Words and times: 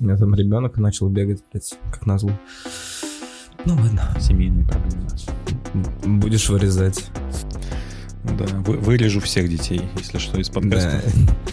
У 0.00 0.04
меня 0.04 0.16
там 0.16 0.34
ребенок 0.34 0.78
начал 0.78 1.10
бегать, 1.10 1.44
блядь, 1.52 1.78
как 1.92 2.06
назло. 2.06 2.32
Ну 3.66 3.74
ладно. 3.74 4.16
Семейные 4.18 4.64
проблемы. 4.64 5.06
Будешь 6.18 6.48
вырезать. 6.48 7.10
Да, 8.24 8.46
вы, 8.64 8.78
вырежу 8.78 9.20
всех 9.20 9.48
детей, 9.50 9.82
если 9.98 10.18
что, 10.18 10.40
из 10.40 10.48
подкаста. 10.48 11.02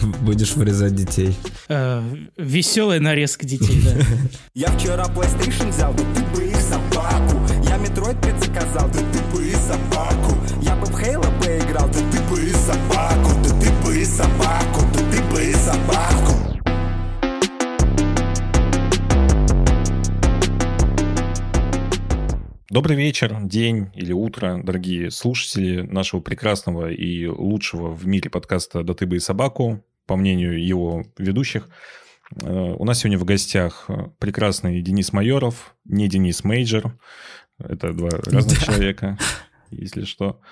Да. 0.00 0.06
Будешь 0.22 0.54
вырезать 0.54 0.94
детей. 0.94 1.36
Э, 1.68 2.02
веселая 2.38 3.00
нарезка 3.00 3.46
детей, 3.46 3.82
да. 3.84 4.02
Я 4.54 4.68
вчера 4.68 5.04
PlayStation 5.06 5.70
взял, 5.70 5.92
да 5.92 6.04
ты 6.14 6.24
бы 6.34 6.46
их 6.46 6.56
собаку. 6.56 7.36
Я 7.64 7.76
Metroid 7.76 8.18
предзаказал, 8.20 8.88
да 8.88 8.98
ты 8.98 9.36
бы 9.36 9.46
и 9.46 9.52
собаку. 9.52 10.38
Я 10.62 10.74
бы 10.76 10.86
в 10.86 10.94
Halo 10.94 11.38
поиграл, 11.42 11.88
да 11.88 12.00
ты 12.10 12.22
бы 12.30 12.42
и 12.42 12.52
собаку. 12.52 13.30
Да 13.44 13.50
ты 13.60 13.70
бы 13.84 13.98
и 13.98 14.04
собаку, 14.04 14.80
да 14.94 15.00
ты 15.10 15.22
бы 15.34 15.44
и 15.44 15.52
собаку. 15.52 16.37
Добрый 22.70 22.98
вечер, 22.98 23.34
день 23.44 23.88
или 23.94 24.12
утро, 24.12 24.60
дорогие 24.62 25.10
слушатели 25.10 25.80
нашего 25.80 26.20
прекрасного 26.20 26.92
и 26.92 27.24
лучшего 27.24 27.88
в 27.94 28.06
мире 28.06 28.28
подкаста 28.28 28.82
«Да 28.82 28.92
ты 28.92 29.06
бы 29.06 29.16
и 29.16 29.20
собаку», 29.20 29.82
по 30.04 30.16
мнению 30.16 30.62
его 30.62 31.06
ведущих. 31.16 31.70
Э, 32.42 32.74
У 32.78 32.84
нас 32.84 32.98
сегодня 32.98 33.18
в 33.18 33.24
гостях 33.24 33.88
прекрасный 34.18 34.82
Денис 34.82 35.14
Майоров, 35.14 35.76
не 35.86 36.08
Денис 36.08 36.44
Мейджор. 36.44 36.98
Это 37.58 37.94
два 37.94 38.10
разных 38.26 38.62
человека, 38.62 39.18
если 39.70 40.04
что. 40.04 40.42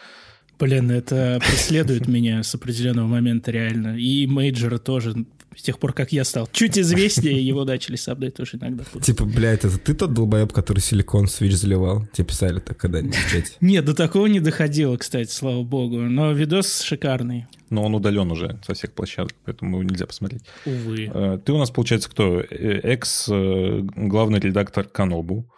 Блин, 0.58 0.90
это 0.90 1.38
преследует 1.46 2.08
меня 2.08 2.42
с 2.42 2.54
определенного 2.54 3.08
момента 3.08 3.50
реально. 3.50 3.98
И 3.98 4.26
мейджора 4.26 4.78
тоже. 4.78 5.26
С 5.56 5.62
тех 5.62 5.78
пор, 5.78 5.92
как 5.94 6.12
я 6.12 6.24
стал 6.24 6.48
чуть 6.52 6.78
известнее, 6.78 7.40
его 7.44 7.64
начали 7.64 7.96
сабдать 7.96 8.34
тоже 8.34 8.58
иногда. 8.58 8.84
Типа, 9.02 9.24
блядь, 9.24 9.64
это 9.64 9.78
ты 9.78 9.94
тот 9.94 10.12
долбоеб, 10.12 10.52
который 10.52 10.80
silicon 10.80 11.26
switch 11.28 11.54
заливал? 11.54 12.06
Тебе 12.12 12.26
писали 12.26 12.60
так 12.60 12.76
когда-нибудь 12.76 13.16
в 13.16 13.30
чате? 13.32 13.52
Нет, 13.62 13.84
до 13.86 13.94
такого 13.94 14.26
не 14.26 14.40
доходило, 14.40 14.96
кстати, 14.98 15.30
слава 15.30 15.62
богу. 15.62 15.96
Но 16.02 16.32
видос 16.32 16.82
шикарный. 16.82 17.46
Но 17.70 17.82
он 17.84 17.94
удален 17.94 18.30
уже 18.30 18.60
со 18.66 18.74
всех 18.74 18.92
площадок, 18.92 19.34
поэтому 19.44 19.78
его 19.80 19.82
нельзя 19.90 20.06
посмотреть. 20.06 20.42
Увы. 20.66 21.10
Э, 21.12 21.38
Ты 21.44 21.52
у 21.52 21.58
нас, 21.58 21.70
получается, 21.70 22.10
кто? 22.10 22.40
Э, 22.40 22.44
Экс-главный 22.82 24.38
редактор 24.40 24.84
Канобу, 24.84 25.50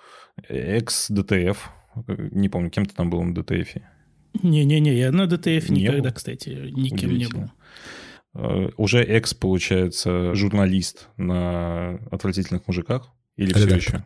экс-DTF, 0.49 1.71
не 2.07 2.49
помню, 2.49 2.71
кем 2.71 2.87
ты 2.87 2.95
там 2.95 3.11
был 3.11 3.23
на 3.23 3.35
DTF 3.35 3.64
е. 3.64 3.83
Не-не-не, 4.43 4.97
я 4.97 5.11
на 5.11 5.27
DTF 5.27 5.69
Не 5.71 5.83
никогда, 5.83 6.11
был? 6.11 6.15
кстати, 6.15 6.49
никем 6.71 7.17
не 7.17 7.27
был. 7.27 7.51
Э, 8.39 8.71
Уже 8.77 9.03
экс, 9.03 9.35
получается, 9.35 10.35
журналист 10.35 11.09
на 11.17 11.99
отвратительных 12.11 12.67
мужиках? 12.69 13.09
Или 13.37 13.53
все 13.53 13.67
Редактор. 13.67 13.79
еще? 13.95 14.05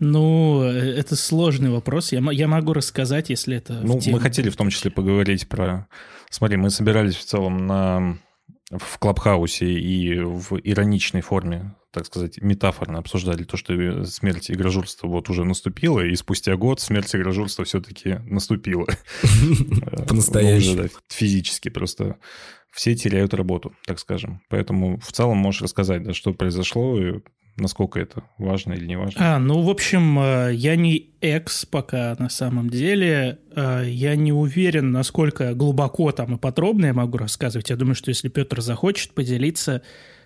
Ну, 0.00 0.62
э, 0.64 0.98
это 0.98 1.14
сложный 1.16 1.70
вопрос. 1.70 2.12
Я, 2.12 2.20
я 2.32 2.48
могу 2.48 2.72
рассказать, 2.72 3.30
если 3.30 3.56
это 3.56 3.74
Ну, 3.84 3.98
в 3.98 4.00
тему. 4.02 4.16
мы 4.16 4.22
хотели 4.22 4.50
в 4.50 4.56
том 4.56 4.70
числе 4.70 4.90
поговорить 4.90 5.48
про... 5.48 5.86
Смотри, 6.30 6.56
мы 6.56 6.70
собирались 6.70 7.14
в 7.16 7.24
целом 7.24 7.66
на... 7.66 8.18
в 8.70 8.98
Clubhouse 8.98 9.59
е 9.59 9.66
и 9.70 10.18
в 10.20 10.58
ироничной 10.62 11.20
форме, 11.20 11.74
так 11.92 12.04
сказать, 12.06 12.40
метафорно 12.42 12.98
обсуждали 12.98 13.44
то, 13.44 13.56
что 13.56 14.04
смерть 14.04 14.50
игрожурства 14.50 15.08
вот 15.08 15.30
уже 15.30 15.44
наступила, 15.44 16.00
и 16.00 16.14
спустя 16.16 16.54
год 16.56 16.80
смерть 16.80 17.14
игрожурства 17.16 17.64
все-таки 17.64 18.18
наступила. 18.26 18.86
Э, 19.22 20.04
По-настоящему. 20.06 20.88
Физически 21.08 21.68
просто 21.70 22.18
все 22.72 22.94
теряют 22.94 23.34
работу, 23.34 23.72
так 23.86 23.98
скажем. 23.98 24.40
Поэтому 24.48 24.98
в 24.98 25.12
целом 25.12 25.38
можешь 25.38 25.62
рассказать, 25.62 26.02
да, 26.02 26.14
что 26.14 26.32
произошло 26.34 26.98
и 27.00 27.20
насколько 27.56 27.98
это 27.98 28.22
важно 28.38 28.72
или 28.74 28.86
не 28.86 28.96
важно. 28.96 29.34
А, 29.34 29.38
ну, 29.38 29.62
в 29.62 29.68
общем, 29.70 30.18
э, 30.20 30.54
я 30.54 30.76
не 30.76 31.10
экс 31.20 31.66
пока 31.66 32.14
на 32.18 32.28
самом 32.28 32.70
деле. 32.70 33.38
Э, 33.54 33.84
Я 33.84 34.14
не 34.16 34.32
уверен, 34.32 34.92
насколько 34.92 35.54
глубоко 35.54 36.12
там 36.12 36.36
и 36.36 36.38
подробно 36.38 36.86
я 36.86 36.94
могу 36.94 37.18
рассказывать. 37.18 37.70
Я 37.70 37.76
думаю, 37.76 37.96
что 37.96 38.10
если 38.10 38.28
Петр 38.28 38.60
захочет 38.60 39.10
поделиться, 39.12 39.82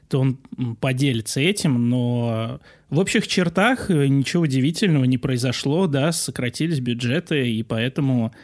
то 0.09 0.21
он 0.21 0.37
поделится 0.81 1.41
этим, 1.41 1.89
но 1.89 2.61
в 2.91 2.99
общих 2.99 3.27
чертах 3.27 3.91
э, 3.91 4.09
ничего 4.09 4.43
удивительного 4.43 5.05
не 5.05 5.17
произошло, 5.17 5.87
да, 5.87 6.13
сократились 6.13 6.81
бюджеты, 6.81 7.51
и 7.51 7.63
поэтому 7.63 8.35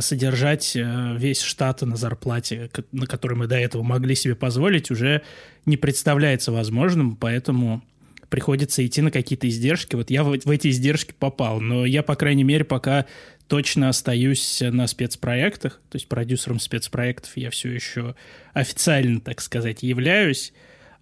содержать 0.00 0.74
э, 0.74 1.16
весь 1.16 1.40
штат 1.40 1.82
на 1.82 1.96
зарплате, 1.96 2.70
на 2.92 3.06
который 3.06 3.36
мы 3.36 3.46
до 3.46 3.56
этого 3.56 3.82
могли 3.82 4.14
себе 4.14 4.34
позволить, 4.34 4.90
уже 4.90 5.22
не 5.66 5.76
представляется 5.76 6.50
возможным, 6.50 7.16
поэтому 7.16 7.82
приходится 8.28 8.84
идти 8.84 9.00
на 9.00 9.10
какие-то 9.10 9.48
издержки. 9.48 9.94
Вот 9.94 10.10
я 10.10 10.24
в 10.24 10.50
эти 10.50 10.68
издержки 10.68 11.14
попал, 11.18 11.60
но 11.60 11.86
я, 11.86 12.02
по 12.02 12.16
крайней 12.16 12.44
мере, 12.44 12.64
пока 12.64 13.06
точно 13.46 13.88
остаюсь 13.88 14.60
на 14.60 14.86
спецпроектах, 14.86 15.80
то 15.88 15.96
есть 15.96 16.08
продюсером 16.08 16.60
спецпроектов 16.60 17.36
я 17.36 17.50
все 17.50 17.70
еще 17.70 18.14
официально, 18.52 19.20
так 19.20 19.40
сказать, 19.40 19.82
являюсь. 19.82 20.52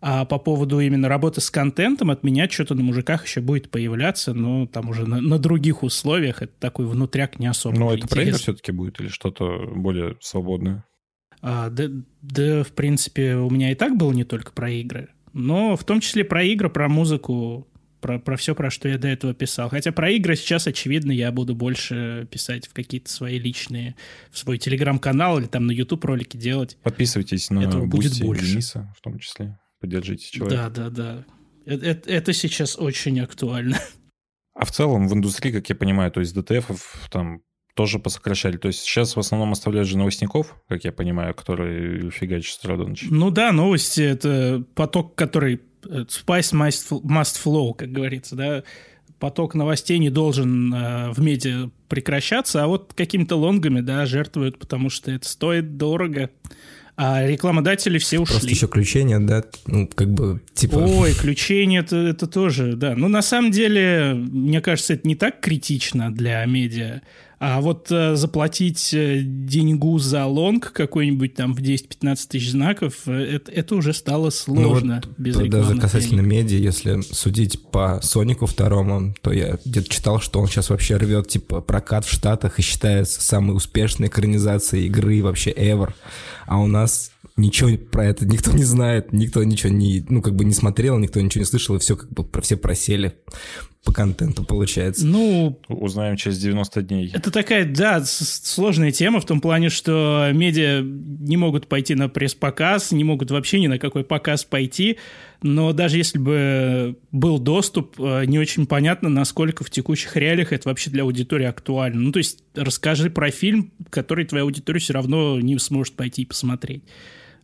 А 0.01 0.25
по 0.25 0.39
поводу 0.39 0.79
именно 0.81 1.09
работы 1.09 1.41
с 1.41 1.51
контентом 1.51 2.11
от 2.11 2.23
меня 2.23 2.49
что-то 2.49 2.75
на 2.75 2.83
мужиках 2.83 3.25
еще 3.27 3.41
будет 3.41 3.71
появляться, 3.71 4.35
но 4.35 4.67
там 4.67 4.91
уже 4.91 5.07
на, 5.07 5.21
на 5.21 5.39
других 5.39 5.83
условиях. 5.83 6.43
Это 6.43 6.53
такой 6.59 6.87
внутряк 6.87 7.39
не 7.39 7.47
особо 7.47 7.79
Но 7.79 7.95
это 7.95 8.07
про 8.07 8.21
игры 8.21 8.31
интересный. 8.31 8.43
все-таки 8.43 8.73
будет 8.73 9.01
или 9.01 9.09
что-то 9.09 9.71
более 9.75 10.17
свободное? 10.21 10.85
А, 11.41 11.71
да, 11.71 11.85
да, 12.23 12.63
в 12.63 12.73
принципе, 12.73 13.37
у 13.37 13.51
меня 13.51 13.73
и 13.73 13.75
так 13.75 13.97
было 13.97 14.13
не 14.13 14.25
только 14.25 14.53
про 14.53 14.71
игры, 14.71 15.09
но 15.33 15.77
в 15.77 15.85
том 15.85 16.01
числе 16.01 16.25
про 16.25 16.43
игры, 16.43 16.69
про 16.71 16.89
музыку, 16.89 17.69
про, 18.01 18.19
про 18.19 18.37
все, 18.37 18.55
про 18.55 18.71
что 18.71 18.89
я 18.89 18.99
до 18.99 19.09
этого 19.09 19.35
писал. 19.35 19.69
Хотя 19.69 19.93
про 19.93 20.11
игры 20.11 20.37
сейчас, 20.37 20.67
очевидно, 20.67 21.11
я 21.13 21.33
буду 21.33 21.55
больше 21.55 22.29
писать 22.31 22.67
в 22.69 22.73
какие-то 22.73 23.11
свои 23.11 23.39
личные, 23.39 23.97
в 24.31 24.39
свой 24.39 24.59
телеграм-канал 24.59 25.39
или 25.39 25.47
там 25.47 25.67
на 25.67 25.73
YouTube 25.73 26.05
ролики 26.05 26.37
делать. 26.37 26.79
Подписывайтесь 26.83 27.51
на 27.51 27.61
Этого 27.61 27.87
будет 27.87 28.21
больше. 28.21 28.47
Дениса 28.47 28.93
в 28.97 29.03
том 29.03 29.19
числе. 29.19 29.59
Поддержите 29.87 30.31
человека. 30.31 30.71
Да, 30.75 30.91
да, 30.91 30.91
да. 30.91 31.25
Э- 31.65 31.79
э- 31.79 32.03
Это, 32.07 32.33
сейчас 32.33 32.77
очень 32.79 33.21
актуально. 33.21 33.79
А 34.59 34.65
в 34.65 34.71
целом 34.71 35.07
в 35.07 35.13
индустрии, 35.13 35.53
как 35.53 35.69
я 35.69 35.75
понимаю, 35.75 36.11
то 36.11 36.21
есть 36.21 36.35
ДТФ 36.35 37.09
там 37.11 37.43
тоже 37.75 37.99
посокращали. 37.99 38.57
То 38.57 38.69
есть 38.69 38.81
сейчас 38.81 39.15
в 39.15 39.21
основном 39.21 39.53
оставляют 39.53 39.87
же 39.87 39.99
новостников, 39.99 40.57
как 40.67 40.83
я 40.85 40.93
понимаю, 40.93 41.35
которые 41.35 42.11
фигачат 42.11 42.55
с 42.55 42.59
утра 42.65 42.79
до 42.79 42.87
ночи. 42.89 43.07
Ну 43.11 43.31
да, 43.31 43.53
новости— 43.53 44.01
это 44.03 44.65
поток, 44.75 45.15
который... 45.15 45.61
э, 45.85 46.07
Spice 46.09 46.55
must 46.55 47.03
must 47.03 47.39
flow, 47.45 47.75
как 47.75 47.93
говорится, 47.93 48.35
да. 48.35 48.63
Поток 49.19 49.55
новостей 49.55 49.99
не 49.99 50.09
должен 50.09 50.73
э, 50.73 51.11
в 51.11 51.21
медиа 51.21 51.69
прекращаться, 51.89 52.65
а 52.65 52.67
вот 52.67 52.95
какими-то 52.95 53.37
лонгами, 53.37 53.83
да, 53.83 54.07
жертвуют, 54.07 54.59
потому 54.59 54.89
что 54.89 55.11
это 55.11 55.29
стоит 55.29 55.77
дорого. 55.77 56.31
А 56.97 57.27
рекламодатели 57.27 57.99
все 57.99 58.19
ушли. 58.19 58.33
Просто 58.33 58.49
еще 58.49 58.69
ключей 58.69 59.05
нет, 59.05 59.27
да? 59.27 59.45
Ну, 59.67 59.87
как 59.87 60.09
бы, 60.09 60.41
типа... 60.55 60.77
Ой, 60.77 61.13
ключение 61.13 61.81
это, 61.81 61.97
это 61.97 62.27
тоже, 62.27 62.75
да. 62.75 62.95
Ну, 62.97 63.09
на 63.09 63.21
самом 63.21 63.51
деле, 63.51 64.15
мне 64.15 64.63
кажется, 64.63 64.95
это 64.95 65.07
не 65.07 65.15
так 65.15 65.41
критично 65.41 66.11
для 66.11 66.43
медиа. 66.47 67.03
А 67.39 67.61
вот 67.61 67.89
э, 67.91 68.17
заплатить 68.17 68.95
э, 68.95 69.21
деньгу 69.23 69.99
за 69.99 70.25
лонг 70.25 70.73
какой-нибудь 70.73 71.35
там 71.35 71.53
в 71.55 71.59
10-15 71.59 72.29
тысяч 72.31 72.53
знаков, 72.53 73.03
э, 73.07 73.13
это, 73.13 73.53
это 73.53 73.75
уже 73.75 73.93
стало 73.93 74.31
Ну 74.47 74.55
вот 74.69 74.79
сложно 74.79 75.03
без 75.19 75.37
даже 75.37 75.79
касательно 75.79 76.23
денег. 76.23 76.33
медиа, 76.33 76.57
если 76.57 77.01
судить 77.03 77.63
по 77.71 78.01
Сонику 78.03 78.47
второму, 78.47 79.15
то 79.21 79.33
я 79.33 79.59
где-то 79.67 79.91
читал, 79.91 80.19
что 80.19 80.41
он 80.41 80.49
сейчас 80.49 80.71
вообще 80.71 80.97
рвет, 80.97 81.29
типа, 81.29 81.61
прокат 81.61 82.07
в 82.07 82.11
Штатах 82.11 82.59
и 82.59 82.63
считается 82.63 83.21
самой 83.21 83.55
успешной 83.55 84.09
экранизацией 84.09 84.87
игры 84.87 85.23
вообще 85.23 85.51
ever. 85.51 85.93
А 86.47 86.59
у 86.59 86.67
нас 86.67 87.11
ничего 87.37 87.77
про 87.77 88.07
это 88.07 88.27
никто 88.27 88.53
не 88.53 88.65
знает, 88.65 89.13
никто 89.13 89.45
ничего 89.45 89.73
не, 89.73 90.05
ну, 90.09 90.23
как 90.23 90.35
бы 90.35 90.45
не 90.45 90.55
смотрел, 90.55 90.99
никто 90.99 91.21
ничего 91.21 91.41
не 91.41 91.47
слышал, 91.47 91.77
и 91.77 91.79
все 91.79 91.97
как 91.97 92.11
бы 92.11 92.25
про- 92.25 92.41
все 92.41 92.57
просели 92.57 93.15
по 93.85 93.93
контенту, 93.93 94.43
получается. 94.43 95.07
Ну, 95.07 95.61
Узнаем 95.69 96.17
через 96.17 96.39
90 96.39 96.83
дней. 96.83 97.11
Это 97.15 97.31
такая, 97.31 97.65
да, 97.65 98.03
сложная 98.05 98.91
тема 98.91 99.21
в 99.21 99.27
том 99.27 99.41
плане, 99.41 99.69
что 99.69 100.29
медиа 100.33 100.83
не 100.83 101.37
могут 101.37 101.69
пойти 101.69 101.95
на 101.95 102.09
пресс-показ, 102.09 102.91
не 102.91 103.05
могут 103.05 103.31
вообще 103.31 103.61
ни 103.61 103.69
на 103.69 103.79
какой 103.79 104.03
показ 104.03 104.43
пойти, 104.43 104.97
но 105.43 105.73
даже 105.73 105.99
если 105.99 106.19
бы 106.19 106.97
был 107.13 107.39
доступ, 107.39 108.01
э, 108.01 108.25
не 108.25 108.41
очень 108.41 108.67
понятно, 108.67 109.09
насколько 109.09 109.63
в 109.63 109.71
текущих 109.71 110.17
реалиях 110.17 110.53
это 110.53 110.69
вообще 110.69 110.91
для 110.91 111.05
аудитории 111.05 111.47
актуально. 111.47 112.01
Ну, 112.01 112.11
то 112.13 112.19
есть 112.19 112.43
расскажи 112.55 113.09
про 113.09 113.31
фильм, 113.31 113.73
который 113.91 114.25
твоя 114.25 114.43
аудитория 114.43 114.81
все 114.81 114.95
равно 114.95 115.41
не 115.41 115.57
сможет 115.59 115.95
пойти 115.95 116.23
и 116.23 116.27
посмотреть. 116.27 116.83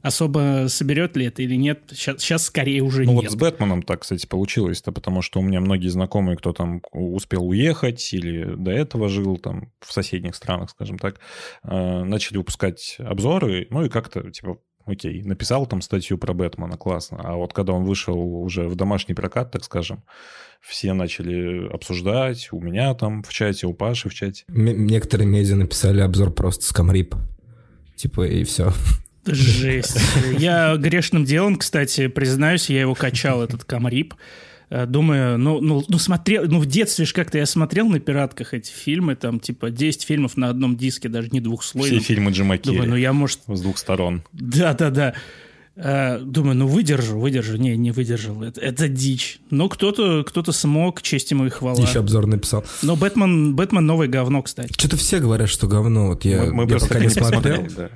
Особо 0.02 0.66
соберет 0.68 1.16
ли 1.16 1.26
это 1.26 1.42
или 1.42 1.54
нет, 1.54 1.80
сейчас, 1.92 2.44
скорее 2.44 2.82
уже 2.82 3.04
Ну 3.04 3.12
нет. 3.12 3.22
вот 3.22 3.32
с 3.32 3.36
Бэтменом 3.36 3.82
так, 3.82 4.00
кстати, 4.00 4.26
получилось-то, 4.26 4.90
потому 4.92 5.22
что 5.22 5.38
у 5.40 5.42
меня 5.42 5.60
многие 5.60 5.88
знакомые, 5.88 6.36
кто 6.36 6.52
там 6.52 6.82
успел 6.90 7.46
уехать 7.46 8.12
или 8.12 8.54
до 8.56 8.72
этого 8.72 9.08
жил 9.08 9.38
там 9.38 9.72
в 9.80 9.92
соседних 9.92 10.34
странах, 10.34 10.70
скажем 10.70 10.98
так, 10.98 11.20
э, 11.62 12.02
начали 12.04 12.38
выпускать 12.38 12.96
обзоры, 12.98 13.68
ну 13.70 13.84
и 13.84 13.88
как-то, 13.88 14.28
типа, 14.30 14.58
окей, 14.84 15.22
написал 15.22 15.66
там 15.66 15.80
статью 15.80 16.18
про 16.18 16.32
Бэтмена, 16.34 16.76
классно. 16.76 17.20
А 17.22 17.36
вот 17.36 17.52
когда 17.52 17.72
он 17.72 17.84
вышел 17.84 18.18
уже 18.18 18.66
в 18.68 18.74
домашний 18.74 19.14
прокат, 19.14 19.52
так 19.52 19.62
скажем, 19.62 20.02
все 20.60 20.92
начали 20.92 21.68
обсуждать, 21.72 22.48
у 22.52 22.60
меня 22.60 22.92
там 22.94 23.22
в 23.22 23.32
чате, 23.32 23.66
у 23.68 23.74
Паши 23.74 24.08
в 24.08 24.14
чате. 24.14 24.44
М- 24.48 24.86
некоторые 24.86 25.28
медиа 25.28 25.56
написали 25.56 26.00
обзор 26.00 26.32
просто 26.32 26.64
с 26.64 26.72
камрип. 26.72 27.14
Типа, 27.96 28.26
и 28.26 28.42
все. 28.44 28.72
Жесть. 29.26 29.98
Я 30.38 30.76
грешным 30.76 31.24
делом, 31.24 31.56
кстати, 31.56 32.08
признаюсь, 32.08 32.70
я 32.70 32.80
его 32.80 32.94
качал, 32.94 33.42
этот 33.42 33.64
камрип. 33.64 34.14
Э, 34.70 34.86
думаю, 34.86 35.38
ну, 35.38 35.60
ну, 35.60 35.84
ну, 35.86 35.98
смотрел, 35.98 36.44
ну, 36.46 36.58
в 36.58 36.66
детстве 36.66 37.04
же 37.04 37.12
как-то 37.12 37.38
я 37.38 37.46
смотрел 37.46 37.88
на 37.88 38.00
пиратках 38.00 38.54
эти 38.54 38.70
фильмы, 38.72 39.14
там, 39.16 39.38
типа, 39.38 39.70
10 39.70 40.02
фильмов 40.02 40.36
на 40.36 40.48
одном 40.48 40.76
диске, 40.76 41.08
даже 41.08 41.28
не 41.30 41.40
двухслойном. 41.40 42.00
Все 42.00 42.14
фильмы 42.14 42.30
Джима 42.30 42.56
Керри. 42.56 42.76
Думаю, 42.76 42.90
ну, 42.90 42.96
я, 42.96 43.12
может... 43.12 43.40
С 43.46 43.60
двух 43.60 43.76
сторон. 43.76 44.22
Да-да-да. 44.32 45.14
Э, 45.76 46.18
думаю, 46.20 46.56
ну, 46.56 46.66
выдержу, 46.66 47.18
выдержу. 47.18 47.56
Не, 47.56 47.76
не 47.76 47.90
выдержал. 47.90 48.42
Это, 48.42 48.60
это 48.60 48.88
дичь. 48.88 49.40
Но 49.50 49.68
кто-то 49.68 50.24
кто 50.24 50.42
смог, 50.52 51.02
честь 51.02 51.30
ему 51.30 51.46
и 51.46 51.50
хвала. 51.50 51.80
Еще 51.82 52.00
обзор 52.00 52.26
написал. 52.26 52.64
Но 52.82 52.96
Бэтмен, 52.96 53.54
Бэтмен 53.54 53.84
новое 53.84 54.08
говно, 54.08 54.42
кстати. 54.42 54.72
Что-то 54.72 54.96
все 54.96 55.18
говорят, 55.18 55.48
что 55.48 55.66
говно. 55.66 56.08
Вот 56.08 56.24
я, 56.24 56.44
Мы, 56.44 56.52
мы 56.52 56.62
я 56.64 56.68
просто 56.70 56.88
пока 56.88 57.00
не 57.00 57.08
смотрел. 57.10 57.66
да. 57.76 57.90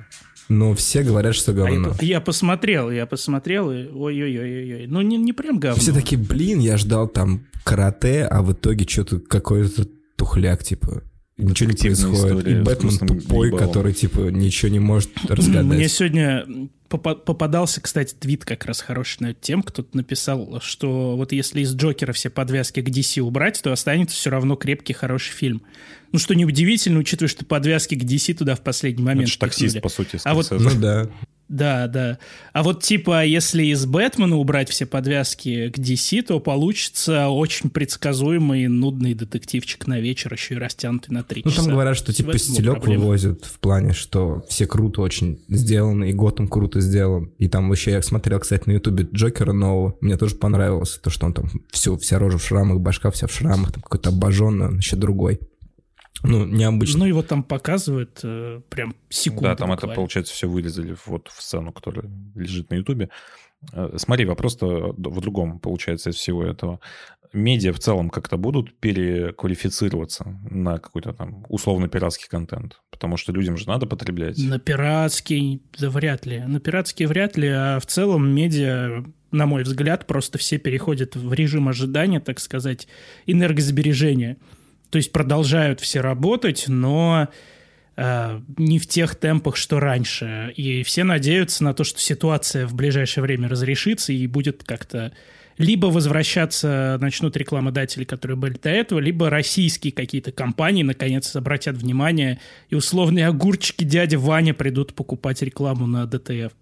Но 0.49 0.73
все 0.75 1.03
говорят, 1.03 1.35
что 1.35 1.51
А 1.51 1.55
говно. 1.55 1.95
я, 2.01 2.07
я 2.07 2.21
посмотрел, 2.21 2.89
я 2.89 3.05
посмотрел, 3.05 3.71
и 3.71 3.87
ой-ой-ой-ой. 3.87 4.87
Ну, 4.87 5.01
не, 5.01 5.17
не 5.17 5.33
прям 5.33 5.59
говно. 5.59 5.79
Все 5.79 5.91
такие, 5.93 6.17
блин, 6.17 6.59
я 6.59 6.77
ждал 6.77 7.07
там 7.07 7.45
карате, 7.63 8.23
а 8.25 8.41
в 8.41 8.53
итоге 8.53 8.85
что-то 8.87 9.19
какой-то 9.19 9.87
тухляк, 10.15 10.63
типа. 10.63 11.03
Ничего 11.37 11.69
не 11.69 11.75
происходит. 11.75 12.15
история 12.15 12.59
И 12.59 12.61
Бэтмен 12.63 12.97
тупой, 12.97 13.47
ебалом. 13.49 13.67
который, 13.67 13.93
типа, 13.93 14.19
ничего 14.31 14.71
не 14.71 14.79
может 14.79 15.11
разгадать. 15.29 15.65
Мне 15.65 15.87
сегодня 15.87 16.47
попа- 16.89 17.13
попадался, 17.15 17.79
кстати, 17.79 18.15
твит 18.15 18.43
как 18.43 18.65
раз 18.65 18.81
хороший 18.81 19.21
на 19.21 19.27
эту 19.31 19.41
тему. 19.41 19.61
Кто-то 19.63 19.95
написал, 19.95 20.59
что 20.61 21.15
вот 21.15 21.31
если 21.33 21.61
из 21.61 21.75
Джокера 21.75 22.11
все 22.13 22.31
подвязки 22.31 22.81
к 22.81 22.89
DC 22.89 23.19
убрать, 23.21 23.61
то 23.61 23.71
останется 23.71 24.15
все 24.15 24.31
равно 24.31 24.55
крепкий, 24.55 24.93
хороший 24.93 25.33
фильм. 25.33 25.61
Ну, 26.11 26.19
что 26.19 26.35
неудивительно, 26.35 26.99
учитывая, 26.99 27.29
что 27.29 27.45
подвязки 27.45 27.95
к 27.95 28.03
DC 28.03 28.33
туда 28.35 28.55
в 28.55 28.61
последний 28.61 29.03
момент 29.03 29.23
Это 29.23 29.31
же 29.31 29.37
таксист, 29.39 29.81
по 29.81 29.89
сути, 29.89 30.19
А 30.23 30.33
вот-. 30.33 30.51
Ну 30.51 30.69
да. 30.79 31.07
Да, 31.49 31.87
да. 31.87 32.17
А 32.51 32.61
вот 32.61 32.83
типа, 32.83 33.23
если 33.23 33.63
из 33.67 33.85
Бэтмена 33.85 34.35
убрать 34.35 34.69
все 34.69 34.85
подвязки 34.85 35.69
к 35.69 35.77
DC, 35.79 36.23
то 36.23 36.41
получится 36.41 37.29
очень 37.29 37.69
предсказуемый 37.69 38.63
и 38.63 38.67
нудный 38.67 39.13
детективчик 39.13 39.87
на 39.87 40.01
вечер, 40.01 40.33
еще 40.33 40.55
и 40.55 40.57
растянутый 40.57 41.13
на 41.13 41.23
три 41.23 41.43
Ну, 41.45 41.51
часа. 41.51 41.63
там 41.63 41.71
говорят, 41.71 41.95
что 41.95 42.11
типа 42.11 42.31
этом 42.31 42.39
стилек 42.41 42.73
проблема. 42.73 42.99
вывозят 43.03 43.45
в 43.45 43.59
плане, 43.59 43.93
что 43.93 44.43
все 44.49 44.67
круто 44.67 44.99
очень 44.99 45.39
сделаны, 45.47 46.09
и 46.09 46.13
Готэм 46.13 46.49
круто 46.49 46.81
сделан. 46.81 47.31
И 47.37 47.47
там 47.47 47.71
еще 47.71 47.91
я 47.91 48.01
смотрел, 48.01 48.41
кстати, 48.41 48.63
на 48.67 48.73
ютубе 48.73 49.07
Джокера 49.13 49.53
нового. 49.53 49.95
Мне 50.01 50.17
тоже 50.17 50.35
понравилось 50.35 50.99
то, 51.01 51.09
что 51.09 51.27
он 51.27 51.33
там 51.33 51.45
все, 51.71 51.95
вся 51.95 52.19
рожа 52.19 52.39
в 52.39 52.45
шрамах, 52.45 52.81
башка 52.81 53.09
вся 53.09 53.25
в 53.27 53.31
шрамах, 53.31 53.71
там 53.71 53.81
какой-то 53.81 54.09
обожженный, 54.09 54.67
он 54.67 54.77
еще 54.79 54.97
другой. 54.97 55.39
Ну, 56.27 56.45
необычно. 56.45 56.99
Ну, 56.99 57.05
его 57.05 57.23
там 57.23 57.43
показывают 57.43 58.19
э, 58.23 58.61
прям 58.69 58.95
секунду. 59.09 59.43
Да, 59.45 59.55
там 59.55 59.69
это, 59.71 59.81
буквально. 59.81 59.95
получается, 59.95 60.33
все 60.33 60.47
вырезали 60.47 60.95
вот 61.05 61.29
в 61.33 61.41
сцену, 61.41 61.71
которая 61.71 62.05
лежит 62.35 62.69
на 62.69 62.75
Ютубе. 62.75 63.09
Э, 63.73 63.93
Смотри, 63.97 64.25
вопрос-то 64.25 64.93
в 64.97 65.21
другом, 65.21 65.59
получается, 65.59 66.09
из 66.09 66.15
всего 66.15 66.43
этого. 66.43 66.79
Медиа 67.33 67.73
в 67.73 67.79
целом 67.79 68.09
как-то 68.09 68.37
будут 68.37 68.77
переквалифицироваться 68.79 70.39
на 70.49 70.79
какой-то 70.79 71.13
там 71.13 71.45
условно-пиратский 71.49 72.27
контент? 72.29 72.79
Потому 72.89 73.17
что 73.17 73.31
людям 73.31 73.57
же 73.57 73.67
надо 73.67 73.85
потреблять. 73.85 74.37
На 74.37 74.59
пиратский, 74.59 75.61
да 75.77 75.89
вряд 75.89 76.25
ли. 76.25 76.39
На 76.39 76.59
пиратский 76.59 77.05
вряд 77.05 77.37
ли, 77.37 77.47
а 77.47 77.79
в 77.79 77.85
целом 77.85 78.29
медиа, 78.29 79.03
на 79.31 79.45
мой 79.45 79.63
взгляд, 79.63 80.07
просто 80.07 80.37
все 80.37 80.57
переходят 80.57 81.15
в 81.15 81.33
режим 81.33 81.67
ожидания, 81.67 82.19
так 82.19 82.39
сказать, 82.39 82.87
энергосбережения. 83.25 84.37
То 84.89 84.97
есть 84.97 85.11
продолжают 85.11 85.79
все 85.81 86.01
работать, 86.01 86.65
но 86.67 87.27
э, 87.95 88.41
не 88.57 88.79
в 88.79 88.87
тех 88.87 89.15
темпах, 89.15 89.55
что 89.55 89.79
раньше. 89.79 90.53
И 90.55 90.83
все 90.83 91.03
надеются 91.03 91.63
на 91.63 91.73
то, 91.73 91.83
что 91.83 91.99
ситуация 91.99 92.65
в 92.67 92.73
ближайшее 92.73 93.23
время 93.23 93.49
разрешится 93.49 94.13
и 94.13 94.27
будет 94.27 94.63
как-то 94.63 95.11
либо 95.57 95.87
возвращаться 95.87 96.97
начнут 97.01 97.35
рекламодатели, 97.35 98.03
которые 98.03 98.37
были 98.37 98.57
до 98.61 98.69
этого, 98.69 98.99
либо 98.99 99.29
российские 99.29 99.91
какие-то 99.91 100.31
компании 100.31 100.83
наконец 100.83 101.35
обратят 101.35 101.77
внимание, 101.77 102.39
и 102.69 102.75
условные 102.75 103.27
огурчики 103.27 103.83
дядя 103.83 104.19
Ваня 104.19 104.53
придут 104.53 104.93
покупать 104.93 105.41
рекламу 105.41 105.87
на 105.87 106.05
ДТФ. 106.05 106.53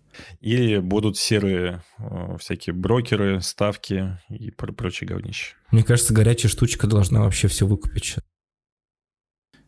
Или 0.41 0.79
будут 0.79 1.17
серые 1.17 1.83
э, 1.99 2.37
всякие 2.39 2.73
брокеры, 2.73 3.41
ставки 3.41 4.17
и 4.29 4.51
пр- 4.51 4.73
прочее 4.73 5.07
говнище. 5.07 5.55
Мне 5.71 5.83
кажется, 5.83 6.13
горячая 6.13 6.49
штучка 6.49 6.87
должна 6.87 7.21
вообще 7.21 7.47
все 7.47 7.65
выкупить 7.65 8.03
сейчас. 8.05 8.23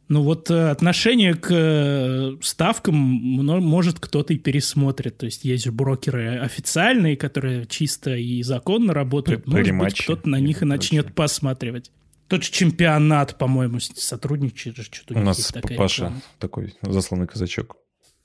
Ну 0.10 0.24
вот 0.24 0.50
э, 0.50 0.70
отношение 0.70 1.34
к 1.36 1.50
э, 1.52 2.38
ставкам 2.42 2.96
может 2.96 4.00
кто-то 4.00 4.34
и 4.34 4.38
пересмотрит. 4.38 5.18
То 5.18 5.26
есть 5.26 5.44
есть 5.44 5.66
же 5.66 5.74
брокеры 5.74 6.38
официальные, 6.40 7.18
которые 7.18 7.66
чисто 7.66 8.16
и 8.16 8.42
законно 8.42 8.94
работают. 8.94 9.44
При- 9.44 9.52
Может 9.72 9.78
быть, 9.78 10.04
кто-то 10.04 10.30
на 10.30 10.40
них 10.40 10.62
и 10.62 10.66
начнет 10.66 11.06
прочее. 11.08 11.16
посматривать. 11.16 11.92
Тот 12.30 12.44
же 12.44 12.52
чемпионат, 12.52 13.38
по-моему, 13.38 13.80
сотрудничает. 13.82 14.78
же, 14.78 14.84
Что-то 14.84 15.14
У 15.14 15.18
них 15.18 15.26
нас 15.26 15.52
Паша 15.76 16.04
реклама. 16.06 16.22
такой 16.40 16.74
засланный 16.82 17.28
казачок. 17.28 17.76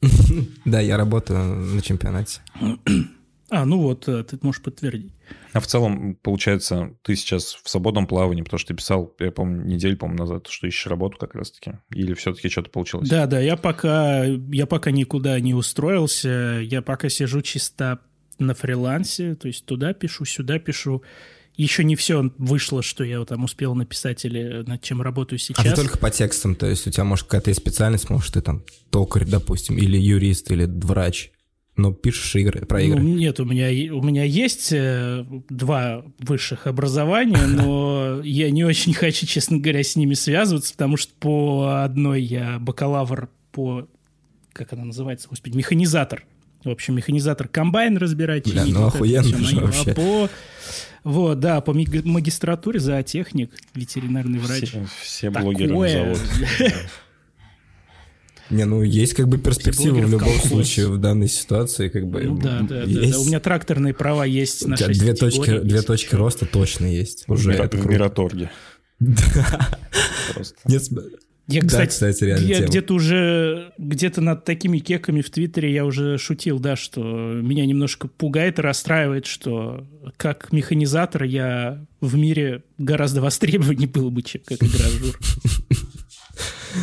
Да, 0.65 0.81
я 0.81 0.97
работаю 0.97 1.39
на 1.39 1.81
чемпионате. 1.81 2.41
А, 3.51 3.67
ну 3.67 3.83
вот, 3.83 4.09
э, 4.09 4.25
ты 4.25 4.39
можешь 4.41 4.63
подтвердить. 4.63 5.13
А 5.53 5.61
в 5.61 5.67
целом, 5.67 6.15
получается, 6.23 6.97
ты 7.03 7.15
сейчас 7.15 7.53
в 7.63 7.69
свободном 7.69 8.07
плавании, 8.07 8.41
потому 8.41 8.59
что 8.59 8.69
ты 8.69 8.75
писал, 8.75 9.15
я 9.19 9.31
помню, 9.31 9.63
неделю, 9.67 9.99
по-моему, 9.99 10.21
назад, 10.21 10.47
что 10.47 10.67
ищешь 10.67 10.87
работу 10.87 11.19
как 11.19 11.35
раз-таки. 11.35 11.73
Или 11.91 12.15
все-таки 12.15 12.49
что-то 12.49 12.71
получилось? 12.71 13.11
Да, 13.11 13.27
да, 13.27 13.41
я 13.41 13.59
пока, 13.59 14.25
я 14.25 14.65
пока 14.65 14.91
никуда 14.91 15.39
не 15.39 15.53
устроился, 15.53 16.61
я 16.63 16.81
пока 16.81 17.11
сижу 17.11 17.43
чисто 17.43 17.99
на 18.39 18.55
фрилансе, 18.55 19.35
то 19.35 19.49
есть 19.49 19.67
туда 19.67 19.93
пишу, 19.93 20.25
сюда 20.25 20.59
пишу. 20.59 21.03
Еще 21.57 21.85
не 21.85 21.97
все 21.97 22.33
вышло, 22.39 22.83
что 22.83 23.05
я 23.05 23.23
там 23.25 23.45
успел 23.45 23.75
написать 23.75 24.25
или 24.25 24.65
над 24.67 24.81
чем 24.83 25.03
работаю 25.03 25.37
А 25.37 25.39
сейчас. 25.39 25.65
ты 25.65 25.75
только 25.75 25.99
по 25.99 26.11
текстам, 26.11 26.55
то 26.55 26.67
есть 26.67 26.87
у 26.87 26.91
тебя, 26.91 27.05
может, 27.05 27.27
какая-то 27.27 27.51
есть 27.51 27.61
специальность, 27.61 28.09
может, 28.09 28.33
ты 28.35 28.41
там 28.41 28.63
токарь, 28.91 29.25
допустим, 29.27 29.77
или 29.77 29.99
юрист, 29.99 30.51
или 30.51 30.65
врач. 30.65 31.31
Но 31.77 31.93
пишешь 31.93 32.35
игры, 32.37 32.67
про 32.67 32.81
Ну, 32.81 32.85
игры. 32.87 33.03
нет, 33.03 33.41
у 33.41 33.45
меня, 33.47 33.69
у 33.95 34.03
меня 34.03 34.25
есть 34.25 34.73
э, 34.73 35.25
два 35.49 36.05
высших 36.19 36.67
образования, 36.67 37.47
но 37.47 38.21
я 38.23 38.51
не 38.51 38.65
очень 38.65 38.93
хочу, 38.95 39.27
честно 39.27 39.59
говоря, 39.59 39.83
с 39.83 39.97
ними 39.97 40.15
связываться, 40.15 40.73
потому 40.73 40.97
что 40.99 41.13
по 41.19 41.83
одной 41.85 42.23
я 42.23 42.59
бакалавр 42.59 43.31
по, 43.53 43.89
как 44.53 44.73
она 44.75 44.85
называется, 44.85 45.29
господи, 45.29 45.57
механизатор. 45.57 46.25
В 46.65 46.71
общем, 46.71 46.95
механизатор 46.97 47.49
комбайн 47.49 47.97
разбирать. 47.97 48.51
Бля, 48.51 48.65
ну 48.67 48.85
вот 48.85 48.95
охуенно 48.95 49.23
же 49.25 49.57
моё. 49.57 49.67
вообще. 49.67 49.91
А 49.91 49.95
по, 49.95 50.31
вот, 51.05 51.41
да, 51.41 51.61
по 51.61 51.73
магистратуре 51.75 52.79
зоотехник, 52.79 53.51
ветеринарный 53.75 54.39
врач. 54.39 54.69
Все, 54.71 54.87
все 55.03 55.31
блогеры 55.31 55.73
назовут. 55.77 56.19
Да. 56.59 56.67
Не, 58.51 58.65
ну 58.67 58.83
есть 58.83 59.15
как 59.15 59.29
бы 59.29 59.39
перспектива 59.39 59.95
блогеры 59.95 60.07
в 60.07 60.09
в 60.09 60.13
любом 60.13 60.29
колхоз. 60.29 60.49
случае 60.51 60.89
в 60.89 60.99
данной 60.99 61.29
ситуации, 61.29 61.89
как 61.89 62.07
бы. 62.07 62.23
Ну 62.23 62.37
да, 62.37 62.61
да, 62.61 62.67
да, 62.67 62.83
есть. 62.83 63.13
да. 63.13 63.19
У 63.21 63.25
меня 63.25 63.41
тракторные 63.41 63.95
права 63.95 64.25
есть 64.25 64.65
У 64.65 64.69
на 64.69 64.77
тебя 64.77 64.89
6 64.89 65.01
две 65.01 65.15
точки, 65.15 65.59
две 65.61 65.81
точки 65.83 66.15
роста 66.15 66.45
точно 66.45 66.85
есть. 66.87 67.25
В 67.27 67.33
Уже 67.33 67.51
Мира- 67.53 67.65
это 67.65 67.77
в 67.77 67.81
круто. 67.81 67.95
Мираторге. 67.95 68.51
Просто. 70.35 70.55
Нет, 70.67 70.83
Я, 71.49 71.61
Да, 71.61 71.67
кстати, 71.67 71.89
кстати, 71.89 72.25
реально 72.25 72.47
я 72.47 72.67
где-то 72.67 72.95
уже, 72.95 73.73
где-то 73.77 74.21
над 74.21 74.45
такими 74.45 74.79
кеками 74.79 75.23
в 75.23 75.31
Твиттере 75.31 75.73
я 75.73 75.85
уже 75.85 76.17
шутил, 76.17 76.61
да, 76.61 76.77
что 76.77 77.03
меня 77.03 77.67
немножко 77.67 78.07
пугает 78.07 78.59
и 78.59 78.63
расстраивает, 78.63 79.27
что 79.27 79.87
как 80.17 80.53
механизатор 80.53 81.25
я 81.25 81.85
в 82.01 82.17
мире 82.17 82.63
гораздо 82.79 83.21
востребованнее 83.21 83.89
был 83.89 84.11
бы, 84.11 84.23
чем 84.23 84.43
как 84.45 84.59
игражур. 84.63 85.19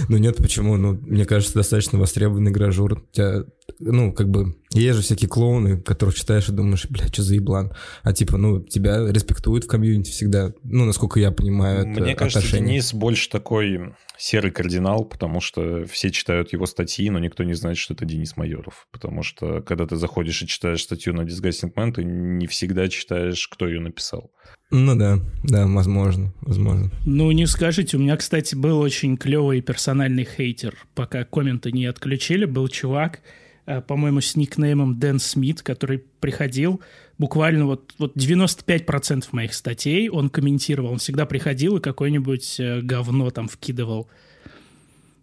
Ну 0.08 0.18
нет, 0.18 0.38
почему? 0.38 0.78
Ну, 0.78 0.94
мне 1.02 1.26
кажется, 1.26 1.56
достаточно 1.56 2.00
востребованный 2.00 2.52
гражур. 2.52 3.04
Тебя, 3.12 3.44
ну, 3.80 4.14
как 4.14 4.30
бы, 4.30 4.56
есть 4.74 4.98
же 4.98 5.04
всякие 5.04 5.30
клоуны, 5.30 5.82
которых 5.82 6.16
читаешь 6.16 6.50
и 6.50 6.52
думаешь, 6.52 6.86
бля, 6.90 7.08
что 7.08 7.24
за 7.24 7.36
еблан? 7.36 7.74
А 8.04 8.14
типа, 8.14 8.38
ну, 8.38 8.62
тебя 8.62 9.12
респектуют 9.12 9.66
в 9.66 9.68
комьюнити 9.68 10.12
всегда. 10.12 10.54
Ну, 10.64 10.86
насколько 10.86 11.20
я 11.20 11.32
понимаю, 11.32 11.90
это 11.90 12.02
Мне 12.02 12.16
кажется, 12.16 12.40
отношение. 12.40 12.70
Денис 12.70 12.94
больше 12.94 13.30
такой 13.30 13.94
серый 14.18 14.52
кардинал, 14.52 15.06
потому 15.06 15.40
что 15.40 15.86
все 15.86 16.12
читают 16.12 16.54
его 16.54 16.66
статьи, 16.66 17.10
но 17.10 17.20
никто 17.20 17.44
не 17.44 17.54
знает, 17.54 17.78
что 17.78 17.94
это 17.94 18.06
Денис 18.06 18.36
Майоров. 18.38 18.88
Потому 18.92 19.24
что, 19.24 19.62
когда 19.62 19.86
ты 19.86 19.96
заходишь 19.96 20.42
и 20.42 20.48
читаешь 20.48 20.84
статью 20.84 21.14
на 21.14 21.22
Disgusting 21.22 21.74
Man, 21.74 21.94
ты 21.94 22.04
не 22.04 22.48
всегда 22.48 22.88
читаешь, 22.90 23.48
кто 23.48 23.68
ее 23.68 23.80
написал. 23.80 24.32
Ну 24.72 24.96
да, 24.96 25.20
да, 25.44 25.66
возможно, 25.66 26.32
возможно. 26.42 26.92
Ну, 27.06 27.32
не 27.32 27.48
скажите, 27.48 27.98
у 27.98 28.00
меня, 28.00 28.16
кстати, 28.18 28.54
был 28.54 28.80
очень 28.80 29.18
клевый 29.18 29.62
персональный 29.62 30.26
хейтер. 30.26 30.76
Пока 30.94 31.24
комменты 31.24 31.72
не 31.72 31.86
отключили, 31.86 32.46
был 32.46 32.68
чувак, 32.68 33.22
э, 33.66 33.82
по-моему, 33.82 34.22
с 34.22 34.36
никнеймом 34.36 35.00
Дэн 35.00 35.20
Смит, 35.20 35.64
который 35.64 36.04
приходил 36.20 36.82
буквально 37.18 37.66
вот, 37.66 37.94
вот 37.98 38.16
95% 38.16 39.26
моих 39.32 39.56
статей 39.56 40.08
он 40.08 40.30
комментировал. 40.30 40.92
Он 40.92 40.98
всегда 41.00 41.26
приходил 41.26 41.78
и 41.78 41.82
какое-нибудь 41.82 42.60
э, 42.60 42.82
говно 42.82 43.32
там 43.32 43.48
вкидывал. 43.48 44.08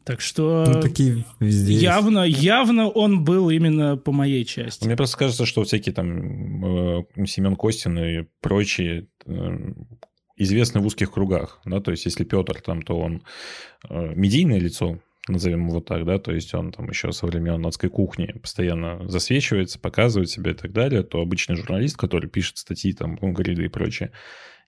Так 0.06 0.20
что 0.20 0.64
Ну, 0.68 0.80
такие 0.80 1.25
везде 1.40 1.72
есть. 1.72 1.82
явно, 1.82 2.25
явно 2.25 2.88
он 2.88 3.25
был 3.25 3.50
именно 3.50 3.96
по 3.96 4.12
моей 4.12 4.44
части. 4.44 4.86
Мне 4.86 4.94
просто 4.96 5.18
кажется, 5.18 5.46
что 5.46 5.64
всякие 5.64 5.92
там 5.92 6.64
э, 6.64 7.26
Семен 7.26 7.56
Костин 7.56 7.98
и 7.98 8.25
прочие 8.40 9.08
э, 9.26 9.58
известны 10.36 10.80
в 10.80 10.86
узких 10.86 11.10
кругах, 11.10 11.60
да, 11.64 11.80
то 11.80 11.90
есть 11.90 12.04
если 12.04 12.22
Петр 12.22 12.60
там, 12.60 12.82
то 12.82 12.96
он 12.96 13.25
э, 13.90 14.12
медийное 14.14 14.60
лицо, 14.60 15.00
назовем 15.26 15.66
его 15.66 15.80
так, 15.80 16.04
да, 16.04 16.20
то 16.20 16.32
есть 16.32 16.54
он 16.54 16.70
там 16.70 16.88
еще 16.88 17.10
со 17.10 17.26
времен 17.26 17.66
адской 17.66 17.90
кухни 17.90 18.26
постоянно 18.40 19.08
засвечивается, 19.08 19.80
показывает 19.80 20.30
себя 20.30 20.52
и 20.52 20.54
так 20.54 20.72
далее, 20.72 21.02
то 21.02 21.20
обычный 21.20 21.56
журналист, 21.56 21.96
который 21.96 22.30
пишет 22.30 22.58
статьи 22.58 22.92
там, 22.92 23.16
гриды 23.16 23.64
и 23.64 23.68
прочее, 23.68 24.12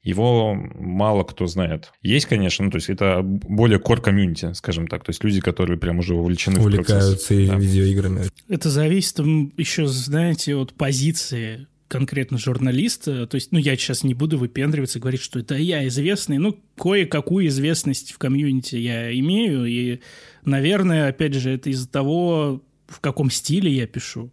его 0.02 0.54
мало 0.54 1.24
кто 1.24 1.46
знает. 1.46 1.90
Есть, 2.02 2.26
конечно, 2.26 2.64
ну, 2.64 2.70
то 2.70 2.76
есть 2.76 2.88
это 2.88 3.20
более 3.22 3.78
core 3.78 4.00
комьюнити, 4.00 4.52
скажем 4.54 4.86
так, 4.88 5.04
то 5.04 5.10
есть 5.10 5.22
люди, 5.24 5.40
которые 5.40 5.78
прям 5.78 5.98
уже 5.98 6.14
вовлечены 6.14 6.60
в 6.60 6.62
Увлекаются 6.62 7.10
процесс. 7.12 7.30
и 7.30 7.46
Да. 7.46 7.56
видеоиграми. 7.56 8.22
Это 8.48 8.70
зависит 8.70 9.18
еще, 9.56 9.86
знаете, 9.86 10.54
от 10.54 10.72
позиции 10.74 11.66
конкретно 11.88 12.36
журналиста. 12.38 13.26
То 13.26 13.36
есть, 13.36 13.50
ну, 13.50 13.58
я 13.58 13.74
сейчас 13.76 14.04
не 14.04 14.12
буду 14.14 14.36
выпендриваться 14.38 14.98
и 14.98 15.00
говорить, 15.00 15.22
что 15.22 15.38
это 15.38 15.54
я 15.56 15.86
известный. 15.88 16.36
Ну, 16.38 16.58
кое-какую 16.76 17.46
известность 17.48 18.12
в 18.12 18.18
комьюнити 18.18 18.76
я 18.76 19.10
имею. 19.18 19.64
И, 19.64 20.00
наверное, 20.44 21.08
опять 21.08 21.32
же, 21.34 21.50
это 21.50 21.70
из-за 21.70 21.88
того, 21.88 22.62
в 22.88 23.00
каком 23.00 23.30
стиле 23.30 23.72
я 23.72 23.86
пишу. 23.86 24.30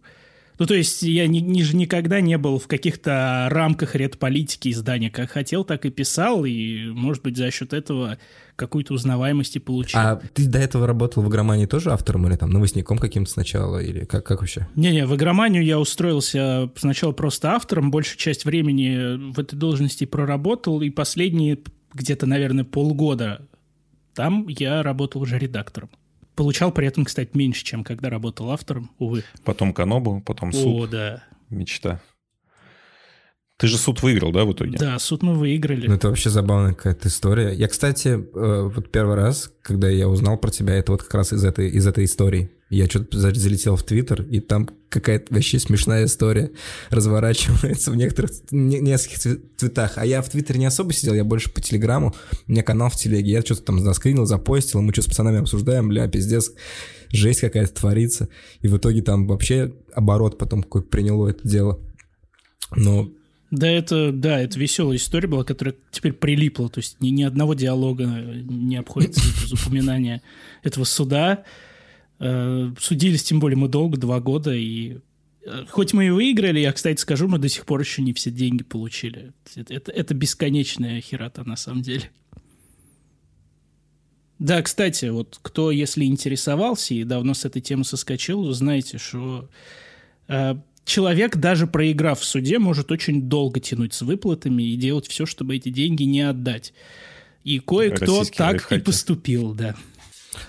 Ну, 0.58 0.66
то 0.66 0.74
есть 0.74 1.02
я 1.02 1.26
ни, 1.26 1.38
ни- 1.38 1.74
никогда 1.74 2.20
не 2.20 2.38
был 2.38 2.58
в 2.58 2.66
каких-то 2.66 3.48
рамках 3.50 3.94
редполитики 3.94 4.70
издания. 4.70 5.10
Как 5.10 5.30
хотел, 5.30 5.64
так 5.64 5.84
и 5.84 5.90
писал, 5.90 6.44
и, 6.44 6.86
может 6.86 7.22
быть, 7.22 7.36
за 7.36 7.50
счет 7.50 7.72
этого 7.72 8.18
какую-то 8.56 8.94
узнаваемость 8.94 9.56
и 9.56 9.58
получил. 9.58 10.00
А 10.00 10.16
ты 10.32 10.46
до 10.46 10.58
этого 10.58 10.86
работал 10.86 11.22
в 11.22 11.28
игромании 11.28 11.66
тоже 11.66 11.92
автором 11.92 12.26
или 12.26 12.36
там 12.36 12.50
новостником 12.50 12.96
каким-то 12.96 13.30
сначала? 13.30 13.78
Или 13.78 14.04
как, 14.06 14.24
как 14.24 14.40
вообще? 14.40 14.66
Не-не, 14.76 15.06
в 15.06 15.14
игроманию 15.14 15.62
я 15.62 15.78
устроился 15.78 16.70
сначала 16.76 17.12
просто 17.12 17.52
автором, 17.52 17.90
большую 17.90 18.18
часть 18.18 18.46
времени 18.46 19.32
в 19.32 19.38
этой 19.38 19.56
должности 19.56 20.06
проработал, 20.06 20.80
и 20.80 20.88
последние 20.88 21.58
где-то, 21.92 22.24
наверное, 22.26 22.64
полгода 22.64 23.46
там 24.14 24.46
я 24.48 24.82
работал 24.82 25.20
уже 25.20 25.38
редактором. 25.38 25.90
Получал 26.36 26.70
при 26.70 26.86
этом, 26.86 27.06
кстати, 27.06 27.30
меньше, 27.32 27.64
чем 27.64 27.82
когда 27.82 28.10
работал 28.10 28.50
автором, 28.50 28.90
увы. 28.98 29.24
Потом 29.44 29.72
Канобу, 29.72 30.22
потом 30.24 30.52
суд, 30.52 30.84
О, 30.84 30.86
да. 30.86 31.24
мечта. 31.48 32.00
Ты 33.58 33.68
же 33.68 33.78
суд 33.78 34.02
выиграл, 34.02 34.32
да, 34.32 34.44
в 34.44 34.52
итоге? 34.52 34.76
Да, 34.76 34.98
суд 34.98 35.22
мы 35.22 35.32
выиграли. 35.34 35.86
Ну, 35.86 35.94
это 35.94 36.08
вообще 36.08 36.28
забавная 36.28 36.74
какая-то 36.74 37.08
история. 37.08 37.54
Я, 37.54 37.68
кстати, 37.68 38.08
э, 38.08 38.70
вот 38.74 38.92
первый 38.92 39.16
раз, 39.16 39.50
когда 39.62 39.88
я 39.88 40.08
узнал 40.08 40.36
про 40.36 40.50
тебя, 40.50 40.74
это 40.74 40.92
вот 40.92 41.02
как 41.02 41.14
раз 41.14 41.32
из 41.32 41.42
этой, 41.42 41.70
из 41.70 41.86
этой 41.86 42.04
истории. 42.04 42.50
Я 42.68 42.86
что-то 42.86 43.18
за- 43.20 43.32
залетел 43.34 43.76
в 43.76 43.84
Твиттер, 43.84 44.22
и 44.22 44.40
там 44.40 44.68
какая-то 44.88 45.32
вообще 45.32 45.58
смешная 45.60 46.06
история 46.06 46.50
разворачивается 46.90 47.92
в 47.92 47.96
некоторых, 47.96 48.32
не- 48.50 48.80
нескольких 48.80 49.18
цве- 49.18 49.40
цветах. 49.56 49.98
А 49.98 50.04
я 50.04 50.20
в 50.20 50.28
Твиттере 50.28 50.58
не 50.58 50.66
особо 50.66 50.92
сидел, 50.92 51.14
я 51.14 51.22
больше 51.22 51.50
по 51.52 51.60
Телеграму. 51.60 52.14
У 52.48 52.50
меня 52.52 52.62
канал 52.64 52.90
в 52.90 52.96
Телеге, 52.96 53.30
я 53.30 53.42
что-то 53.42 53.62
там 53.62 53.78
заскринил, 53.80 54.26
запостил, 54.26 54.82
мы 54.82 54.92
что 54.92 55.02
с 55.02 55.06
пацанами 55.06 55.38
обсуждаем, 55.38 55.88
бля, 55.88 56.08
пиздец, 56.08 56.50
жесть 57.10 57.40
какая-то 57.40 57.72
творится. 57.72 58.28
И 58.62 58.68
в 58.68 58.76
итоге 58.76 59.00
там 59.02 59.28
вообще 59.28 59.72
оборот 59.94 60.36
потом 60.36 60.64
какой 60.64 60.82
приняло 60.82 61.28
это 61.28 61.46
дело. 61.46 61.78
Но 62.74 63.08
Да, 63.52 63.68
это, 63.68 64.10
да, 64.10 64.40
это 64.40 64.58
веселая 64.58 64.96
история 64.96 65.28
была, 65.28 65.44
которая 65.44 65.76
теперь 65.92 66.14
прилипла. 66.14 66.68
То 66.68 66.78
есть 66.80 67.00
ни, 67.00 67.10
ни 67.10 67.22
одного 67.22 67.54
диалога 67.54 68.04
не 68.06 68.74
обходится 68.76 69.20
без 69.20 69.52
упоминания 69.52 70.20
этого 70.64 70.82
суда. 70.82 71.44
Э, 72.18 72.72
Судились, 72.78 73.24
тем 73.24 73.40
более, 73.40 73.56
мы 73.56 73.68
долго, 73.68 73.98
два 73.98 74.20
года, 74.20 74.54
и 74.54 74.98
э, 75.44 75.64
хоть 75.68 75.92
мы 75.92 76.06
и 76.06 76.10
выиграли, 76.10 76.60
я, 76.60 76.72
кстати, 76.72 77.00
скажу, 77.00 77.28
мы 77.28 77.38
до 77.38 77.48
сих 77.48 77.66
пор 77.66 77.80
еще 77.80 78.02
не 78.02 78.12
все 78.12 78.30
деньги 78.30 78.62
получили. 78.62 79.32
Это, 79.54 79.74
это, 79.74 79.92
это 79.92 80.14
бесконечная 80.14 81.00
херата, 81.00 81.44
на 81.44 81.56
самом 81.56 81.82
деле. 81.82 82.10
Да, 84.38 84.60
кстати, 84.62 85.06
вот 85.06 85.38
кто, 85.40 85.70
если 85.70 86.04
интересовался 86.04 86.94
и 86.94 87.04
давно 87.04 87.32
с 87.34 87.44
этой 87.44 87.62
темы 87.62 87.84
соскочил, 87.84 88.44
вы 88.44 88.52
знаете, 88.52 88.98
что 88.98 89.48
э, 90.28 90.56
человек, 90.84 91.36
даже 91.36 91.66
проиграв 91.66 92.20
в 92.20 92.24
суде, 92.24 92.58
может 92.58 92.92
очень 92.92 93.22
долго 93.22 93.60
тянуть 93.60 93.94
с 93.94 94.02
выплатами 94.02 94.62
и 94.62 94.76
делать 94.76 95.06
все, 95.06 95.26
чтобы 95.26 95.56
эти 95.56 95.70
деньги 95.70 96.04
не 96.04 96.20
отдать. 96.22 96.74
И 97.44 97.60
кое-кто 97.60 98.20
Российские 98.20 98.36
так 98.36 98.72
и 98.72 98.78
поступил, 98.78 99.54
да. 99.54 99.74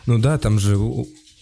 Ну 0.05 0.17
да, 0.19 0.37
там 0.37 0.59
же 0.59 0.77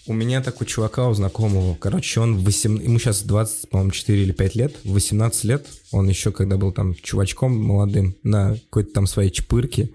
у, 0.06 0.12
у 0.12 0.14
меня 0.14 0.42
такой 0.42 0.66
чувака, 0.66 1.08
у 1.08 1.14
знакомого, 1.14 1.74
короче, 1.74 2.20
он 2.20 2.38
8, 2.38 2.82
ему 2.82 2.98
сейчас 2.98 3.22
20, 3.22 3.70
по-моему, 3.70 3.90
4 3.90 4.22
или 4.22 4.32
5 4.32 4.54
лет, 4.54 4.76
в 4.84 4.92
18 4.92 5.44
лет, 5.44 5.66
он 5.92 6.08
еще, 6.08 6.32
когда 6.32 6.56
был 6.56 6.72
там 6.72 6.94
чувачком 6.94 7.56
молодым, 7.56 8.16
на 8.22 8.54
какой-то 8.54 8.92
там 8.92 9.06
своей 9.06 9.30
чпырке, 9.30 9.90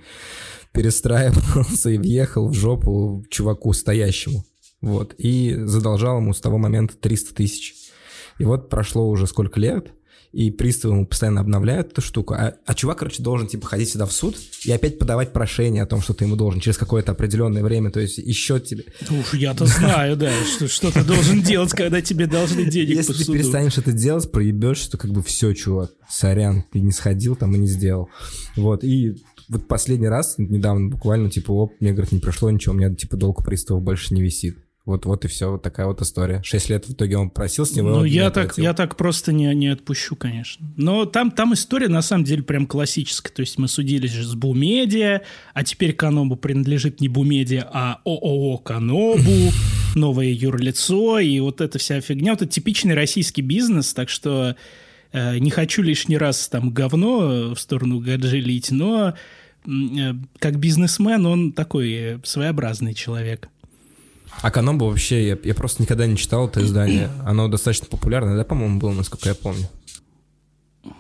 перестраивался 0.72 1.90
и 1.90 1.98
въехал 1.98 2.48
в 2.48 2.54
жопу 2.54 3.26
чуваку 3.30 3.74
стоящему, 3.74 4.46
вот, 4.82 5.14
и 5.18 5.56
задолжал 5.66 6.18
ему 6.18 6.34
с 6.34 6.42
того 6.42 6.58
момента 6.58 6.96
300 6.98 7.36
тысяч. 7.36 7.76
И 8.40 8.44
вот 8.44 8.70
прошло 8.70 9.08
уже 9.08 9.28
сколько 9.28 9.60
лет, 9.60 9.94
и 10.32 10.50
приставы 10.50 10.94
ему 10.96 11.06
постоянно 11.06 11.42
обновляют 11.42 11.92
эту 11.92 12.02
штуку. 12.02 12.34
А, 12.34 12.56
а 12.66 12.74
чувак, 12.74 13.00
короче, 13.00 13.22
должен, 13.22 13.48
типа, 13.48 13.68
ходить 13.68 13.90
сюда 13.90 14.06
в 14.06 14.14
суд 14.14 14.38
и 14.64 14.72
опять 14.72 14.98
подавать 14.98 15.34
прошение 15.34 15.84
о 15.84 15.86
том, 15.86 16.02
что 16.02 16.14
ты 16.14 16.26
ему 16.26 16.36
должен 16.36 16.62
через 16.62 16.78
какое-то 16.78 17.12
определенное 17.12 17.64
время. 17.64 17.92
То 17.92 18.00
есть 18.00 18.18
еще 18.18 18.60
тебе... 18.60 18.86
Уж 19.10 19.34
я-то 19.34 19.66
знаю, 19.66 20.16
да, 20.16 20.32
что, 20.56 20.68
что 20.68 20.92
ты 20.92 21.04
должен 21.04 21.42
делать, 21.42 21.72
когда 21.72 22.02
тебе 22.02 22.28
должны 22.28 22.66
денег 22.66 22.96
Если 22.96 23.14
ты 23.14 23.26
перестанешь 23.26 23.78
это 23.78 23.92
делать, 23.92 24.32
проебешь, 24.32 24.88
то 24.88 24.98
как 24.98 25.12
бы 25.12 25.22
все, 25.22 25.54
чувак, 25.54 25.92
сорян, 26.10 26.64
ты 26.72 26.80
не 26.80 26.92
сходил 26.92 27.36
там 27.36 27.54
и 27.56 27.58
не 27.58 27.68
сделал. 27.68 28.10
Вот, 28.56 28.84
и 28.84 29.16
вот 29.50 29.68
последний 29.68 30.08
раз, 30.08 30.36
недавно 30.38 30.90
буквально, 30.90 31.30
типа, 31.30 31.52
оп, 31.52 31.74
мне, 31.82 31.92
говорит, 31.92 32.14
не 32.14 32.20
прошло 32.20 32.50
ничего, 32.50 32.74
у 32.74 32.78
меня, 32.78 32.94
типа, 32.94 33.18
долг 33.18 33.44
приставов 33.44 33.84
больше 33.84 34.14
не 34.14 34.22
висит. 34.22 34.58
Вот, 34.84 35.06
вот 35.06 35.26
и 35.26 35.28
все, 35.28 35.52
вот 35.52 35.62
такая 35.62 35.86
вот 35.86 36.02
история. 36.02 36.42
Шесть 36.44 36.70
лет 36.70 36.86
в 36.88 36.94
итоге 36.94 37.16
он 37.16 37.30
просил 37.30 37.68
с 37.68 37.76
него. 37.76 37.90
и 37.90 37.92
Ну, 37.92 38.04
я 38.04 38.32
так, 38.32 38.58
я 38.58 38.74
так 38.74 38.98
просто 38.98 39.32
не, 39.32 39.54
не 39.54 39.68
отпущу, 39.68 40.16
конечно. 40.16 40.68
Но 40.76 41.06
там, 41.06 41.30
там 41.30 41.54
история, 41.54 41.88
на 41.88 42.02
самом 42.02 42.24
деле, 42.24 42.42
прям 42.42 42.66
классическая. 42.66 43.32
То 43.32 43.42
есть 43.42 43.60
мы 43.60 43.68
судились 43.68 44.12
же 44.12 44.24
с 44.24 44.34
Бумедиа, 44.34 45.22
а 45.54 45.64
теперь 45.64 45.94
Канобу 45.94 46.36
принадлежит 46.36 47.00
не 47.00 47.10
Бумедиа, 47.10 47.70
а 47.72 48.00
ООО 48.06 48.58
Канобу, 48.58 49.52
новое 49.96 50.32
юрлицо, 50.32 51.20
и 51.20 51.40
вот 51.40 51.62
эта 51.62 51.78
вся 51.78 52.02
фигня. 52.02 52.32
Вот 52.32 52.42
это 52.42 52.52
типичный 52.52 52.96
российский 52.96 53.44
бизнес, 53.44 53.94
так 53.94 54.10
что 54.10 54.56
э, 55.12 55.38
не 55.38 55.52
хочу 55.52 55.84
лишний 55.84 56.18
раз 56.18 56.48
там 56.50 56.72
говно 56.72 57.54
в 57.54 57.60
сторону 57.60 58.00
Гаджи 58.00 58.40
лить, 58.40 58.72
но 58.72 59.14
э, 59.64 60.14
как 60.40 60.58
бизнесмен 60.58 61.24
он 61.28 61.52
такой 61.52 61.92
э, 61.94 62.20
своеобразный 62.24 62.96
человек. 62.96 63.50
А 64.42 64.52
Канобу 64.52 64.88
вообще, 64.88 65.28
я, 65.28 65.38
я 65.44 65.54
просто 65.54 65.82
никогда 65.82 66.08
не 66.08 66.18
читал 66.18 66.48
это 66.48 66.64
издание. 66.64 67.10
Оно 67.26 67.48
достаточно 67.48 67.88
популярное, 67.88 68.36
да, 68.36 68.44
по-моему, 68.44 68.80
было, 68.80 68.92
насколько 68.92 69.30
я 69.30 69.36
помню. 69.36 69.68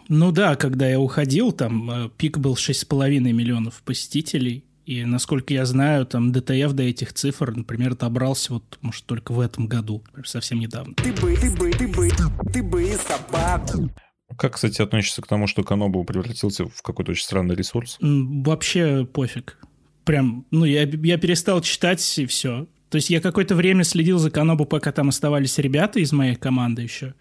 Ну 0.09 0.31
да, 0.31 0.55
когда 0.55 0.87
я 0.87 0.99
уходил, 0.99 1.51
там 1.51 1.89
э, 1.89 2.09
пик 2.17 2.37
был 2.37 2.53
6,5 2.53 3.19
миллионов 3.19 3.81
посетителей. 3.83 4.65
И, 4.85 5.05
насколько 5.05 5.53
я 5.53 5.65
знаю, 5.65 6.05
там 6.05 6.31
ДТФ 6.31 6.73
до 6.73 6.83
этих 6.83 7.13
цифр, 7.13 7.51
например, 7.55 7.95
добрался 7.95 8.53
вот, 8.53 8.77
может, 8.81 9.05
только 9.05 9.31
в 9.31 9.39
этом 9.39 9.67
году, 9.67 10.03
совсем 10.25 10.59
недавно. 10.59 10.93
Ты 10.95 11.13
бы, 11.13 11.35
ты 11.35 11.51
бы, 11.51 11.71
ты 11.71 11.87
бы, 11.87 12.09
ты 12.51 12.63
бы 12.63 12.83
и 12.83 12.95
собаку. 12.95 13.89
Как, 14.37 14.55
кстати, 14.55 14.81
относишься 14.81 15.21
к 15.21 15.27
тому, 15.27 15.47
что 15.47 15.63
Канобу 15.63 16.03
превратился 16.03 16.65
в 16.65 16.81
какой-то 16.81 17.11
очень 17.11 17.23
странный 17.23 17.55
ресурс? 17.55 17.97
Вообще 18.01 19.05
пофиг. 19.05 19.57
Прям, 20.03 20.45
ну, 20.51 20.65
я, 20.65 20.83
я 20.83 21.17
перестал 21.17 21.61
читать, 21.61 22.17
и 22.17 22.25
все. 22.25 22.67
То 22.91 22.97
есть 22.97 23.09
я 23.09 23.21
какое-то 23.21 23.55
время 23.55 23.85
следил 23.85 24.19
за 24.19 24.29
Канобу, 24.29 24.65
пока 24.65 24.91
там 24.91 25.09
оставались 25.09 25.57
ребята 25.57 25.99
из 25.99 26.11
моей 26.11 26.35
команды 26.35 26.81
еще. 26.81 27.13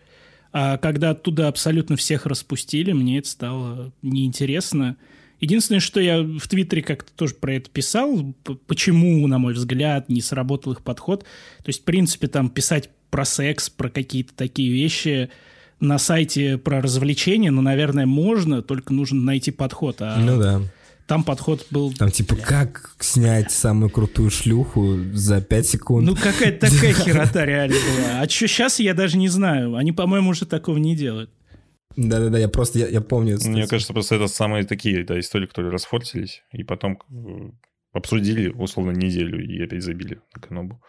А 0.52 0.78
когда 0.78 1.10
оттуда 1.10 1.46
абсолютно 1.46 1.96
всех 1.96 2.26
распустили, 2.26 2.92
мне 2.92 3.18
это 3.18 3.28
стало 3.28 3.92
неинтересно. 4.02 4.96
Единственное, 5.38 5.78
что 5.78 6.00
я 6.00 6.22
в 6.22 6.48
Твиттере 6.48 6.82
как-то 6.82 7.12
тоже 7.12 7.34
про 7.34 7.54
это 7.54 7.70
писал, 7.70 8.34
почему, 8.66 9.24
на 9.28 9.38
мой 9.38 9.54
взгляд, 9.54 10.08
не 10.08 10.20
сработал 10.20 10.72
их 10.72 10.82
подход. 10.82 11.20
То 11.20 11.68
есть, 11.68 11.82
в 11.82 11.84
принципе, 11.84 12.26
там 12.26 12.50
писать 12.50 12.90
про 13.10 13.24
секс, 13.24 13.70
про 13.70 13.88
какие-то 13.88 14.34
такие 14.34 14.72
вещи 14.72 15.30
на 15.78 15.98
сайте 15.98 16.58
про 16.58 16.82
развлечения, 16.82 17.50
ну, 17.50 17.62
наверное, 17.62 18.06
можно, 18.06 18.60
только 18.60 18.92
нужно 18.92 19.22
найти 19.22 19.50
подход. 19.50 19.96
А 20.00 20.18
Ну 20.18 20.38
да. 20.38 20.60
Там 21.10 21.24
подход 21.24 21.66
был... 21.72 21.92
Там 21.92 22.12
типа, 22.12 22.36
как 22.36 22.94
снять 23.00 23.50
самую 23.50 23.90
крутую 23.90 24.30
шлюху 24.30 24.96
за 25.12 25.40
5 25.40 25.66
секунд? 25.66 26.06
Ну, 26.06 26.14
какая-то 26.14 26.70
такая 26.70 26.94
херота 27.04 27.44
реально 27.44 27.74
была. 27.74 28.20
А 28.20 28.28
что 28.28 28.46
сейчас, 28.46 28.78
я 28.78 28.94
даже 28.94 29.18
не 29.18 29.26
знаю. 29.26 29.74
Они, 29.74 29.90
по-моему, 29.90 30.30
уже 30.30 30.46
такого 30.46 30.76
не 30.76 30.94
делают. 30.94 31.28
Да-да-да, 31.96 32.38
я 32.38 32.48
просто, 32.48 32.78
я, 32.78 32.86
я 32.86 33.00
помню. 33.00 33.40
Мне 33.44 33.66
кажется, 33.66 33.92
просто 33.92 34.14
это 34.14 34.28
самые 34.28 34.62
такие 34.62 35.04
да, 35.04 35.18
истории, 35.18 35.46
которые 35.46 35.72
расфортились, 35.72 36.44
и 36.52 36.62
потом 36.62 37.00
э, 37.10 37.50
обсудили, 37.92 38.48
условно, 38.48 38.92
неделю 38.92 39.44
и 39.44 39.62
опять 39.62 39.82
забили 39.82 40.20
на 40.34 40.42
Канобу. 40.42 40.82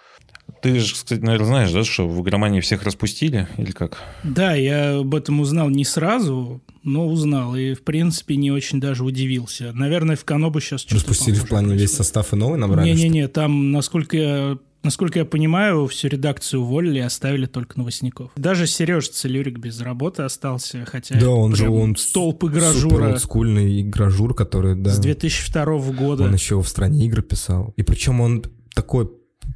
Ты 0.61 0.79
же, 0.79 0.93
кстати, 0.93 1.19
наверное, 1.21 1.47
знаешь, 1.47 1.71
да, 1.71 1.83
что 1.83 2.07
в 2.07 2.21
игромании 2.21 2.59
всех 2.59 2.83
распустили, 2.83 3.47
или 3.57 3.71
как? 3.71 3.97
Да, 4.23 4.53
я 4.53 4.97
об 4.99 5.15
этом 5.15 5.39
узнал 5.39 5.69
не 5.69 5.85
сразу, 5.85 6.61
но 6.83 7.07
узнал, 7.07 7.55
и, 7.55 7.73
в 7.73 7.83
принципе, 7.83 8.35
не 8.35 8.51
очень 8.51 8.79
даже 8.79 9.03
удивился. 9.03 9.71
Наверное, 9.73 10.15
в 10.15 10.25
Канобу 10.25 10.59
сейчас 10.59 10.81
что-то 10.81 10.95
Распустили 10.95 11.35
в 11.35 11.47
плане 11.47 11.75
весь 11.75 11.93
состав 11.93 12.33
и 12.33 12.35
новый 12.35 12.59
набрали? 12.59 12.87
Не-не-не, 12.87 13.27
там, 13.27 13.71
насколько 13.71 14.17
я 14.17 14.57
Насколько 14.83 15.19
я 15.19 15.25
понимаю, 15.25 15.85
всю 15.87 16.07
редакцию 16.07 16.61
уволили 16.61 16.97
и 16.97 17.01
оставили 17.01 17.45
только 17.45 17.77
новостников. 17.77 18.31
Даже 18.35 18.65
Сереж 18.65 19.09
Целюрик 19.09 19.59
без 19.59 19.79
работы 19.81 20.23
остался, 20.23 20.85
хотя... 20.85 21.19
Да, 21.19 21.29
он 21.29 21.55
же 21.55 21.69
он 21.69 21.95
столб 21.95 22.43
игражура. 22.45 23.17
Супер 23.17 23.47
игражур, 23.81 24.33
который, 24.33 24.75
да... 24.75 24.91
С 24.91 24.99
2002 24.99 25.65
года. 25.91 26.23
Он 26.23 26.33
еще 26.33 26.59
в 26.61 26.67
стране 26.67 27.05
игр 27.05 27.21
писал. 27.21 27.73
И 27.77 27.83
причем 27.83 28.21
он 28.21 28.43
такой 28.73 29.09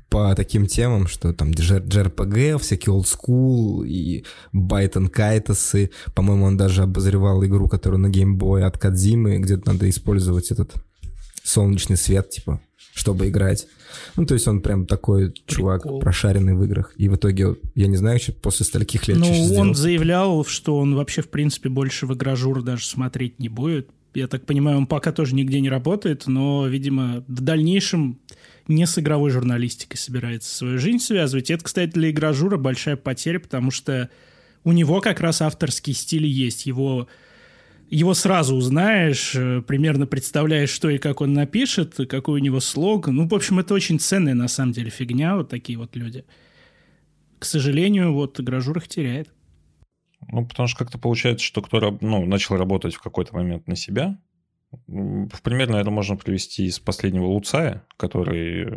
по 0.09 0.33
таким 0.35 0.67
темам, 0.67 1.07
что 1.07 1.33
там 1.33 1.51
JRPG, 1.51 2.59
всякие 2.59 2.95
school 3.01 3.85
и 3.85 4.25
Байтон 4.53 5.07
Кайтасы. 5.07 5.91
По-моему, 6.13 6.45
он 6.45 6.57
даже 6.57 6.83
обозревал 6.83 7.43
игру, 7.43 7.67
которую 7.67 7.99
на 7.99 8.07
Boy 8.07 8.61
от 8.61 8.77
Кадзимы, 8.77 9.37
где 9.39 9.57
надо 9.65 9.89
использовать 9.89 10.51
этот 10.51 10.73
солнечный 11.43 11.97
свет, 11.97 12.29
типа, 12.29 12.61
чтобы 12.93 13.27
играть. 13.27 13.67
Ну, 14.15 14.25
то 14.25 14.33
есть 14.33 14.47
он 14.47 14.61
прям 14.61 14.85
такой 14.85 15.31
Прикол. 15.31 15.43
чувак, 15.47 15.83
прошаренный 15.99 16.53
в 16.53 16.63
играх. 16.63 16.93
И 16.97 17.09
в 17.09 17.15
итоге, 17.15 17.55
я 17.75 17.87
не 17.87 17.97
знаю, 17.97 18.19
после 18.41 18.65
стольких 18.65 19.07
лет 19.07 19.17
Ну, 19.17 19.27
он 19.27 19.33
сделал. 19.33 19.73
заявлял, 19.73 20.45
что 20.45 20.77
он 20.77 20.95
вообще, 20.95 21.21
в 21.21 21.29
принципе, 21.29 21.69
больше 21.69 22.05
в 22.05 22.13
игражур 22.13 22.61
даже 22.61 22.85
смотреть 22.85 23.39
не 23.39 23.49
будет. 23.49 23.89
Я 24.13 24.27
так 24.27 24.45
понимаю, 24.45 24.77
он 24.77 24.87
пока 24.87 25.11
тоже 25.11 25.35
нигде 25.35 25.59
не 25.59 25.69
работает, 25.69 26.27
но, 26.27 26.67
видимо, 26.67 27.23
в 27.27 27.41
дальнейшем 27.41 28.19
не 28.67 28.87
с 28.87 28.97
игровой 28.97 29.29
журналистикой 29.29 29.97
собирается 29.97 30.55
свою 30.55 30.77
жизнь 30.79 30.99
связывать. 30.99 31.49
И 31.49 31.53
это, 31.53 31.63
кстати, 31.63 31.91
для 31.91 32.09
игражура 32.11 32.57
большая 32.57 32.95
потеря, 32.95 33.39
потому 33.39 33.71
что 33.71 34.09
у 34.63 34.71
него 34.71 35.01
как 35.01 35.19
раз 35.19 35.41
авторский 35.41 35.93
стиль 35.93 36.25
есть. 36.25 36.65
Его 36.65 37.07
его 37.89 38.13
сразу 38.13 38.55
узнаешь, 38.55 39.35
э, 39.35 39.61
примерно 39.61 40.07
представляешь, 40.07 40.69
что 40.69 40.89
и 40.89 40.97
как 40.97 41.21
он 41.21 41.33
напишет, 41.33 41.95
какой 42.09 42.39
у 42.39 42.43
него 42.43 42.59
слог. 42.59 43.07
Ну, 43.07 43.27
в 43.27 43.33
общем, 43.33 43.59
это 43.59 43.73
очень 43.73 43.99
ценная 43.99 44.33
на 44.33 44.47
самом 44.47 44.73
деле 44.73 44.89
фигня, 44.89 45.35
вот 45.35 45.49
такие 45.49 45.77
вот 45.77 45.95
люди. 45.95 46.25
К 47.39 47.45
сожалению, 47.45 48.13
вот 48.13 48.39
Гражур 48.39 48.77
их 48.77 48.87
теряет. 48.87 49.31
Ну, 50.27 50.45
потому 50.47 50.67
что 50.67 50.79
как-то 50.79 50.97
получается, 50.97 51.45
что 51.45 51.61
кто 51.61 51.97
ну, 52.01 52.25
начал 52.25 52.57
работать 52.57 52.95
в 52.95 53.01
какой-то 53.01 53.35
момент 53.35 53.67
на 53.67 53.75
себя. 53.75 54.17
В 54.87 55.41
пример, 55.41 55.69
наверное, 55.69 55.93
можно 55.93 56.17
привести 56.17 56.65
из 56.65 56.79
последнего 56.79 57.25
Луцая, 57.25 57.85
который, 57.97 58.67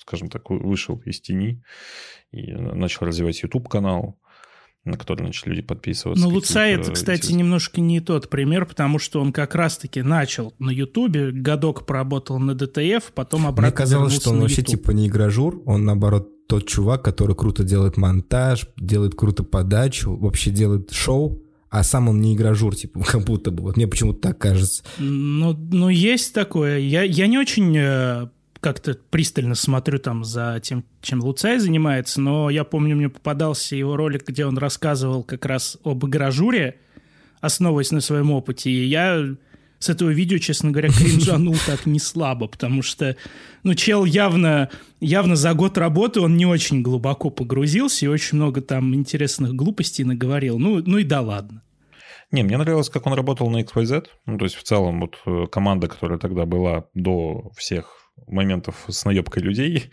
скажем 0.00 0.30
так, 0.30 0.50
вышел 0.50 0.96
из 1.04 1.20
тени 1.20 1.62
и 2.32 2.52
начал 2.52 3.06
развивать 3.06 3.42
YouTube-канал 3.42 4.18
на 4.84 4.96
который 4.96 5.22
начали 5.22 5.50
люди 5.50 5.62
подписываться. 5.62 6.22
Ну, 6.22 6.30
Луцай 6.30 6.72
это, 6.72 6.92
кстати, 6.92 7.32
немножко 7.32 7.80
не 7.80 8.00
тот 8.00 8.30
пример, 8.30 8.66
потому 8.66 8.98
что 8.98 9.20
он 9.20 9.32
как 9.32 9.54
раз-таки 9.54 10.02
начал 10.02 10.54
на 10.58 10.70
Ютубе, 10.70 11.30
годок 11.30 11.86
поработал 11.86 12.38
на 12.38 12.54
ДТФ, 12.54 13.12
потом 13.14 13.42
обратно 13.46 13.62
Мне 13.62 13.72
казалось, 13.72 14.14
что 14.14 14.30
он 14.30 14.40
вообще 14.40 14.62
типа 14.62 14.92
не 14.92 15.08
игражур, 15.08 15.62
он 15.66 15.84
наоборот 15.84 16.30
тот 16.48 16.66
чувак, 16.66 17.02
который 17.02 17.36
круто 17.36 17.62
делает 17.62 17.98
монтаж, 17.98 18.68
делает 18.76 19.14
круто 19.14 19.44
подачу, 19.44 20.16
вообще 20.16 20.50
делает 20.50 20.90
шоу, 20.92 21.42
а 21.68 21.82
сам 21.84 22.08
он 22.08 22.20
не 22.20 22.34
игражур, 22.34 22.74
типа, 22.74 23.00
как 23.06 23.24
будто 23.24 23.50
бы. 23.50 23.62
Вот 23.62 23.76
мне 23.76 23.86
почему-то 23.86 24.20
так 24.20 24.38
кажется. 24.38 24.82
Ну, 24.98 25.52
ну 25.52 25.88
есть 25.90 26.32
такое. 26.32 26.78
Я, 26.78 27.02
я 27.02 27.26
не 27.26 27.38
очень 27.38 27.76
э, 27.76 28.28
как-то 28.60 28.98
пристально 29.10 29.54
смотрю 29.54 29.98
там 29.98 30.24
за 30.24 30.60
тем, 30.62 30.84
чем 31.00 31.20
Луцай 31.20 31.58
занимается, 31.58 32.20
но 32.20 32.50
я 32.50 32.64
помню, 32.64 32.96
мне 32.96 33.08
попадался 33.08 33.76
его 33.76 33.96
ролик, 33.96 34.28
где 34.28 34.46
он 34.46 34.58
рассказывал 34.58 35.22
как 35.22 35.44
раз 35.46 35.78
об 35.84 36.04
игражуре, 36.06 36.80
основываясь 37.40 37.92
на 37.92 38.00
своем 38.00 38.30
опыте, 38.30 38.70
и 38.70 38.84
я 38.84 39.36
с 39.78 39.88
этого 39.88 40.10
видео, 40.10 40.38
честно 40.38 40.70
говоря, 40.70 40.88
кринжанул 40.90 41.54
так 41.66 41.86
не 41.86 42.00
слабо, 42.00 42.48
потому 42.48 42.82
что, 42.82 43.16
ну, 43.62 43.74
чел 43.74 44.04
явно, 44.04 44.70
явно 45.00 45.36
за 45.36 45.54
год 45.54 45.78
работы 45.78 46.20
он 46.20 46.36
не 46.36 46.46
очень 46.46 46.82
глубоко 46.82 47.30
погрузился 47.30 48.04
и 48.04 48.08
очень 48.08 48.38
много 48.38 48.60
там 48.60 48.94
интересных 48.94 49.54
глупостей 49.54 50.04
наговорил. 50.04 50.58
Ну, 50.58 50.82
ну 50.84 50.98
и 50.98 51.04
да 51.04 51.20
ладно. 51.20 51.62
Не, 52.30 52.42
мне 52.42 52.58
нравилось, 52.58 52.90
как 52.90 53.06
он 53.06 53.14
работал 53.14 53.48
на 53.48 53.62
XYZ. 53.62 54.06
Ну, 54.26 54.36
то 54.36 54.44
есть, 54.44 54.56
в 54.56 54.62
целом, 54.62 55.00
вот 55.00 55.16
э, 55.24 55.46
команда, 55.50 55.88
которая 55.88 56.18
тогда 56.18 56.44
была 56.44 56.84
до 56.92 57.50
всех 57.56 58.07
моментов 58.26 58.84
с 58.88 59.04
наебкой 59.04 59.42
людей, 59.42 59.90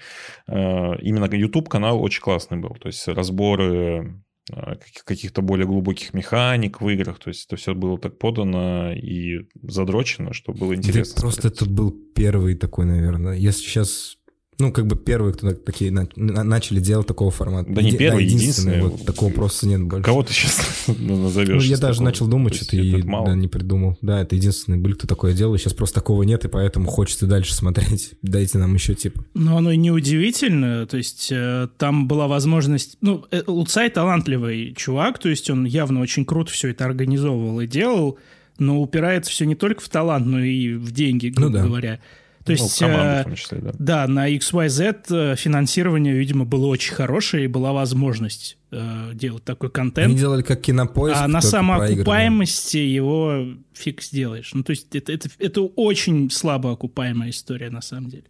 э, 0.47 0.53
именно 1.01 1.33
YouTube-канал 1.33 2.01
очень 2.01 2.21
классный 2.21 2.57
был. 2.57 2.75
То 2.79 2.87
есть 2.87 3.07
разборы 3.07 4.21
э, 4.51 4.75
каких-то 5.05 5.41
более 5.41 5.67
глубоких 5.67 6.13
механик 6.13 6.81
в 6.81 6.89
играх. 6.89 7.19
То 7.19 7.29
есть 7.29 7.45
это 7.47 7.55
все 7.55 7.73
было 7.73 7.97
так 7.97 8.17
подано 8.17 8.91
и 8.93 9.47
задрочено, 9.61 10.33
что 10.33 10.53
было 10.53 10.75
интересно. 10.75 11.15
Да 11.15 11.21
просто 11.21 11.47
это 11.49 11.65
был 11.65 11.91
первый 12.15 12.55
такой, 12.55 12.85
наверное. 12.85 13.35
Если 13.35 13.63
сейчас 13.63 14.17
ну, 14.57 14.71
как 14.71 14.87
бы 14.87 14.95
первые, 14.95 15.33
кто 15.33 15.53
такие 15.53 15.91
на, 15.91 16.07
начали 16.15 16.79
делать 16.79 17.07
такого 17.07 17.29
формата. 17.29 17.69
Да 17.69 17.81
не 17.81 17.89
Еди, 17.89 17.97
первый, 17.97 18.25
да, 18.25 18.31
единственный. 18.33 18.81
Вот, 18.81 19.05
такого 19.05 19.29
просто 19.29 19.67
нет 19.67 19.83
больше. 19.83 20.03
Кого 20.03 20.23
ты 20.23 20.33
сейчас 20.33 20.87
назовешь? 20.87 21.63
Ну, 21.63 21.69
я 21.69 21.77
даже 21.77 21.95
такого? 21.95 22.05
начал 22.05 22.27
думать, 22.27 22.55
что-то 22.55 22.77
и 22.77 23.01
да, 23.01 23.35
не 23.35 23.49
придумал. 23.49 23.97
Да, 24.01 24.21
это 24.21 24.35
единственный 24.35 24.77
были, 24.77 24.93
кто 24.93 25.07
такое 25.07 25.33
делал. 25.33 25.57
Сейчас 25.57 25.73
просто 25.73 25.95
такого 25.95 26.23
нет, 26.23 26.45
и 26.45 26.47
поэтому 26.47 26.87
хочется 26.87 27.27
дальше 27.27 27.53
смотреть. 27.53 28.11
Дайте 28.21 28.57
нам 28.57 28.73
еще 28.73 28.95
типа. 28.95 29.25
Ну, 29.33 29.57
оно 29.57 29.71
и 29.71 29.77
неудивительно. 29.77 30.85
То 30.85 30.97
есть 30.97 31.29
э, 31.31 31.67
там 31.77 32.07
была 32.07 32.27
возможность... 32.27 32.97
Ну, 33.01 33.25
э, 33.31 33.41
Луцай 33.47 33.89
талантливый 33.89 34.73
чувак, 34.75 35.19
то 35.19 35.27
есть 35.27 35.49
он 35.49 35.65
явно 35.65 35.99
очень 35.99 36.23
круто 36.23 36.51
все 36.51 36.69
это 36.69 36.85
организовывал 36.85 37.59
и 37.59 37.67
делал, 37.67 38.17
но 38.57 38.81
упирается 38.81 39.31
все 39.31 39.45
не 39.45 39.55
только 39.55 39.81
в 39.81 39.89
талант, 39.89 40.25
но 40.25 40.39
и 40.39 40.75
в 40.75 40.91
деньги, 40.91 41.27
грубо 41.27 41.49
ну, 41.49 41.57
да. 41.57 41.63
говоря. 41.65 41.99
То 42.45 42.51
ну, 42.51 42.57
есть, 42.63 42.77
команду, 42.77 43.03
э, 43.03 43.21
в 43.21 43.23
том 43.23 43.35
числе, 43.35 43.57
да. 43.57 43.71
да, 43.79 44.07
на 44.07 44.31
XYZ 44.31 45.05
э, 45.09 45.35
финансирование, 45.35 46.13
видимо, 46.13 46.45
было 46.45 46.67
очень 46.67 46.93
хорошее, 46.93 47.45
и 47.45 47.47
была 47.47 47.73
возможность 47.73 48.59
э, 48.69 49.11
делать 49.15 49.43
такой 49.43 49.71
контент. 49.71 50.09
Они 50.09 50.15
делали 50.15 50.43
как 50.43 50.61
кинопоиск. 50.61 51.17
А 51.19 51.27
на 51.27 51.41
самоокупаемости 51.41 52.77
его 52.77 53.47
фиг 53.73 54.03
сделаешь. 54.03 54.53
Ну, 54.53 54.63
то 54.63 54.73
есть, 54.73 54.95
это, 54.95 55.11
это, 55.11 55.27
это 55.39 55.61
очень 55.61 56.29
слабо 56.29 56.71
окупаемая 56.71 57.31
история, 57.31 57.71
на 57.71 57.81
самом 57.81 58.11
деле. 58.11 58.25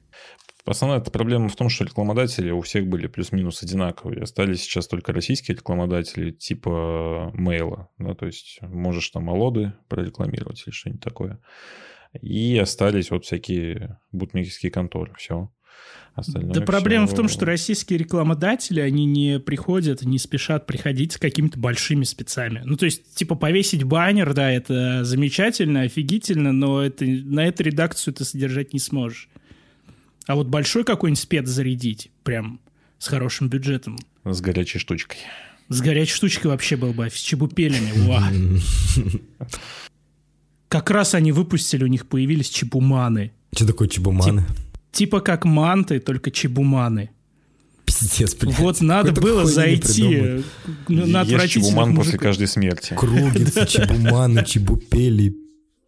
Основная 0.65 0.99
эта 0.99 1.11
проблема 1.11 1.49
в 1.49 1.55
том, 1.57 1.67
что 1.67 1.83
рекламодатели 1.83 2.51
у 2.51 2.61
всех 2.61 2.87
были 2.87 3.07
плюс-минус 3.07 3.61
одинаковые. 3.63 4.21
Остались 4.21 4.61
сейчас 4.61 4.87
только 4.87 5.11
российские 5.11 5.57
рекламодатели 5.57 6.31
типа 6.31 7.31
мейла. 7.33 7.89
Да, 7.97 8.15
то 8.15 8.25
есть 8.25 8.59
можешь 8.61 9.09
там 9.09 9.29
Алоды 9.29 9.73
прорекламировать 9.89 10.63
или 10.65 10.73
что-нибудь 10.73 11.03
такое. 11.03 11.39
И 12.21 12.57
остались 12.57 13.11
вот 13.11 13.25
всякие 13.25 13.99
бутмекерские 14.11 14.71
конторы. 14.71 15.13
Все. 15.17 15.51
Остальное 16.15 16.53
да 16.53 16.61
проблема 16.61 17.07
в 17.07 17.13
том, 17.13 17.27
что 17.27 17.45
российские 17.45 17.99
рекламодатели, 17.99 18.79
они 18.79 19.05
не 19.05 19.37
приходят, 19.39 20.01
не 20.03 20.17
спешат 20.17 20.65
приходить 20.65 21.11
с 21.11 21.17
какими-то 21.17 21.59
большими 21.59 22.05
спецами. 22.05 22.61
Ну, 22.63 22.77
то 22.77 22.85
есть, 22.85 23.15
типа, 23.15 23.35
повесить 23.35 23.83
баннер, 23.83 24.33
да, 24.33 24.49
это 24.49 25.03
замечательно, 25.03 25.81
офигительно, 25.81 26.53
но 26.53 26.81
это, 26.81 27.03
на 27.05 27.45
эту 27.45 27.63
редакцию 27.63 28.13
ты 28.13 28.23
содержать 28.23 28.71
не 28.71 28.79
сможешь. 28.79 29.27
А 30.25 30.35
вот 30.35 30.47
большой 30.47 30.85
какой-нибудь 30.85 31.21
спец 31.21 31.47
зарядить, 31.47 32.11
прям 32.23 32.61
с 32.97 33.07
хорошим 33.07 33.49
бюджетом. 33.49 33.97
С 34.23 34.39
горячей 34.39 34.79
штучкой. 34.79 35.17
С 35.67 35.81
горячей 35.81 36.13
штучкой 36.13 36.47
вообще 36.47 36.77
был 36.77 36.93
бы, 36.93 37.09
с 37.09 37.15
чебупелями, 37.15 37.91
ва. 38.07 38.23
Как 40.75 40.91
раз 40.91 41.15
они 41.15 41.31
выпустили, 41.31 41.85
у 41.85 41.87
них 41.87 42.05
появились 42.05 42.49
чебуманы. 42.49 43.31
Что 43.55 43.65
такое 43.65 43.87
чебуманы? 43.87 44.41
Тип, 44.41 44.91
типа 44.91 45.21
как 45.21 45.45
манты, 45.45 46.01
только 46.01 46.31
чебуманы. 46.31 47.11
Пиздец, 47.85 48.35
блядь. 48.35 48.59
Вот 48.59 48.81
надо 48.81 49.13
было 49.13 49.45
зайти 49.45 50.43
на 50.89 51.21
отвратительных 51.21 51.49
чебуман 51.49 51.95
после 51.95 52.19
каждой 52.19 52.47
смерти. 52.47 52.93
Круги, 52.93 53.45
чебуманы, 53.67 54.43
чебупели, 54.43 55.33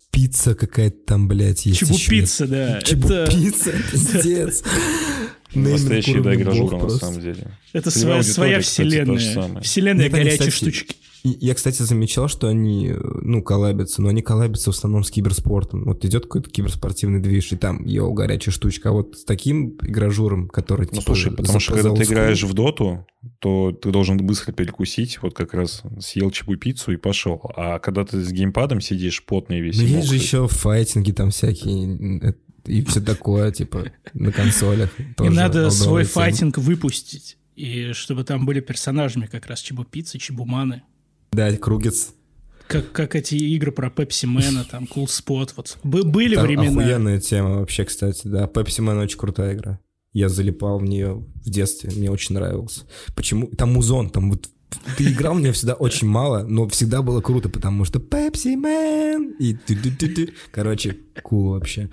пицца 0.09 0.55
какая-то 0.55 0.97
там, 1.05 1.27
блядь, 1.27 1.65
есть 1.65 1.79
Чебупицца, 1.79 2.47
да. 2.47 2.81
Чебупицца, 2.81 3.73
пиздец. 3.91 4.63
Настоящая 5.53 6.21
да, 6.21 6.35
игрожура, 6.35 6.77
на 6.77 6.89
самом 6.89 7.21
деле. 7.21 7.51
Это 7.73 7.91
своя, 7.91 8.23
своя 8.23 8.57
аудитория, 8.57 8.61
кстати, 8.61 8.87
вселенная. 8.87 9.61
Вселенная 9.61 10.05
Нет, 10.05 10.13
они, 10.13 10.23
горячих 10.23 10.53
кстати, 10.53 10.71
штучек. 10.71 10.91
И 11.23 11.37
Я, 11.41 11.55
кстати, 11.55 11.81
замечал, 11.81 12.27
что 12.27 12.47
они, 12.47 12.93
ну, 13.21 13.41
коллабятся, 13.41 14.01
но 14.01 14.09
они 14.09 14.21
коллабятся 14.21 14.71
в 14.71 14.75
основном 14.75 15.03
с 15.03 15.11
киберспортом. 15.11 15.83
Вот 15.85 16.05
идет 16.05 16.23
какой-то 16.23 16.49
киберспортивный 16.49 17.19
движ, 17.19 17.51
и 17.51 17.57
там, 17.57 17.83
йоу, 17.85 18.13
горячая 18.13 18.53
штучка. 18.53 18.89
А 18.89 18.91
вот 18.91 19.17
с 19.17 19.23
таким 19.25 19.77
игрожуром, 19.81 20.47
который, 20.47 20.87
Ну, 20.91 20.99
типа, 20.99 21.01
слушай, 21.01 21.31
потому 21.31 21.59
что 21.59 21.73
когда 21.73 21.93
ты 21.93 22.03
играешь 22.03 22.43
в 22.43 22.53
доту, 22.53 23.05
то 23.39 23.71
ты 23.71 23.91
должен 23.91 24.17
быстро 24.17 24.51
перекусить, 24.51 25.21
вот 25.21 25.33
как 25.33 25.53
раз 25.53 25.83
съел 25.99 26.31
чебупиццу 26.31 26.93
и 26.93 26.97
пошел. 26.97 27.41
А 27.55 27.79
когда 27.79 28.05
ты 28.05 28.23
с 28.23 28.31
геймпадом 28.31 28.79
сидишь, 28.79 29.23
потный 29.25 29.59
весь. 29.59 29.77
Ну, 29.77 29.83
есть 29.83 30.07
же 30.07 30.15
еще 30.15 30.47
файтинги 30.47 31.11
там 31.11 31.31
всякие, 31.31 32.21
э, 32.21 32.33
и 32.67 32.83
все 32.83 33.01
такое, 33.01 33.51
типа, 33.51 33.91
на 34.13 34.31
консолях. 34.31 34.89
И 34.99 35.03
тоже 35.15 35.31
надо 35.31 35.69
свой 35.69 36.03
тема. 36.03 36.13
файтинг 36.13 36.57
выпустить. 36.57 37.37
И 37.55 37.91
чтобы 37.93 38.23
там 38.23 38.45
были 38.45 38.59
персонажами 38.59 39.25
как 39.25 39.47
раз 39.47 39.59
Чебупицы, 39.61 40.19
Чебуманы. 40.19 40.83
Да, 41.31 41.51
Кругец. 41.57 42.13
Как, 42.67 42.91
как 42.91 43.15
эти 43.15 43.35
игры 43.35 43.71
про 43.71 43.89
Пепси 43.89 44.25
Мэна, 44.25 44.65
там, 44.69 44.83
Cool 44.83 45.05
Spot. 45.05 45.49
Вот. 45.55 45.77
Бы- 45.83 46.03
были 46.03 46.35
Там 46.35 46.45
времена. 46.45 46.69
охуенная 46.81 47.19
тема 47.19 47.59
вообще, 47.59 47.85
кстати, 47.85 48.27
да. 48.27 48.45
Pepsi 48.45 48.79
Man 48.85 49.01
очень 49.01 49.17
крутая 49.17 49.53
игра. 49.55 49.79
Я 50.13 50.29
залипал 50.29 50.79
в 50.79 50.83
нее 50.83 51.25
в 51.45 51.49
детстве, 51.49 51.91
мне 51.95 52.11
очень 52.11 52.35
нравилось. 52.35 52.83
Почему? 53.15 53.47
Там 53.47 53.73
музон, 53.73 54.09
там 54.09 54.31
вот 54.31 54.49
ты 54.97 55.11
играл 55.11 55.35
в 55.35 55.39
нее 55.39 55.51
всегда 55.51 55.73
очень 55.73 56.07
мало, 56.07 56.43
но 56.43 56.67
всегда 56.67 57.01
было 57.01 57.21
круто, 57.21 57.49
потому 57.49 57.85
что 57.85 57.99
Pepsi 57.99 58.55
Man 58.55 59.35
и 59.39 59.53
ту-ту-ту-ту. 59.53 60.33
Короче, 60.51 60.97
кул 61.23 61.49
вообще. 61.49 61.89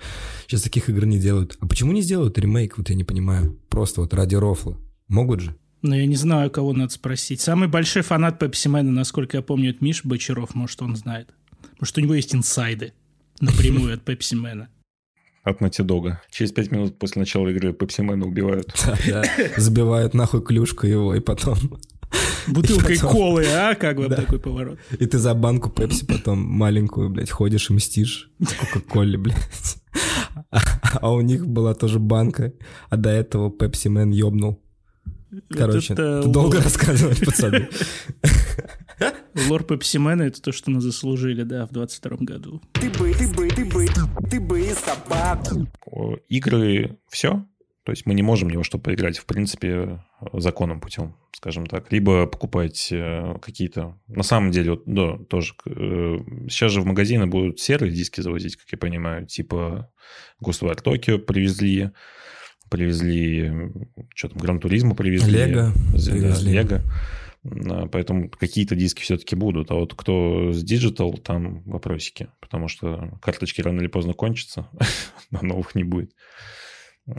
Сейчас 0.47 0.61
таких 0.63 0.89
игр 0.89 1.05
не 1.05 1.19
делают. 1.19 1.57
А 1.59 1.67
почему 1.67 1.91
не 1.91 2.01
сделают 2.01 2.37
ремейк, 2.37 2.77
вот 2.77 2.89
я 2.89 2.95
не 2.95 3.03
понимаю. 3.03 3.57
Просто 3.69 4.01
вот 4.01 4.13
ради 4.13 4.35
рофла. 4.35 4.77
Могут 5.07 5.41
же? 5.41 5.55
Но 5.81 5.95
я 5.95 6.05
не 6.07 6.15
знаю, 6.15 6.49
кого 6.49 6.73
надо 6.73 6.91
спросить. 6.91 7.41
Самый 7.41 7.67
большой 7.67 8.01
фанат 8.01 8.39
Пепси 8.39 8.67
Мэна, 8.67 8.91
насколько 8.91 9.37
я 9.37 9.43
помню, 9.43 9.71
это 9.71 9.83
Миш 9.83 10.03
Бочаров. 10.03 10.55
Может, 10.55 10.81
он 10.81 10.95
знает. 10.95 11.29
Может, 11.79 11.97
у 11.97 12.01
него 12.01 12.15
есть 12.15 12.33
инсайды 12.33 12.93
напрямую 13.39 13.93
от 13.93 14.03
Пепси 14.03 14.35
Мэна. 14.35 14.69
От 15.43 15.61
Dog. 15.61 16.17
Через 16.31 16.51
пять 16.51 16.71
минут 16.71 16.97
после 16.97 17.19
начала 17.19 17.47
игры 17.49 17.71
Пепси 17.71 18.01
Мэна 18.01 18.25
убивают. 18.25 18.73
Да, 18.83 18.97
да. 19.07 19.23
Забивают 19.57 20.15
нахуй 20.15 20.41
клюшку 20.41 20.87
его, 20.87 21.13
и 21.13 21.19
потом... 21.19 21.79
Бутылкой 22.47 22.95
Потом- 22.95 23.11
колы, 23.11 23.45
а? 23.47 23.75
Как 23.75 23.97
вам 23.97 24.09
Да. 24.09 24.15
такой 24.17 24.39
поворот? 24.39 24.79
И 24.99 25.05
ты 25.05 25.17
за 25.17 25.33
банку 25.33 25.69
Пепси 25.69 26.05
потом 26.05 26.39
маленькую, 26.39 27.09
блядь, 27.09 27.31
ходишь 27.31 27.69
и 27.69 27.73
мстишь 27.73 28.29
Кока-Коле, 28.39 29.17
блядь. 29.17 29.77
А, 30.51 30.59
а 31.01 31.13
у 31.13 31.21
них 31.21 31.47
была 31.47 31.73
тоже 31.73 31.99
банка, 31.99 32.53
а 32.89 32.97
до 32.97 33.09
этого 33.09 33.49
Пепси 33.49 33.87
Мэн 33.87 34.11
ёбнул. 34.11 34.61
Короче, 35.49 35.93
это 35.93 36.23
долго 36.23 36.61
рассказывать, 36.61 37.25
пацаны. 37.25 37.69
Лор 39.49 39.63
Пепси 39.63 39.97
Мэна— 39.97 40.21
это 40.23 40.41
то, 40.41 40.51
что 40.51 40.71
мы 40.71 40.79
заслужили, 40.81 41.43
да, 41.43 41.65
в 41.65 41.71
22 41.71 42.17
году. 42.21 42.61
Ты 42.73 42.89
бы, 42.89 43.13
ты 43.13 43.27
бы, 43.27 43.47
ты 43.49 43.65
бы, 43.65 43.85
ты 44.29 44.39
бы. 44.39 44.65
О, 45.85 46.15
Игры 46.29 46.97
все. 47.09 47.45
То 47.85 47.91
есть 47.91 48.07
мы 48.07 48.15
не 48.15 48.23
можем 48.23 48.49
во 48.49 48.63
что 48.63 48.79
поиграть, 48.79 49.19
в 49.19 49.27
принципе, 49.27 50.03
законным 50.33 50.81
путем, 50.81 51.15
скажем 51.31 51.67
так. 51.67 51.91
Либо 51.91 52.25
покупать 52.25 52.89
э, 52.91 53.35
какие-то... 53.39 53.99
На 54.07 54.23
самом 54.23 54.49
деле, 54.49 54.71
вот, 54.71 54.83
да, 54.87 55.17
тоже... 55.29 55.53
э, 55.67 56.17
сейчас 56.49 56.71
же 56.71 56.81
в 56.81 56.87
магазины 56.87 57.27
будут 57.27 57.59
серые 57.59 57.91
диски 57.91 58.21
завозить, 58.21 58.55
как 58.55 58.65
я 58.71 58.79
понимаю. 58.79 59.27
Типа 59.27 59.91
Ghostwire 60.43 60.83
Tokyo 60.83 61.19
привезли, 61.19 61.91
привезли... 62.71 63.51
Что 64.15 64.29
там, 64.29 64.39
Гран 64.39 64.59
Туризма 64.59 64.95
привезли. 64.95 65.45
Лего 65.45 65.71
Да, 65.93 66.11
привезли. 66.11 66.53
Лего. 66.53 66.81
А, 67.69 67.87
Поэтому 67.87 68.29
какие-то 68.29 68.75
диски 68.75 69.03
все-таки 69.03 69.35
будут. 69.35 69.69
А 69.69 69.75
вот 69.75 69.93
кто 69.93 70.51
с 70.51 70.63
Digital, 70.63 71.21
там 71.21 71.61
вопросики. 71.65 72.29
Потому 72.39 72.67
что 72.67 73.19
карточки 73.21 73.61
рано 73.61 73.79
или 73.79 73.87
поздно 73.87 74.13
кончатся, 74.13 74.69
а 75.31 75.45
новых 75.45 75.75
не 75.75 75.83
будет. 75.83 76.13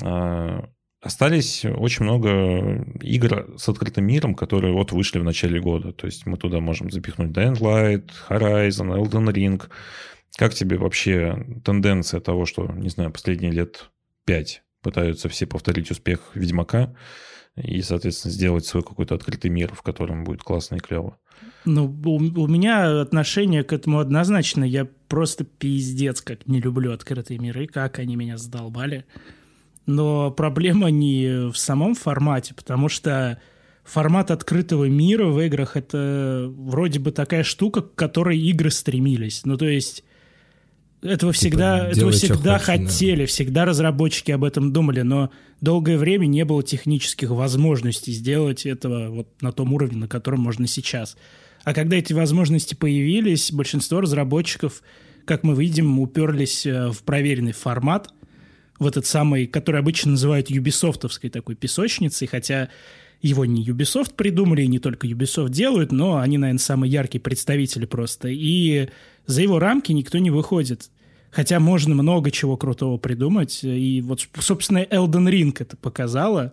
А, 0.03 0.69
Остались 1.07 1.65
очень 1.65 2.05
много 2.05 2.85
игр 3.01 3.55
с 3.59 3.69
открытым 3.69 4.07
миром, 4.07 4.35
которые 4.35 4.73
вот 4.73 4.91
вышли 4.91 5.21
в 5.21 5.25
начале 5.25 5.61
года. 5.61 5.93
То 5.93 6.07
есть 6.07 6.27
мы 6.27 6.37
туда 6.37 6.59
можем 6.59 6.91
запихнуть 6.91 7.31
Dying 7.31 7.61
Light, 7.61 8.11
Horizon, 8.29 8.97
Elden 8.99 9.33
Ring. 9.33 9.63
Как 10.37 10.53
тебе 10.53 10.79
вообще 10.79 11.61
тенденция 11.65 12.19
того, 12.19 12.45
что, 12.45 12.67
не 12.73 12.89
знаю, 12.89 13.13
последние 13.13 13.53
лет 13.53 13.91
пять 14.25 14.65
пытаются 14.83 15.29
все 15.29 15.47
повторить 15.47 15.93
успех 15.93 16.33
Ведьмака 16.35 16.97
и, 17.55 17.83
соответственно, 17.83 18.33
сделать 18.33 18.67
свой 18.67 18.83
какой-то 18.83 19.15
открытый 19.15 19.51
мир, 19.51 19.75
в 19.75 19.83
котором 19.83 20.25
будет 20.25 20.43
классно 20.43 20.75
и 20.75 20.81
клево? 20.81 21.19
Ну, 21.67 21.85
у, 22.05 22.17
у 22.17 22.49
меня 22.49 23.01
отношение 23.01 23.63
к 23.63 23.73
этому 23.73 24.01
однозначно. 24.01 24.65
Я 24.65 24.89
просто 25.09 25.45
пиздец 25.45 26.21
как 26.21 26.49
не 26.49 26.61
люблю 26.61 26.93
открытые 26.93 27.39
миры, 27.39 27.69
как 27.69 28.01
они 28.01 28.17
меня 28.17 28.39
задолбали. 28.39 29.05
Но 29.87 30.31
проблема 30.31 30.91
не 30.91 31.51
в 31.51 31.57
самом 31.57 31.95
формате, 31.95 32.55
потому 32.55 32.89
что 32.89 33.41
формат 33.85 34.31
открытого 34.31 34.87
мира 34.87 35.27
в 35.27 35.41
играх 35.41 35.77
это 35.77 36.53
вроде 36.57 36.99
бы 36.99 37.13
такая 37.13 37.45
штука, 37.45 37.83
к 37.83 37.95
которой 37.95 38.39
игры 38.39 38.71
стремились. 38.71 39.43
Ну, 39.45 39.57
то 39.57 39.69
есть 39.69 40.05
этого 41.03 41.33
всегда, 41.33 41.89
этого 41.89 42.11
всегда 42.11 42.35
хочешь, 42.35 42.43
да. 42.43 42.59
хотели, 42.59 43.27
всегда 43.27 43.65
разработчики 43.65 44.33
об 44.33 44.45
этом 44.45 44.73
думали, 44.73 45.03
но 45.03 45.31
долгое 45.61 45.99
время 45.99 46.27
не 46.27 46.45
было 46.45 46.63
технических 46.63 47.31
возможностей 47.31 48.13
сделать 48.13 48.67
этого 48.67 49.09
вот 49.09 49.29
на 49.41 49.53
том 49.53 49.73
уровне, 49.73 49.99
на 49.99 50.09
котором 50.09 50.41
можно 50.41 50.67
сейчас. 50.67 51.17
А 51.65 51.75
когда 51.75 51.97
эти 51.97 52.13
возможности 52.13 52.75
появились, 52.75 53.53
большинство 53.53 54.01
разработчиков, 54.01 54.83
как 55.25 55.43
мы 55.43 55.55
видим, 55.55 55.99
уперлись 55.99 56.65
э, 56.67 56.91
в 56.91 57.03
проверенный 57.03 57.53
формат, 57.53 58.13
в 58.79 58.87
этот 58.87 59.07
самый, 59.07 59.47
который 59.47 59.81
обычно 59.81 60.13
называют 60.13 60.51
юбисофтовской 60.51 61.31
такой 61.31 61.55
песочницей, 61.55 62.27
хотя 62.27 62.69
его 63.23 63.45
не 63.45 63.65
Ubisoft 63.65 64.15
придумали, 64.15 64.63
и 64.63 64.67
не 64.67 64.79
только 64.79 65.07
Ubisoft 65.07 65.51
делают, 65.51 65.93
но 65.93 66.19
они, 66.19 66.39
наверное, 66.39 66.59
самые 66.59 66.93
яркие 66.93 67.21
представители 67.21 67.87
просто. 67.87 68.29
И 68.29 68.89
за 69.27 69.43
его 69.43 69.59
рамки 69.59 69.93
никто 69.93 70.19
не 70.19 70.31
выходит. 70.31 70.91
Хотя 71.31 71.61
можно 71.61 71.95
много 71.95 72.31
чего 72.31 72.57
крутого 72.57 72.99
придумать. 72.99 73.61
И 73.63 74.01
вот, 74.03 74.27
собственно, 74.39 74.79
Elden 74.79 75.29
Ring 75.31 75.55
это 75.59 75.77
показало. 75.77 76.53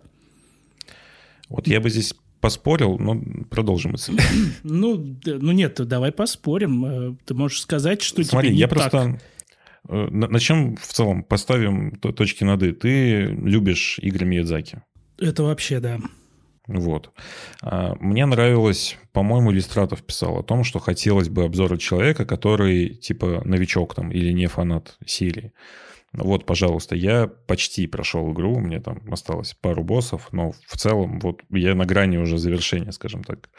Вот 1.48 1.66
я 1.68 1.80
бы 1.80 1.90
здесь 1.90 2.14
поспорил, 2.40 2.98
но 2.98 3.18
продолжим 3.48 3.92
мысль. 3.92 4.18
Ну, 4.62 5.16
ну 5.24 5.52
нет, 5.52 5.80
давай 5.86 6.12
поспорим. 6.12 6.84
Э, 6.84 7.14
Ты 7.24 7.32
можешь 7.32 7.62
сказать, 7.62 8.02
что 8.02 8.22
Смотри, 8.22 8.48
тебе 8.48 8.56
не 8.56 8.60
я 8.60 8.68
так. 8.68 8.90
просто... 8.90 9.20
э, 9.88 10.08
на- 10.10 10.28
Начнем 10.28 10.76
в 10.76 10.86
целом, 10.86 11.22
поставим 11.22 11.92
то- 11.96 12.12
точки 12.12 12.44
над 12.44 12.62
«и». 12.62 12.72
Ты 12.72 13.22
любишь 13.26 13.98
игры 14.00 14.26
Миядзаки. 14.26 14.82
Это 15.18 15.42
вообще, 15.44 15.80
да. 15.80 15.98
Вот. 16.66 17.10
А, 17.62 17.94
Мне 18.00 18.24
нравилось, 18.26 18.96
по-моему, 19.12 19.52
иллюстратор 19.52 20.00
писал 20.00 20.38
о 20.38 20.42
том, 20.42 20.64
что 20.64 20.78
хотелось 20.78 21.28
бы 21.28 21.44
обзора 21.44 21.76
человека, 21.76 22.24
который 22.24 22.88
типа 22.88 23.42
новичок 23.44 23.94
там 23.94 24.10
или 24.10 24.32
не 24.32 24.46
фанат 24.46 24.96
серии. 25.06 25.52
Вот, 26.16 26.46
пожалуйста, 26.46 26.94
я 26.94 27.26
почти 27.26 27.88
прошел 27.88 28.32
игру, 28.32 28.60
мне 28.60 28.80
там 28.80 29.02
осталось 29.10 29.54
пару 29.54 29.82
боссов, 29.82 30.28
но 30.32 30.52
в 30.66 30.76
целом 30.76 31.18
вот 31.18 31.42
я 31.50 31.74
на 31.74 31.86
грани 31.86 32.18
уже 32.18 32.38
завершения, 32.38 32.92
скажем 32.92 33.24
так, 33.24 33.50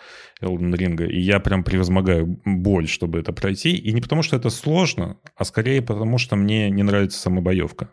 Elden 0.42 0.74
Ring, 0.74 1.06
и 1.06 1.20
я 1.20 1.42
прям 1.42 1.66
превозмогаю 1.66 2.40
боль, 2.46 2.88
чтобы 2.88 3.20
это 3.20 3.34
пройти, 3.34 3.76
и 3.76 3.92
не 3.92 4.00
потому 4.00 4.22
что 4.22 4.38
это 4.38 4.50
сложно, 4.50 5.18
а 5.36 5.44
скорее 5.44 5.82
потому 5.82 6.18
что 6.18 6.38
мне 6.38 6.70
не 6.70 6.84
нравится 6.84 7.20
сама 7.20 7.42
боевка. 7.42 7.90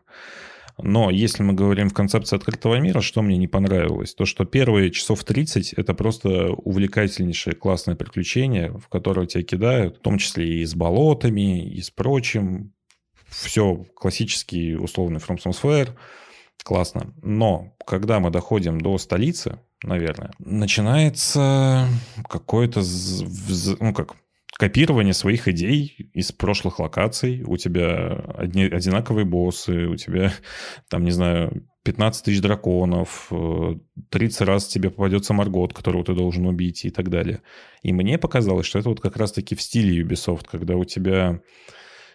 Но 0.79 1.11
если 1.11 1.43
мы 1.43 1.55
говорим 1.55 1.89
в 1.89 1.95
концепции 1.95 2.37
открытого 2.37 2.77
мира, 2.77 3.01
что 3.01 3.23
мне 3.23 3.37
не 3.37 3.49
понравилось? 3.49 4.15
То, 4.15 4.25
что 4.25 4.45
первые 4.45 4.91
часов 4.91 5.25
30 5.25 5.75
это 5.75 5.93
просто 5.93 6.53
увлекательнейшее 6.53 7.55
классное 7.55 7.97
приключение, 7.97 8.73
в 8.73 8.89
которое 8.89 9.27
тебя 9.27 9.43
кидают, 9.43 9.99
в 9.99 10.01
том 10.01 10.19
числе 10.19 10.61
и 10.61 10.65
с 10.65 10.75
болотами, 10.75 11.69
и 11.69 11.81
с 11.81 11.91
прочим. 11.91 12.73
Все 13.33 13.87
классический 13.97 14.77
условный 14.77 15.21
From 15.21 15.39
Software. 15.39 15.91
Классно. 16.65 17.13
Но 17.23 17.75
когда 17.87 18.21
мы 18.21 18.31
доходим 18.31 18.81
до 18.81 18.99
столицы, 18.99 19.59
наверное, 19.83 20.31
начинается 20.39 21.89
какое-то, 22.29 22.83
ну 23.81 23.93
как, 23.93 24.15
копирование 24.59 25.15
своих 25.15 25.49
идей 25.49 26.11
из 26.13 26.31
прошлых 26.31 26.79
локаций. 26.79 27.43
У 27.45 27.57
тебя 27.57 28.13
одни, 28.37 28.65
одинаковые 28.65 29.25
боссы, 29.25 29.87
у 29.89 29.97
тебя, 29.97 30.33
там, 30.89 31.05
не 31.05 31.11
знаю, 31.11 31.67
15 31.85 32.25
тысяч 32.25 32.41
драконов, 32.41 33.27
э, 33.33 33.75
30 34.11 34.43
раз 34.43 34.69
тебе 34.69 34.91
попадется 34.91 35.33
Маргот, 35.33 35.75
которого 35.75 36.05
ты 36.05 36.15
должен 36.15 36.47
убить 36.47 36.85
и 36.85 36.91
так 36.91 37.11
далее. 37.11 37.43
И 37.83 37.93
мне 37.93 38.19
показалось, 38.19 38.67
что 38.67 38.79
это 38.79 38.91
вот 38.91 39.01
как 39.01 39.17
раз-таки 39.17 39.57
в 39.57 39.63
стиле 39.63 40.01
Ubisoft, 40.03 40.45
когда 40.49 40.77
у 40.77 40.85
тебя 40.85 41.41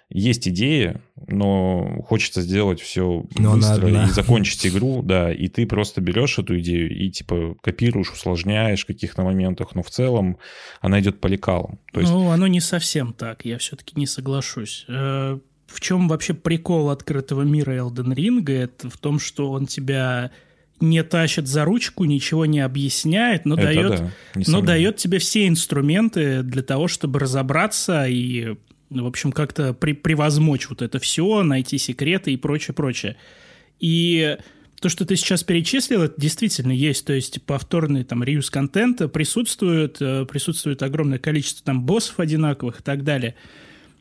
есть 0.10 0.48
идея, 0.48 1.02
но 1.28 2.02
хочется 2.08 2.42
сделать 2.42 2.80
все 2.80 3.26
Но 3.38 3.56
быстро 3.56 3.90
и 3.90 4.10
закончить 4.10 4.66
игру, 4.66 5.02
да, 5.02 5.34
и 5.34 5.48
ты 5.50 5.66
просто 5.68 6.00
берешь 6.00 6.40
эту 6.40 6.60
идею 6.60 6.96
и 6.96 7.10
типа 7.10 7.56
копируешь, 7.62 8.12
усложняешь 8.12 8.84
в 8.84 8.88
каких-то 8.88 9.24
моментах, 9.24 9.76
но 9.76 9.84
в 9.84 9.90
целом 9.90 10.38
она 10.80 11.02
идет 11.02 11.20
по 11.20 11.28
лекалам. 11.28 11.80
То 11.92 12.00
есть 12.00 12.12
Ну, 12.12 12.30
оно 12.30 12.48
не 12.48 12.62
совсем 12.62 13.14
так, 13.14 13.44
я 13.46 13.58
все-таки 13.58 13.94
не 13.96 14.08
соглашусь. 14.08 14.86
Э, 14.88 15.40
В 15.68 15.82
чем 15.82 16.08
вообще 16.08 16.34
прикол 16.34 16.90
открытого 16.90 17.42
мира 17.42 17.74
Elden 17.74 18.16
Ring? 18.16 18.50
Это 18.50 18.90
в 18.90 18.98
том, 18.98 19.20
что 19.20 19.52
он 19.52 19.66
тебя 19.68 20.32
не 20.80 21.04
тащит 21.04 21.48
за 21.48 21.66
ручку, 21.66 22.06
ничего 22.06 22.46
не 22.46 22.60
объясняет, 22.60 23.46
но 23.46 23.56
это 23.56 23.64
дает, 23.64 24.00
да, 24.00 24.12
но 24.48 24.62
дает 24.62 24.98
тебе 24.98 25.18
все 25.20 25.48
инструменты 25.48 26.44
для 26.44 26.62
того, 26.62 26.88
чтобы 26.88 27.20
разобраться 27.20 28.06
и, 28.08 28.56
в 28.90 29.06
общем, 29.06 29.32
как-то 29.32 29.74
при- 29.74 29.94
превозмочь 29.94 30.70
вот 30.70 30.82
это 30.82 31.00
все, 31.00 31.44
найти 31.44 31.78
секреты 31.78 32.34
и 32.34 32.38
прочее, 32.38 32.74
прочее. 32.74 33.18
И 33.80 34.38
то, 34.80 34.90
что 34.90 35.06
ты 35.06 35.16
сейчас 35.16 35.44
перечислил, 35.44 36.04
это 36.04 36.20
действительно 36.20 36.72
есть, 36.72 37.06
то 37.06 37.14
есть 37.14 37.42
повторный 37.44 38.04
там 38.04 38.24
реюз 38.24 38.50
контента 38.50 39.08
присутствует, 39.08 39.98
э, 40.00 40.26
присутствует 40.26 40.84
огромное 40.84 41.18
количество 41.20 41.66
там 41.66 41.84
боссов 41.84 42.20
одинаковых 42.20 42.80
и 42.80 42.84
так 42.84 43.04
далее. 43.04 43.36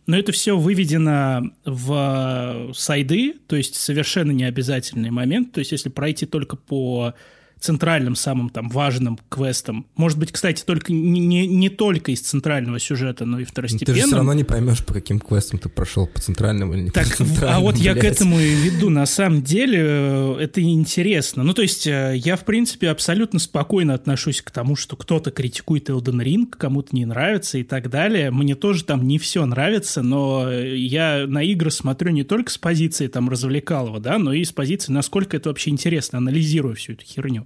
Но 0.06 0.16
это 0.16 0.30
все 0.32 0.56
выведено 0.56 1.50
в 1.64 2.72
сайды, 2.74 3.34
то 3.48 3.56
есть 3.56 3.74
совершенно 3.74 4.30
необязательный 4.30 5.10
момент. 5.10 5.52
То 5.52 5.58
есть 5.58 5.72
если 5.72 5.88
пройти 5.88 6.26
только 6.26 6.56
по 6.56 7.14
центральным 7.60 8.14
самым 8.14 8.50
там 8.50 8.68
важным 8.68 9.18
квестам, 9.28 9.86
может 9.96 10.18
быть, 10.18 10.30
кстати, 10.32 10.62
только 10.64 10.92
не, 10.92 11.20
не, 11.20 11.46
не 11.46 11.68
только 11.68 12.12
из 12.12 12.20
центрального 12.20 12.78
сюжета, 12.78 13.24
но 13.24 13.38
и 13.38 13.40
Ну, 13.40 13.46
Ты 13.46 13.50
второстепенным. 13.52 13.96
же 14.00 14.06
все 14.06 14.16
равно 14.16 14.32
не 14.34 14.44
поймешь, 14.44 14.84
по 14.84 14.92
каким 14.94 15.18
квестам 15.20 15.58
ты 15.58 15.68
прошел, 15.68 16.06
по 16.06 16.20
центральному 16.20 16.74
или 16.74 16.82
не 16.82 16.90
Так, 16.90 17.08
по 17.08 17.16
центральному. 17.24 17.56
а 17.56 17.60
вот 17.60 17.76
я 17.76 17.94
к 17.94 17.98
блядь. 18.00 18.12
этому 18.16 18.38
и 18.38 18.50
веду. 18.54 18.90
На 18.90 19.06
самом 19.06 19.42
деле 19.42 19.78
э, 19.82 20.36
это 20.40 20.60
интересно. 20.62 21.42
Ну, 21.42 21.54
то 21.54 21.62
есть 21.62 21.86
э, 21.86 22.14
я, 22.16 22.36
в 22.36 22.44
принципе, 22.44 22.88
абсолютно 22.90 23.38
спокойно 23.38 23.94
отношусь 23.94 24.42
к 24.42 24.50
тому, 24.50 24.76
что 24.76 24.96
кто-то 24.96 25.30
критикует 25.30 25.88
Elden 25.88 26.22
Ring, 26.22 26.46
кому-то 26.50 26.94
не 26.94 27.04
нравится 27.06 27.58
и 27.58 27.62
так 27.64 27.88
далее. 27.90 28.30
Мне 28.30 28.54
тоже 28.54 28.84
там 28.84 29.06
не 29.06 29.18
все 29.18 29.44
нравится, 29.46 30.02
но 30.02 30.46
э, 30.50 30.76
я 30.76 31.24
на 31.26 31.42
игры 31.42 31.70
смотрю 31.70 32.10
не 32.12 32.22
только 32.22 32.50
с 32.50 32.58
позиции 32.58 33.06
там 33.06 33.28
развлекалого, 33.28 33.98
да, 34.00 34.18
но 34.18 34.32
и 34.32 34.44
с 34.44 34.52
позиции, 34.52 34.92
насколько 34.92 35.36
это 35.36 35.48
вообще 35.48 35.70
интересно, 35.70 36.18
анализирую 36.18 36.74
всю 36.76 36.92
эту 36.92 37.04
херню. 37.04 37.45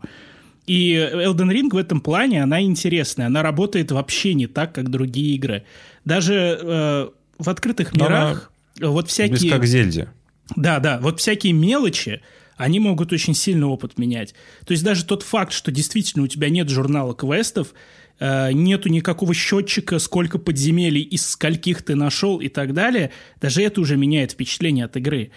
И 0.67 0.93
Elden 0.95 1.51
Ring 1.51 1.69
в 1.73 1.77
этом 1.77 2.01
плане, 2.01 2.43
она 2.43 2.63
интересная. 2.63 3.27
Она 3.27 3.43
работает 3.43 3.91
вообще 3.91 4.35
не 4.35 4.47
так, 4.47 4.75
как 4.75 4.91
другие 4.91 5.35
игры. 5.35 5.65
Даже 6.05 6.59
э, 6.61 7.09
в 7.39 7.49
открытых 7.49 7.95
Но 7.95 8.07
она 8.07 8.21
мирах 8.21 8.53
вот 8.81 9.09
всякие... 9.09 9.39
Близка 9.39 9.59
к 9.59 9.67
Зельде. 9.67 10.09
Да, 10.57 10.79
да, 10.79 10.99
вот 11.01 11.21
всякие 11.21 11.53
мелочи, 11.53 12.21
они 12.57 12.79
могут 12.79 13.13
очень 13.13 13.35
сильно 13.35 13.69
опыт 13.69 13.99
менять. 13.99 14.35
То 14.67 14.73
есть 14.73 14.85
даже 14.85 15.05
тот 15.05 15.23
факт, 15.23 15.53
что 15.53 15.71
действительно 15.71 16.25
у 16.25 16.29
тебя 16.29 16.49
нет 16.49 16.69
журнала 16.69 17.15
квестов, 17.15 17.75
э, 18.19 18.53
нету 18.53 18.89
никакого 18.89 19.35
счетчика, 19.35 19.99
сколько 19.99 20.39
подземелий 20.39 21.03
из 21.03 21.27
скольких 21.27 21.83
ты 21.83 21.95
нашел 21.95 22.41
и 22.41 22.49
так 22.49 22.75
далее, 22.75 23.13
даже 23.41 23.63
это 23.63 23.81
уже 23.81 23.97
меняет 23.97 24.33
впечатление 24.33 24.85
от 24.85 24.97
игры. 24.97 25.31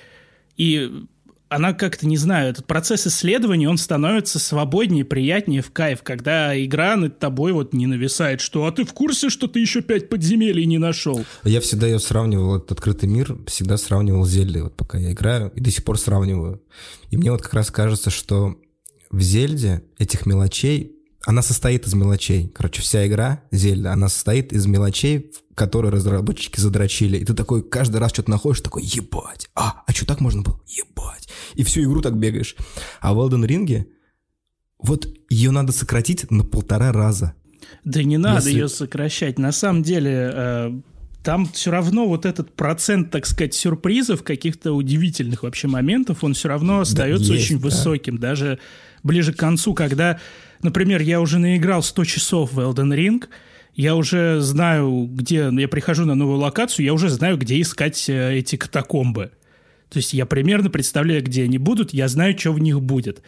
И 0.58 1.06
она 1.56 1.74
как-то, 1.74 2.08
не 2.08 2.18
знаю, 2.18 2.50
этот 2.50 2.66
процесс 2.66 3.08
исследования, 3.08 3.70
он 3.70 3.78
становится 3.78 4.40
свободнее, 4.40 5.06
приятнее 5.06 5.62
в 5.62 5.72
кайф, 5.72 6.02
когда 6.04 6.60
игра 6.64 6.96
над 6.96 7.20
тобой 7.20 7.54
вот 7.54 7.74
не 7.74 7.88
нависает, 7.88 8.42
что 8.42 8.66
«а 8.66 8.72
ты 8.72 8.84
в 8.86 8.94
курсе, 8.94 9.30
что 9.30 9.48
ты 9.48 9.60
еще 9.60 9.82
пять 9.82 10.10
подземелий 10.10 10.66
не 10.66 10.78
нашел?» 10.78 11.26
Я 11.44 11.62
всегда 11.62 11.88
ее 11.88 12.00
сравнивал, 12.00 12.58
этот 12.58 12.74
открытый 12.74 13.10
мир, 13.10 13.38
всегда 13.48 13.78
сравнивал 13.78 14.26
с 14.26 14.30
Зельдой, 14.30 14.64
вот 14.64 14.76
пока 14.76 14.98
я 14.98 15.12
играю, 15.12 15.52
и 15.56 15.62
до 15.62 15.72
сих 15.72 15.84
пор 15.84 16.00
сравниваю. 16.00 16.62
И 17.12 17.18
мне 17.18 17.32
вот 17.32 17.42
как 17.42 17.54
раз 17.54 17.70
кажется, 17.72 18.10
что 18.10 18.56
в 19.12 19.22
Зельде 19.22 19.84
этих 20.00 20.26
мелочей, 20.26 20.93
она 21.26 21.42
состоит 21.42 21.88
из 21.88 21.94
мелочей. 21.94 22.50
Короче, 22.50 22.82
вся 22.82 23.08
игра 23.08 23.44
Зельда, 23.52 23.94
она 23.94 24.10
состоит 24.10 24.52
из 24.52 24.66
мелочей, 24.66 25.32
которые 25.56 25.92
разработчики 25.92 26.60
задрочили. 26.60 27.18
И 27.18 27.26
ты 27.26 27.34
такой 27.34 27.64
каждый 27.68 27.98
раз 27.98 28.12
что-то 28.12 28.32
находишь, 28.32 28.62
такой, 28.62 28.84
ебать, 28.84 29.50
а, 29.56 29.84
а 29.86 29.92
что 29.94 30.06
так 30.06 30.20
можно 30.20 30.42
было? 30.42 30.60
Ебать. 30.68 31.30
И 31.56 31.64
всю 31.64 31.84
игру 31.84 32.02
так 32.02 32.18
бегаешь. 32.18 32.56
А 33.00 33.14
в 33.14 33.20
Elden 33.20 33.48
Ring 33.48 33.86
вот 34.80 35.08
ее 35.30 35.52
надо 35.52 35.72
сократить 35.72 36.30
на 36.30 36.44
полтора 36.44 36.92
раза. 36.92 37.34
Да 37.86 38.04
не 38.04 38.18
надо 38.18 38.50
Если- 38.50 38.52
ее 38.52 38.68
сокращать. 38.68 39.40
На 39.40 39.54
самом 39.54 39.84
деле, 39.84 40.32
э, 40.34 40.72
там 41.24 41.46
все 41.48 41.72
равно 41.72 42.06
вот 42.06 42.26
этот 42.26 42.54
процент, 42.54 43.12
так 43.12 43.26
сказать, 43.26 43.54
сюрпризов, 43.54 44.24
каких-то 44.24 44.74
удивительных 44.74 45.44
вообще 45.44 45.68
моментов, 45.70 46.24
он 46.24 46.34
все 46.34 46.50
равно 46.50 46.82
остается 46.82 47.32
есть, 47.32 47.46
очень 47.46 47.60
да. 47.60 47.64
высоким. 47.64 48.18
Даже 48.18 48.60
ближе 49.04 49.34
к 49.34 49.38
концу, 49.38 49.74
когда, 49.74 50.20
например, 50.64 51.02
я 51.02 51.22
уже 51.22 51.40
наиграл 51.40 51.84
100 51.84 52.06
часов 52.06 52.54
в 52.54 52.60
Elden 52.60 52.96
Ring, 52.96 53.26
я 53.76 53.96
уже 53.96 54.40
знаю, 54.40 55.10
где... 55.12 55.50
Я 55.52 55.68
прихожу 55.68 56.06
на 56.06 56.16
новую 56.16 56.38
локацию, 56.38 56.86
я 56.86 56.94
уже 56.94 57.10
знаю, 57.10 57.38
где 57.38 57.60
искать 57.60 58.08
э, 58.08 58.38
эти 58.38 58.56
катакомбы. 58.56 59.32
То 59.90 59.98
есть 59.98 60.14
я 60.14 60.26
примерно 60.26 60.70
представляю, 60.70 61.24
где 61.24 61.44
они 61.44 61.58
будут, 61.58 61.94
я 61.94 62.08
знаю, 62.08 62.38
что 62.38 62.52
в 62.52 62.60
них 62.60 62.82
будет. 62.82 63.22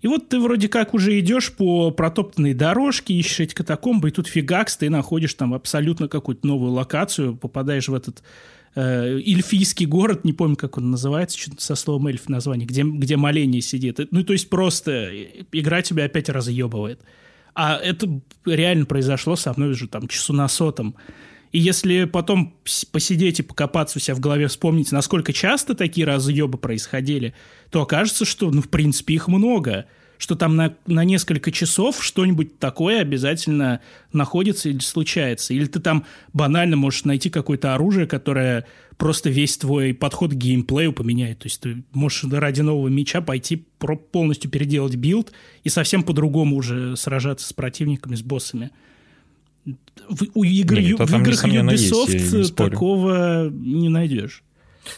И 0.00 0.08
вот 0.08 0.28
ты 0.28 0.40
вроде 0.40 0.68
как 0.68 0.94
уже 0.94 1.18
идешь 1.18 1.52
по 1.52 1.92
протоптанной 1.92 2.54
дорожке, 2.54 3.14
ищешь 3.14 3.40
эти 3.40 3.54
катакомбы, 3.54 4.08
и 4.08 4.12
тут 4.12 4.26
фигакс, 4.26 4.76
ты 4.76 4.90
находишь 4.90 5.34
там 5.34 5.54
абсолютно 5.54 6.08
какую-то 6.08 6.46
новую 6.46 6.72
локацию, 6.72 7.36
попадаешь 7.36 7.88
в 7.88 7.94
этот 7.94 8.22
э, 8.74 9.18
эльфийский 9.18 9.86
город, 9.86 10.24
не 10.24 10.32
помню, 10.32 10.56
как 10.56 10.78
он 10.78 10.90
называется, 10.90 11.38
что-то 11.38 11.62
со 11.62 11.74
словом 11.74 12.08
эльф 12.08 12.28
название, 12.28 12.66
где, 12.66 12.82
где 12.82 13.16
моление 13.16 13.60
сидит. 13.60 14.00
Ну, 14.10 14.24
то 14.24 14.32
есть 14.32 14.48
просто 14.48 14.90
э, 14.90 15.44
игра 15.52 15.82
тебя 15.82 16.04
опять 16.04 16.28
разъебывает. 16.28 17.00
А 17.54 17.76
это 17.76 18.20
реально 18.46 18.86
произошло 18.86 19.36
со 19.36 19.52
мной 19.54 19.70
уже 19.70 19.88
там 19.88 20.08
часу 20.08 20.32
на 20.32 20.48
сотом. 20.48 20.96
И 21.52 21.58
если 21.58 22.04
потом 22.04 22.54
посидеть 22.92 23.40
и 23.40 23.42
покопаться 23.42 23.98
у 23.98 24.00
себя 24.00 24.14
в 24.14 24.20
голове, 24.20 24.48
вспомнить, 24.48 24.90
насколько 24.90 25.34
часто 25.34 25.74
такие 25.74 26.06
разъебы 26.06 26.56
происходили, 26.56 27.34
то 27.70 27.82
окажется, 27.82 28.24
что, 28.24 28.50
ну, 28.50 28.62
в 28.62 28.70
принципе, 28.70 29.14
их 29.14 29.28
много. 29.28 29.84
Что 30.22 30.36
там 30.36 30.54
на, 30.54 30.72
на 30.86 31.02
несколько 31.02 31.50
часов 31.50 32.00
что-нибудь 32.00 32.60
такое 32.60 33.00
обязательно 33.00 33.80
находится 34.12 34.68
или 34.68 34.78
случается. 34.78 35.52
Или 35.52 35.64
ты 35.64 35.80
там 35.80 36.04
банально 36.32 36.76
можешь 36.76 37.02
найти 37.02 37.28
какое-то 37.28 37.74
оружие, 37.74 38.06
которое 38.06 38.64
просто 38.98 39.30
весь 39.30 39.56
твой 39.56 39.92
подход 39.92 40.30
к 40.30 40.34
геймплею 40.34 40.92
поменяет. 40.92 41.40
То 41.40 41.46
есть 41.46 41.60
ты 41.60 41.82
можешь 41.92 42.22
ради 42.22 42.60
нового 42.60 42.86
меча 42.86 43.20
пойти 43.20 43.64
полностью 44.12 44.48
переделать 44.48 44.94
билд 44.94 45.32
и 45.64 45.68
совсем 45.68 46.04
по-другому 46.04 46.54
уже 46.54 46.96
сражаться 46.96 47.48
с 47.48 47.52
противниками, 47.52 48.14
с 48.14 48.22
боссами. 48.22 48.70
В, 50.08 50.26
у 50.34 50.44
игр, 50.44 50.76
Не, 50.76 50.82
ю- 50.82 50.94
это 50.98 51.06
в 51.06 51.18
играх 51.18 51.44
есть, 51.44 51.92
Ubisoft 51.92 52.44
спорю. 52.44 52.70
такого 52.70 53.50
не 53.50 53.88
найдешь. 53.88 54.44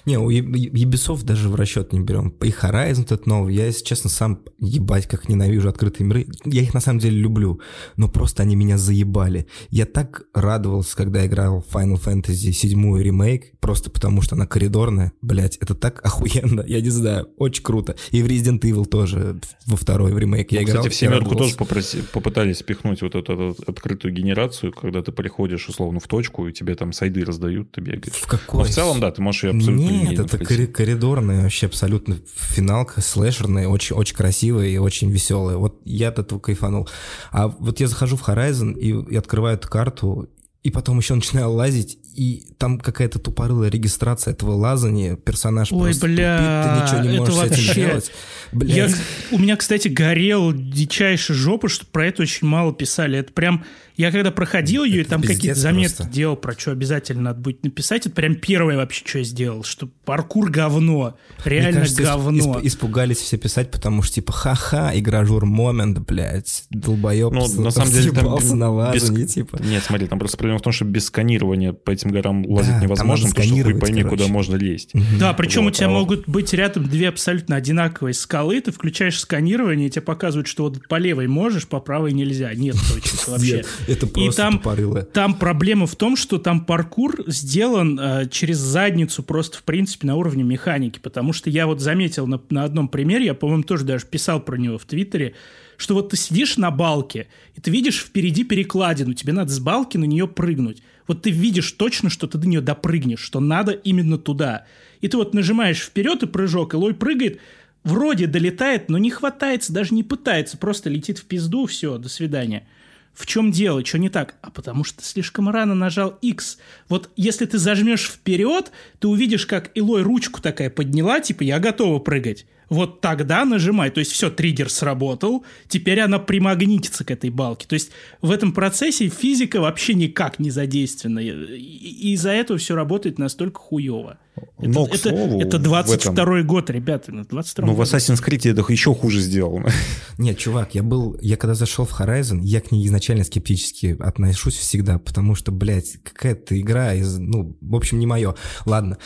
Не, 0.06 0.18
у 0.18 0.30
Ubisoft 0.30 1.24
даже 1.24 1.48
в 1.48 1.54
расчет 1.54 1.92
не 1.92 2.00
берем. 2.00 2.30
И 2.42 2.48
Horizon 2.50 3.02
этот 3.04 3.26
новый, 3.26 3.54
я, 3.54 3.66
если 3.66 3.84
честно, 3.84 4.10
сам 4.10 4.40
ебать 4.58 5.06
как 5.06 5.28
ненавижу 5.28 5.68
открытые 5.68 6.06
миры. 6.06 6.26
Я 6.44 6.62
их 6.62 6.74
на 6.74 6.80
самом 6.80 7.00
деле 7.00 7.16
люблю, 7.16 7.60
но 7.96 8.08
просто 8.08 8.42
они 8.42 8.56
меня 8.56 8.78
заебали. 8.78 9.46
Я 9.70 9.86
так 9.86 10.22
радовался, 10.34 10.96
когда 10.96 11.26
играл 11.26 11.62
в 11.62 11.74
Final 11.74 12.02
Fantasy 12.02 12.52
7 12.52 12.98
ремейк, 12.98 13.58
просто 13.60 13.90
потому 13.90 14.22
что 14.22 14.34
она 14.36 14.46
коридорная. 14.46 15.12
Блять, 15.22 15.56
это 15.58 15.74
так 15.74 16.04
охуенно, 16.04 16.64
я 16.66 16.80
не 16.80 16.90
знаю, 16.90 17.28
очень 17.36 17.62
круто. 17.62 17.94
И 18.10 18.22
в 18.22 18.26
Resident 18.26 18.60
Evil 18.60 18.86
тоже 18.86 19.38
во 19.66 19.76
второй 19.76 20.12
в 20.12 20.18
ремейк 20.18 20.52
я 20.52 20.60
Ну, 20.60 20.64
играл. 20.66 20.76
Кстати, 20.78 20.94
в 20.94 20.96
семерку 20.96 21.34
тоже 21.34 21.54
попроси- 21.56 22.02
попытались 22.12 22.58
спихнуть 22.58 23.02
вот 23.02 23.14
эту, 23.14 23.32
эту 23.32 23.56
открытую 23.66 24.14
генерацию, 24.14 24.72
когда 24.72 25.02
ты 25.02 25.12
приходишь 25.12 25.68
условно 25.68 26.00
в 26.00 26.08
точку, 26.08 26.48
и 26.48 26.52
тебе 26.52 26.74
там 26.74 26.92
сайды 26.92 27.24
раздают, 27.24 27.70
ты 27.72 27.80
бегаешь. 27.80 28.16
В 28.16 28.26
какой? 28.26 28.60
Но 28.60 28.64
в 28.64 28.70
целом, 28.70 29.00
да, 29.00 29.10
ты 29.10 29.20
можешь 29.20 29.44
ее 29.44 29.50
абсолютно 29.50 29.73
Нет, 29.76 30.18
это 30.18 30.38
коридорная, 30.38 31.42
вообще 31.42 31.66
абсолютно 31.66 32.16
финалка, 32.34 33.00
слэшерная, 33.00 33.68
очень, 33.68 33.96
очень 33.96 34.16
красивая 34.16 34.68
и 34.68 34.78
очень 34.78 35.10
веселая. 35.10 35.56
Вот 35.56 35.80
я 35.84 36.08
от 36.08 36.18
этого 36.18 36.38
кайфанул. 36.38 36.88
А 37.30 37.48
вот 37.48 37.80
я 37.80 37.88
захожу 37.88 38.16
в 38.16 38.28
Horizon 38.28 38.78
и, 38.78 39.12
и 39.12 39.16
открываю 39.16 39.56
эту 39.56 39.68
карту, 39.68 40.28
и 40.62 40.70
потом 40.70 40.98
еще 40.98 41.14
начинаю 41.14 41.50
лазить, 41.50 41.98
и 42.14 42.46
там 42.58 42.78
какая-то 42.78 43.18
тупорылая 43.18 43.70
регистрация 43.70 44.32
этого 44.32 44.52
лазания, 44.52 45.16
персонаж 45.16 45.70
Ой, 45.72 45.90
просто 45.90 46.06
бля, 46.06 46.62
тупит, 46.62 46.90
ты 46.90 46.96
ничего 46.96 47.12
не 47.12 47.18
можешь 47.18 47.34
с 47.34 47.38
этим 47.38 47.66
вообще- 47.66 47.74
делать. 47.74 48.10
Я, 48.52 48.58
Блядь. 48.58 48.94
у 49.32 49.38
меня, 49.38 49.56
кстати, 49.56 49.88
горел 49.88 50.52
дичайшая 50.54 51.37
жопа, 51.37 51.68
что 51.68 51.87
про 51.87 52.06
это 52.06 52.22
очень 52.22 52.46
мало 52.46 52.72
писали. 52.72 53.18
Это 53.18 53.32
прям... 53.32 53.64
Я 53.96 54.11
когда 54.11 54.30
проходил 54.33 54.83
ее, 54.85 54.98
и 54.98 55.00
Это 55.02 55.11
там 55.11 55.20
пиздец 55.20 55.37
какие-то 55.37 55.61
заметки 55.61 55.96
просто. 55.98 56.12
делал, 56.12 56.37
про 56.37 56.52
что 56.59 56.72
обязательно 56.72 57.22
надо 57.22 57.40
будет 57.40 57.62
написать, 57.62 58.07
это 58.07 58.14
прям 58.14 58.35
первое 58.35 58.76
вообще, 58.76 59.04
что 59.07 59.18
я 59.18 59.24
сделал, 59.24 59.62
что 59.62 59.88
паркур 60.04 60.50
говно. 60.50 61.16
Мне 61.44 61.54
Реально 61.61 61.80
кажется, 61.83 62.02
исп- 62.02 62.04
говно. 62.04 62.54
исп- 62.59 62.66
испугались 62.66 63.18
все 63.18 63.37
писать, 63.38 63.70
потому 63.70 64.02
что 64.02 64.14
типа 64.16 64.33
ха-ха, 64.33 64.90
игра 64.94 65.24
жур 65.24 65.44
момент, 65.46 66.00
блядь, 66.00 66.64
долбоеб 66.70 67.33
Ну, 67.33 67.46
на 67.62 67.70
самом 67.70 67.90
деле, 67.92 68.11
там 68.11 68.24
на 68.35 68.37
без- 68.37 68.50
лазанье, 68.50 69.26
типа. 69.26 69.61
Нет, 69.62 69.85
смотри, 69.85 70.09
там 70.09 70.18
просто 70.18 70.38
проблема 70.38 70.59
в 70.59 70.62
том, 70.62 70.72
что 70.72 70.85
без 70.85 71.07
сканирования 71.07 71.72
по, 71.72 71.92
этим 71.92 72.11
горам 72.11 72.44
лазить 72.46 72.70
Да, 72.72 72.74
там 72.80 72.83
невозможно, 72.83 73.28
потому 73.28 73.46
что 73.46 73.62
хуй 73.62 73.74
пойми, 73.80 74.02
короче. 74.02 74.22
куда 74.22 74.33
можно 74.33 74.57
лезть. 74.57 74.90
Да, 75.20 75.33
причем 75.35 75.62
Вот, 75.64 75.68
у 75.68 75.70
тебя 75.70 75.87
а 75.87 75.90
вот- 75.90 75.98
могут 76.00 76.28
быть 76.28 76.52
рядом 76.52 76.85
две 76.88 77.09
абсолютно 77.09 77.54
одинаковые 77.57 78.14
скалы, 78.14 78.61
ты 78.61 78.72
включаешь 78.72 79.20
сканирование, 79.20 79.87
и 79.87 79.90
тебе 79.90 80.02
показывают, 80.02 80.48
что 80.48 80.64
вот 80.64 80.88
по 80.88 80.96
левой 80.98 81.28
можешь, 81.28 81.68
по 81.68 81.78
правой 81.78 82.12
нельзя. 82.12 82.52
Нет 82.54 82.74
точек 82.92 83.28
вообще. 83.28 83.64
Это 83.88 84.06
просто 84.06 84.20
И 84.20 84.30
там, 84.30 84.58
тупорыло. 84.58 85.02
там 85.02 85.34
проблема 85.34 85.86
в 85.86 85.96
том, 85.96 86.16
что 86.16 86.38
там 86.38 86.64
паркур 86.64 87.24
сделан 87.26 87.98
э, 88.00 88.28
через 88.30 88.58
задницу 88.58 89.22
просто, 89.22 89.58
в 89.58 89.62
принципе, 89.62 90.06
на 90.06 90.16
уровне 90.16 90.42
механики. 90.42 90.98
Потому 90.98 91.32
что 91.32 91.50
я 91.50 91.66
вот 91.66 91.80
заметил 91.80 92.26
на, 92.26 92.40
на 92.50 92.64
одном 92.64 92.88
примере, 92.88 93.26
я, 93.26 93.34
по-моему, 93.34 93.62
тоже 93.62 93.84
даже 93.84 94.06
писал 94.06 94.40
про 94.40 94.56
него 94.56 94.78
в 94.78 94.84
Твиттере, 94.84 95.34
что 95.76 95.94
вот 95.94 96.10
ты 96.10 96.16
сидишь 96.16 96.56
на 96.56 96.70
балке, 96.70 97.28
и 97.54 97.60
ты 97.60 97.70
видишь 97.70 97.98
впереди 98.00 98.44
перекладину, 98.44 99.14
тебе 99.14 99.32
надо 99.32 99.52
с 99.52 99.58
балки 99.58 99.96
на 99.96 100.04
нее 100.04 100.28
прыгнуть. 100.28 100.82
Вот 101.06 101.22
ты 101.22 101.30
видишь 101.30 101.72
точно, 101.72 102.10
что 102.10 102.26
ты 102.26 102.38
до 102.38 102.48
нее 102.48 102.60
допрыгнешь, 102.60 103.20
что 103.20 103.40
надо 103.40 103.72
именно 103.72 104.18
туда. 104.18 104.64
И 105.00 105.08
ты 105.08 105.16
вот 105.16 105.34
нажимаешь 105.34 105.80
вперед 105.80 106.22
и 106.22 106.26
прыжок, 106.26 106.74
и 106.74 106.76
лой 106.76 106.94
прыгает, 106.94 107.40
вроде 107.82 108.26
долетает, 108.26 108.88
но 108.88 108.98
не 108.98 109.10
хватается, 109.10 109.72
даже 109.72 109.94
не 109.94 110.02
пытается, 110.02 110.56
просто 110.56 110.88
летит 110.88 111.18
в 111.18 111.24
пизду, 111.24 111.66
все, 111.66 111.98
до 111.98 112.08
свидания. 112.08 112.66
В 113.14 113.27
чем 113.27 113.53
дело, 113.53 113.85
что 113.85 113.98
не 113.98 114.09
так? 114.09 114.35
А 114.42 114.50
потому 114.50 114.83
что 114.83 114.98
ты 114.98 115.05
слишком 115.05 115.48
рано 115.48 115.74
нажал 115.74 116.18
X. 116.20 116.59
Вот 116.88 117.11
если 117.16 117.46
ты 117.46 117.59
зажмешь 117.59 118.09
вперед, 118.11 118.72
ты 118.98 119.07
увидишь, 119.07 119.46
как 119.46 119.70
Илой 119.77 120.03
ручку 120.03 120.42
такая 120.42 120.68
подняла, 120.68 121.20
типа 121.20 121.44
я 121.44 121.61
готова 121.61 122.00
прыгать. 122.00 122.46
Вот 122.68 123.00
тогда 123.00 123.44
нажимай. 123.44 123.90
То 123.90 124.00
есть 124.00 124.11
все, 124.11 124.31
триггер 124.31 124.68
сработал, 124.68 125.44
теперь 125.68 126.00
она 126.00 126.18
примагнитится 126.18 127.05
к 127.05 127.11
этой 127.12 127.31
балке. 127.31 127.68
То 127.68 127.74
есть 127.74 127.92
в 128.20 128.33
этом 128.33 128.53
процессе 128.53 129.09
физика 129.09 129.61
вообще 129.61 129.94
никак 129.94 130.40
не 130.40 130.50
задействована. 130.50 131.20
И, 131.20 132.12
из-за 132.14 132.31
этого 132.31 132.59
все 132.59 132.74
работает 132.74 133.18
настолько 133.18 133.61
хуево. 133.61 134.18
Это, 134.36 134.68
Но, 134.68 134.86
к 134.86 134.94
это, 134.94 135.10
слову, 135.10 135.40
это 135.40 135.58
в 135.58 135.62
22 135.62 136.42
год, 136.42 136.70
ребята. 136.70 137.12
ну, 137.12 137.24
22 137.24 137.66
Ну, 137.66 137.74
в. 137.74 137.80
Assassin's 137.80 138.24
Creed 138.24 138.50
это 138.50 138.72
еще 138.72 138.94
хуже 138.94 139.20
сделано. 139.20 139.70
Нет, 140.18 140.38
чувак, 140.38 140.74
я 140.74 140.82
был, 140.82 141.16
я 141.20 141.36
когда 141.36 141.54
зашел 141.54 141.84
в 141.84 142.00
Horizon, 142.00 142.40
я 142.42 142.60
к 142.60 142.72
ней 142.72 142.86
изначально 142.86 143.24
скептически 143.24 143.96
отношусь 144.00 144.56
всегда, 144.56 144.98
потому 144.98 145.34
что, 145.34 145.52
блядь, 145.52 145.98
какая-то 146.02 146.58
игра 146.58 146.94
из, 146.94 147.18
ну, 147.18 147.56
в 147.60 147.76
общем, 147.76 147.98
не 147.98 148.06
мое. 148.06 148.34
Ладно, 148.64 148.98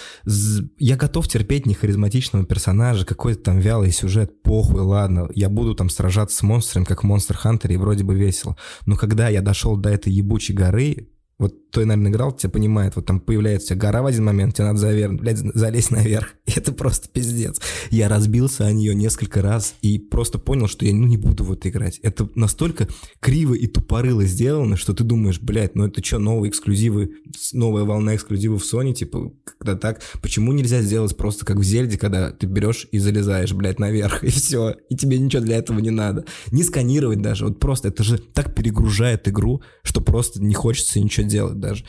я 0.79 0.97
готов 0.97 1.29
терпеть 1.29 1.67
нехаризматичного 1.67 2.47
персонажа, 2.47 3.05
какой-то 3.05 3.43
там 3.43 3.59
вялый 3.59 3.93
сюжет, 3.93 4.43
похуй, 4.43 4.81
ладно, 4.81 5.29
я 5.35 5.49
буду 5.49 5.75
там 5.75 5.91
сражаться 5.91 6.39
с 6.39 6.43
монстрами, 6.43 6.85
как 6.85 7.05
в 7.05 7.07
Monster 7.07 7.37
Hunter, 7.45 7.73
и 7.73 7.77
вроде 7.77 8.05
бы 8.05 8.15
весело. 8.15 8.57
Но 8.87 8.97
когда 8.97 9.29
я 9.29 9.43
дошел 9.43 9.77
до 9.77 9.91
этой 9.91 10.13
ебучей 10.13 10.55
горы, 10.55 11.09
вот 11.39 11.55
кто, 11.71 11.85
наверное, 11.85 12.11
играл, 12.11 12.33
тебя 12.33 12.51
понимает, 12.51 12.97
вот 12.97 13.07
там 13.07 13.21
появляется 13.21 13.75
гора 13.75 14.03
в 14.03 14.07
один 14.07 14.25
момент, 14.25 14.55
тебе 14.55 14.69
надо 14.69 14.79
завернуть, 14.79 15.21
блядь, 15.21 15.39
залезть 15.39 15.91
наверх. 15.91 16.35
И 16.47 16.53
это 16.53 16.73
просто 16.73 17.09
пиздец. 17.09 17.61
Я 17.91 18.09
разбился 18.09 18.67
о 18.67 18.73
нее 18.73 18.95
несколько 18.95 19.43
раз 19.43 19.75
и 19.83 19.99
просто 19.99 20.39
понял, 20.39 20.67
что 20.67 20.87
я 20.87 20.95
ну, 20.95 21.07
не 21.07 21.17
буду 21.17 21.45
в 21.45 21.53
это 21.53 21.69
играть. 21.69 21.99
Это 22.03 22.29
настолько 22.35 22.89
криво 23.21 23.55
и 23.55 23.67
тупорыло 23.67 24.25
сделано, 24.25 24.77
что 24.77 24.95
ты 24.95 25.05
думаешь, 25.05 25.41
блядь, 25.41 25.75
ну 25.75 25.87
это 25.87 26.05
что, 26.05 26.19
новые 26.19 26.51
эксклюзивы, 26.51 27.13
новая 27.53 27.85
волна 27.85 28.15
эксклюзивов 28.15 28.63
в 28.63 28.75
Sony, 28.75 28.95
типа, 28.95 29.33
когда 29.59 29.77
так, 29.77 30.01
почему 30.23 30.53
нельзя 30.53 30.81
сделать 30.81 31.17
просто 31.17 31.45
как 31.45 31.59
в 31.59 31.63
Зельде, 31.63 31.99
когда 31.99 32.31
ты 32.31 32.47
берешь 32.47 32.89
и 32.93 32.99
залезаешь, 32.99 33.53
блядь, 33.53 33.79
наверх, 33.79 34.25
и 34.25 34.29
все, 34.29 34.75
и 34.89 34.97
тебе 34.97 35.19
ничего 35.19 35.43
для 35.43 35.59
этого 35.59 35.81
не 35.81 35.91
надо. 35.91 36.25
Не 36.51 36.63
сканировать 36.63 37.21
даже, 37.21 37.45
вот 37.45 37.61
просто, 37.61 37.89
это 37.89 38.03
же 38.03 38.19
так 38.19 38.55
перегружает 38.55 39.29
игру, 39.29 39.63
что 39.83 40.01
просто 40.01 40.43
не 40.43 40.55
хочется 40.55 40.99
ничего 41.01 41.27
делать 41.27 41.58
даже. 41.61 41.85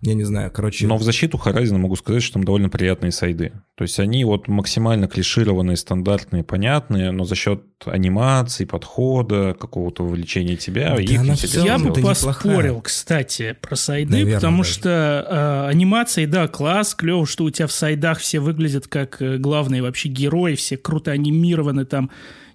Я 0.00 0.12
не 0.12 0.24
знаю, 0.24 0.50
короче... 0.52 0.86
Но 0.86 0.98
в 0.98 1.02
защиту 1.02 1.40
Horizon 1.42 1.78
могу 1.78 1.96
сказать, 1.96 2.22
что 2.22 2.34
там 2.34 2.44
довольно 2.44 2.68
приятные 2.68 3.10
сайды. 3.10 3.52
То 3.74 3.82
есть 3.82 3.98
они 3.98 4.22
вот 4.24 4.48
максимально 4.48 5.08
клишированные, 5.08 5.78
стандартные, 5.78 6.44
понятные, 6.44 7.10
но 7.10 7.24
за 7.24 7.34
счет 7.34 7.62
анимации, 7.86 8.66
подхода, 8.66 9.56
какого-то 9.58 10.04
увлечения 10.04 10.56
тебя, 10.56 10.94
Да 10.94 11.02
их 11.02 11.20
она 11.20 11.34
в 11.36 11.42
Я 11.42 11.78
бы 11.78 11.90
поспорил, 11.94 12.58
неплохая. 12.58 12.80
кстати, 12.82 13.56
про 13.62 13.76
сайды, 13.76 14.12
Наверное, 14.12 14.34
потому 14.34 14.58
даже. 14.58 14.72
что 14.74 15.26
э, 15.70 15.70
анимации, 15.70 16.26
да, 16.26 16.48
класс, 16.48 16.94
клево, 16.94 17.26
что 17.26 17.44
у 17.44 17.50
тебя 17.50 17.66
в 17.66 17.72
сайдах 17.72 18.18
все 18.18 18.40
выглядят 18.40 18.88
как 18.88 19.22
э, 19.22 19.38
главные 19.38 19.80
вообще 19.80 20.10
герои, 20.10 20.54
все 20.54 20.76
круто 20.76 21.12
анимированы, 21.12 21.86
там 21.86 22.10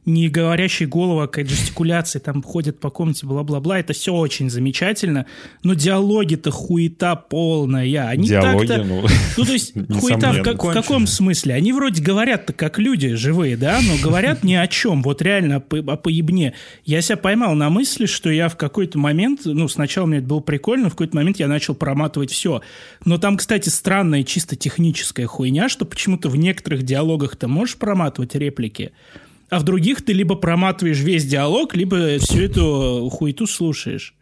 не 0.05 0.29
говорящие 0.29 0.87
головы, 0.87 1.23
а 1.23 1.27
какая-то 1.27 1.51
жестикуляция, 1.51 2.19
там 2.19 2.41
ходят 2.41 2.79
по 2.79 2.89
комнате, 2.89 3.25
бла-бла-бла, 3.25 3.79
это 3.79 3.93
все 3.93 4.13
очень 4.13 4.49
замечательно, 4.49 5.25
но 5.63 5.73
диалоги-то 5.73 6.51
хуета 6.51 7.15
полная, 7.15 8.07
они 8.07 8.27
Диалоги, 8.27 8.67
так-то... 8.67 8.83
ну, 8.83 9.05
Ну, 9.37 9.45
то 9.45 9.51
есть, 9.51 9.73
хуета 9.99 10.31
в, 10.33 10.41
как- 10.43 10.63
в 10.63 10.71
каком 10.71 11.05
смысле? 11.07 11.53
Они 11.53 11.73
вроде 11.73 12.01
говорят-то 12.01 12.53
как 12.53 12.79
люди 12.79 13.13
живые, 13.15 13.57
да, 13.57 13.79
но 13.81 13.95
говорят 14.01 14.43
ни 14.43 14.53
о 14.55 14.67
чем, 14.67 15.03
вот 15.03 15.21
реально 15.21 15.57
о, 15.57 15.59
по- 15.59 15.77
о 15.93 15.97
поебне. 15.97 16.53
Я 16.85 17.01
себя 17.01 17.17
поймал 17.17 17.53
на 17.55 17.69
мысли, 17.69 18.05
что 18.05 18.29
я 18.29 18.49
в 18.49 18.57
какой-то 18.57 18.97
момент, 18.97 19.41
ну, 19.45 19.67
сначала 19.67 20.05
мне 20.05 20.19
это 20.19 20.27
было 20.27 20.39
прикольно, 20.39 20.87
в 20.89 20.91
какой-то 20.91 21.15
момент 21.15 21.37
я 21.39 21.47
начал 21.47 21.75
проматывать 21.75 22.31
все. 22.31 22.61
Но 23.05 23.17
там, 23.17 23.37
кстати, 23.37 23.69
странная 23.69 24.23
чисто 24.23 24.55
техническая 24.55 25.27
хуйня, 25.27 25.69
что 25.69 25.85
почему-то 25.85 26.29
в 26.29 26.35
некоторых 26.35 26.83
диалогах 26.83 27.35
ты 27.35 27.47
можешь 27.47 27.77
проматывать 27.77 28.35
реплики, 28.35 28.91
а 29.49 29.59
в 29.59 29.63
других 29.63 30.03
ты 30.03 30.13
либо 30.13 30.35
проматываешь 30.35 30.99
весь 30.99 31.25
диалог, 31.25 31.75
либо 31.75 32.17
всю 32.19 32.41
эту 32.41 33.09
хуету 33.11 33.47
слушаешь. 33.47 34.15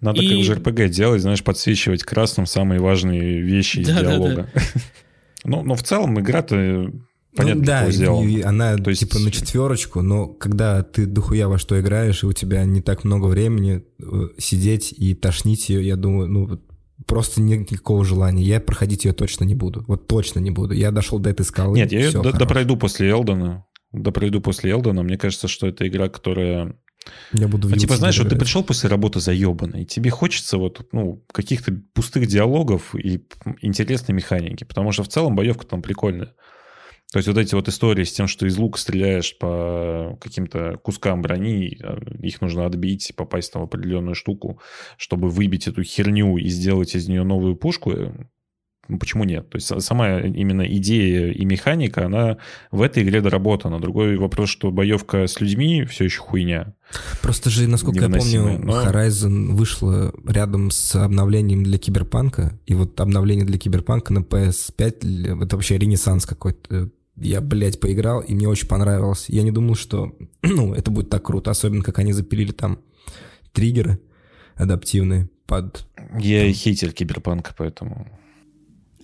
Надо 0.00 0.20
И- 0.20 0.44
как 0.46 0.56
в 0.58 0.58
РПГ 0.68 0.88
делать, 0.90 1.22
знаешь, 1.22 1.42
подсвечивать 1.42 2.02
красным 2.02 2.46
самые 2.46 2.80
важные 2.80 3.40
вещи 3.40 3.78
из 3.80 3.88
Да, 3.88 3.94
да, 3.94 4.00
да. 4.02 4.10
диалога. 4.10 4.50
Ну, 5.46 5.62
но 5.62 5.74
в 5.74 5.82
целом 5.82 6.18
игра-то 6.18 6.90
понятно, 7.36 7.60
ну, 7.60 7.66
да, 7.66 7.90
сделана. 7.90 8.26
и 8.26 8.40
она 8.40 8.76
То 8.78 8.88
есть- 8.90 9.00
типа 9.02 9.18
на 9.18 9.30
четверочку, 9.30 10.00
но 10.00 10.26
когда 10.26 10.82
ты 10.82 11.04
дохуя 11.04 11.48
во 11.48 11.58
что 11.58 11.78
играешь, 11.78 12.22
и 12.22 12.26
у 12.26 12.32
тебя 12.32 12.64
не 12.64 12.80
так 12.80 13.04
много 13.04 13.26
времени 13.26 13.84
э, 14.00 14.04
сидеть 14.38 14.92
и 14.96 15.12
тошнить 15.14 15.68
ее, 15.68 15.86
я 15.86 15.96
думаю, 15.96 16.28
ну, 16.28 16.46
вот 16.46 16.62
просто 17.06 17.42
нет 17.42 17.70
никакого 17.70 18.04
желания. 18.06 18.42
Я 18.42 18.58
проходить 18.60 19.04
ее 19.04 19.12
точно 19.12 19.44
не 19.44 19.54
буду. 19.54 19.84
Вот 19.86 20.06
точно 20.06 20.38
не 20.40 20.50
буду. 20.50 20.72
Я 20.72 20.90
дошел 20.90 21.18
до 21.18 21.28
этой 21.28 21.44
скалы. 21.44 21.76
Нет, 21.76 21.92
я 21.92 22.06
ее 22.06 22.10
до- 22.12 22.32
допройду 22.32 22.76
после 22.78 23.10
Элдона. 23.10 23.64
Допройду 23.94 24.40
после 24.40 24.72
Элдона. 24.72 25.02
Мне 25.02 25.16
кажется, 25.16 25.48
что 25.48 25.66
это 25.66 25.86
игра, 25.86 26.08
которая... 26.08 26.76
Я 27.32 27.48
буду 27.48 27.68
Ну, 27.68 27.76
типа, 27.76 27.96
знаешь, 27.96 28.18
вот 28.18 28.24
ты 28.24 28.34
играть. 28.34 28.40
пришел 28.40 28.64
после 28.64 28.88
работы 28.88 29.20
заебанный, 29.20 29.84
тебе 29.84 30.10
хочется 30.10 30.56
вот, 30.56 30.88
ну, 30.92 31.22
каких-то 31.32 31.72
пустых 31.92 32.26
диалогов 32.26 32.94
и 32.94 33.26
интересной 33.60 34.14
механики, 34.14 34.64
потому 34.64 34.90
что 34.90 35.02
в 35.02 35.08
целом 35.08 35.36
боевка 35.36 35.66
там 35.66 35.82
прикольная. 35.82 36.34
То 37.12 37.18
есть 37.18 37.28
вот 37.28 37.38
эти 37.38 37.54
вот 37.54 37.68
истории 37.68 38.02
с 38.02 38.12
тем, 38.12 38.26
что 38.26 38.44
из 38.44 38.56
лука 38.56 38.76
стреляешь 38.76 39.38
по 39.38 40.18
каким-то 40.20 40.80
кускам 40.82 41.22
брони, 41.22 41.78
а, 41.80 42.00
их 42.20 42.40
нужно 42.40 42.66
отбить, 42.66 43.12
попасть 43.14 43.52
там 43.52 43.62
в 43.62 43.66
определенную 43.66 44.16
штуку, 44.16 44.60
чтобы 44.96 45.28
выбить 45.28 45.68
эту 45.68 45.84
херню 45.84 46.36
и 46.38 46.48
сделать 46.48 46.96
из 46.96 47.06
нее 47.06 47.22
новую 47.22 47.54
пушку, 47.54 47.92
э, 47.92 48.12
почему 49.00 49.24
нет? 49.24 49.48
То 49.50 49.56
есть 49.56 49.70
са- 49.70 49.80
сама 49.80 50.20
именно 50.20 50.62
идея 50.62 51.32
и 51.32 51.44
механика, 51.44 52.06
она 52.06 52.36
в 52.70 52.82
этой 52.82 53.02
игре 53.02 53.20
доработана. 53.20 53.80
Другой 53.80 54.16
вопрос, 54.16 54.48
что 54.50 54.70
боевка 54.70 55.26
с 55.26 55.40
людьми 55.40 55.84
все 55.84 56.04
еще 56.04 56.20
хуйня. 56.20 56.74
Просто 57.22 57.50
же, 57.50 57.66
насколько 57.68 58.00
я 58.04 58.08
помню, 58.08 58.58
но- 58.62 58.84
Horizon 58.84 59.52
вышло 59.54 60.12
рядом 60.26 60.70
с 60.70 60.94
обновлением 60.94 61.62
для 61.64 61.78
Киберпанка, 61.78 62.58
и 62.66 62.74
вот 62.74 63.00
обновление 63.00 63.44
для 63.46 63.58
Киберпанка 63.58 64.12
на 64.12 64.18
PS5, 64.20 65.30
л- 65.32 65.42
это 65.42 65.56
вообще 65.56 65.78
ренессанс 65.78 66.26
какой-то. 66.26 66.90
Я, 67.16 67.40
блядь, 67.40 67.78
поиграл, 67.80 68.20
и 68.20 68.34
мне 68.34 68.48
очень 68.48 68.66
понравилось. 68.68 69.26
Я 69.28 69.42
не 69.44 69.52
думал, 69.52 69.76
что 69.76 70.16
ну, 70.42 70.74
это 70.74 70.90
будет 70.90 71.10
так 71.10 71.22
круто, 71.24 71.50
особенно 71.50 71.82
как 71.82 71.98
они 72.00 72.12
запилили 72.12 72.52
там 72.52 72.78
триггеры 73.52 73.98
адаптивные 74.56 75.28
под... 75.46 75.86
Я 76.18 76.52
хейтер 76.52 76.92
киберпанка, 76.92 77.54
поэтому... 77.56 78.06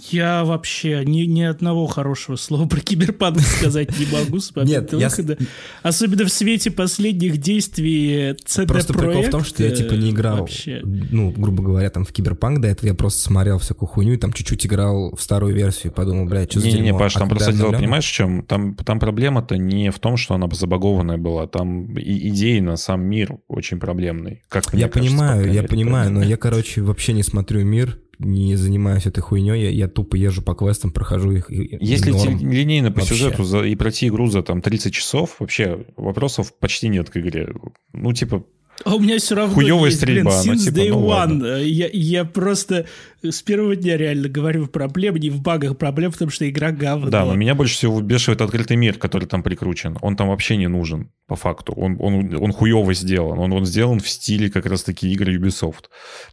Я 0.09 0.45
вообще 0.45 1.03
ни, 1.05 1.23
ни 1.23 1.43
одного 1.43 1.87
хорошего 1.87 2.37
слова 2.37 2.67
про 2.67 2.81
киберпанк 2.81 3.41
сказать 3.41 3.91
не 3.99 4.07
могу 4.07 4.41
с 4.41 4.55
момента 4.55 4.97
Нет, 4.97 5.01
я 5.01 5.09
выхода. 5.09 5.39
Особенно 5.83 6.25
в 6.25 6.31
свете 6.31 6.71
последних 6.71 7.39
действий 7.39 8.33
CD 8.47 8.67
Просто 8.67 8.95
прикол 8.95 9.23
в 9.23 9.31
том, 9.31 9.45
что 9.45 9.63
я 9.63 9.71
типа 9.71 9.95
не 9.95 10.11
играл, 10.11 10.39
Вообще. 10.39 10.81
ну, 10.85 11.31
грубо 11.31 11.63
говоря, 11.63 11.91
там 11.91 12.05
в 12.05 12.13
Киберпанк 12.13 12.61
до 12.61 12.69
этого, 12.69 12.89
я 12.89 12.95
просто 12.95 13.23
смотрел 13.23 13.59
всякую 13.59 13.89
хуйню, 13.89 14.15
и 14.15 14.17
там 14.17 14.33
чуть-чуть 14.33 14.67
играл 14.67 15.15
в 15.15 15.23
старую 15.23 15.55
версию, 15.55 15.93
и 15.93 15.95
подумал, 15.95 16.27
блядь, 16.27 16.51
что 16.51 16.61
за 16.61 16.67
Не-не-не? 16.69 16.93
Паш, 16.93 17.17
А 17.17 17.21
там 17.21 17.29
когда 17.29 17.45
просто 17.45 17.61
дело, 17.61 17.73
понимаешь, 17.73 18.07
в 18.07 18.13
чем? 18.13 18.43
Там, 18.43 18.75
там 18.75 18.99
проблема-то 18.99 19.57
не 19.57 19.91
в 19.91 19.99
том, 19.99 20.17
что 20.17 20.35
она 20.35 20.49
забагованная 20.51 21.19
была, 21.19 21.47
там 21.47 21.97
и 21.97 22.29
идейно 22.29 22.77
сам 22.77 23.03
мир 23.03 23.39
очень 23.49 23.79
проблемный. 23.79 24.43
Как 24.49 24.73
мне 24.73 24.83
Я 24.83 24.89
кажется, 24.89 25.17
понимаю, 25.17 25.53
я 25.53 25.63
понимаю, 25.63 26.13
но 26.13 26.23
я, 26.23 26.37
короче, 26.37 26.83
вообще 26.83 27.13
не 27.13 27.23
смотрю 27.23 27.65
мир, 27.65 27.99
не 28.23 28.55
занимаюсь 28.57 29.07
этой 29.07 29.21
хуйней, 29.21 29.63
я, 29.65 29.71
я 29.71 29.89
тупо 29.89 30.15
езжу 30.17 30.43
по 30.43 30.55
квестам, 30.55 30.91
прохожу 30.93 31.33
их. 31.33 31.51
и- 31.51 31.77
Если 31.81 32.11
норм. 32.13 32.39
линейно 32.39 32.91
по 32.93 33.01
Вообще. 33.01 33.15
сюжету 33.15 33.45
за, 33.45 33.63
и 33.65 33.75
пройти 33.75 34.09
игру 34.09 34.27
за 34.29 34.43
там 34.43 34.61
30 34.61 34.93
часов, 34.93 35.37
вообще 35.39 35.87
вопросов 35.97 36.53
почти 36.59 36.89
нет 36.89 37.09
к 37.11 37.17
игре. 37.17 37.49
Ну, 37.93 38.13
типа, 38.13 38.45
А 38.85 38.95
у 38.95 39.01
меня 39.01 39.19
все 39.19 39.35
равно 39.35 39.55
Хуёвая 39.55 39.91
есть, 39.91 40.03
блин, 40.05 40.31
стрельба, 40.31 40.43
ну, 40.47 40.53
since 40.53 40.65
типа, 40.65 40.77
day 40.77 40.89
ну, 40.91 41.01
one. 41.01 41.07
ладно. 41.07 41.47
Я, 41.63 41.89
я 41.93 42.25
просто 42.25 42.87
с 43.23 43.43
первого 43.43 43.77
дня 43.77 43.97
реально 43.97 44.29
говорю, 44.29 44.67
проблема 44.67 45.19
не 45.19 45.31
в 45.31 45.41
багах, 45.41 45.77
проблема 45.77 46.13
в 46.13 46.19
том, 46.19 46.31
что 46.31 46.49
игра 46.49 46.71
говно. 46.71 47.11
Да, 47.11 47.25
но 47.25 47.35
меня 47.35 47.55
больше 47.55 47.75
всего 47.75 47.97
выбешивает 47.97 48.41
открытый 48.41 48.77
мир, 48.77 48.97
который 48.97 49.27
там 49.27 49.43
прикручен. 49.43 49.99
Он 50.01 50.17
там 50.17 50.29
вообще 50.29 50.57
не 50.57 50.69
нужен, 50.69 51.11
по 51.27 51.37
факту. 51.37 51.73
Он, 51.77 51.97
он, 52.01 52.35
он 52.35 52.53
хуево 52.53 52.95
сделан. 52.95 53.39
Он, 53.39 53.53
он 53.53 53.67
сделан 53.67 54.01
в 54.01 54.09
стиле 54.09 54.51
как 54.51 54.67
раз-таки 54.67 55.11
игры 55.13 55.37
Ubisoft. 55.37 55.85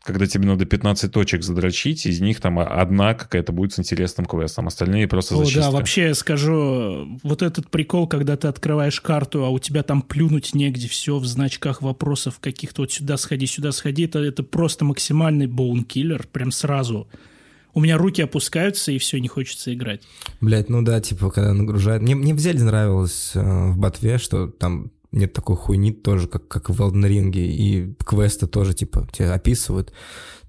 Когда 0.03 0.25
тебе 0.25 0.47
надо 0.47 0.65
15 0.65 1.11
точек 1.11 1.43
задрочить, 1.43 2.05
из 2.05 2.21
них 2.21 2.39
там 2.39 2.57
одна 2.59 3.13
какая-то 3.13 3.51
будет 3.51 3.73
с 3.73 3.79
интересным 3.79 4.25
квестом, 4.25 4.67
остальные 4.67 5.07
просто 5.07 5.35
О, 5.35 5.39
зачистка. 5.39 5.61
да, 5.61 5.71
вообще 5.71 6.01
я 6.03 6.15
скажу, 6.15 7.19
вот 7.21 7.41
этот 7.41 7.69
прикол, 7.69 8.07
когда 8.07 8.37
ты 8.37 8.47
открываешь 8.47 9.01
карту, 9.01 9.43
а 9.43 9.49
у 9.49 9.59
тебя 9.59 9.83
там 9.83 10.01
плюнуть 10.01 10.55
негде, 10.55 10.87
все 10.87 11.17
в 11.17 11.25
значках 11.25 11.81
вопросов 11.81 12.39
каких-то, 12.39 12.83
вот 12.83 12.91
сюда 12.91 13.17
сходи, 13.17 13.45
сюда 13.45 13.71
сходи, 13.73 14.05
это, 14.05 14.19
это 14.19 14.41
просто 14.41 14.85
максимальный 14.85 15.47
боункиллер, 15.47 16.25
прям 16.31 16.51
сразу. 16.51 16.76
У 17.73 17.79
меня 17.79 17.97
руки 17.97 18.21
опускаются, 18.21 18.91
и 18.91 18.97
все, 18.97 19.19
не 19.19 19.27
хочется 19.27 19.73
играть. 19.73 20.01
Блять, 20.41 20.69
ну 20.69 20.81
да, 20.81 20.99
типа, 20.99 21.29
когда 21.29 21.53
нагружает. 21.53 22.01
Мне, 22.01 22.15
мне 22.15 22.33
в 22.33 22.39
Зельде 22.39 22.63
нравилось 22.63 23.31
э, 23.35 23.69
в 23.69 23.77
Ботве, 23.77 24.17
что 24.17 24.47
там 24.47 24.91
нет 25.11 25.33
такой 25.33 25.55
хуйни 25.55 25.91
тоже, 25.91 26.27
как, 26.27 26.47
как 26.47 26.69
в 26.69 26.81
Elden 26.81 27.07
Ring, 27.07 27.31
и 27.35 27.93
квесты 28.03 28.47
тоже, 28.47 28.73
типа, 28.73 29.07
тебе 29.11 29.31
описывают. 29.31 29.93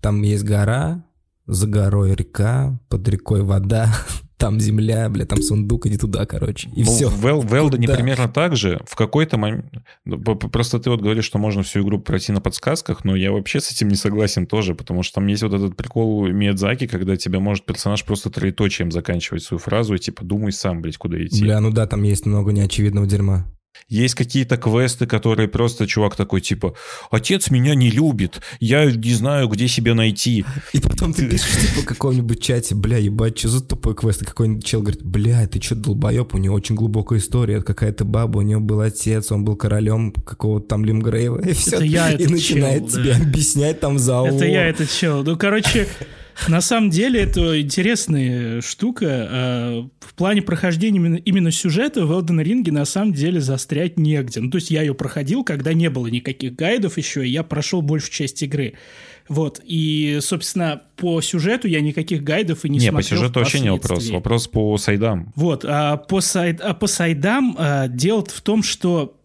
Там 0.01 0.23
есть 0.23 0.45
гора, 0.45 1.05
за 1.47 1.67
горой 1.67 2.15
река, 2.15 2.79
под 2.89 3.09
рекой 3.09 3.43
вода, 3.43 3.95
там 4.39 4.61
земля, 4.61 5.09
бля, 5.09 5.27
там 5.27 5.43
сундук, 5.43 5.87
иди 5.87 5.99
туда, 5.99 6.25
короче. 6.25 6.71
И 6.75 6.85
Ну, 6.85 6.91
все. 6.91 7.09
В, 7.09 7.27
Эл- 7.27 7.41
в 7.41 7.71
Куда? 7.71 7.95
примерно 7.95 8.29
так 8.29 8.57
же. 8.57 8.81
В 8.87 8.95
какой-то 8.95 9.37
момент... 9.37 9.67
ну, 10.05 10.19
Просто 10.23 10.79
ты 10.79 10.91
вот 10.91 11.03
говоришь, 11.03 11.25
что 11.25 11.39
можно 11.39 11.63
всю 11.63 11.83
игру 11.83 11.99
пройти 11.99 12.33
на 12.33 12.41
подсказках, 12.41 13.05
но 13.05 13.17
я 13.17 13.33
вообще 13.33 13.61
с 13.61 13.73
этим 13.73 13.89
не 13.89 13.97
согласен 13.97 14.47
тоже, 14.47 14.75
потому 14.75 15.03
что 15.03 15.17
там 15.17 15.27
есть 15.27 15.43
вот 15.43 15.53
этот 15.53 15.77
прикол 15.77 16.29
Миядзаки, 16.29 16.87
когда 16.87 17.17
тебя 17.17 17.41
может 17.41 17.67
персонаж 17.67 18.05
просто 18.05 18.31
троеточием 18.31 18.93
заканчивать 18.93 19.43
свою 19.43 19.59
фразу 19.59 19.95
и 19.95 19.99
типа 19.99 20.25
думай 20.25 20.53
сам, 20.53 20.83
блядь, 20.83 20.97
куда 20.97 21.23
идти. 21.25 21.43
Бля, 21.43 21.61
ну 21.61 21.71
да, 21.71 21.87
там 21.87 22.03
есть 22.05 22.25
много 22.25 22.53
неочевидного 22.53 23.07
дерьма. 23.07 23.47
Есть 23.89 24.17
какие-то 24.17 24.57
квесты, 24.57 25.07
которые 25.07 25.49
просто 25.49 25.87
чувак 25.87 26.15
такой 26.15 26.41
типа 26.41 26.75
«Отец 27.11 27.51
меня 27.51 27.75
не 27.75 27.91
любит, 27.91 28.41
я 28.61 28.85
не 28.85 29.15
знаю, 29.15 29.49
где 29.49 29.67
себя 29.67 29.95
найти». 29.95 30.45
И 30.73 30.81
потом 30.81 31.15
ты 31.15 31.29
пишешь, 31.29 31.57
типа, 31.57 31.83
в 31.83 31.85
каком-нибудь 31.87 32.43
чате, 32.43 32.75
бля, 32.75 32.99
ебать, 32.99 33.39
что 33.39 33.49
за 33.49 33.65
тупой 33.65 33.95
квест? 33.95 34.23
И 34.23 34.25
какой-нибудь 34.27 34.65
чел 34.65 34.83
говорит, 34.83 35.03
бля, 35.03 35.47
ты 35.47 35.61
что, 35.63 35.75
долбоеб, 35.75 36.35
у 36.35 36.39
него 36.39 36.55
очень 36.55 36.75
глубокая 36.75 37.19
история, 37.19 37.57
это 37.57 37.65
какая-то 37.65 38.05
баба, 38.05 38.39
у 38.39 38.43
него 38.43 38.61
был 38.61 38.81
отец, 38.81 39.33
он 39.33 39.45
был 39.45 39.57
королем 39.57 40.13
какого-то 40.13 40.67
там 40.69 40.85
Лимгрейва, 40.85 41.41
и 41.41 41.53
все. 41.55 41.77
Это 41.77 41.85
я 41.85 42.13
и 42.13 42.27
начинает 42.27 42.91
чел, 42.91 43.03
тебе 43.03 43.15
да. 43.15 43.23
объяснять 43.23 43.81
там 43.81 43.99
за 43.99 44.23
Это 44.25 44.45
я 44.45 44.67
этот 44.67 44.91
чел. 44.91 45.23
Ну, 45.25 45.37
короче, 45.39 45.89
на 46.47 46.61
самом 46.61 46.91
деле 46.91 47.21
это 47.21 47.61
интересная 47.61 48.61
штука. 48.61 49.07
А, 49.31 49.89
В 50.01 50.15
плане 50.15 50.43
прохождения 50.43 51.21
именно, 51.25 51.51
сюжета 51.51 52.07
в 52.07 52.13
Elden 52.13 52.43
Ring 52.43 52.71
на 52.71 52.85
самом 52.85 53.13
деле 53.13 53.41
застрять 53.41 53.99
негде. 53.99 54.41
Ну, 54.41 54.51
то 54.51 54.57
есть 54.59 54.71
я 54.71 54.83
ее 54.83 54.95
проходил, 54.95 55.43
когда 55.45 55.73
не 55.75 55.91
было 55.91 56.07
никаких 56.07 56.55
гайдов 56.55 56.97
еще, 56.99 57.27
и 57.27 57.31
я 57.31 57.43
прошел 57.43 57.83
большую 57.83 58.13
часть 58.13 58.43
игры. 58.43 58.75
Вот, 59.29 59.61
и, 59.63 60.19
собственно, 60.23 60.83
по 60.97 61.21
сюжету 61.21 61.69
я 61.69 61.81
никаких 61.81 62.23
гайдов 62.23 62.65
и 62.65 62.69
не, 62.71 62.79
Не, 62.79 62.87
по 62.87 63.03
смотрел 63.03 63.19
сюжету 63.19 63.41
вообще 63.41 63.61
не 63.61 63.71
вопрос. 63.71 64.09
Вопрос 64.09 64.49
по 64.49 64.77
сайдам. 64.79 65.33
Вот, 65.37 65.65
а 65.67 65.97
по, 65.99 66.21
сайд, 66.21 66.61
а 66.61 66.73
по 66.73 66.87
сайдам 66.87 67.55
а, 67.59 67.89
дело 67.89 68.25
в 68.25 68.41
том, 68.41 68.63
что 68.63 69.19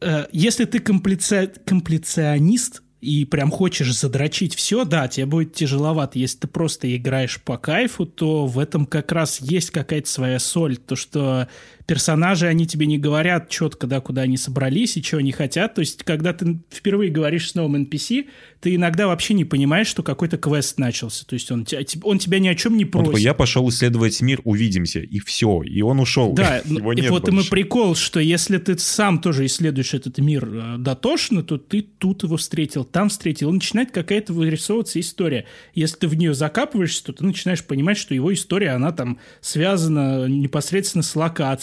э, 0.00 0.26
если 0.32 0.64
ты 0.64 0.78
комплица- 0.78 1.50
комплиционист 1.64 2.82
и 3.02 3.24
прям 3.24 3.50
хочешь 3.50 3.98
задрочить 3.98 4.54
все, 4.54 4.84
да, 4.84 5.08
тебе 5.08 5.26
будет 5.26 5.54
тяжеловато. 5.54 6.20
Если 6.20 6.38
ты 6.38 6.46
просто 6.46 6.96
играешь 6.96 7.42
по 7.42 7.58
кайфу, 7.58 8.06
то 8.06 8.46
в 8.46 8.60
этом 8.60 8.86
как 8.86 9.10
раз 9.10 9.40
есть 9.40 9.70
какая-то 9.70 10.08
своя 10.08 10.38
соль. 10.38 10.76
То, 10.76 10.94
что 10.94 11.48
персонажи, 11.86 12.46
они 12.46 12.66
тебе 12.66 12.86
не 12.86 12.98
говорят 12.98 13.48
четко, 13.48 13.86
да, 13.86 14.00
куда 14.00 14.22
они 14.22 14.36
собрались 14.36 14.96
и 14.96 15.02
чего 15.02 15.18
они 15.18 15.32
хотят. 15.32 15.74
То 15.74 15.80
есть, 15.80 16.02
когда 16.04 16.32
ты 16.32 16.60
впервые 16.70 17.10
говоришь 17.10 17.50
с 17.50 17.54
новым 17.54 17.82
NPC, 17.84 18.26
ты 18.60 18.74
иногда 18.74 19.06
вообще 19.08 19.34
не 19.34 19.44
понимаешь, 19.44 19.86
что 19.88 20.02
какой-то 20.02 20.38
квест 20.38 20.78
начался. 20.78 21.24
То 21.26 21.34
есть, 21.34 21.50
он, 21.50 21.64
тебя- 21.64 21.82
он 22.04 22.18
тебя 22.18 22.38
ни 22.38 22.48
о 22.48 22.54
чем 22.54 22.76
не 22.76 22.84
Он 22.84 22.90
просит. 22.90 23.06
такой, 23.10 23.22
я 23.22 23.34
пошел 23.34 23.68
исследовать 23.68 24.20
мир, 24.22 24.40
увидимся, 24.44 25.00
и 25.00 25.18
все. 25.18 25.62
И 25.62 25.82
он 25.82 26.00
ушел. 26.00 26.32
Да, 26.32 26.58
Его 26.64 26.92
и 26.92 27.08
вот 27.08 27.28
и 27.28 27.30
мы 27.30 27.36
больше. 27.38 27.50
прикол, 27.50 27.94
что 27.96 28.20
если 28.20 28.58
ты 28.58 28.78
сам 28.78 29.20
тоже 29.20 29.46
исследуешь 29.46 29.94
этот 29.94 30.18
мир 30.18 30.48
э, 30.48 30.74
дотошно, 30.78 31.42
то 31.42 31.58
ты 31.58 31.82
тут 31.82 32.22
его 32.22 32.36
встретил, 32.36 32.84
там 32.84 33.08
встретил, 33.08 33.50
и 33.50 33.54
начинает 33.54 33.90
какая-то 33.90 34.32
вырисовываться 34.32 35.00
история. 35.00 35.46
Если 35.74 35.96
ты 35.96 36.08
в 36.08 36.14
нее 36.14 36.34
закапываешься, 36.34 37.04
то 37.04 37.12
ты 37.12 37.24
начинаешь 37.24 37.64
понимать, 37.64 37.98
что 37.98 38.14
его 38.14 38.32
история, 38.32 38.70
она 38.70 38.92
там 38.92 39.18
связана 39.40 40.26
непосредственно 40.28 41.02
с 41.02 41.14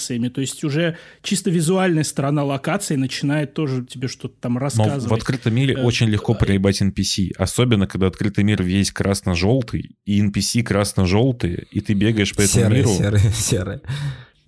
локациями, 0.10 0.30
то 0.30 0.41
есть 0.41 0.64
уже 0.64 0.97
чисто 1.22 1.49
визуальная 1.49 2.03
сторона 2.03 2.43
локации 2.43 2.95
начинает 2.95 3.53
тоже 3.53 3.86
тебе 3.86 4.07
что-то 4.07 4.36
там 4.41 4.53
Но 4.53 4.60
рассказывать. 4.60 5.10
в 5.10 5.14
открытом 5.14 5.55
мире 5.55 5.76
Э, 5.76 5.84
очень 5.84 6.07
легко 6.07 6.34
проебать 6.34 6.82
NPC. 6.82 7.32
Особенно, 7.38 7.86
когда 7.88 8.07
открытый 8.07 8.43
мир 8.43 8.64
весь 8.64 8.91
красно-желтый, 8.91 9.95
и 10.05 10.22
NPC 10.22 10.64
красно-желтые, 10.64 11.68
и 11.72 11.80
ты 11.82 11.93
бегаешь 11.93 12.36
по 12.36 12.41
этому 12.41 12.64
Серые, 12.66 12.80
миру. 12.84 12.95
серые, 12.97 13.32
серые. 13.34 13.82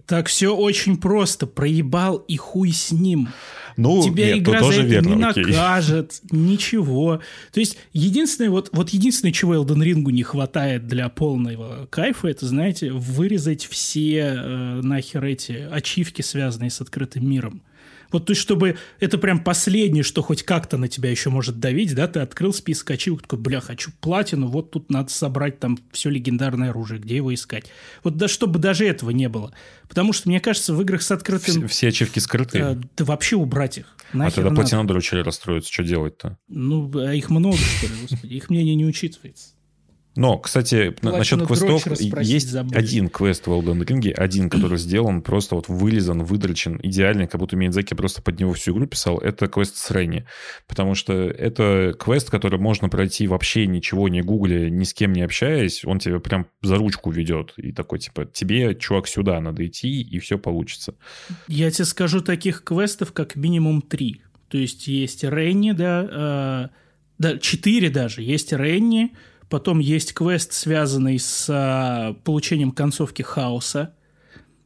Так 0.07 0.27
все 0.27 0.55
очень 0.55 0.97
просто. 0.97 1.47
Проебал 1.47 2.17
и 2.17 2.37
хуй 2.37 2.71
с 2.71 2.91
ним. 2.91 3.29
Ну, 3.77 4.03
Тебя 4.03 4.27
нет, 4.27 4.39
игра 4.39 4.59
то 4.59 4.65
за 4.65 4.71
тоже 4.71 4.81
это 4.81 4.89
верно, 4.89 5.15
не 5.15 5.23
окей. 5.23 5.45
накажет, 5.45 6.21
ничего. 6.31 7.21
То 7.51 7.59
есть 7.59 7.77
единственное, 7.93 8.49
вот, 8.49 8.69
вот 8.71 8.89
единственное, 8.89 9.31
чего 9.31 9.55
Elden 9.55 9.83
Ring 9.83 10.11
не 10.11 10.23
хватает 10.23 10.87
для 10.87 11.09
полного 11.09 11.87
кайфа, 11.89 12.27
это, 12.27 12.45
знаете, 12.45 12.91
вырезать 12.91 13.65
все 13.65 14.35
э, 14.37 14.81
нахер 14.81 15.23
эти 15.25 15.67
ачивки, 15.71 16.21
связанные 16.21 16.69
с 16.69 16.81
открытым 16.81 17.29
миром. 17.29 17.61
Вот, 18.11 18.25
то 18.25 18.31
есть, 18.31 18.41
чтобы 18.41 18.77
это 18.99 19.17
прям 19.17 19.43
последнее, 19.43 20.03
что 20.03 20.21
хоть 20.21 20.43
как-то 20.43 20.77
на 20.77 20.87
тебя 20.87 21.09
еще 21.09 21.29
может 21.29 21.59
давить, 21.59 21.95
да, 21.95 22.07
ты 22.07 22.19
открыл 22.19 22.53
список 22.53 22.91
ачивок, 22.91 23.23
такой, 23.23 23.39
бля, 23.39 23.61
хочу 23.61 23.91
платину, 23.99 24.47
вот 24.47 24.71
тут 24.71 24.89
надо 24.89 25.11
собрать 25.11 25.59
там 25.59 25.77
все 25.91 26.09
легендарное 26.09 26.69
оружие, 26.69 26.99
где 26.99 27.17
его 27.17 27.33
искать. 27.33 27.65
Вот 28.03 28.17
да, 28.17 28.27
чтобы 28.27 28.59
даже 28.59 28.85
этого 28.85 29.11
не 29.11 29.29
было. 29.29 29.53
Потому 29.87 30.13
что, 30.13 30.29
мне 30.29 30.39
кажется, 30.39 30.73
в 30.73 30.81
играх 30.81 31.01
с 31.01 31.11
открытым... 31.11 31.55
Все, 31.55 31.67
все 31.67 31.87
ачивки 31.89 32.19
скрытые. 32.19 32.63
э, 32.63 32.81
да 32.97 33.05
вообще 33.05 33.35
убрать 33.35 33.77
их. 33.77 33.95
а 34.13 34.17
Нахер 34.17 34.35
тогда 34.35 34.49
надо. 34.51 34.61
платинодеры 34.61 34.97
очень 34.97 35.21
расстроятся. 35.21 35.71
Что 35.71 35.83
делать-то? 35.83 36.37
Ну, 36.47 36.91
а 36.97 37.13
их 37.13 37.29
много, 37.29 37.57
что 37.57 37.87
ли, 37.87 37.93
господи. 38.01 38.33
Их 38.33 38.49
мнение 38.49 38.75
не 38.75 38.85
учитывается. 38.85 39.49
Но, 40.15 40.37
кстати, 40.37 40.89
Платину 40.89 41.17
насчет 41.17 41.47
квестов, 41.47 42.21
есть 42.21 42.49
забыли. 42.49 42.77
один 42.77 43.09
квест 43.09 43.47
в 43.47 43.51
Elden 43.51 43.85
Ring, 43.85 44.11
один, 44.11 44.49
который 44.49 44.77
сделан, 44.77 45.21
просто 45.21 45.55
вот 45.55 45.69
вылизан, 45.69 46.23
выдрочен, 46.23 46.79
идеальный, 46.83 47.27
как 47.27 47.39
будто 47.39 47.55
Миядзаки 47.55 47.93
просто 47.93 48.21
под 48.21 48.37
него 48.37 48.53
всю 48.53 48.73
игру 48.73 48.87
писал, 48.87 49.19
это 49.19 49.47
квест 49.47 49.77
с 49.77 49.89
Ренни. 49.89 50.25
Потому 50.67 50.95
что 50.95 51.13
это 51.13 51.95
квест, 51.97 52.29
который 52.29 52.59
можно 52.59 52.89
пройти 52.89 53.25
вообще 53.27 53.67
ничего 53.67 54.09
не 54.09 54.21
гугля, 54.21 54.69
ни 54.69 54.83
с 54.83 54.93
кем 54.93 55.13
не 55.13 55.21
общаясь, 55.21 55.85
он 55.85 55.99
тебя 55.99 56.19
прям 56.19 56.47
за 56.61 56.75
ручку 56.75 57.09
ведет. 57.09 57.53
И 57.55 57.71
такой, 57.71 57.99
типа, 57.99 58.25
тебе, 58.25 58.75
чувак, 58.75 59.07
сюда 59.07 59.39
надо 59.39 59.65
идти, 59.65 60.01
и 60.01 60.19
все 60.19 60.37
получится. 60.37 60.95
Я 61.47 61.71
тебе 61.71 61.85
скажу 61.85 62.19
таких 62.19 62.63
квестов 62.65 63.13
как 63.13 63.37
минимум 63.37 63.81
три. 63.81 64.23
То 64.49 64.57
есть 64.57 64.87
есть 64.87 65.23
Ренни, 65.23 65.71
да, 65.71 66.69
э, 66.69 66.75
да, 67.17 67.37
четыре 67.37 67.89
даже. 67.89 68.21
Есть 68.21 68.51
Ренни, 68.51 69.15
потом 69.51 69.79
есть 69.79 70.13
квест, 70.13 70.53
связанный 70.53 71.19
с 71.19 71.47
э, 71.49 72.15
получением 72.23 72.71
концовки 72.71 73.21
хаоса. 73.21 73.93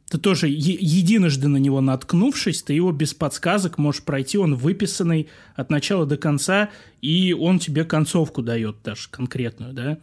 Ты 0.08 0.18
тоже 0.18 0.48
е- 0.48 0.78
единожды 0.80 1.48
на 1.48 1.56
него 1.56 1.80
наткнувшись, 1.80 2.62
ты 2.62 2.72
его 2.72 2.92
без 2.92 3.12
подсказок 3.12 3.78
можешь 3.78 4.04
пройти, 4.04 4.38
он 4.38 4.54
выписанный 4.54 5.28
от 5.56 5.70
начала 5.70 6.06
до 6.06 6.16
конца, 6.16 6.70
и 7.02 7.34
он 7.34 7.58
тебе 7.58 7.84
концовку 7.84 8.42
дает 8.42 8.76
даже 8.84 9.10
конкретную, 9.10 9.74
да. 9.74 9.98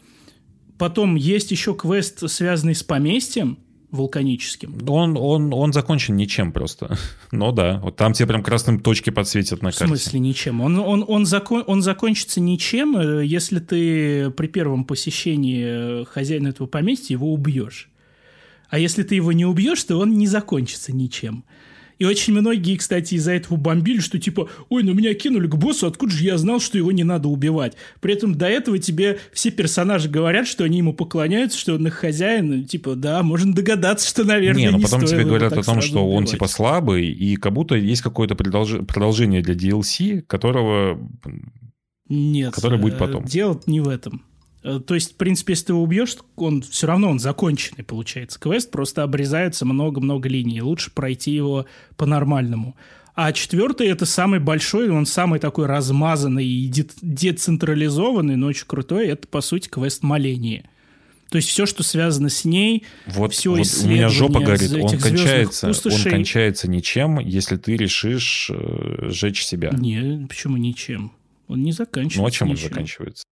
Потом 0.78 1.16
есть 1.16 1.52
еще 1.52 1.74
квест, 1.74 2.30
связанный 2.30 2.76
с 2.76 2.84
поместьем 2.84 3.60
вулканическим. 3.94 4.76
Он, 4.90 5.16
он, 5.18 5.54
он 5.54 5.72
закончен 5.72 6.16
ничем 6.16 6.52
просто. 6.52 6.98
Но 7.32 7.52
да, 7.52 7.80
вот 7.80 7.96
там 7.96 8.14
тебе 8.14 8.28
прям 8.28 8.44
красным 8.44 8.80
точки 8.80 9.12
подсветят 9.12 9.62
на 9.62 9.72
В 9.72 9.78
карте. 9.78 9.88
смысле 9.88 10.20
ничем? 10.20 10.62
Он, 10.62 10.80
он, 10.80 11.06
он, 11.08 11.26
закон, 11.26 11.64
он 11.68 11.82
закончится 11.82 12.42
ничем, 12.42 12.98
э, 12.98 13.26
если 13.26 13.60
ты 13.60 14.32
при 14.32 14.48
первом 14.48 14.84
посещении 14.84 16.02
э, 16.02 16.06
хозяина 16.06 16.50
этого 16.50 16.68
поместья 16.68 17.14
его 17.14 17.32
убьешь. 17.32 17.90
А 18.70 18.80
если 18.80 19.04
ты 19.04 19.14
его 19.16 19.32
не 19.32 19.46
убьешь, 19.46 19.84
то 19.84 19.98
он 20.00 20.18
не 20.18 20.26
закончится 20.26 20.92
ничем. 20.92 21.46
И 22.00 22.06
очень 22.06 22.34
многие, 22.34 22.76
кстати, 22.78 23.16
из-за 23.16 23.34
этого 23.34 23.58
бомбили, 23.58 24.00
что 24.00 24.20
типа, 24.20 24.50
ой, 24.70 24.84
ну 24.84 24.94
меня 24.94 25.14
кинули 25.14 25.48
к 25.48 25.56
боссу, 25.56 25.88
откуда 25.88 26.12
же 26.14 26.24
я 26.24 26.38
знал, 26.38 26.60
что 26.60 26.78
его 26.78 26.92
не 26.92 27.04
надо 27.04 27.28
убивать? 27.30 27.74
При 28.02 28.14
этом 28.14 28.36
до 28.36 28.48
этого 28.48 28.80
тебе 28.80 29.20
все 29.32 29.52
персонажи 29.52 30.10
говорят, 30.10 30.48
что 30.48 30.64
они 30.64 30.80
ему 30.80 30.94
поклоняются, 30.94 31.58
что 31.58 31.76
он 31.76 31.88
их 31.88 31.94
хозяин. 31.94 32.54
и 32.54 32.64
Типа, 32.64 32.96
да, 32.96 33.24
можно 33.24 33.54
догадаться, 33.54 34.08
что, 34.08 34.24
наверное, 34.24 34.58
Не, 34.58 34.66
не, 34.66 34.72
ну 34.72 34.82
потом 34.82 35.02
стоило 35.02 35.22
тебе 35.24 35.30
говорят 35.30 35.54
о 35.54 35.64
том, 35.64 35.82
что 35.82 36.00
он 36.06 36.24
убивать. 36.24 36.32
типа 36.32 36.48
слабый, 36.48 37.08
и 37.08 37.36
как 37.36 37.54
будто 37.54 37.76
есть 37.76 38.02
какое-то 38.02 38.36
продолж- 38.36 38.86
продолжение 38.86 39.42
для 39.42 39.54
DLC, 39.54 40.22
которого... 40.22 41.00
Нет, 42.10 42.54
который 42.54 42.78
будет 42.78 42.96
э, 42.96 42.98
потом. 42.98 43.26
Дело 43.26 43.60
не 43.66 43.80
в 43.80 43.88
этом. 43.88 44.24
Э, 44.64 44.80
то 44.86 44.96
есть, 44.96 45.14
в 45.14 45.16
принципе, 45.16 45.54
если 45.54 45.66
ты 45.66 45.72
его 45.74 45.84
убьешь, 45.84 46.16
он 46.36 46.62
все 46.62 46.88
равно 46.88 47.10
он 47.10 47.20
законченный, 47.20 47.84
получается. 47.84 48.40
Квест 48.40 48.72
просто 48.72 49.04
обрезается 49.04 49.66
много-много 49.66 50.30
линий. 50.30 50.62
Лучше 50.62 50.92
пройти 50.92 51.32
его 51.32 51.66
по-нормальному. 51.98 52.76
А 53.16 53.32
четвертый 53.32 53.88
это 53.90 54.08
самый 54.08 54.40
большой, 54.40 54.90
он 54.90 55.06
самый 55.06 55.40
такой 55.40 55.68
размазанный 55.68 56.46
и 56.46 56.72
децентрализованный, 57.02 58.36
но 58.38 58.48
очень 58.48 58.66
крутой. 58.66 59.08
Это, 59.08 59.28
по 59.28 59.42
сути, 59.42 59.70
квест 59.70 60.02
моления. 60.02 60.68
То 61.30 61.38
есть 61.38 61.50
все, 61.50 61.66
что 61.66 61.84
связано 61.84 62.30
с 62.30 62.46
ней, 62.46 62.84
вот, 63.08 63.34
все 63.34 63.52
вот 63.52 63.60
у 63.60 63.88
меня 63.88 64.08
жопа 64.08 64.40
горит, 64.40 64.72
он 64.74 65.00
кончается, 65.00 65.68
пустошей... 65.68 66.12
он 66.12 66.18
кончается 66.18 66.70
ничем, 66.70 67.18
если 67.20 67.58
ты 67.58 67.76
решишь 67.76 68.52
э, 68.54 69.10
сжечь 69.10 69.44
себя. 69.44 69.72
Не, 69.72 70.28
почему 70.28 70.58
ничем? 70.58 71.12
Он 71.48 71.64
не 71.64 71.72
заканчивается. 71.72 72.20
Ну 72.20 72.28
а 72.28 72.32
чем 72.32 72.48
ничем. 72.50 72.66
он 72.66 72.70
заканчивается? 72.70 73.24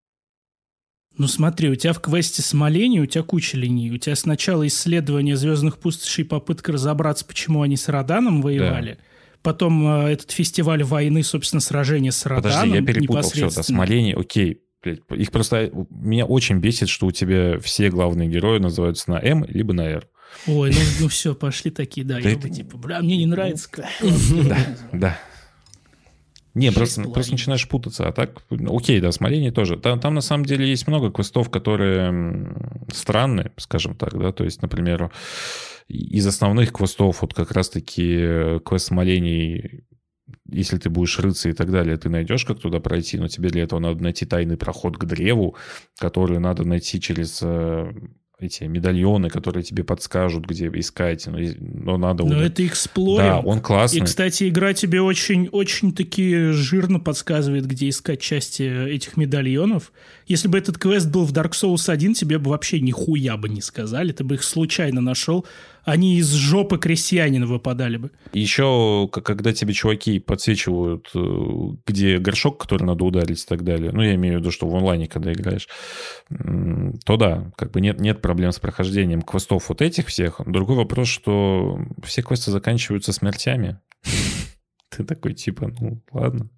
Ну 1.18 1.28
смотри, 1.28 1.70
у 1.70 1.76
тебя 1.76 1.94
в 1.94 2.00
квесте 2.00 2.42
смоления, 2.42 3.02
у 3.02 3.06
тебя 3.06 3.24
куча 3.24 3.58
линий. 3.58 3.92
У 3.92 3.98
тебя 3.98 4.16
сначала 4.16 4.66
исследование 4.66 5.36
звездных 5.36 5.78
пустошей, 5.78 6.26
попытка 6.26 6.72
разобраться, 6.72 7.26
почему 7.26 7.62
они 7.62 7.76
с 7.78 7.90
Раданом 7.90 8.42
воевали. 8.42 8.94
Да. 8.94 9.06
Потом 9.44 10.06
э, 10.06 10.12
этот 10.12 10.32
фестиваль 10.32 10.84
войны, 10.84 11.24
собственно, 11.24 11.60
сражение 11.62 12.12
с 12.12 12.26
Раданом. 12.26 12.70
Подожди, 12.70 12.76
я 12.76 12.82
перепутал 12.86 13.30
все 13.30 13.48
это. 13.48 13.64
Смоление, 13.64 14.16
окей. 14.16 14.62
Блядь, 14.84 15.02
их 15.12 15.32
просто... 15.32 15.72
Меня 15.90 16.26
очень 16.26 16.58
бесит, 16.58 16.90
что 16.90 17.08
у 17.08 17.12
тебя 17.12 17.60
все 17.60 17.90
главные 17.90 18.30
герои 18.30 18.60
называются 18.60 19.12
на 19.12 19.20
М 19.20 19.46
либо 19.48 19.74
на 19.74 19.88
Р. 19.88 20.08
Ой, 20.48 20.72
ну, 20.72 20.80
ну 21.02 21.08
все, 21.10 21.36
пошли 21.36 21.72
такие, 21.72 22.06
да, 22.06 22.18
я 22.18 22.36
типа, 22.36 22.78
бля, 22.78 23.02
мне 23.02 23.18
не 23.18 23.26
нравится. 23.26 23.70
Да, 24.02 24.58
да. 24.94 25.20
Не, 26.54 26.72
просто, 26.72 27.04
просто 27.04 27.32
начинаешь 27.34 27.68
путаться. 27.68 28.08
А 28.08 28.12
так, 28.12 28.42
окей, 28.50 29.00
да, 29.00 29.12
смоление 29.12 29.52
тоже. 29.52 29.78
Там, 29.78 30.00
там 30.00 30.14
на 30.14 30.22
самом 30.22 30.46
деле 30.46 30.68
есть 30.68 30.88
много 30.88 31.12
квестов, 31.12 31.50
которые 31.50 32.56
странные, 32.92 33.52
скажем 33.58 33.96
так, 33.96 34.18
да. 34.20 34.32
То 34.32 34.44
есть, 34.44 34.62
например, 34.62 35.12
из 35.88 36.28
основных 36.28 36.74
квестов 36.74 37.22
вот 37.22 37.34
как 37.34 37.52
раз-таки 37.52 38.60
квест 38.66 38.88
смолений 38.88 39.86
если 40.50 40.78
ты 40.78 40.90
будешь 40.90 41.20
рыться 41.20 41.50
и 41.50 41.54
так 41.54 41.72
далее, 41.72 41.98
ты 41.98 42.10
найдешь, 42.10 42.46
как 42.46 42.60
туда 42.60 42.80
пройти, 42.80 43.18
но 43.18 43.28
тебе 43.28 43.50
для 43.50 43.64
этого 43.64 43.80
надо 43.80 44.04
найти 44.04 44.26
тайный 44.26 44.58
проход 44.58 44.98
к 44.98 45.06
древу, 45.06 45.56
который 45.98 46.40
надо 46.40 46.64
найти 46.64 47.00
через 47.00 47.40
э, 47.42 47.92
эти 48.42 48.64
медальоны, 48.64 49.30
которые 49.30 49.64
тебе 49.64 49.84
подскажут, 49.84 50.46
где 50.46 50.68
искать, 50.74 51.28
но, 51.28 51.38
но 51.60 51.98
надо... 51.98 52.26
Но 52.26 52.42
это 52.42 52.66
эксплоринг. 52.66 53.30
Да, 53.30 53.40
он 53.40 53.62
классный. 53.62 54.00
И, 54.00 54.04
кстати, 54.04 54.50
игра 54.50 54.74
тебе 54.74 55.02
очень, 55.02 55.48
очень 55.50 55.94
таки 55.94 56.52
жирно 56.52 57.00
подсказывает, 57.00 57.66
где 57.66 57.90
искать 57.90 58.22
части 58.22 58.64
этих 58.64 59.18
медальонов. 59.18 59.92
Если 60.26 60.48
бы 60.48 60.58
этот 60.58 60.78
квест 60.78 61.10
был 61.10 61.26
в 61.26 61.34
Dark 61.34 61.52
Souls 61.52 61.90
1, 61.92 62.14
тебе 62.14 62.38
бы 62.38 62.52
вообще 62.52 62.80
нихуя 62.80 63.38
бы 63.38 63.50
не 63.50 63.62
сказали, 63.62 64.12
ты 64.12 64.24
бы 64.24 64.36
их 64.36 64.44
случайно 64.44 65.02
нашел, 65.02 65.46
они 65.84 66.18
из 66.18 66.32
жопы 66.32 66.78
крестьянина 66.78 67.46
выпадали 67.46 67.98
бы. 67.98 68.12
Еще, 68.34 69.10
когда 69.12 69.54
тебе 69.54 69.74
чуваки 69.74 70.20
подсвечивают, 70.20 71.10
э, 71.16 71.20
где 71.86 72.20
горшок, 72.20 72.62
который 72.62 72.84
надо 72.84 73.04
ударить 73.04 73.44
и 73.44 73.46
так 73.48 73.64
далее, 73.64 73.92
ну, 73.92 74.02
я 74.02 74.16
имею 74.16 74.38
в 74.38 74.40
виду, 74.42 74.52
что 74.52 74.68
в 74.68 74.76
онлайне, 74.76 75.08
когда 75.08 75.34
играешь, 75.34 75.68
то 77.06 77.18
да, 77.18 77.52
как 77.58 77.72
бы 77.72 77.82
нет, 77.82 78.00
нет 78.00 78.22
проблем 78.22 78.52
с 78.52 78.60
прохождением 78.60 79.22
квестов 79.22 79.70
вот 79.70 79.82
этих 79.82 80.08
всех. 80.08 80.42
Другой 80.46 80.76
вопрос, 80.76 81.08
что 81.08 81.80
все 82.04 82.22
квесты 82.22 82.52
заканчиваются 82.52 83.14
смертями. 83.14 83.80
Ты 84.90 85.04
такой, 85.04 85.34
типа, 85.34 85.74
ну, 85.80 86.02
ладно. 86.12 86.50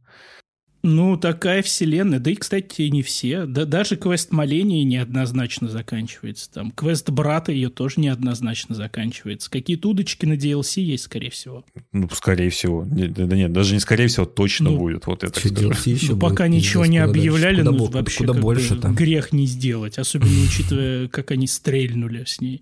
Ну, 0.85 1.15
такая 1.15 1.61
вселенная. 1.61 2.19
Да 2.19 2.29
и, 2.29 2.35
кстати, 2.35 2.81
не 2.83 3.03
все. 3.03 3.45
Да, 3.45 3.63
даже 3.63 3.95
квест 3.95 4.33
моления 4.33 4.83
неоднозначно 4.83 5.69
заканчивается. 5.69 6.51
Там 6.51 6.71
квест 6.71 7.09
брата 7.09 7.53
ее 7.53 7.69
тоже 7.69 8.01
неоднозначно 8.01 8.75
заканчивается. 8.75 9.49
Какие-то 9.49 9.89
удочки 9.89 10.25
на 10.25 10.33
DLC 10.33 10.81
есть, 10.81 11.05
скорее 11.05 11.29
всего. 11.29 11.63
Ну, 11.93 12.09
скорее 12.09 12.49
всего. 12.49 12.83
Нет, 12.83 13.13
да 13.13 13.33
нет, 13.33 13.53
даже 13.53 13.75
не 13.75 13.79
скорее 13.79 14.07
всего, 14.07 14.25
точно 14.25 14.71
ну, 14.71 14.77
будет. 14.77 15.07
Вот 15.07 15.23
это 15.23 15.39
DLC 15.39 15.91
еще 15.91 16.13
ну, 16.13 16.19
пока 16.19 16.49
ничего 16.49 16.85
не 16.85 16.97
объявляли, 16.97 17.59
куда, 17.59 17.71
ну, 17.71 17.85
вообще 17.85 18.25
куда 18.25 18.33
больше 18.33 18.75
там. 18.75 18.93
грех 18.93 19.31
не 19.31 19.45
сделать. 19.45 19.97
Особенно 19.97 20.43
учитывая, 20.43 21.07
как 21.07 21.31
они 21.31 21.47
стрельнули 21.47 22.25
с 22.25 22.41
ней. 22.41 22.61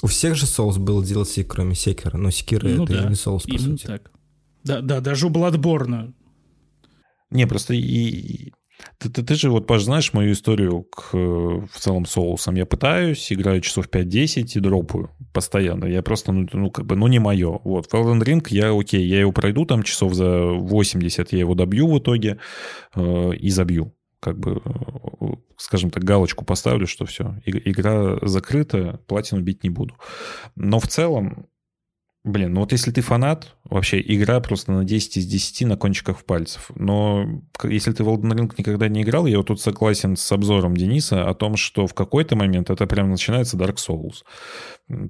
У 0.00 0.06
всех 0.06 0.36
же 0.36 0.46
соус 0.46 0.78
был 0.78 1.02
DLC, 1.02 1.44
кроме 1.44 1.74
Секера. 1.74 2.16
Но 2.16 2.30
Секира 2.30 2.66
ну, 2.66 2.84
это 2.84 3.02
да, 3.02 3.08
не 3.10 3.14
соус, 3.14 3.42
по 3.42 3.58
сути. 3.58 3.84
так. 3.84 4.10
Да, 4.64 4.80
да, 4.80 5.00
даже 5.00 5.26
у 5.26 5.30
Bloodborne. 5.30 6.12
Не, 7.30 7.46
просто 7.46 7.74
и, 7.74 8.52
ты, 8.98 9.10
ты, 9.10 9.22
ты 9.22 9.34
же 9.34 9.50
вот, 9.50 9.66
Паш, 9.66 9.82
знаешь 9.82 10.12
мою 10.12 10.32
историю 10.32 10.82
к 10.84 11.12
в 11.12 11.78
целом 11.78 12.06
соусам. 12.06 12.54
Я 12.54 12.66
пытаюсь, 12.66 13.32
играю 13.32 13.60
часов 13.60 13.88
5-10 13.88 14.52
и 14.54 14.60
дропаю 14.60 15.10
постоянно. 15.32 15.84
Я 15.86 16.02
просто, 16.02 16.32
ну, 16.32 16.46
ну, 16.52 16.70
как 16.70 16.86
бы, 16.86 16.96
ну, 16.96 17.06
не 17.06 17.18
мое. 17.18 17.60
Вот, 17.64 17.86
в 17.86 17.94
Elden 17.94 18.22
Ring 18.22 18.46
я, 18.50 18.72
окей, 18.76 19.04
я 19.06 19.20
его 19.20 19.32
пройду 19.32 19.64
там 19.64 19.82
часов 19.82 20.14
за 20.14 20.46
80, 20.46 21.32
я 21.32 21.38
его 21.38 21.54
добью 21.54 21.88
в 21.88 21.98
итоге 21.98 22.38
э, 22.94 23.34
и 23.34 23.50
забью. 23.50 23.94
Как 24.20 24.38
бы, 24.38 24.62
э, 24.64 25.26
скажем 25.56 25.90
так, 25.90 26.04
галочку 26.04 26.44
поставлю, 26.44 26.86
что 26.86 27.04
все, 27.04 27.36
игра 27.44 28.18
закрыта, 28.22 29.00
платину 29.06 29.42
бить 29.42 29.64
не 29.64 29.70
буду. 29.70 29.94
Но 30.56 30.80
в 30.80 30.86
целом, 30.88 31.46
Блин, 32.28 32.52
ну 32.52 32.60
вот 32.60 32.72
если 32.72 32.90
ты 32.90 33.00
фанат, 33.00 33.54
вообще 33.64 34.02
игра 34.06 34.38
просто 34.40 34.70
на 34.70 34.84
10 34.84 35.16
из 35.16 35.26
10 35.26 35.66
на 35.66 35.76
кончиках 35.78 36.24
пальцев. 36.24 36.70
Но 36.74 37.40
если 37.64 37.90
ты 37.90 38.04
в 38.04 38.08
Elden 38.10 38.32
Ring 38.34 38.52
никогда 38.58 38.86
не 38.86 39.00
играл, 39.00 39.24
я 39.24 39.38
вот 39.38 39.46
тут 39.46 39.62
согласен 39.62 40.14
с 40.14 40.30
обзором 40.30 40.76
Дениса 40.76 41.26
о 41.26 41.32
том, 41.32 41.56
что 41.56 41.86
в 41.86 41.94
какой-то 41.94 42.36
момент 42.36 42.68
это 42.68 42.86
прям 42.86 43.08
начинается 43.08 43.56
Dark 43.56 43.76
Souls. 43.76 44.24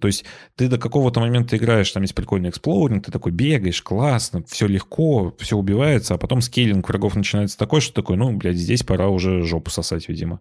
То 0.00 0.06
есть 0.06 0.24
ты 0.54 0.68
до 0.68 0.78
какого-то 0.78 1.18
момента 1.18 1.56
играешь, 1.56 1.90
там 1.90 2.02
есть 2.02 2.14
прикольный 2.14 2.50
эксплоринг, 2.50 3.06
ты 3.06 3.10
такой 3.10 3.32
бегаешь, 3.32 3.82
классно, 3.82 4.44
все 4.46 4.68
легко, 4.68 5.34
все 5.40 5.56
убивается, 5.56 6.14
а 6.14 6.18
потом 6.18 6.40
скейлинг 6.40 6.88
врагов 6.88 7.16
начинается 7.16 7.58
такой, 7.58 7.80
что 7.80 7.94
такой, 7.94 8.16
ну, 8.16 8.30
блядь, 8.36 8.56
здесь 8.56 8.84
пора 8.84 9.08
уже 9.08 9.42
жопу 9.42 9.70
сосать, 9.70 10.08
видимо 10.08 10.38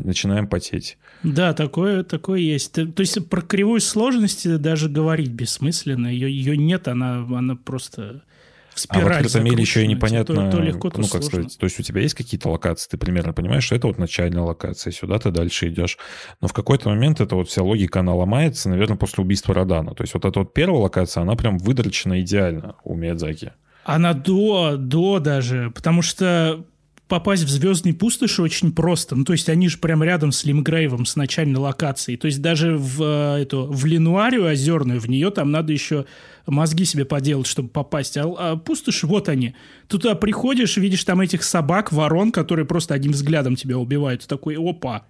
начинаем 0.00 0.46
потеть. 0.46 0.98
Да, 1.22 1.54
такое, 1.54 2.02
такое 2.04 2.40
есть. 2.40 2.72
То 2.72 3.00
есть 3.00 3.28
про 3.28 3.40
кривую 3.42 3.80
сложности 3.80 4.56
даже 4.56 4.88
говорить 4.88 5.30
бессмысленно. 5.30 6.08
Ее, 6.08 6.30
ее 6.30 6.56
нет, 6.56 6.88
она, 6.88 7.18
она 7.18 7.56
просто 7.56 8.22
в 8.74 8.80
спираль 8.80 9.04
А 9.04 9.08
в 9.08 9.12
открытом 9.16 9.44
мире 9.44 9.60
еще 9.60 9.84
и 9.84 9.86
непонятно, 9.86 10.50
то, 10.50 10.56
то 10.56 10.62
легко, 10.62 10.90
то 10.90 11.00
ну, 11.00 11.04
как 11.04 11.22
сложно. 11.22 11.28
сказать, 11.28 11.58
то 11.58 11.64
есть 11.64 11.78
у 11.78 11.82
тебя 11.82 12.00
есть 12.00 12.14
какие-то 12.14 12.48
локации, 12.48 12.88
ты 12.90 12.96
примерно 12.96 13.32
понимаешь, 13.32 13.64
что 13.64 13.74
это 13.74 13.86
вот 13.86 13.98
начальная 13.98 14.42
локация, 14.42 14.92
сюда 14.92 15.18
ты 15.18 15.30
дальше 15.30 15.68
идешь. 15.68 15.98
Но 16.40 16.48
в 16.48 16.52
какой-то 16.52 16.88
момент 16.88 17.20
эта 17.20 17.36
вот 17.36 17.48
вся 17.48 17.62
логика, 17.62 18.00
она 18.00 18.14
ломается, 18.14 18.70
наверное, 18.70 18.96
после 18.96 19.22
убийства 19.22 19.54
Родана. 19.54 19.94
То 19.94 20.02
есть 20.02 20.14
вот 20.14 20.24
эта 20.24 20.38
вот 20.38 20.54
первая 20.54 20.80
локация, 20.80 21.22
она 21.22 21.34
прям 21.34 21.58
выдрочена 21.58 22.20
идеально 22.22 22.76
у 22.84 22.94
Миядзаки. 22.94 23.52
Она 23.84 24.14
до, 24.14 24.76
до 24.76 25.18
даже, 25.18 25.70
потому 25.74 26.02
что 26.02 26.64
попасть 27.12 27.42
в 27.42 27.50
звездные 27.50 27.92
пустоши 27.92 28.40
очень 28.40 28.72
просто. 28.72 29.14
Ну, 29.14 29.24
то 29.24 29.34
есть 29.34 29.50
они 29.50 29.68
же 29.68 29.76
прямо 29.76 30.06
рядом 30.06 30.32
с 30.32 30.44
Лимгрейвом, 30.44 31.04
с 31.04 31.14
начальной 31.14 31.60
локацией. 31.60 32.16
То 32.16 32.24
есть 32.24 32.40
даже 32.40 32.78
в, 32.78 33.02
э, 33.02 33.42
эту, 33.42 33.66
в 33.66 33.84
Ленуарию 33.84 34.46
озерную, 34.50 34.98
в 34.98 35.10
нее 35.10 35.30
там 35.30 35.50
надо 35.50 35.74
еще 35.74 36.06
мозги 36.46 36.86
себе 36.86 37.04
поделать, 37.04 37.46
чтобы 37.46 37.68
попасть. 37.68 38.16
А, 38.16 38.22
а 38.24 38.56
пустоши, 38.56 39.06
вот 39.06 39.28
они. 39.28 39.54
Ты 39.88 39.98
туда 39.98 40.14
приходишь, 40.14 40.78
видишь 40.78 41.04
там 41.04 41.20
этих 41.20 41.42
собак, 41.42 41.92
ворон, 41.92 42.32
которые 42.32 42.64
просто 42.64 42.94
одним 42.94 43.12
взглядом 43.12 43.56
тебя 43.56 43.76
убивают. 43.76 44.22
Ты 44.22 44.28
такой, 44.28 44.56
опа, 44.56 45.04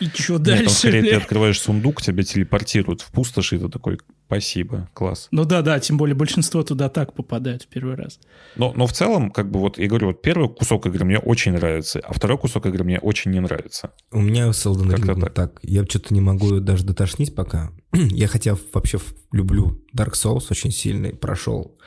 и 0.00 0.06
что 0.08 0.38
дальше? 0.38 0.64
Нет, 0.64 0.70
скорее 0.72 1.02
ты 1.02 1.14
открываешь 1.16 1.60
сундук, 1.60 2.02
тебя 2.02 2.24
телепортируют 2.24 3.00
в 3.00 3.10
пустоши, 3.10 3.56
и 3.56 3.58
ты 3.58 3.70
такой, 3.70 3.98
спасибо, 4.32 4.88
класс. 4.94 5.28
Ну 5.30 5.44
да, 5.44 5.62
да, 5.62 5.78
тем 5.78 5.98
более 5.98 6.14
большинство 6.14 6.62
туда 6.62 6.88
так 6.88 7.14
попадает 7.14 7.62
в 7.62 7.66
первый 7.66 7.96
раз. 7.96 8.18
Но, 8.56 8.72
но 8.74 8.86
в 8.86 8.92
целом, 8.92 9.30
как 9.30 9.50
бы 9.50 9.60
вот, 9.60 9.78
я 9.78 9.86
говорю, 9.88 10.08
вот 10.08 10.22
первый 10.22 10.48
кусок 10.48 10.86
игры 10.86 11.04
мне 11.04 11.18
очень 11.18 11.52
нравится, 11.52 12.00
а 12.00 12.14
второй 12.14 12.38
кусок 12.38 12.66
игры 12.66 12.82
мне 12.84 12.98
очень 12.98 13.30
не 13.30 13.40
нравится. 13.40 13.92
У 14.10 14.20
меня 14.20 14.50
с 14.52 14.64
Elden 14.64 14.94
Ring 14.94 15.20
так. 15.20 15.34
так. 15.34 15.60
Я 15.62 15.84
что-то 15.84 16.14
не 16.14 16.20
могу 16.20 16.60
даже 16.60 16.84
дотошнить 16.84 17.34
пока. 17.34 17.72
я 17.92 18.26
хотя 18.26 18.56
вообще 18.72 18.98
люблю 19.32 19.82
Dark 19.94 20.12
Souls 20.12 20.46
очень 20.50 20.70
сильно, 20.70 21.10
прошел 21.10 21.78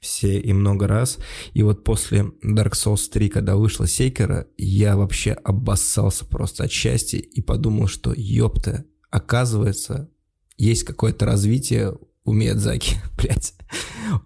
все 0.00 0.40
и 0.40 0.54
много 0.54 0.88
раз. 0.88 1.18
И 1.52 1.62
вот 1.62 1.84
после 1.84 2.32
Dark 2.42 2.72
Souls 2.72 3.10
3, 3.12 3.28
когда 3.28 3.56
вышла 3.56 3.86
Сейкера, 3.86 4.46
я 4.56 4.96
вообще 4.96 5.32
обоссался 5.32 6.24
просто 6.24 6.64
от 6.64 6.72
счастья 6.72 7.18
и 7.18 7.42
подумал, 7.42 7.86
что 7.86 8.14
ёпта, 8.16 8.86
оказывается, 9.10 10.10
есть 10.60 10.84
какое-то 10.84 11.24
развитие 11.24 11.94
у 12.24 12.32
Миядзаки, 12.32 12.96
блядь. 13.16 13.54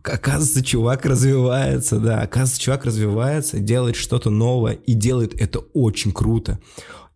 Оказывается, 0.02 0.64
чувак 0.64 1.06
развивается, 1.06 1.98
да. 1.98 2.20
Оказывается, 2.20 2.60
чувак 2.60 2.84
развивается, 2.84 3.58
делает 3.60 3.96
что-то 3.96 4.30
новое 4.30 4.74
и 4.74 4.94
делает 4.94 5.40
это 5.40 5.60
очень 5.74 6.12
круто. 6.12 6.58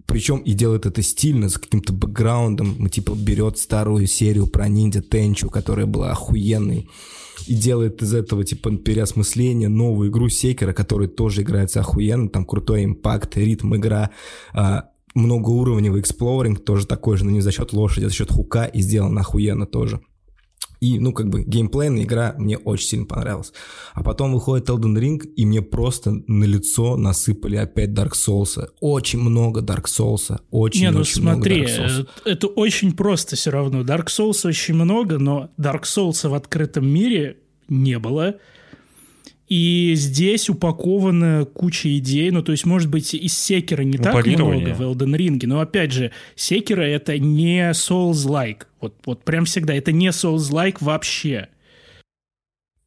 Причем 0.07 0.39
и 0.39 0.53
делает 0.53 0.87
это 0.87 1.03
стильно, 1.03 1.49
с 1.49 1.59
каким-то 1.59 1.93
бэкграундом. 1.93 2.89
Типа 2.89 3.15
берет 3.15 3.59
старую 3.59 4.07
серию 4.07 4.47
про 4.47 4.69
ниндзя 4.69 5.03
Тенчу, 5.03 5.51
которая 5.51 5.87
была 5.87 6.13
охуенной, 6.13 6.89
и 7.47 7.55
делает 7.55 8.03
из 8.03 8.15
этого, 8.15 8.45
типа, 8.45 8.77
переосмысление, 8.77 9.69
новую 9.69 10.11
игру 10.11 10.29
Секера, 10.29 10.73
которая 10.73 11.09
тоже 11.09 11.43
играется 11.43 11.81
охуенно. 11.81 12.29
Там 12.29 12.45
крутой 12.45 12.85
импакт, 12.85 13.37
ритм 13.37 13.75
игра, 13.75 14.11
а, 14.53 14.91
многоуровневый 15.19 16.01
эксплоринг, 16.01 16.65
тоже 16.65 16.87
такой 16.87 17.17
же, 17.17 17.25
но 17.25 17.31
не 17.31 17.41
за 17.41 17.53
счет 17.53 17.73
лошади, 17.73 18.07
а 18.07 18.09
за 18.09 18.15
счет 18.15 18.31
хука, 18.31 18.65
и 18.65 18.81
сделан 18.81 19.19
охуенно 19.19 19.67
тоже. 19.67 20.01
И, 20.81 21.01
ну, 21.01 21.13
как 21.13 21.29
бы, 21.29 21.43
геймплейная 21.43 22.05
игра 22.05 22.35
мне 22.39 22.57
очень 22.57 22.87
сильно 22.87 23.07
понравилась. 23.07 23.53
А 23.95 24.03
потом 24.05 24.33
выходит 24.33 24.69
Elden 24.69 24.97
Ring, 24.97 25.25
и 25.25 25.45
мне 25.45 25.61
просто 25.61 26.13
на 26.29 26.45
лицо 26.45 26.97
насыпали 26.97 27.57
опять 27.57 27.91
Dark 27.91 28.13
Souls. 28.13 28.69
Очень 28.81 29.19
много 29.21 29.61
Dark 29.61 29.87
Souls. 29.87 30.39
Очень, 30.51 30.83
Не, 30.83 30.91
ну 30.93 31.01
очень 31.01 31.21
смотри, 31.21 31.63
много 31.63 31.73
Dark 31.73 31.87
Souls. 31.87 32.09
э, 32.25 32.31
это 32.31 32.47
очень 32.47 32.93
просто 32.93 33.35
все 33.35 33.51
равно. 33.51 33.81
Dark 33.81 34.07
Souls 34.07 34.47
очень 34.47 34.75
много, 34.75 35.19
но 35.19 35.51
Dark 35.59 35.83
Souls 35.83 36.29
в 36.29 36.35
открытом 36.35 36.87
мире 36.87 37.39
не 37.69 37.99
было. 37.99 38.37
И 39.49 39.95
здесь 39.97 40.51
упакована 40.51 41.47
куча 41.47 41.97
идей. 41.97 42.31
Ну, 42.31 42.43
то 42.43 42.53
есть, 42.53 42.67
может 42.67 42.91
быть, 42.91 43.15
из 43.15 43.37
Секера 43.37 43.83
не 43.83 43.97
Ну, 43.97 44.05
так 44.05 44.27
много 44.27 44.75
в 44.75 44.83
Elden 44.83 45.17
Ring, 45.17 45.41
но, 45.47 45.61
опять 45.61 45.93
же, 45.93 46.11
Секера— 46.37 46.83
это 46.83 47.19
не 47.19 47.71
Souls-like. 47.71 48.65
Вот, 48.81 48.95
вот 49.07 49.25
прям 49.25 49.47
всегда. 49.47 49.75
Это 49.75 49.91
не 49.91 50.09
Souls-like 50.09 50.77
вообще. 50.81 51.49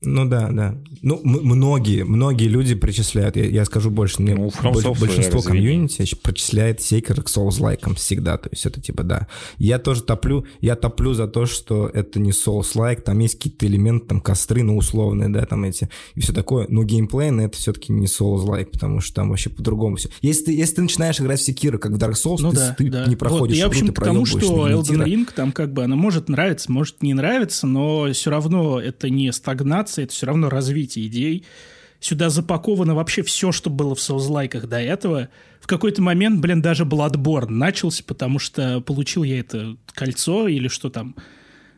Ну 0.03 0.25
да, 0.27 0.49
да. 0.51 0.75
Ну, 1.03 1.19
многие, 1.23 2.03
многие 2.03 2.47
люди 2.47 2.73
причисляют, 2.73 3.35
я, 3.35 3.45
я 3.45 3.65
скажу 3.65 3.91
больше, 3.91 4.21
мне 4.21 4.33
Ну, 4.33 4.47
больш- 4.49 4.99
большинство 4.99 5.41
комьюнити 5.41 6.03
причисляет 6.23 6.81
Сейкер 6.81 7.21
к 7.21 7.27
Souls-лайкам 7.27 7.93
всегда, 7.95 8.37
то 8.37 8.49
есть 8.51 8.65
это 8.65 8.81
типа 8.81 9.03
да. 9.03 9.27
Я 9.59 9.77
тоже 9.77 10.01
топлю, 10.01 10.45
я 10.59 10.75
топлю 10.75 11.13
за 11.13 11.27
то, 11.27 11.45
что 11.45 11.87
это 11.87 12.19
не 12.19 12.31
Souls-лайк, 12.31 13.01
там 13.01 13.19
есть 13.19 13.35
какие-то 13.35 13.67
элементы, 13.67 14.07
там 14.07 14.21
костры, 14.21 14.63
ну 14.63 14.75
условные, 14.75 15.29
да, 15.29 15.45
там 15.45 15.63
эти, 15.65 15.87
и 16.15 16.19
все 16.19 16.33
такое, 16.33 16.65
но 16.67 16.83
геймплейно 16.83 17.41
это 17.41 17.57
все-таки 17.57 17.93
не 17.93 18.07
Souls-лайк, 18.07 18.71
потому 18.71 19.01
что 19.01 19.13
там 19.15 19.29
вообще 19.29 19.51
по-другому 19.51 19.97
все. 19.97 20.09
Если 20.23 20.45
ты, 20.45 20.53
если 20.53 20.75
ты 20.77 20.81
начинаешь 20.81 21.19
играть 21.21 21.39
в 21.39 21.43
Секира, 21.43 21.77
как 21.77 21.91
в 21.91 21.97
Dark 21.97 22.13
Souls, 22.13 22.37
Ну 22.39 22.49
ты, 22.51 22.57
да, 22.57 22.75
ты 22.75 22.89
да. 22.89 23.05
не 23.05 23.15
проходишь 23.15 23.55
вот, 23.57 23.59
Я, 23.59 23.65
в 23.67 23.69
общем, 23.69 23.87
ты 23.87 23.93
к 23.93 24.03
тому, 24.03 24.25
что 24.25 24.67
Elden. 24.67 25.05
Ring, 25.05 25.29
там 25.35 25.51
как 25.51 25.73
бы 25.73 25.83
она 25.83 25.95
может 25.95 26.27
нравиться, 26.27 26.71
может 26.71 27.03
не 27.03 27.13
нравиться, 27.13 27.67
но 27.67 28.11
все 28.11 28.31
равно 28.31 28.79
это 28.79 29.07
не 29.11 29.31
стагнация, 29.31 29.90
это 29.99 30.13
все 30.13 30.27
равно 30.27 30.49
развитие 30.49 31.07
идей. 31.07 31.45
Сюда 31.99 32.29
запаковано 32.29 32.95
вообще 32.95 33.21
все, 33.21 33.51
что 33.51 33.69
было 33.69 33.93
в 33.93 34.01
соузлайках 34.01 34.67
до 34.67 34.79
этого. 34.79 35.29
В 35.59 35.67
какой-то 35.67 36.01
момент, 36.01 36.41
блин, 36.41 36.61
даже 36.61 36.83
Bloodborne 36.83 37.49
начался, 37.49 38.03
потому 38.03 38.39
что 38.39 38.81
получил 38.81 39.23
я 39.23 39.39
это 39.39 39.77
кольцо 39.93 40.47
или 40.47 40.67
что 40.67 40.89
там. 40.89 41.15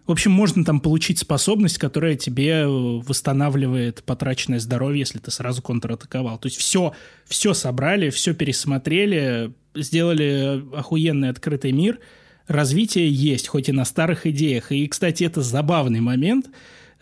В 0.06 0.12
общем, 0.12 0.32
можно 0.32 0.66
там 0.66 0.80
получить 0.80 1.20
способность, 1.20 1.78
которая 1.78 2.16
тебе 2.16 2.62
э, 2.62 2.68
восстанавливает 2.68 4.04
потраченное 4.04 4.60
здоровье, 4.60 5.00
если 5.00 5.20
ты 5.20 5.32
сразу 5.32 5.62
контратаковал. 5.62 6.38
То 6.38 6.48
есть 6.48 6.58
все, 6.58 6.94
все 7.26 7.54
собрали, 7.54 8.10
все 8.10 8.34
пересмотрели, 8.34 9.54
сделали 9.76 10.64
охуенный 10.76 11.30
открытый 11.30 11.72
мир. 11.72 12.00
Развитие 12.48 13.10
есть, 13.10 13.48
хоть 13.48 13.70
и 13.70 13.72
на 13.72 13.86
старых 13.86 14.28
идеях. 14.28 14.72
И, 14.72 14.88
кстати, 14.88 15.24
это 15.24 15.42
забавный 15.42 16.02
момент, 16.02 16.48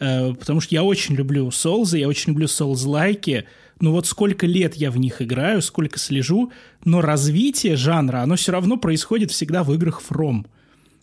потому 0.02 0.62
что 0.62 0.74
я 0.74 0.84
очень 0.84 1.14
люблю 1.14 1.50
Souls, 1.50 1.96
я 1.96 2.08
очень 2.08 2.32
люблю 2.32 2.48
Souls-лайки, 2.48 3.44
но 3.80 3.92
вот 3.92 4.08
сколько 4.08 4.48
лет 4.48 4.74
я 4.76 4.90
в 4.90 4.98
них 4.98 5.22
играю, 5.22 5.62
сколько 5.62 6.00
слежу, 6.00 6.52
но 6.84 7.02
развитие 7.02 7.76
жанра, 7.76 8.22
оно 8.22 8.36
все 8.36 8.52
равно 8.52 8.78
происходит 8.78 9.30
всегда 9.30 9.64
в 9.64 9.72
играх 9.74 10.02
From. 10.02 10.46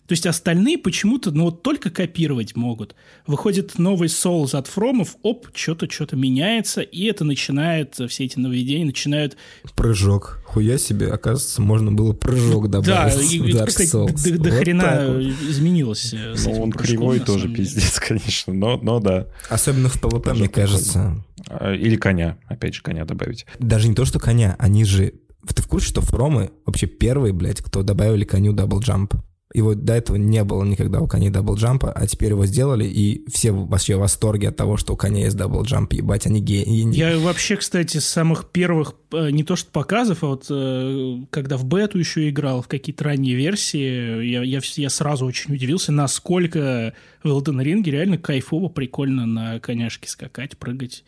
То 0.09 0.13
есть 0.13 0.25
остальные 0.25 0.79
почему-то, 0.79 1.29
ну 1.29 1.43
вот 1.43 1.61
только 1.61 1.91
копировать 1.91 2.55
могут. 2.55 2.95
Выходит 3.27 3.77
новый 3.77 4.07
Souls 4.07 4.57
от 4.57 4.65
Фромов, 4.65 5.15
оп, 5.21 5.49
что-то, 5.53 5.87
что-то 5.87 6.15
меняется, 6.15 6.81
и 6.81 7.03
это 7.03 7.23
начинает, 7.23 7.93
все 8.09 8.25
эти 8.25 8.39
нововведения 8.39 8.87
начинают... 8.87 9.37
Прыжок. 9.75 10.41
Хуя 10.47 10.79
себе, 10.79 11.11
оказывается, 11.11 11.61
можно 11.61 11.91
было 11.91 12.13
прыжок 12.13 12.71
добавить 12.71 12.87
Да, 12.87 13.09
в 13.09 13.21
и, 13.21 13.51
Dark 13.53 13.67
кстати, 13.67 13.95
Souls. 13.95 14.31
до, 14.31 14.43
до 14.45 14.49
Вот 14.49 14.59
хрена 14.59 15.05
вот. 15.09 15.21
изменилось. 15.47 16.11
э, 16.11 16.35
с 16.35 16.43
Ну, 16.47 16.53
он 16.59 16.71
прыжком, 16.71 16.97
кривой 16.97 17.19
тоже 17.19 17.43
деле. 17.43 17.55
пиздец, 17.57 17.99
конечно, 18.07 18.51
но, 18.51 18.77
но 18.81 18.99
да. 18.99 19.27
Особенно 19.47 19.89
в 19.89 20.01
PvP, 20.01 20.33
мне 20.33 20.49
кажется. 20.49 21.23
А, 21.47 21.71
Или 21.75 21.97
коня, 21.97 22.39
опять 22.47 22.73
же, 22.73 22.81
коня 22.81 23.05
добавить. 23.05 23.45
Даже 23.59 23.87
не 23.87 23.93
то, 23.93 24.05
что 24.05 24.17
коня, 24.17 24.55
они 24.57 24.85
же... 24.85 25.13
Ты 25.53 25.61
в 25.61 25.67
курсе, 25.67 25.89
что 25.89 26.01
фромы 26.01 26.49
вообще 26.65 26.87
первые, 26.87 27.31
блядь, 27.31 27.61
кто 27.61 27.83
добавили 27.83 28.23
коню 28.25 28.53
double 28.53 28.86
jump? 28.86 29.13
Его 29.51 29.73
до 29.73 29.93
этого 29.93 30.15
не 30.15 30.43
было 30.43 30.63
никогда 30.63 30.99
у 30.99 31.07
коней 31.07 31.31
double 31.31 31.61
jump 31.61 31.81
а, 31.81 31.91
а 31.91 32.05
теперь 32.05 32.29
его 32.29 32.45
сделали, 32.45 32.85
и 32.85 33.27
все 33.31 33.51
вообще 33.51 33.95
в 33.95 33.99
восторге 33.99 34.49
от 34.49 34.57
того, 34.57 34.77
что 34.77 34.93
у 34.93 34.95
коня 34.95 35.25
есть 35.25 35.37
double 35.37 35.68
jump, 35.68 35.93
ебать, 35.93 36.27
они 36.27 36.39
гении. 36.39 36.95
Я 36.95 37.17
вообще, 37.17 37.55
кстати, 37.55 37.97
с 37.97 38.05
самых 38.05 38.49
первых, 38.51 38.93
э, 39.11 39.31
не 39.31 39.43
то 39.43 39.55
что 39.55 39.71
показов, 39.71 40.23
а 40.23 40.27
вот 40.27 40.45
э, 40.51 41.17
когда 41.31 41.57
в 41.57 41.65
бету 41.65 41.97
еще 41.97 42.29
играл, 42.29 42.61
в 42.61 42.67
какие-то 42.67 43.05
ранние 43.05 43.33
версии, 43.33 44.23
я, 44.23 44.43
я, 44.43 44.59
я 44.61 44.89
сразу 44.91 45.25
очень 45.25 45.55
удивился, 45.55 45.91
насколько 45.91 46.93
в 47.23 47.27
Elden 47.27 47.63
Ring 47.63 47.83
реально 47.83 48.19
кайфово, 48.19 48.69
прикольно 48.69 49.25
на 49.25 49.59
коняшке 49.59 50.07
скакать, 50.09 50.59
прыгать. 50.59 51.03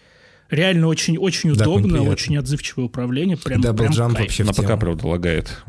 Реально 0.49 0.87
очень, 0.87 1.17
очень 1.17 1.53
Да, 1.53 1.69
удобно, 1.69 2.01
очень 2.01 2.37
отзывчивое 2.37 2.85
управление. 2.85 3.37
Прям, 3.37 3.61
прям 3.61 3.75
Double 3.75 3.99
jump 3.99 4.15
кайф. 4.15 4.27
вообще 4.27 4.43
На. 4.43 4.51
ПК, 4.51 4.79
правда, 4.79 5.07
лагает. 5.07 5.63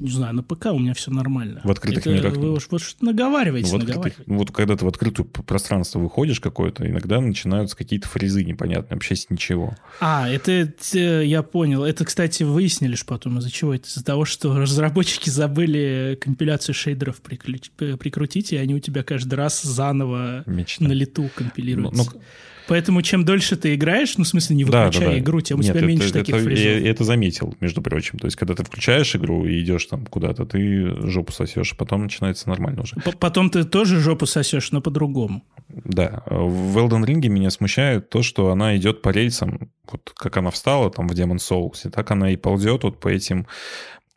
Не 0.00 0.10
знаю, 0.10 0.34
на 0.34 0.42
ПК 0.42 0.66
у 0.66 0.78
меня 0.78 0.94
все 0.94 1.10
нормально. 1.10 1.60
В 1.64 1.70
открытых 1.70 2.06
Это 2.06 2.10
мирах 2.14 2.36
Вы 2.36 2.52
уж, 2.52 2.68
вы 2.70 2.76
уж 2.76 2.96
наговариваете, 3.00 3.70
Ну, 3.72 3.78
в 3.78 3.82
открытых- 3.82 4.22
ну, 4.26 4.38
вот 4.38 4.50
когда 4.52 4.76
ты 4.76 4.84
в 4.84 4.88
открытое 4.88 5.24
пространство 5.24 5.98
выходишь 5.98 6.40
какое-то, 6.40 6.88
иногда 6.88 7.20
начинаются 7.20 7.76
какие-то 7.76 8.08
фризы 8.08 8.44
непонятные, 8.44 8.96
вообще 8.96 9.16
с 9.16 9.28
ничего. 9.30 9.74
А, 10.00 10.28
это 10.28 10.72
э, 10.94 11.24
я 11.24 11.42
понял. 11.42 11.84
Это, 11.84 12.04
кстати, 12.04 12.42
выяснили 12.44 12.94
ж 12.94 13.04
потом, 13.04 13.38
из-за 13.38 13.50
чего 13.50 13.74
это. 13.74 13.88
Из-за 13.88 14.04
того, 14.04 14.24
что 14.24 14.56
разработчики 14.56 15.30
забыли 15.30 16.18
компиляцию 16.20 16.74
шейдеров 16.74 17.20
прикрутить, 17.20 18.52
и 18.52 18.56
они 18.56 18.74
у 18.74 18.80
тебя 18.80 19.02
каждый 19.02 19.34
раз 19.34 19.62
заново 19.62 20.44
Мечта. 20.46 20.84
на 20.84 20.92
лету 20.92 21.22
Ну, 21.22 21.30
компилируются. 21.34 22.10
ну, 22.14 22.20
Поэтому 22.68 23.02
чем 23.02 23.24
дольше 23.24 23.56
ты 23.56 23.74
играешь, 23.74 24.16
ну, 24.18 24.24
в 24.24 24.28
смысле, 24.28 24.54
не 24.56 24.64
да, 24.64 24.70
да, 24.70 24.84
выключая 24.86 25.08
да. 25.10 25.18
игру, 25.18 25.40
тем 25.40 25.58
у 25.58 25.62
Нет, 25.62 25.70
тебя 25.70 25.78
это- 25.80 25.86
меньше 25.88 26.08
это- 26.10 26.18
таких 26.20 26.34
я, 26.36 26.40
фрезов. 26.42 26.64
я 26.64 26.90
это 26.90 27.02
заметил, 27.04 27.54
между 27.60 27.82
прочим. 27.82 28.18
То 28.18 28.26
есть, 28.26 28.36
когда 28.36 28.54
ты 28.54 28.62
включаешь 28.62 29.16
игру 29.16 29.44
и 29.46 29.60
идешь 29.60 29.86
там 29.86 30.06
куда-то, 30.06 30.44
ты 30.46 31.08
жопу 31.08 31.32
сосешь, 31.32 31.72
а 31.72 31.76
потом 31.76 32.02
начинается 32.04 32.48
нормально 32.48 32.82
уже. 32.82 32.94
П- 32.96 33.12
Потом 33.18 33.50
ты 33.50 33.64
тоже 33.64 33.98
жопу 33.98 34.26
сосешь, 34.26 34.70
но 34.70 34.80
по-другому. 34.80 35.42
Да, 35.68 36.22
в 36.26 36.76
Elden 36.78 37.04
Ring 37.04 37.26
меня 37.28 37.50
смущает 37.50 38.10
то, 38.10 38.22
что 38.22 38.50
она 38.50 38.76
идет 38.76 39.02
по 39.02 39.08
рельсам, 39.10 39.70
вот 39.90 40.12
как 40.14 40.36
она 40.36 40.50
встала 40.50 40.90
там 40.90 41.08
в 41.08 41.12
Demon 41.12 41.36
Souls, 41.38 41.86
и 41.86 41.90
так 41.90 42.10
она 42.10 42.30
и 42.30 42.36
ползет 42.36 42.84
вот 42.84 43.00
по 43.00 43.08
этим... 43.08 43.46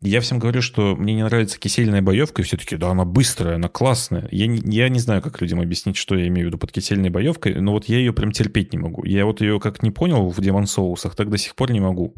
Я 0.04 0.20
всем 0.20 0.40
говорю, 0.40 0.64
что 0.64 0.96
мне 0.96 1.14
не 1.14 1.24
нравится 1.24 1.60
кисельная 1.60 2.02
боевка, 2.02 2.42
и 2.42 2.46
все 2.46 2.58
таки 2.58 2.76
да, 2.76 2.90
она 2.90 3.06
быстрая, 3.06 3.56
она 3.56 3.70
классная. 3.70 4.28
Я 4.32 4.48
не, 4.48 4.60
я 4.76 4.90
не 4.90 5.00
знаю, 5.00 5.22
как 5.22 5.40
людям 5.42 5.62
объяснить, 5.62 5.96
что 5.96 6.16
я 6.16 6.28
имею 6.28 6.48
в 6.48 6.50
виду 6.50 6.58
под 6.58 6.72
кисельной 6.72 7.12
боевкой, 7.12 7.54
но 7.62 7.72
вот 7.74 7.86
я 7.86 7.98
ее 7.98 8.12
прям 8.12 8.32
терпеть 8.32 8.74
не 8.74 8.80
могу. 8.80 9.06
Я 9.06 9.26
вот 9.26 9.42
ее 9.42 9.60
как 9.60 9.84
не 9.84 9.92
понял 9.92 10.30
в 10.30 10.40
Demon 10.40 10.64
Souls, 10.64 11.08
так 11.16 11.30
до 11.30 11.38
сих 11.38 11.56
пор 11.56 11.72
не 11.72 11.80
могу. 11.80 12.16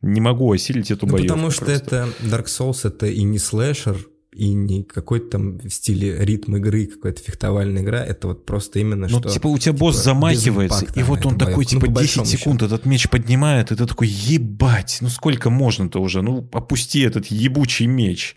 Не 0.00 0.20
могу 0.20 0.50
осилить 0.52 0.90
эту 0.90 1.06
Ну, 1.06 1.12
боевку. 1.12 1.28
потому 1.34 1.50
что 1.52 1.64
просто. 1.66 1.84
это 1.84 2.08
Dark 2.24 2.46
Souls, 2.46 2.80
это 2.88 3.06
и 3.06 3.22
не 3.22 3.38
слэшер, 3.38 3.96
и 4.32 4.54
не 4.54 4.82
какой-то 4.82 5.30
там 5.32 5.58
в 5.58 5.68
стиле 5.68 6.24
ритм 6.24 6.56
игры, 6.56 6.86
какая-то 6.86 7.22
фехтовальная 7.22 7.82
игра, 7.82 8.04
это 8.04 8.28
вот 8.28 8.46
просто 8.46 8.78
именно 8.78 9.06
Ну, 9.08 9.18
что... 9.20 9.28
типа, 9.28 9.48
у 9.48 9.58
тебя 9.58 9.74
босс 9.74 9.96
типа, 9.96 10.04
замахивается, 10.04 10.80
без 10.80 10.82
импакта 10.82 11.00
и 11.00 11.02
вот 11.02 11.26
он 11.26 11.38
такой, 11.38 11.54
боевка. 11.56 11.74
Ну, 11.74 11.80
типа, 11.80 11.80
по 11.80 11.86
10 11.86 11.94
большому 11.94 12.26
секунд 12.26 12.62
этот 12.62 12.86
меч 12.86 13.08
поднимает, 13.08 13.72
и 13.72 13.76
ты 13.76 13.86
такой, 13.86 14.08
ебать, 14.08 14.98
ну 15.00 15.08
сколько 15.08 15.50
можно-то 15.50 16.00
уже? 16.00 16.22
Ну, 16.22 16.48
опусти 16.52 17.00
этот 17.00 17.26
ебучий 17.26 17.86
меч. 17.86 18.36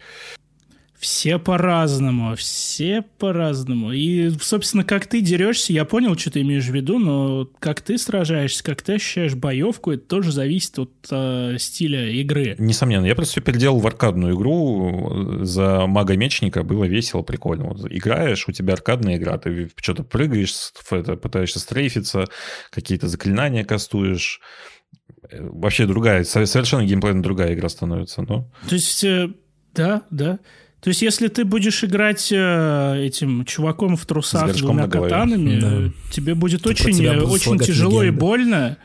Все 0.98 1.38
по-разному, 1.38 2.36
все 2.36 3.04
по-разному. 3.20 3.92
И, 3.92 4.30
собственно, 4.42 4.84
как 4.84 5.08
ты 5.08 5.22
дерешься, 5.22 5.74
я 5.74 5.84
понял, 5.84 6.18
что 6.18 6.32
ты 6.32 6.42
имеешь 6.42 6.66
в 6.66 6.74
виду, 6.74 7.00
но 7.00 7.50
как 7.60 7.82
ты 7.82 7.98
сражаешься, 7.98 8.64
как 8.64 8.82
ты 8.82 8.94
ощущаешь 8.94 9.36
боевку, 9.36 9.92
это 9.92 10.04
тоже 10.08 10.32
зависит 10.32 10.80
от 10.80 10.92
э, 11.12 11.58
стиля 11.60 12.10
игры. 12.10 12.56
Несомненно, 12.58 13.06
я 13.06 13.14
просто 13.14 13.42
переделал 13.42 13.80
в 13.80 13.88
аркадную 13.88 14.36
игру. 14.36 15.44
За 15.44 15.86
мага-мечника 15.86 16.64
было 16.64 16.86
весело, 16.86 17.22
прикольно. 17.24 17.66
Вот 17.66 17.92
играешь, 17.92 18.48
у 18.48 18.52
тебя 18.54 18.74
аркадная 18.74 19.18
игра, 19.18 19.38
ты 19.38 19.70
что-то 19.76 20.04
прыгаешь, 20.04 20.72
это, 20.90 21.18
пытаешься 21.18 21.60
стрейфиться, 21.60 22.26
какие-то 22.72 23.10
заклинания 23.10 23.66
кастуешь. 23.66 24.40
Э, 25.30 25.40
Вообще 25.42 25.88
другая, 25.88 26.24
со- 26.24 26.46
совершенно 26.46 26.86
геймплейно 26.86 27.22
другая 27.22 27.54
игра 27.54 27.68
становится, 27.68 28.22
но... 28.22 28.50
То 28.70 28.76
есть, 28.76 29.04
э, 29.04 29.30
да, 29.74 30.04
да. 30.10 30.40
То 30.86 30.90
есть, 30.90 31.02
если 31.02 31.30
ты 31.30 31.46
будешь 31.46 31.84
играть 31.84 32.32
э, 32.32 33.06
этим 33.08 33.44
чуваком 33.44 33.98
в 33.98 34.06
трусах 34.06 34.56
с 34.56 34.60
двумя 34.60 34.88
катанами, 34.88 35.60
Да. 35.60 35.92
тебе 36.12 36.36
будет 36.36 36.62
Про 36.62 36.70
очень, 36.70 37.04
э, 37.04 37.22
очень 37.22 37.58
тяжело 37.58 38.04
и 38.04 38.12
больно. 38.12 38.78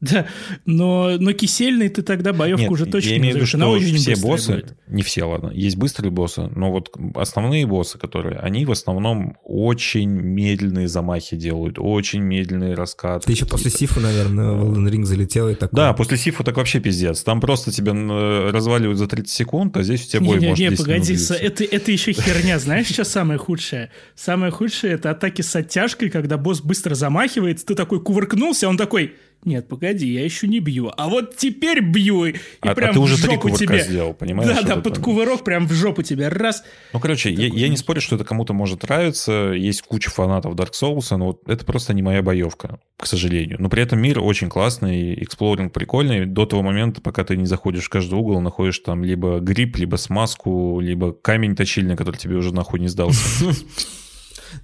Да, 0.08 0.26
но, 0.64 1.16
но 1.18 1.32
кисельный 1.32 1.88
ты 1.88 2.02
тогда 2.02 2.32
боевку 2.32 2.62
Нет, 2.62 2.70
уже 2.70 2.86
точно 2.86 3.10
я 3.10 3.18
не 3.18 3.30
имею. 3.30 3.38
Она 3.38 3.46
что 3.46 3.70
очень 3.70 3.96
все 3.96 4.16
боссы, 4.16 4.52
будет. 4.52 4.76
не 4.86 5.02
все, 5.02 5.24
ладно, 5.24 5.50
есть 5.52 5.76
быстрые 5.76 6.12
боссы, 6.12 6.48
но 6.54 6.70
вот 6.70 6.90
основные 7.16 7.66
боссы, 7.66 7.98
которые, 7.98 8.38
они 8.38 8.64
в 8.64 8.70
основном 8.70 9.36
очень 9.42 10.08
медленные 10.08 10.86
замахи 10.86 11.36
делают, 11.36 11.78
очень 11.78 12.20
медленные 12.20 12.74
раскаты. 12.74 13.26
Ты 13.26 13.32
еще 13.32 13.46
после 13.46 13.72
Сифа, 13.72 13.98
наверное, 13.98 14.52
в 14.52 14.72
Elden 14.72 14.88
Ring 14.88 15.04
залетел 15.04 15.48
и 15.48 15.54
такой... 15.54 15.76
Да, 15.76 15.92
после 15.94 16.16
Сифа 16.16 16.44
так 16.44 16.56
вообще 16.56 16.78
пиздец. 16.78 17.22
Там 17.24 17.40
просто 17.40 17.72
тебя 17.72 17.92
э, 17.92 18.50
разваливают 18.50 18.98
за 18.98 19.08
30 19.08 19.28
секунд, 19.28 19.76
а 19.76 19.82
здесь 19.82 20.06
у 20.06 20.10
тебя 20.10 20.20
бой 20.20 20.36
Не, 20.36 20.42
не, 20.42 20.48
может 20.48 20.60
не, 20.60 20.70
10 20.70 20.78
погоди, 20.78 21.16
это, 21.40 21.64
это 21.64 21.90
еще 21.90 22.12
херня. 22.12 22.60
Знаешь, 22.60 22.86
что 22.86 23.02
самое 23.02 23.38
худшее? 23.38 23.90
Самое 24.14 24.52
худшее 24.52 24.94
это 24.94 25.10
атаки 25.10 25.42
с 25.42 25.54
оттяжкой, 25.56 26.10
когда 26.10 26.38
босс 26.38 26.60
быстро 26.60 26.94
замахивается, 26.94 27.66
ты 27.66 27.74
такой 27.74 28.00
кувыркнулся, 28.00 28.68
он 28.68 28.76
такой, 28.76 29.14
нет, 29.48 29.66
погоди, 29.68 30.06
я 30.12 30.22
еще 30.24 30.46
не 30.46 30.60
бью. 30.60 30.92
А 30.96 31.08
вот 31.08 31.36
теперь 31.36 31.80
бью, 31.80 32.26
и 32.26 32.34
А- 32.60 32.70
а 32.70 32.74
прям 32.74 32.92
ты 32.92 33.00
в 33.00 33.02
уже 33.02 33.16
три 33.16 33.26
жопу 33.32 33.48
кувырка 33.48 33.64
тебе. 33.66 33.80
сделал, 33.82 34.14
понимаешь, 34.14 34.48
Да, 34.54 34.62
да, 34.62 34.74
вот 34.76 34.84
под 34.84 34.92
это? 34.94 35.00
кувырок 35.02 35.44
прям 35.44 35.66
в 35.66 35.72
жопу 35.72 36.02
тебе. 36.02 36.28
Раз. 36.28 36.62
Ну, 36.92 37.00
короче, 37.00 37.32
я, 37.32 37.46
я 37.48 37.68
не 37.68 37.76
спорю, 37.76 38.00
что 38.00 38.14
это 38.16 38.24
кому-то 38.24 38.52
может 38.52 38.82
нравиться. 38.84 39.52
Есть 39.56 39.82
куча 39.82 40.10
фанатов 40.10 40.54
Dark 40.54 40.72
Souls, 40.80 41.16
но 41.16 41.26
вот 41.26 41.48
это 41.48 41.64
просто 41.64 41.94
не 41.94 42.02
моя 42.02 42.22
боевка, 42.22 42.78
к 42.96 43.06
сожалению. 43.06 43.56
Но 43.60 43.68
при 43.68 43.82
этом 43.82 44.00
мир 44.00 44.20
очень 44.20 44.48
классный, 44.48 45.14
эксплоринг 45.22 45.72
прикольный. 45.72 46.26
До 46.26 46.46
того 46.46 46.62
момента, 46.62 47.00
пока 47.00 47.24
ты 47.24 47.36
не 47.36 47.46
заходишь 47.46 47.84
в 47.86 47.88
каждый 47.88 48.14
угол, 48.14 48.40
находишь 48.40 48.78
там 48.80 49.02
либо 49.04 49.38
гриб, 49.40 49.76
либо 49.78 49.96
смазку, 49.96 50.80
либо 50.80 51.12
камень 51.12 51.56
точильный, 51.56 51.96
который 51.96 52.16
тебе 52.16 52.36
уже 52.36 52.54
нахуй 52.54 52.78
не 52.80 52.88
сдался. 52.88 53.18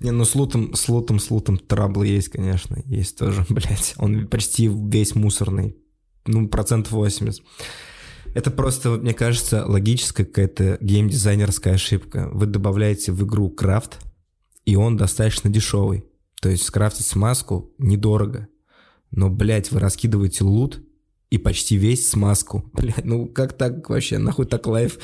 Не, 0.01 0.11
ну 0.11 0.25
с 0.25 0.35
лутом, 0.35 0.75
с 0.75 0.89
лутом, 0.89 1.19
с 1.19 1.31
лутом 1.31 1.59
трабл 1.59 2.03
есть, 2.03 2.29
конечно. 2.29 2.83
Есть 2.87 3.19
тоже, 3.19 3.45
блядь. 3.49 3.95
Он 3.99 4.27
почти 4.29 4.69
весь 4.69 5.15
мусорный. 5.15 5.77
Ну, 6.27 6.49
процентов 6.49 6.93
80. 6.93 7.43
Это 8.35 8.51
просто, 8.51 8.91
мне 8.91 9.15
кажется, 9.15 9.65
логическая 9.67 10.27
какая-то 10.27 10.79
геймдизайнерская 10.81 11.75
ошибка. 11.75 12.29
Вы 12.33 12.47
добавляете 12.47 13.13
в 13.13 13.25
игру 13.25 13.49
крафт, 13.51 14.01
и 14.65 14.77
он 14.77 14.97
достаточно 14.97 15.51
дешевый. 15.51 16.05
То 16.41 16.49
есть 16.49 16.65
скрафтить 16.65 17.07
смазку 17.07 17.73
недорого. 17.79 18.49
Но, 19.11 19.31
блядь, 19.31 19.71
вы 19.71 19.81
раскидываете 19.81 20.45
лут 20.45 20.83
и 21.31 21.39
почти 21.39 21.77
весь 21.77 22.09
смазку. 22.09 22.69
Блядь, 22.73 23.05
ну 23.05 23.27
как 23.27 23.53
так 23.53 23.89
вообще? 23.89 24.19
Нахуй 24.19 24.47
так 24.47 24.67
лайф? 24.67 24.99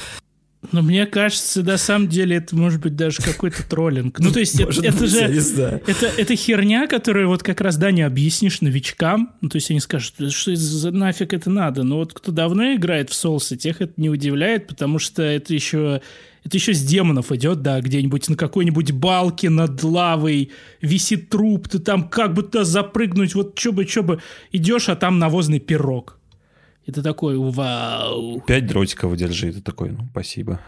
Но 0.73 0.83
мне 0.83 1.07
кажется, 1.07 1.63
на 1.63 1.79
самом 1.79 2.09
деле 2.09 2.37
это 2.37 2.55
может 2.55 2.81
быть 2.81 2.95
даже 2.95 3.23
какой-то 3.23 3.63
троллинг. 3.67 4.19
Ну, 4.19 4.31
то 4.31 4.41
есть 4.41 4.61
это, 4.61 4.87
это 4.87 5.07
же... 5.07 5.19
Это, 5.19 6.07
это 6.17 6.37
херня, 6.37 6.87
которую 6.87 7.29
вот 7.29 7.43
как 7.43 7.63
раз, 7.63 7.77
да, 7.79 7.91
не 7.91 8.03
объяснишь 8.03 8.61
новичкам. 8.61 9.33
Ну, 9.41 9.49
то 9.49 9.57
есть 9.57 9.71
они 9.71 9.81
скажут, 9.81 10.15
«Да 10.19 10.29
что 10.31 10.55
за 10.55 10.91
нафиг 10.91 11.33
это 11.33 11.49
надо? 11.49 11.83
Но 11.83 11.97
вот 11.97 12.13
кто 12.13 12.31
давно 12.31 12.75
играет 12.75 13.09
в 13.09 13.15
соусы, 13.15 13.57
тех 13.57 13.81
это 13.81 13.95
не 13.97 14.11
удивляет, 14.11 14.67
потому 14.67 14.99
что 14.99 15.23
это 15.23 15.55
еще... 15.55 16.03
Это 16.43 16.57
еще 16.57 16.73
с 16.73 16.83
демонов 16.83 17.33
идет, 17.33 17.61
да, 17.61 17.83
где-нибудь 17.83 18.31
на 18.31 18.37
какой-нибудь 18.37 18.93
балке 18.93 19.51
над 19.51 19.83
лавой 19.83 20.53
висит 20.81 21.29
труп, 21.29 21.69
ты 21.69 21.79
там 21.81 22.09
как 22.09 22.33
бы 22.33 22.43
туда 22.43 22.65
запрыгнуть, 22.65 23.35
вот 23.35 23.57
чё 23.57 23.73
бы, 23.73 23.85
чё 23.85 24.03
бы, 24.03 24.23
идешь, 24.51 24.89
а 24.89 24.97
там 24.97 25.19
навозный 25.19 25.61
пирог. 25.61 26.19
И 26.87 26.93
ты 26.93 27.03
такой, 27.03 27.37
вау. 27.37 28.41
Пять 28.47 28.67
дротиков 28.67 29.11
выдержи. 29.11 29.51
И 29.51 29.53
ты 29.53 29.61
такой, 29.61 29.91
ну, 29.91 30.09
спасибо. 30.11 30.61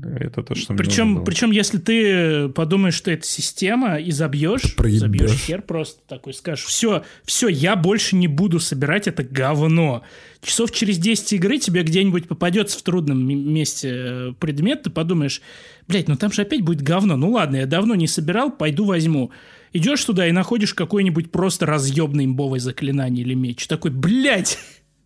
Это 0.00 0.42
то, 0.42 0.54
что 0.54 0.72
Причем, 0.72 1.22
причем, 1.22 1.50
если 1.50 1.76
ты 1.76 2.48
подумаешь, 2.48 2.94
что 2.94 3.10
это 3.10 3.26
система, 3.26 4.00
и 4.00 4.10
забьешь, 4.10 4.74
забьешь 4.78 5.32
хер 5.32 5.60
просто 5.60 6.00
такой, 6.08 6.32
скажешь, 6.32 6.64
все, 6.64 7.04
все, 7.26 7.48
я 7.48 7.76
больше 7.76 8.16
не 8.16 8.26
буду 8.26 8.58
собирать 8.58 9.06
это 9.06 9.22
говно. 9.22 10.02
Часов 10.40 10.72
через 10.72 10.96
10 10.96 11.34
игры 11.34 11.58
тебе 11.58 11.82
где-нибудь 11.82 12.26
попадется 12.26 12.78
в 12.78 12.82
трудном 12.82 13.22
месте 13.22 13.90
э, 13.92 14.32
предмет, 14.40 14.84
ты 14.84 14.90
подумаешь, 14.90 15.42
блядь, 15.88 16.08
ну 16.08 16.16
там 16.16 16.32
же 16.32 16.40
опять 16.40 16.62
будет 16.62 16.80
говно. 16.80 17.18
Ну 17.18 17.30
ладно, 17.30 17.56
я 17.56 17.66
давно 17.66 17.94
не 17.94 18.06
собирал, 18.06 18.50
пойду 18.50 18.86
возьму. 18.86 19.30
Идешь 19.74 20.02
туда 20.04 20.26
и 20.26 20.32
находишь 20.32 20.72
какой-нибудь 20.72 21.30
просто 21.30 21.66
разъебный 21.66 22.24
имбовое 22.24 22.60
заклинание 22.60 23.26
или 23.26 23.34
меч. 23.34 23.66
Такой, 23.66 23.90
блядь, 23.90 24.58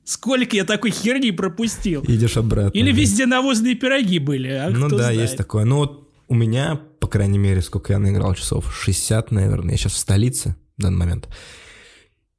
сколько 0.07 0.57
я 0.57 0.65
такой 0.65 0.91
херни 0.91 1.33
пропустил. 1.33 2.03
Идешь 2.07 2.39
обратно. 2.39 2.79
Или 2.79 2.93
да. 2.93 2.99
везде 2.99 3.27
навозные 3.27 3.75
пироги 3.75 4.19
были, 4.19 4.49
а 4.49 4.71
Ну 4.71 4.87
кто 4.87 4.97
да, 4.97 5.05
знает. 5.05 5.21
есть 5.21 5.37
такое. 5.37 5.65
Ну 5.65 5.77
вот 5.77 6.09
у 6.29 6.35
меня, 6.35 6.81
по 7.01 7.09
крайней 7.09 7.39
мере, 7.39 7.61
сколько 7.61 7.93
я 7.93 7.99
наиграл 7.99 8.35
часов? 8.35 8.75
60, 8.75 9.31
наверное. 9.33 9.73
Я 9.73 9.77
сейчас 9.77 9.93
в 9.93 9.99
столице 9.99 10.57
в 10.79 10.83
данный 10.83 10.99
момент. 10.99 11.29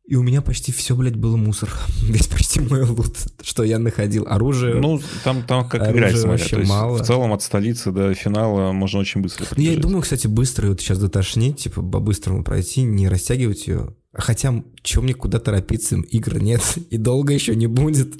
И 0.05 0.15
у 0.15 0.24
меня 0.24 0.41
почти 0.41 0.72
все, 0.72 0.95
блядь, 0.95 1.18
было 1.18 1.36
мусор. 1.36 1.70
Весь 2.01 2.28
почти 2.28 2.61
мой 2.61 2.84
лут, 2.84 3.18
что 3.41 3.63
я 3.63 3.78
находил. 3.78 4.26
Оружие. 4.26 4.76
Ну, 4.76 5.01
там, 5.26 5.43
там 5.43 5.68
как 5.68 5.91
играть 5.91 6.18
смотря. 6.18 6.30
вообще 6.30 6.57
мало. 6.59 6.97
в 6.97 7.05
целом 7.05 7.34
от 7.34 7.43
столицы 7.43 7.91
до 7.91 8.13
финала 8.13 8.72
можно 8.72 8.99
очень 9.01 9.22
быстро 9.22 9.45
Ну, 9.57 9.61
я 9.61 9.78
думаю, 9.78 10.01
кстати, 10.03 10.28
быстро 10.28 10.70
вот 10.70 10.80
сейчас 10.80 10.99
дотошнить, 10.99 11.57
типа, 11.63 11.82
по-быстрому 11.82 12.45
пройти, 12.45 12.84
не 12.84 13.09
растягивать 13.09 13.68
ее. 13.68 13.95
Хотя, 14.18 14.63
чем 14.82 15.03
мне 15.03 15.13
куда 15.13 15.39
торопиться? 15.39 15.97
Игр 16.09 16.39
нет, 16.41 16.61
и 16.89 16.97
долго 16.97 17.34
еще 17.34 17.55
не 17.55 17.68
будет. 17.68 18.15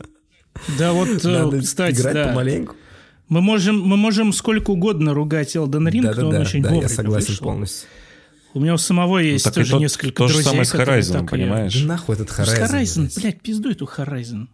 Да, 0.80 0.94
вот, 0.94 1.24
э, 1.26 1.28
Надо 1.28 1.62
кстати, 1.62 1.96
играть 2.00 2.14
да. 2.14 2.28
помаленьку. 2.30 2.76
Мы 3.30 3.42
можем, 3.42 3.82
мы 3.82 3.98
можем 3.98 4.32
сколько 4.32 4.72
угодно 4.72 5.14
ругать 5.14 5.56
Elden 5.56 5.90
Ring, 5.92 6.02
но 6.02 6.10
он 6.10 6.16
Да-да-да, 6.16 6.40
очень 6.42 6.62
да, 6.62 6.70
я 6.70 6.76
вовремя 6.76 6.94
согласен 6.96 7.28
вышел. 7.28 7.44
полностью. 7.46 7.90
У 8.54 8.60
меня 8.62 8.74
у 8.74 8.78
самого 8.78 9.20
есть 9.20 9.44
так 9.44 9.54
и 9.54 9.60
тоже 9.60 9.72
то- 9.72 9.80
несколько 9.80 10.18
то 10.18 10.28
же 10.28 10.34
друзей, 10.36 10.50
самое 10.50 10.66
с 10.66 10.74
Horizon, 10.74 11.28
понимаешь? 11.28 11.80
Да 11.82 11.88
нахуй 11.88 12.16
этот 12.16 12.30
Horizon. 12.30 12.64
Horizon, 12.72 13.02
блядь. 13.02 13.16
блядь, 13.22 13.42
пиздуй 13.42 13.72
эту 13.74 13.86
Horizon. 13.86 14.48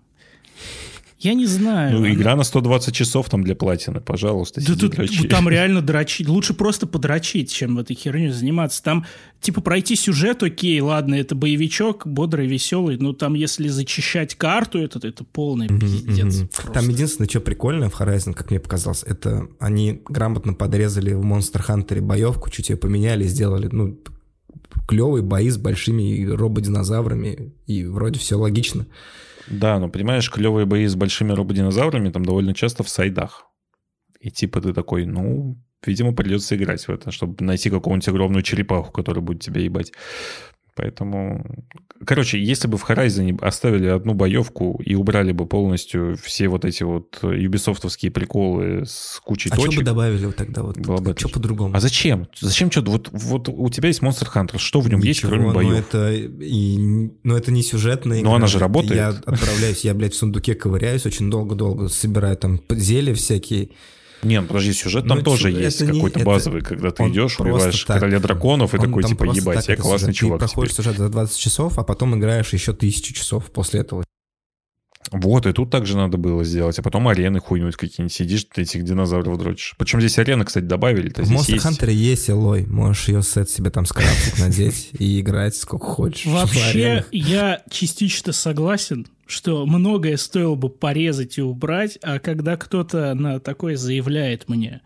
Я 1.24 1.34
не 1.34 1.46
знаю. 1.46 1.92
Ну, 1.94 1.98
она- 2.00 2.14
игра 2.14 2.36
на 2.36 2.44
120 2.44 2.94
часов 2.94 3.30
там 3.30 3.44
для 3.44 3.56
платины, 3.56 4.02
пожалуйста, 4.02 4.62
Да 4.66 4.76
тут 4.76 4.92
дрочи. 4.96 5.28
там 5.28 5.48
реально 5.50 5.82
дрочить. 5.86 6.28
Лучше 6.28 6.54
просто 6.54 6.86
подрочить, 6.88 7.52
чем 7.52 7.76
в 7.76 7.80
этой 7.80 7.96
херне 7.96 8.32
заниматься. 8.34 8.84
Там, 8.84 9.06
типа, 9.42 9.62
пройти 9.62 9.96
сюжет, 9.96 10.44
окей, 10.44 10.80
ладно, 10.82 11.16
это 11.16 11.34
боевичок, 11.36 12.06
бодрый, 12.06 12.48
веселый, 12.48 12.98
но 12.98 13.14
там, 13.14 13.34
если 13.36 13.68
зачищать 13.70 14.36
карту, 14.36 14.80
это, 14.80 15.00
это 15.08 15.24
полный 15.24 15.68
пиздец. 15.68 16.36
Мгм. 16.40 16.48
просто. 16.50 16.72
Там 16.72 16.90
единственное, 16.90 17.30
что 17.30 17.40
прикольное 17.40 17.90
в 17.90 18.00
Horizon, 18.00 18.34
как 18.34 18.50
мне 18.52 18.60
показалось, 18.60 19.04
это 19.04 19.48
они 19.60 20.02
грамотно 20.08 20.54
подрезали 20.54 21.14
в 21.14 21.22
Monster 21.24 21.66
Hunter 21.68 22.02
боевку, 22.02 22.50
чуть 22.50 22.70
ее 22.70 22.78
поменяли, 22.78 23.24
сделали, 23.26 23.70
ну, 23.72 23.98
клевые 24.88 25.22
бои 25.24 25.50
с 25.50 25.58
большими 25.58 26.26
рободинозаврами, 26.28 27.54
и 27.68 27.86
вроде 27.86 28.20
все 28.20 28.36
логично. 28.38 28.86
Да, 29.48 29.80
но 29.80 29.90
понимаешь, 29.90 30.30
клевые 30.30 30.66
бои 30.66 30.86
с 30.86 30.96
большими 30.96 31.32
рободинозаврами 31.32 32.10
там 32.10 32.26
довольно 32.26 32.54
часто 32.54 32.84
в 32.84 32.90
сайдах. 32.90 33.48
И 34.20 34.32
типа 34.32 34.62
ты 34.62 34.74
такой, 34.74 35.06
ну, 35.06 35.58
видимо, 35.86 36.14
придется 36.14 36.56
играть 36.56 36.88
в 36.88 36.90
это, 36.90 37.12
чтобы 37.12 37.44
найти 37.44 37.70
какого-нибудь 37.70 38.08
огромную 38.08 38.42
черепаху, 38.44 38.92
которая 38.92 39.22
будет 39.22 39.42
тебя 39.42 39.62
ебать. 39.62 39.92
Поэтому... 40.76 41.46
Короче, 42.06 42.44
если 42.44 42.68
бы 42.68 42.78
в 42.78 42.90
Horizon 42.90 43.40
оставили 43.42 43.88
одну 43.88 44.14
боевку 44.14 44.82
и 44.84 44.96
убрали 44.96 45.32
бы 45.32 45.46
полностью 45.46 46.18
все 46.22 46.48
вот 46.48 46.66
эти 46.66 46.84
вот 46.84 47.20
юбисофтовские 47.22 48.12
приколы 48.12 48.84
с 48.86 49.22
кучей 49.24 49.50
А 49.52 49.56
что 49.56 49.66
точек... 49.66 49.80
бы 49.82 49.86
добавили 49.86 50.32
тогда 50.32 50.64
вот? 50.64 50.78
Было 50.80 50.98
бы 50.98 51.16
Что 51.18 51.30
по-другому? 51.30 51.76
А 51.76 51.80
зачем? 51.80 52.28
Зачем 52.40 52.72
что-то? 52.72 52.92
Вот, 52.92 53.10
вот 53.12 53.50
у 53.50 53.70
тебя 53.70 53.88
есть 53.90 54.02
Monster 54.02 54.28
Hunter, 54.34 54.58
что 54.58 54.82
в 54.82 54.90
нем 54.90 55.00
есть, 55.02 55.20
Ничего, 55.20 55.30
кроме 55.30 55.48
но 55.48 55.54
боев? 55.54 55.74
это, 55.74 56.12
и, 56.12 57.10
но 57.24 57.38
это 57.38 57.52
не 57.52 57.62
сюжетная 57.62 58.18
Но 58.18 58.30
игра. 58.30 58.36
она 58.36 58.48
же 58.48 58.60
работает. 58.60 58.96
Я 58.96 59.10
отправляюсь, 59.10 59.82
я, 59.86 59.94
блядь, 59.94 60.14
в 60.14 60.18
сундуке 60.18 60.56
ковыряюсь 60.56 61.06
очень 61.06 61.30
долго-долго, 61.30 61.88
собираю 61.88 62.36
там 62.36 62.60
зелья 62.70 63.14
всякие. 63.14 63.70
Не, 64.24 64.42
ну 64.42 64.48
подожди, 64.48 64.74
сюжет 64.74 65.04
Ну, 65.04 65.10
там 65.10 65.18
это 65.20 65.26
тоже 65.26 65.52
есть 65.52 65.82
это 65.82 65.94
какой-то 65.94 66.20
это- 66.20 66.26
базовый, 66.26 66.62
когда 66.62 66.92
ты 66.92 67.04
он 67.04 67.12
идешь, 67.12 67.40
убиваешь 67.40 67.84
так. 67.84 68.00
короля 68.00 68.20
драконов 68.20 68.74
и 68.74 68.78
Он 68.78 68.86
такой 68.86 69.04
типа, 69.04 69.24
ебать, 69.26 69.68
я 69.68 69.74
это 69.74 69.82
классный 69.84 70.08
сюжет. 70.14 70.16
чувак 70.20 70.40
Ты 70.40 70.46
проходишь 70.48 70.72
теперь». 70.74 70.86
сюжет 70.86 70.98
за 71.00 71.10
20 71.10 71.38
часов, 71.38 71.78
а 71.80 71.84
потом 71.84 72.18
играешь 72.18 72.54
еще 72.54 72.74
тысячу 72.74 73.14
часов 73.14 73.52
после 73.52 73.82
этого. 73.82 74.04
Вот, 75.12 75.46
и 75.46 75.54
тут 75.54 75.70
также 75.70 75.96
надо 75.96 76.18
было 76.18 76.44
сделать, 76.44 76.78
а 76.80 76.82
потом 76.82 77.08
арены 77.08 77.40
хуйнуть 77.40 77.76
какие-нибудь, 77.76 78.14
сидишь, 78.14 78.46
ты 78.46 78.64
этих 78.64 78.84
динозавров 78.84 79.38
дрочишь. 79.38 79.76
Причем 79.78 80.00
здесь 80.00 80.18
арены, 80.20 80.46
кстати, 80.46 80.66
добавили-то, 80.66 81.24
В 81.24 81.26
здесь 81.26 81.40
Monster 81.40 81.54
есть... 81.54 81.66
Hunter 81.66 81.92
есть 81.92 82.30
Элой. 82.30 82.66
Можешь 82.66 83.08
ее 83.08 83.22
сет 83.22 83.50
себе 83.50 83.70
там 83.70 83.86
скрафтить, 83.86 84.40
надеть 84.40 84.90
и 85.00 85.20
играть 85.20 85.56
сколько 85.56 85.86
хочешь. 85.86 86.26
Вообще, 86.26 87.06
я 87.12 87.62
частично 87.70 88.34
согласен, 88.34 89.08
что 89.26 89.66
многое 89.66 90.18
стоило 90.18 90.56
бы 90.56 90.70
порезать 90.70 91.38
и 91.38 91.42
убрать, 91.42 91.98
а 92.02 92.20
когда 92.20 92.58
кто-то 92.58 93.14
на 93.14 93.40
такое 93.40 93.76
заявляет 93.78 94.50
мне, 94.50 94.82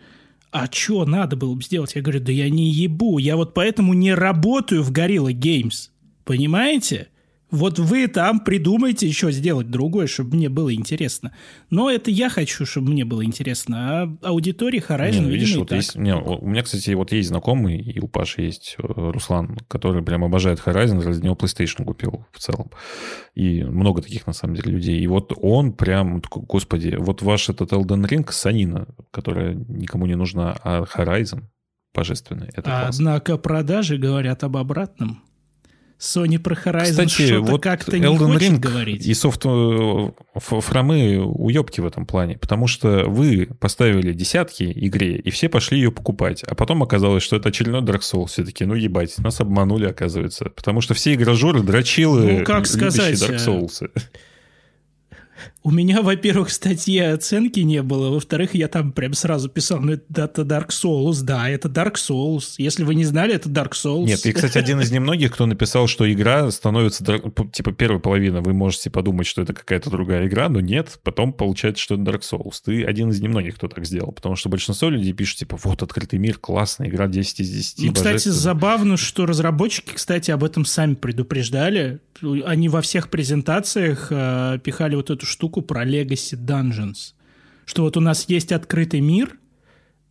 а 0.51 0.67
что 0.71 1.05
надо 1.05 1.35
было 1.35 1.53
бы 1.55 1.61
сделать? 1.61 1.95
Я 1.95 2.01
говорю, 2.01 2.21
да 2.21 2.31
я 2.31 2.49
не 2.49 2.69
ебу, 2.71 3.17
я 3.17 3.35
вот 3.35 3.53
поэтому 3.53 3.93
не 3.93 4.13
работаю 4.13 4.83
в 4.83 4.91
Gorilla 4.91 5.31
Games. 5.31 5.89
Понимаете? 6.23 7.09
Вот 7.49 7.79
вы 7.79 8.07
там 8.07 8.41
придумайте 8.41 9.07
еще 9.07 9.31
сделать 9.31 9.71
другое, 9.71 10.07
чтобы 10.07 10.35
мне 10.35 10.49
было 10.49 10.73
интересно. 10.73 11.33
Но 11.69 11.89
это 11.89 12.11
я 12.11 12.29
хочу, 12.29 12.65
чтобы 12.65 12.91
мне 12.91 13.05
было 13.05 13.23
интересно. 13.23 13.77
А 14.01 14.17
аудитории 14.21 14.83
Horizon, 14.85 15.11
Не, 15.11 15.21
ну, 15.21 15.29
видишь, 15.29 15.55
вот 15.55 15.69
так. 15.69 15.77
есть, 15.77 15.95
не, 15.95 16.13
у 16.13 16.45
меня, 16.45 16.63
кстати, 16.63 16.89
вот 16.91 17.13
есть 17.13 17.29
знакомый, 17.29 17.77
и 17.79 17.99
у 18.01 18.07
Паши 18.07 18.41
есть 18.41 18.75
э, 18.77 18.83
Руслан, 18.85 19.57
который 19.69 20.03
прям 20.03 20.25
обожает 20.25 20.59
Horizon, 20.59 21.01
ради 21.01 21.23
него 21.23 21.35
PlayStation 21.35 21.85
купил 21.85 22.25
в 22.33 22.39
целом. 22.39 22.69
И 23.33 23.63
много 23.63 24.01
таких, 24.01 24.27
на 24.27 24.33
самом 24.33 24.55
деле, 24.55 24.73
людей. 24.73 24.99
И 24.99 25.07
вот 25.07 25.31
он 25.37 25.71
прям, 25.71 26.21
господи, 26.29 26.95
вот 26.99 27.21
ваш 27.21 27.49
этот 27.49 27.71
Elden 27.71 28.07
Ring, 28.07 28.29
санина, 28.29 28.87
которая 29.11 29.53
никому 29.53 30.05
не 30.05 30.15
нужна, 30.15 30.57
а 30.63 30.83
Horizon 30.83 31.43
божественный. 31.93 32.49
Это 32.53 32.79
А, 32.79 32.83
класс. 32.83 32.97
Однако 32.97 33.37
продажи 33.37 33.97
говорят 33.97 34.43
об 34.43 34.57
обратном. 34.57 35.23
Sony 35.99 36.37
про 36.37 36.53
Horizon 36.53 36.91
Кстати, 36.91 37.25
что-то 37.25 37.51
вот 37.51 37.63
как-то 37.63 37.97
не 37.97 38.17
хочет 38.17 38.41
Ring 38.41 38.59
говорить. 38.59 39.05
и 39.05 39.13
софт 39.15 39.41
э, 39.45 40.11
фрамы 40.35 41.23
уебки 41.23 41.81
в 41.81 41.87
этом 41.87 42.05
плане, 42.05 42.37
потому 42.37 42.67
что 42.67 43.05
вы 43.07 43.49
поставили 43.59 44.13
десятки 44.13 44.71
игре, 44.75 45.17
и 45.17 45.29
все 45.31 45.49
пошли 45.49 45.79
ее 45.79 45.91
покупать, 45.91 46.43
а 46.43 46.53
потом 46.53 46.83
оказалось, 46.83 47.23
что 47.23 47.35
это 47.35 47.49
очередной 47.49 47.81
Dark 47.81 48.01
Souls. 48.01 48.27
Все 48.27 48.43
таки 48.43 48.65
ну 48.65 48.75
ебать, 48.75 49.17
нас 49.17 49.41
обманули, 49.41 49.85
оказывается. 49.85 50.51
Потому 50.55 50.81
что 50.81 50.93
все 50.93 51.15
игражуры 51.15 51.61
дрочилы, 51.61 52.39
Ну, 52.39 52.45
как 52.45 52.67
сказать, 52.67 53.15
Dark 53.15 53.33
э, 53.33 53.37
Souls. 53.37 53.89
У 55.67 55.71
меня, 55.71 56.01
во-первых, 56.01 56.47
в 56.47 56.53
статье 56.53 57.11
оценки 57.11 57.59
не 57.59 57.81
было, 57.83 58.09
во-вторых, 58.09 58.55
я 58.55 58.69
там 58.69 58.93
прям 58.93 59.13
сразу 59.13 59.49
писал, 59.49 59.81
ну 59.81 59.91
это 59.91 60.43
Dark 60.43 60.69
Souls, 60.69 61.23
да, 61.23 61.49
это 61.49 61.67
Dark 61.67 61.95
Souls. 61.95 62.53
Если 62.57 62.85
вы 62.85 62.95
не 62.95 63.03
знали, 63.03 63.35
это 63.35 63.49
Dark 63.49 63.71
Souls. 63.71 64.05
Нет, 64.05 64.21
ты, 64.21 64.31
кстати, 64.31 64.57
один 64.57 64.79
из 64.79 64.91
немногих, 64.91 65.33
кто 65.33 65.45
написал, 65.45 65.87
что 65.87 66.09
игра 66.09 66.49
становится, 66.51 67.03
типа, 67.51 67.73
первая 67.73 67.99
половина, 67.99 68.39
вы 68.39 68.53
можете 68.53 68.89
подумать, 68.89 69.27
что 69.27 69.41
это 69.41 69.53
какая-то 69.53 69.89
другая 69.89 70.27
игра, 70.27 70.47
но 70.47 70.61
нет, 70.61 71.01
потом 71.03 71.33
получается, 71.33 71.83
что 71.83 71.95
это 71.95 72.03
Dark 72.03 72.21
Souls. 72.21 72.61
Ты 72.63 72.85
один 72.85 73.09
из 73.09 73.19
немногих, 73.19 73.55
кто 73.55 73.67
так 73.67 73.85
сделал, 73.85 74.13
потому 74.13 74.37
что 74.37 74.47
большинство 74.47 74.87
людей 74.87 75.11
пишут, 75.11 75.39
типа, 75.39 75.59
вот, 75.61 75.83
открытый 75.83 76.17
мир, 76.17 76.37
классная 76.37 76.87
игра, 76.87 77.07
10 77.07 77.41
из 77.41 77.49
10, 77.49 77.87
Ну, 77.87 77.93
кстати, 77.93 78.29
забавно, 78.29 78.95
что 78.95 79.25
разработчики, 79.25 79.91
кстати, 79.93 80.31
об 80.31 80.45
этом 80.45 80.63
сами 80.63 80.93
предупреждали. 80.93 81.99
Они 82.45 82.69
во 82.69 82.81
всех 82.81 83.09
презентациях 83.09 84.07
э, 84.09 84.59
пихали 84.63 84.95
вот 84.95 85.11
эту 85.11 85.25
штуку 85.25 85.56
про 85.61 85.85
Legacy 85.85 86.37
Dungeons. 86.37 87.13
Что 87.65 87.83
вот 87.83 87.97
у 87.97 88.01
нас 88.01 88.25
есть 88.29 88.51
открытый 88.51 89.01
мир, 89.01 89.37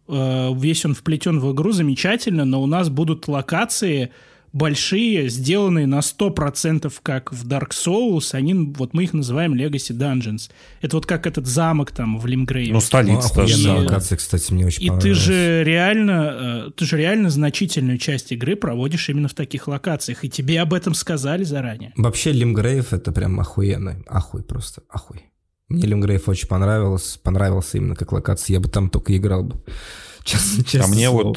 э, 0.09 0.53
весь 0.55 0.85
он 0.85 0.95
вплетен 0.95 1.41
в 1.41 1.53
игру, 1.53 1.73
замечательно, 1.73 2.45
но 2.45 2.63
у 2.63 2.67
нас 2.67 2.89
будут 2.89 3.29
локации 3.29 4.11
большие, 4.57 5.29
сделанные 5.29 5.87
на 5.87 6.01
100% 6.01 6.93
как 7.03 7.33
в 7.33 7.47
Dark 7.47 7.71
Souls, 7.71 8.31
они, 8.33 8.55
вот 8.55 8.95
мы 8.95 9.05
их 9.05 9.13
называем 9.13 9.55
Legacy 9.55 9.95
Dungeons. 9.95 10.51
Это 10.81 10.97
вот 10.97 11.05
как 11.05 11.27
этот 11.27 11.47
замок 11.47 11.91
там 11.91 12.19
в 12.19 12.27
Лимгрейве. 12.27 12.73
Ну, 12.73 12.77
Ну, 12.77 12.81
столица 12.81 13.29
самая. 13.29 13.85
локация, 13.85 14.17
кстати, 14.17 14.53
мне 14.53 14.67
очень 14.67 14.83
И 14.83 15.01
ты 15.01 15.13
же 15.13 15.63
реально, 15.63 16.69
э, 16.69 16.71
ты 16.75 16.87
же 16.87 16.97
реально 16.97 17.29
значительную 17.29 17.99
часть 17.99 18.33
игры 18.33 18.57
проводишь 18.57 19.09
именно 19.11 19.29
в 19.29 19.35
таких 19.35 19.69
локациях, 19.69 20.25
и 20.25 20.31
тебе 20.31 20.61
об 20.61 20.73
этом 20.73 20.95
сказали 20.95 21.45
заранее. 21.45 21.93
Вообще, 21.97 22.33
Лимгрейв 22.33 22.93
это 22.95 23.13
прям 23.13 23.39
охуенно. 23.39 24.03
Ахуй 24.07 24.43
просто, 24.43 24.83
ахуй. 24.89 25.25
Мне 25.69 25.83
Лимгрейв 25.87 26.29
очень 26.29 26.49
понравился, 26.49 27.19
понравился 27.19 27.79
именно 27.79 27.95
как 27.97 28.13
локация. 28.13 28.55
Я 28.55 28.61
бы 28.61 28.69
там 28.69 28.89
только 28.91 29.17
играл 29.17 29.43
бы. 29.45 29.61
Честно, 30.25 30.63
А 30.63 30.65
честное 30.65 30.89
мне 30.95 31.09
слово. 31.09 31.35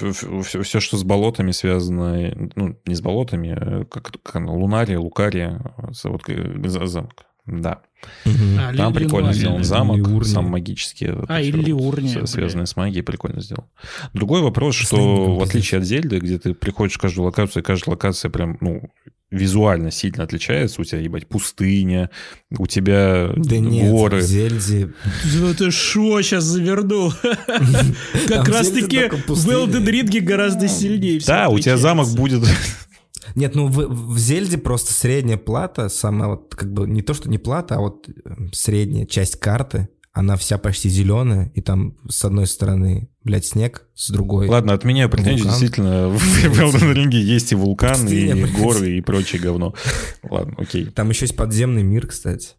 вот 0.00 0.66
все, 0.66 0.80
что 0.80 0.96
с 0.96 1.04
болотами 1.04 1.52
связано, 1.52 2.50
ну, 2.56 2.76
не 2.86 2.94
с 2.96 3.00
болотами, 3.00 3.50
а 3.56 3.84
как, 3.84 4.10
как 4.22 4.36
оно, 4.36 4.56
Лунария, 4.58 4.98
Лукария, 4.98 5.62
вот 6.04 6.22
э, 6.28 6.68
за- 6.68 6.86
замок. 6.86 7.24
Да. 7.46 7.82
А, 8.24 8.74
Там 8.76 8.92
Ли- 8.92 8.98
прикольно 8.98 9.30
Линуария, 9.30 9.32
сделан 9.32 9.64
замок, 9.64 9.96
Лиурния. 9.98 10.24
сам 10.24 10.44
магический. 10.46 11.06
А, 11.06 11.24
всё 11.40 11.48
и 11.48 11.52
вот 11.52 11.66
Лиурния, 11.66 12.26
с- 12.66 12.76
магией, 12.76 13.02
прикольно 13.04 13.40
сделано. 13.40 13.68
Другой 14.12 14.42
вопрос, 14.42 14.74
что 14.74 15.36
в 15.36 15.42
отличие 15.42 15.78
от 15.78 15.84
Зельды, 15.84 16.18
где 16.18 16.38
ты 16.38 16.52
приходишь 16.54 16.96
в 16.96 17.00
каждую 17.00 17.26
локацию, 17.26 17.62
и 17.62 17.66
каждая 17.66 17.92
локация 17.94 18.28
прям, 18.30 18.58
ну, 18.60 18.90
визуально 19.32 19.90
сильно 19.90 20.24
отличается. 20.24 20.80
У 20.80 20.84
тебя, 20.84 21.00
ебать, 21.00 21.26
пустыня, 21.26 22.10
у 22.56 22.66
тебя 22.66 23.32
Да 23.36 23.58
нет, 23.58 23.90
горы. 23.90 24.18
в 24.18 24.22
Зельде... 24.22 24.92
Ну 25.34 25.54
ты 25.54 25.70
шо, 25.70 26.22
сейчас 26.22 26.44
завернул? 26.44 27.12
Как 27.22 28.44
Там 28.44 28.54
раз 28.54 28.68
Зельда 28.68 28.80
таки 28.82 29.00
только 29.00 29.16
в. 29.16 29.48
Elden 29.48 29.84
Ring 29.84 30.20
гораздо 30.20 30.68
сильнее 30.68 31.20
Да, 31.26 31.48
у 31.48 31.58
тебя 31.58 31.76
замок 31.76 32.08
будет... 32.10 32.46
Нет, 33.34 33.54
ну 33.54 33.66
в, 33.68 34.14
в 34.14 34.18
Зельде 34.18 34.58
просто 34.58 34.92
средняя 34.92 35.38
плата, 35.38 35.88
самая 35.88 36.28
вот 36.30 36.54
как 36.54 36.70
бы 36.72 36.86
не 36.86 37.00
то, 37.02 37.14
что 37.14 37.30
не 37.30 37.38
плата, 37.38 37.76
а 37.76 37.80
вот 37.80 38.08
э, 38.08 38.12
средняя 38.52 39.06
часть 39.06 39.36
карты, 39.40 39.88
она 40.12 40.36
вся 40.36 40.58
почти 40.58 40.90
зеленая, 40.90 41.50
и 41.54 41.62
там 41.62 41.96
с 42.08 42.24
одной 42.24 42.46
стороны, 42.46 43.08
блядь, 43.24 43.46
снег, 43.46 43.86
с 43.94 44.10
другой... 44.10 44.46
Ладно, 44.46 44.74
отменяю 44.74 45.08
претензию. 45.08 45.48
Вулкан. 45.48 45.60
Действительно, 45.60 46.08
в 46.08 46.44
Elden 46.44 46.94
Ring 46.94 47.14
есть 47.14 47.52
и 47.52 47.54
вулканы, 47.54 48.02
Пустыня, 48.02 48.34
и 48.34 48.42
блядь. 48.42 48.52
горы, 48.52 48.98
и 48.98 49.00
прочее 49.00 49.40
говно. 49.40 49.74
Ладно, 50.22 50.54
окей. 50.58 50.84
Там 50.86 51.08
еще 51.08 51.24
есть 51.24 51.36
подземный 51.36 51.82
мир, 51.82 52.06
кстати. 52.06 52.50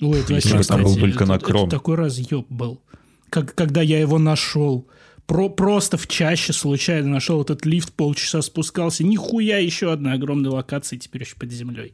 Ой, 0.00 0.20
это 0.20 0.32
вообще, 0.32 0.62
там 0.62 0.82
был 0.82 0.90
кстати, 0.90 1.00
только 1.00 1.26
на 1.26 1.36
это 1.36 1.44
кром. 1.44 1.68
такой 1.68 1.96
разъеб 1.96 2.46
был. 2.48 2.82
Как, 3.28 3.54
когда 3.54 3.82
я 3.82 4.00
его 4.00 4.18
нашел. 4.18 4.88
Про, 5.26 5.48
просто 5.48 5.96
в 5.96 6.06
чаще 6.06 6.52
случайно 6.52 7.08
нашел 7.08 7.40
этот 7.40 7.64
лифт, 7.66 7.92
полчаса 7.92 8.42
спускался. 8.42 9.04
Нихуя, 9.04 9.58
еще 9.58 9.92
одна 9.92 10.12
огромная 10.14 10.50
локация, 10.50 10.98
теперь 10.98 11.22
еще 11.22 11.36
под 11.36 11.50
землей. 11.50 11.92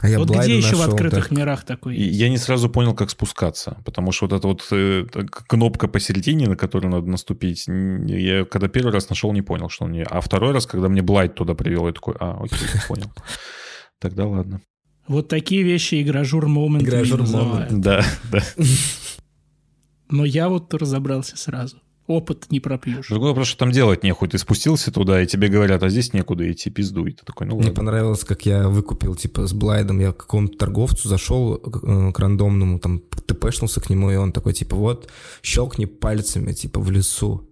А 0.00 0.08
я 0.08 0.18
вот 0.18 0.28
Блайда 0.28 0.44
где 0.44 0.56
еще 0.58 0.76
в 0.76 0.78
нашел, 0.78 0.92
открытых 0.92 1.28
так. 1.28 1.38
мирах 1.38 1.64
такой 1.64 1.96
есть? 1.96 2.18
я 2.18 2.28
не 2.28 2.38
сразу 2.38 2.68
понял, 2.68 2.94
как 2.94 3.10
спускаться, 3.10 3.78
потому 3.84 4.12
что 4.12 4.26
вот 4.26 4.32
эта 4.32 4.46
вот 4.46 4.66
э, 4.70 5.06
кнопка 5.30 5.88
посередине, 5.88 6.46
на 6.48 6.56
которую 6.56 6.92
надо 6.92 7.06
наступить, 7.08 7.66
я 7.66 8.44
когда 8.44 8.68
первый 8.68 8.92
раз 8.92 9.08
нашел, 9.08 9.32
не 9.32 9.42
понял, 9.42 9.68
что 9.68 9.84
он 9.84 9.92
не... 9.92 10.02
А 10.02 10.20
второй 10.20 10.52
раз, 10.52 10.66
когда 10.66 10.88
мне 10.88 11.02
Блайт 11.02 11.34
туда 11.34 11.54
привел, 11.54 11.86
я 11.86 11.92
такой, 11.92 12.14
а, 12.20 12.38
окей, 12.42 12.58
понял. 12.86 13.10
Тогда 13.98 14.26
ладно. 14.26 14.60
Вот 15.08 15.28
такие 15.28 15.62
вещи 15.62 16.02
игражур 16.02 16.46
момент 16.46 16.84
Игражур 16.84 17.20
называют. 17.20 17.80
Да, 17.80 18.04
да. 18.30 18.42
Но 20.10 20.24
я 20.24 20.48
вот 20.48 20.72
разобрался 20.74 21.36
сразу. 21.36 21.80
Опыт 22.08 22.46
не 22.50 22.58
пропьешь. 22.58 23.06
Другой 23.08 23.28
вопрос, 23.28 23.48
что 23.48 23.58
там 23.58 23.70
делать 23.70 24.02
нехуй. 24.02 24.28
Ты 24.28 24.38
спустился 24.38 24.90
туда, 24.90 25.22
и 25.22 25.26
тебе 25.26 25.48
говорят, 25.48 25.82
а 25.82 25.88
здесь 25.90 26.12
некуда 26.14 26.50
идти, 26.50 26.70
пиздуй. 26.70 27.12
Ты 27.12 27.24
такой, 27.24 27.46
ну 27.46 27.54
Мне 27.56 27.66
ладно. 27.66 27.76
понравилось, 27.76 28.24
как 28.24 28.46
я 28.46 28.66
выкупил, 28.68 29.14
типа, 29.14 29.46
с 29.46 29.52
Блайдом, 29.52 30.00
я 30.00 30.12
к 30.12 30.16
какому-то 30.16 30.56
торговцу 30.58 31.06
зашел 31.08 31.54
э, 31.56 32.10
к 32.12 32.18
рандомному, 32.18 32.78
там, 32.80 33.00
тпшнулся 33.26 33.80
к 33.82 33.90
нему, 33.90 34.10
и 34.10 34.16
он 34.16 34.32
такой, 34.32 34.54
типа, 34.54 34.74
вот, 34.74 35.10
щелкни 35.42 35.84
пальцами, 35.84 36.52
типа, 36.52 36.80
в 36.80 36.90
лесу. 36.90 37.46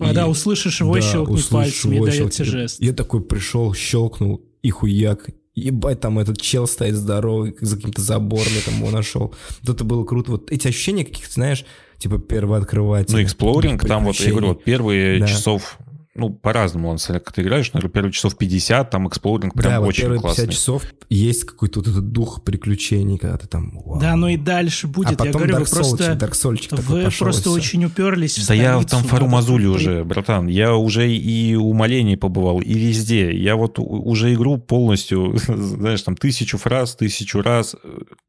А 0.00 0.10
И- 0.10 0.14
да, 0.14 0.26
услышишь 0.26 0.80
его, 0.80 0.94
Да, 0.94 1.00
щелкни 1.00 1.34
услышишь 1.34 1.48
пальцами, 1.50 1.92
и 1.92 1.96
его, 1.96 2.06
дает 2.06 2.16
щелкни. 2.18 2.34
тебе 2.36 2.44
жест. 2.46 2.80
Я 2.80 2.92
такой 2.92 3.20
пришел, 3.22 3.72
щелкнул, 3.74 4.42
и 4.62 4.70
хуяк. 4.70 5.28
Ебать, 5.54 6.00
там 6.00 6.18
этот 6.18 6.40
чел 6.40 6.66
стоит 6.66 6.94
здоровый, 6.96 7.54
за 7.60 7.76
каким-то 7.76 8.00
забором, 8.02 8.46
я 8.54 8.62
там 8.62 8.80
его 8.80 8.90
нашел. 8.90 9.34
Вот 9.62 9.74
это 9.76 9.84
было 9.84 10.04
круто. 10.04 10.30
Вот 10.32 10.50
эти 10.50 10.68
ощущения 10.68 11.04
каких-то, 11.04 11.34
знаешь, 11.34 11.64
типа 12.00 12.18
первооткрывателя. 12.18 13.16
Ну, 13.18 13.22
эксплоринг, 13.22 13.86
там 13.86 14.04
вот, 14.04 14.16
я 14.16 14.30
говорю, 14.30 14.48
вот 14.48 14.64
первые 14.64 15.20
Да. 15.20 15.26
часов, 15.28 15.78
ну, 16.16 16.28
по-разному, 16.28 16.88
он, 16.88 16.98
смотря 16.98 17.20
как 17.20 17.32
ты 17.34 17.42
играешь, 17.42 17.72
наверное, 17.72 17.92
первые 17.92 18.12
часов 18.12 18.36
50, 18.36 18.90
там 18.90 19.06
эксплоринг 19.06 19.54
прям 19.54 19.72
да, 19.72 19.80
вот 19.80 19.90
очень 19.90 20.02
первые 20.02 20.20
классный. 20.20 20.46
50 20.46 20.58
часов 20.60 20.84
есть 21.08 21.44
какой-то 21.44 21.80
вот 21.80 21.88
этот 21.88 22.10
дух 22.10 22.42
приключений, 22.42 23.16
когда 23.16 23.38
ты 23.38 23.46
там... 23.46 23.80
вау. 23.84 24.00
Да, 24.00 24.16
ну 24.16 24.26
и 24.26 24.36
дальше 24.36 24.88
будет. 24.88 25.08
а 25.08 25.10
я 25.12 25.16
потом 25.16 25.32
говорю, 25.32 25.56
вы 25.56 25.62
Dark 25.62 25.70
просто... 25.70 26.12
Soul'чик, 26.12 26.18
Dark 26.18 26.68
такой 26.76 26.98
Вы 26.98 27.04
пошел, 27.04 27.26
просто 27.26 27.50
очень 27.50 27.84
уперлись 27.84 28.38
в 28.38 28.48
Да 28.48 28.54
я 28.54 28.82
там 28.82 29.04
фару 29.04 29.26
да, 29.26 29.30
мазули 29.30 29.62
при- 29.62 29.68
уже, 29.68 30.04
братан. 30.04 30.48
Я 30.48 30.74
уже 30.74 31.10
и 31.10 31.54
у 31.54 31.72
молений 31.74 32.16
побывал, 32.16 32.60
и 32.60 32.74
везде. 32.74 33.32
Я 33.36 33.54
вот 33.54 33.78
уже 33.78 34.34
игру 34.34 34.58
полностью, 34.58 35.36
знаешь, 35.46 36.02
там 36.02 36.16
тысячу 36.16 36.58
фраз, 36.58 36.96
тысячу 36.96 37.40
раз. 37.40 37.76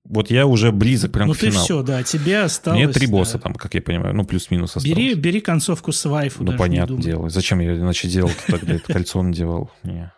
Вот 0.03 0.29
я 0.29 0.45
уже 0.45 0.71
близок 0.71 1.13
прям 1.13 1.29
Ну 1.29 1.33
к 1.33 1.37
ты 1.37 1.47
финалу. 1.49 1.63
все, 1.63 1.83
да, 1.83 2.03
тебе 2.03 2.41
осталось... 2.41 2.77
Мне 2.77 2.87
три 2.91 3.07
да. 3.07 3.11
босса 3.11 3.39
там, 3.39 3.55
как 3.55 3.73
я 3.73 3.81
понимаю, 3.81 4.13
ну 4.13 4.23
плюс-минус 4.23 4.75
осталось. 4.75 4.97
Бери, 4.97 5.13
бери 5.15 5.39
концовку 5.39 5.91
с 5.91 6.05
вайфу, 6.05 6.43
Ну, 6.43 6.57
понятное 6.57 6.97
дело. 6.97 7.29
Зачем 7.29 7.59
я 7.59 7.70
иначе 7.77 8.07
делал 8.07 8.31
тогда 8.47 8.73
это 8.75 8.91
кольцо 8.93 9.21
надевал? 9.21 9.71
Не. 9.83 10.11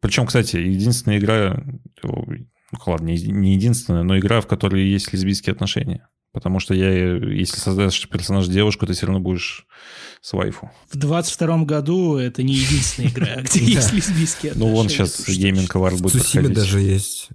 Причем, 0.00 0.26
кстати, 0.26 0.56
единственная 0.56 1.18
игра, 1.18 1.62
ну 2.02 2.24
ладно, 2.86 3.06
не 3.08 3.16
не 3.22 3.54
единственная, 3.54 4.02
но 4.02 4.18
игра, 4.18 4.40
в 4.40 4.46
которой 4.46 4.86
есть 4.88 5.12
лесбийские 5.12 5.52
отношения. 5.52 6.08
Потому 6.32 6.60
что 6.60 6.74
я, 6.74 6.90
если 7.16 7.56
создашь 7.56 8.06
персонаж 8.08 8.46
девушку, 8.48 8.86
ты 8.86 8.92
все 8.92 9.06
равно 9.06 9.18
будешь 9.20 9.66
с 10.20 10.32
waifu. 10.34 10.70
В 10.90 10.96
22 10.96 11.64
году 11.64 12.16
это 12.16 12.42
не 12.42 12.52
единственная 12.52 13.10
игра, 13.10 13.36
где 13.42 13.64
есть 13.64 13.92
лесбийские 13.92 14.52
Ну, 14.54 14.66
вон 14.68 14.86
отношения. 14.86 15.08
сейчас 15.08 15.36
гейминг 15.36 15.74
В 15.74 16.02
будет 16.02 16.12
Цусиме 16.22 16.44
проходить. 16.44 16.56
даже 16.56 16.80
есть. 16.80 17.28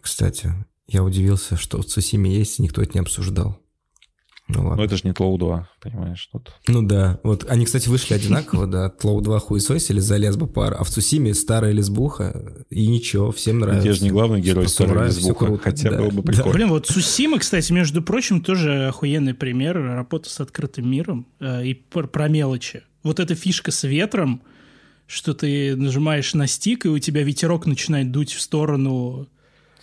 Кстати, 0.00 0.52
я 0.86 1.02
удивился, 1.02 1.56
что 1.56 1.80
в 1.80 1.86
Цусиме 1.86 2.30
есть, 2.36 2.58
и 2.58 2.62
никто 2.62 2.82
это 2.82 2.92
не 2.94 3.00
обсуждал. 3.00 3.58
Ну 4.54 4.62
Но 4.62 4.68
ладно. 4.70 4.82
это 4.82 4.96
же 4.96 5.02
не 5.04 5.12
TLOU 5.12 5.38
2, 5.38 5.68
понимаешь? 5.80 6.28
Тут... 6.32 6.52
Ну 6.68 6.82
да, 6.82 7.20
вот 7.22 7.46
они, 7.48 7.64
кстати, 7.64 7.88
вышли 7.88 8.14
одинаково, 8.14 8.66
да, 8.66 8.88
TLOU 8.90 9.20
2 9.20 9.38
хуесосили 9.38 10.00
за 10.00 10.16
лесбо 10.16 10.46
пар, 10.46 10.76
а 10.78 10.84
в 10.84 10.88
Цусиме 10.90 11.34
старая 11.34 11.72
лесбуха, 11.72 12.64
и 12.70 12.86
ничего, 12.86 13.32
всем 13.32 13.58
нравится. 13.58 13.88
Где 13.88 13.92
же 13.92 14.04
не 14.04 14.10
главный 14.10 14.40
герой 14.40 14.66
всё 14.66 14.86
лесбуха, 15.04 15.58
хотя 15.58 15.90
да. 15.90 15.98
было 15.98 16.10
бы 16.10 16.22
Да. 16.22 16.32
прикольно. 16.32 16.52
Блин, 16.52 16.68
вот 16.68 16.86
Сусима, 16.86 17.38
кстати, 17.38 17.72
между 17.72 18.02
прочим, 18.02 18.40
тоже 18.40 18.88
охуенный 18.88 19.34
пример 19.34 19.76
работы 19.82 20.28
с 20.30 20.40
открытым 20.40 20.90
миром 20.90 21.26
э, 21.40 21.66
и 21.66 21.74
про, 21.74 22.06
про 22.06 22.28
мелочи. 22.28 22.82
Вот 23.02 23.20
эта 23.20 23.34
фишка 23.34 23.70
с 23.70 23.84
ветром, 23.84 24.42
что 25.06 25.34
ты 25.34 25.74
нажимаешь 25.76 26.34
на 26.34 26.46
стик, 26.46 26.86
и 26.86 26.88
у 26.88 26.98
тебя 26.98 27.22
ветерок 27.22 27.66
начинает 27.66 28.10
дуть 28.10 28.32
в 28.32 28.40
сторону... 28.40 29.28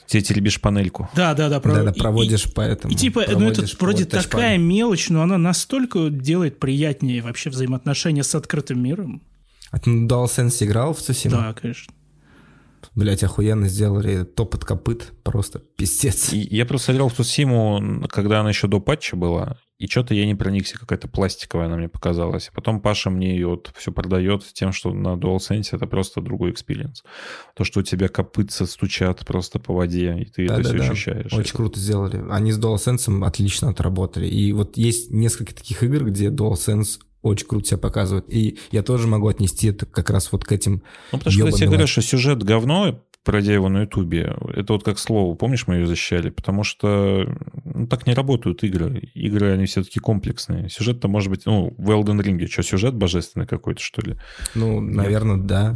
Ты 0.07 0.21
теребишь 0.21 0.61
панельку. 0.61 1.09
Да, 1.15 1.33
да, 1.33 1.49
да. 1.49 1.59
про- 1.59 1.73
Да-да, 1.75 1.91
и- 1.91 1.99
проводишь 1.99 2.51
по 2.53 2.61
И, 2.61 2.69
этому. 2.71 2.93
и 2.93 2.95
типа, 2.95 3.25
ну 3.29 3.49
это 3.49 3.65
вроде 3.79 4.05
тачпаду. 4.05 4.29
такая 4.37 4.57
мелочь, 4.57 5.09
но 5.09 5.21
она 5.21 5.37
настолько 5.37 6.09
делает 6.09 6.59
приятнее 6.59 7.21
вообще 7.21 7.49
взаимоотношения 7.49 8.23
с 8.23 8.33
открытым 8.35 8.81
миром. 8.81 9.21
А 9.71 9.79
ты 9.79 9.89
на 9.89 10.07
DualSense 10.07 10.63
играл 10.65 10.93
в 10.93 10.99
Цусиму? 11.01 11.35
Да, 11.35 11.53
конечно. 11.53 11.93
Блять, 12.95 13.21
охуенно 13.23 13.67
сделали 13.67 14.23
топот 14.23 14.63
копыт, 14.63 15.11
просто 15.23 15.59
пиздец. 15.59 16.31
И 16.31 16.37
я 16.39 16.65
просто 16.65 16.93
играл 16.93 17.09
в 17.09 17.13
Тусиму, 17.13 18.05
когда 18.09 18.39
она 18.39 18.49
еще 18.49 18.67
до 18.67 18.79
патча 18.79 19.15
была, 19.15 19.57
и 19.79 19.87
что-то 19.87 20.15
я 20.15 20.25
не 20.25 20.33
проникся, 20.33 20.79
какая-то 20.79 21.07
пластиковая 21.07 21.67
она 21.67 21.77
мне 21.77 21.87
показалась. 21.87 22.49
А 22.49 22.55
потом 22.55 22.81
Паша 22.81 23.11
мне 23.11 23.35
ее 23.35 23.47
вот 23.47 23.71
все 23.77 23.91
продает 23.91 24.43
тем, 24.53 24.71
что 24.71 24.91
на 24.91 25.15
DualSense 25.15 25.69
это 25.71 25.85
просто 25.85 26.19
другой 26.21 26.51
experience. 26.51 27.03
То, 27.55 27.63
что 27.63 27.81
у 27.81 27.83
тебя 27.83 28.07
копытца 28.07 28.65
стучат 28.65 29.25
просто 29.25 29.59
по 29.59 29.73
воде, 29.75 30.17
и 30.17 30.25
ты 30.25 30.45
это 30.45 30.61
все 30.61 30.71
Да-да-да. 30.71 30.91
ощущаешь. 30.91 31.33
Очень 31.33 31.55
круто 31.55 31.79
сделали. 31.79 32.25
Они 32.29 32.51
с 32.51 32.59
DualSense 32.59 33.23
отлично 33.23 33.69
отработали. 33.69 34.27
И 34.27 34.51
вот 34.51 34.77
есть 34.77 35.11
несколько 35.11 35.53
таких 35.53 35.83
игр, 35.83 36.05
где 36.05 36.29
DualSense 36.29 36.99
очень 37.21 37.47
круто 37.47 37.67
себя 37.67 37.77
показывает. 37.77 38.25
И 38.33 38.59
я 38.71 38.83
тоже 38.83 39.07
могу 39.07 39.27
отнести 39.27 39.67
это 39.67 39.85
как 39.85 40.09
раз 40.09 40.31
вот 40.31 40.43
к 40.43 40.51
этим... 40.51 40.81
Ну, 41.11 41.19
потому 41.19 41.31
что 41.31 41.41
когда 41.41 41.57
тебе 41.57 41.67
говорят, 41.67 41.89
что 41.89 42.01
сюжет 42.01 42.43
говно, 42.43 43.03
пройдя 43.27 43.53
его 43.53 43.67
на 43.67 43.81
Ютубе, 43.81 44.33
это 44.55 44.71
вот 44.71 44.85
как 44.85 44.97
слово, 44.97 45.35
помнишь, 45.35 45.67
мы 45.67 45.75
ее 45.75 45.85
защищали? 45.85 46.29
Потому 46.29 46.63
что 46.63 47.27
ну, 47.65 47.85
так 47.85 48.07
не 48.07 48.13
работают 48.13 48.63
игры. 48.63 49.09
Игры, 49.13 49.51
они 49.51 49.65
все-таки 49.65 49.99
комплексные. 49.99 50.69
Сюжет-то 50.69 51.09
может 51.09 51.29
быть, 51.29 51.45
ну, 51.45 51.73
в 51.77 51.91
Elden 51.91 52.21
Ring, 52.21 52.47
что, 52.47 52.63
сюжет 52.63 52.95
божественный 52.95 53.45
какой-то, 53.45 53.81
что 53.81 54.01
ли? 54.01 54.15
Ну, 54.55 54.79
наверное, 54.79 55.35
да. 55.35 55.75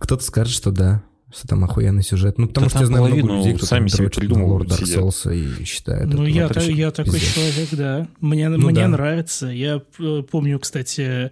Кто-то 0.00 0.24
скажет, 0.24 0.52
что 0.52 0.72
да. 0.72 1.04
Что 1.32 1.46
там 1.46 1.62
охуенный 1.62 2.02
сюжет. 2.02 2.36
Ну, 2.38 2.48
потому 2.48 2.66
Да 2.66 2.70
что 2.70 2.80
я 2.80 2.86
знаю 2.86 3.04
много 3.14 3.34
людей, 3.34 3.54
кто 3.54 3.66
сами 3.66 3.88
там 3.88 3.98
себе 3.98 4.10
придумывают, 4.10 4.70
Lord 4.70 4.82
Dark. 4.82 4.98
Souls 4.98 5.32
и 5.32 5.64
считает 5.64 6.06
Ну, 6.06 6.24
я, 6.24 6.48
та- 6.48 6.62
я 6.62 6.90
такой 6.90 7.20
человек, 7.20 7.68
да. 7.72 8.08
Мне, 8.20 8.48
Ну 8.48 8.70
мне 8.70 8.80
да. 8.82 8.88
нравится. 8.88 9.46
Я 9.46 9.82
э, 10.00 10.22
помню, 10.28 10.58
кстати, 10.58 11.30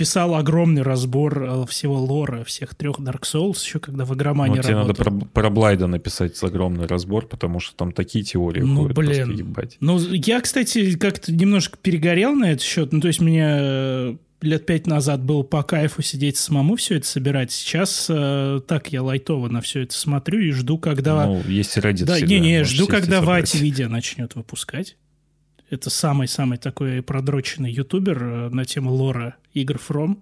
писал 0.00 0.34
огромный 0.34 0.80
разбор 0.80 1.42
э, 1.42 1.66
всего 1.68 2.00
лора, 2.00 2.42
всех 2.44 2.74
трех 2.74 3.00
Dark 3.00 3.20
Souls, 3.24 3.62
еще 3.62 3.80
когда 3.80 4.06
в 4.06 4.08
Ну, 4.08 4.14
игромане 4.14 4.62
тебе 4.62 4.74
надо 4.76 4.94
работал. 4.94 5.26
про, 5.28 5.42
про 5.42 5.50
Блайда 5.50 5.86
написать 5.88 6.42
огромный 6.42 6.86
разбор, 6.86 7.26
потому 7.26 7.60
что 7.60 7.76
там 7.76 7.92
такие 7.92 8.24
теории 8.24 8.62
Ну, 8.62 8.84
ходят, 8.84 8.96
блин. 8.96 9.30
ебать. 9.36 9.76
Ну, 9.80 9.98
я, 9.98 10.40
кстати, 10.40 10.96
как-то 10.96 11.34
немножко 11.34 11.76
перегорел 11.76 12.32
на 12.34 12.52
этот 12.52 12.62
счет. 12.62 12.94
Ну, 12.94 13.02
то 13.02 13.08
есть 13.08 13.20
мне 13.20 13.44
э, 13.46 14.16
лет 14.40 14.64
пять 14.64 14.86
назад 14.86 15.22
было 15.22 15.42
по 15.42 15.62
кайфу 15.62 16.00
сидеть 16.00 16.38
самому 16.38 16.76
все 16.76 16.96
это 16.96 17.06
собирать. 17.06 17.52
Сейчас 17.52 18.06
э, 18.08 18.60
так 18.66 18.90
я 18.92 19.02
лайтово 19.02 19.48
на 19.48 19.60
все 19.60 19.82
это 19.82 19.92
смотрю 19.92 20.40
и 20.40 20.50
жду, 20.52 20.78
когда... 20.78 21.26
Ну, 21.26 21.42
есть 21.46 21.76
Reddit 21.76 22.04
да, 22.06 22.18
не-не, 22.18 22.64
жду, 22.64 22.86
когда. 22.86 23.20
Вати 23.20 23.58
видео 23.58 23.90
начнет 23.90 24.34
выпускать. 24.34 24.96
Это 25.70 25.88
самый-самый 25.88 26.58
такой 26.58 27.00
продроченный 27.02 27.70
ютубер 27.70 28.22
э, 28.22 28.48
на 28.50 28.64
тему 28.64 28.92
лора 28.92 29.36
игр 29.54 29.76
From. 29.76 30.18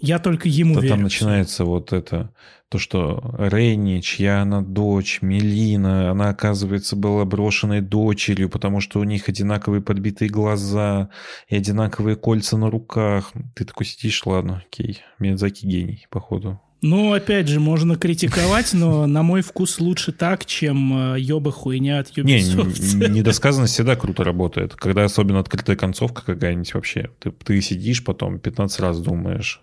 Я 0.00 0.18
только 0.18 0.48
ему 0.48 0.74
Да 0.74 0.80
верю. 0.80 0.94
там 0.94 1.02
начинается 1.04 1.64
вот 1.64 1.92
это, 1.92 2.30
то, 2.68 2.78
что 2.78 3.36
Рейни, 3.38 4.00
чья 4.00 4.42
она 4.42 4.60
дочь, 4.60 5.20
Мелина, 5.22 6.10
она, 6.10 6.30
оказывается, 6.30 6.96
была 6.96 7.24
брошенной 7.24 7.80
дочерью, 7.80 8.50
потому 8.50 8.80
что 8.80 8.98
у 8.98 9.04
них 9.04 9.28
одинаковые 9.28 9.80
подбитые 9.80 10.28
глаза 10.28 11.08
и 11.48 11.56
одинаковые 11.56 12.16
кольца 12.16 12.56
на 12.56 12.68
руках. 12.68 13.32
Ты 13.54 13.64
такой 13.64 13.86
сидишь, 13.86 14.26
ладно, 14.26 14.64
окей, 14.66 15.00
Миядзаки 15.18 15.64
гений, 15.66 16.06
походу. 16.10 16.60
Ну, 16.82 17.12
опять 17.12 17.46
же, 17.48 17.60
можно 17.60 17.94
критиковать, 17.96 18.72
но 18.74 19.06
на 19.06 19.22
мой 19.22 19.40
вкус 19.42 19.78
лучше 19.78 20.10
так, 20.12 20.44
чем 20.46 21.14
э, 21.14 21.20
ёба 21.20 21.52
хуйня 21.52 22.00
от 22.00 22.16
Не, 22.16 22.40
Ubisoft. 22.40 23.04
н- 23.06 23.12
недосказанность 23.12 23.72
всегда 23.74 23.94
круто 23.94 24.24
работает. 24.24 24.74
Когда 24.74 25.04
особенно 25.04 25.38
открытая 25.38 25.76
концовка 25.76 26.22
какая-нибудь 26.24 26.74
вообще. 26.74 27.10
Ты, 27.20 27.30
ты 27.30 27.60
сидишь 27.62 28.02
потом 28.02 28.40
15 28.40 28.80
раз 28.80 29.00
думаешь, 29.00 29.62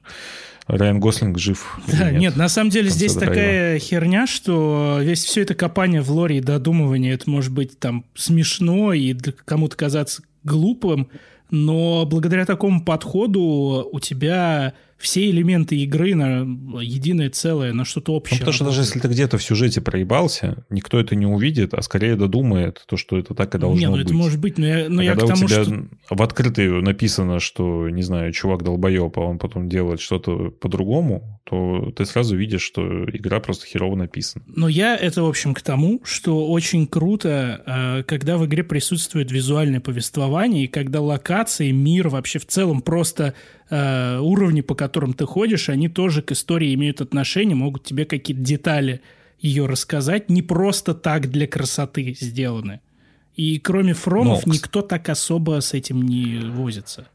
Райан 0.68 1.00
Гослинг 1.00 1.38
жив 1.40 1.80
Да, 1.88 2.12
нет. 2.12 2.22
нет, 2.22 2.36
на 2.38 2.48
самом 2.48 2.70
деле 2.70 2.90
здесь 2.90 3.16
драйва. 3.16 3.34
такая 3.36 3.80
херня, 3.80 4.26
что 4.28 5.00
весь 5.02 5.24
все 5.26 5.42
это 5.42 5.56
копание 5.56 6.02
в 6.02 6.10
лоре 6.12 6.38
и 6.38 6.42
додумывание, 6.42 7.14
это 7.16 7.30
может 7.30 7.52
быть 7.52 7.80
там 7.80 8.06
смешно 8.16 8.94
и 8.94 9.14
кому-то 9.46 9.76
казаться 9.76 10.22
глупым, 10.44 11.10
но 11.52 12.06
благодаря 12.06 12.46
такому 12.46 12.86
подходу 12.86 13.90
у 13.92 14.00
тебя 14.00 14.74
все 15.00 15.30
элементы 15.30 15.78
игры 15.78 16.14
на 16.14 16.42
единое 16.82 17.30
целое, 17.30 17.74
на 17.74 17.86
что-то 17.86 18.12
Ну, 18.12 18.18
общее. 18.18 18.40
потому 18.40 18.54
что 18.54 18.66
даже 18.66 18.82
если 18.82 19.00
ты 19.00 19.08
где-то 19.08 19.38
в 19.38 19.44
сюжете 19.44 19.82
проебался, 19.82 20.66
никто 20.70 21.00
это 21.00 21.16
не 21.16 21.26
увидит, 21.26 21.74
а 21.74 21.82
скорее 21.82 22.16
додумает 22.16 22.84
то, 22.86 22.98
что 22.98 23.18
это 23.18 23.34
так 23.34 23.56
и 23.56 23.58
должно 23.58 23.80
Не, 23.80 23.86
ну 23.88 23.94
быть. 23.94 24.06
это 24.06 24.14
может 24.14 24.40
быть, 24.40 24.58
но 24.58 24.68
я, 24.68 24.90
но 24.90 25.02
А 25.02 25.04
я 25.04 25.14
к 25.16 25.20
когда 25.20 25.34
тому, 25.34 25.46
у 25.46 25.48
тебя 25.48 25.64
что... 25.64 26.16
в 26.16 26.22
открытой 26.22 26.82
написано, 26.82 27.40
что, 27.40 27.90
не 27.90 28.02
знаю, 28.04 28.32
чувак 28.34 28.64
долбоеб, 28.64 29.18
а 29.18 29.22
он 29.22 29.40
потом 29.40 29.70
делает 29.70 30.02
что-то 30.02 30.52
по-другому, 30.52 31.40
то 31.46 31.92
ты 31.96 32.06
сразу 32.06 32.36
видишь, 32.36 32.62
что 32.62 33.06
игра 33.10 33.40
просто 33.40 33.66
херово 33.66 33.96
написана. 33.96 34.44
Но 34.48 34.68
я 34.68 34.96
это, 34.96 35.24
в 35.24 35.28
общем, 35.28 35.54
к 35.54 35.62
тому, 35.62 36.02
что 36.04 36.50
очень 36.52 36.86
круто, 36.86 37.64
э, 37.66 38.04
когда 38.04 38.38
в 38.38 38.46
игре 38.46 38.64
присутствует 38.64 39.32
визуальное 39.32 39.80
повествование, 39.80 40.66
и 40.66 40.68
когда 40.68 41.02
локации, 41.02 41.72
мир, 41.72 42.10
вообще 42.10 42.40
в 42.40 42.46
целом 42.46 42.82
просто 42.82 43.34
э, 43.70 44.20
уровни, 44.20 44.62
по 44.62 44.76
которым 44.76 45.14
ты 45.14 45.26
ходишь, 45.26 45.70
они 45.70 45.90
тоже 45.90 46.22
к 46.22 46.32
истории 46.32 46.74
имеют 46.74 47.02
отношение, 47.02 47.56
могут 47.56 47.84
тебе 47.84 48.06
какие-то 48.06 48.42
детали 48.44 49.02
ее 49.40 49.66
рассказать, 49.66 50.30
не 50.30 50.42
просто 50.42 50.94
так 50.94 51.30
для 51.30 51.48
красоты 51.48 52.16
сделаны. 52.20 52.82
И 53.36 53.58
кроме 53.60 53.94
фромов 53.94 54.46
Но, 54.46 54.52
кс- 54.52 54.56
никто 54.56 54.82
так 54.82 55.08
особо 55.10 55.62
с 55.62 55.74
этим 55.74 56.02
не 56.02 56.40
возится. 56.50 57.08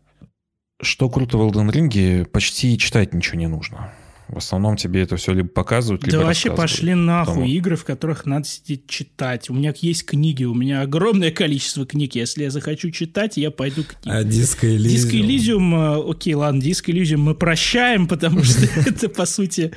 Что 0.81 1.09
круто 1.11 1.39
в 1.39 1.43
Elden 1.43 1.71
Ring, 1.71 2.25
почти 2.25 2.79
читать 2.79 3.13
ничего 3.13 3.39
не 3.39 3.47
нужно. 3.47 3.93
В 4.29 4.39
основном 4.39 4.77
тебе 4.77 5.03
это 5.03 5.17
все 5.17 5.33
либо 5.35 5.49
показывают, 5.49 6.05
либо 6.05 6.19
Да 6.19 6.25
вообще 6.25 6.51
пошли 6.55 6.95
нахуй 6.95 7.35
Потому- 7.35 7.51
игры, 7.51 7.77
в 7.77 7.85
которых 7.85 8.25
надо 8.27 8.47
сидеть 8.47 8.87
читать. 8.87 9.51
У 9.51 9.55
меня 9.55 9.75
есть 9.77 10.07
книги, 10.07 10.45
у 10.45 10.55
меня 10.55 10.81
огромное 10.81 11.31
количество 11.31 11.85
книг. 11.85 12.15
Если 12.15 12.45
я 12.45 12.51
захочу 12.51 12.91
читать, 12.91 13.37
я 13.37 13.51
пойду 13.51 13.85
к 13.85 14.05
ним. 14.05 14.15
А 14.15 14.25
Диско 14.25 14.67
Элизиум? 14.67 14.91
Диско 14.91 15.17
Элизиум, 15.17 15.75
э, 15.75 16.11
окей, 16.11 16.35
ладно, 16.35 16.61
Диско 16.61 16.91
Элизиум 16.91 17.21
мы 17.23 17.35
прощаем, 17.35 18.07
потому 18.09 18.43
что 18.43 18.67
это, 18.87 19.09
по 19.09 19.27
сути, 19.27 19.73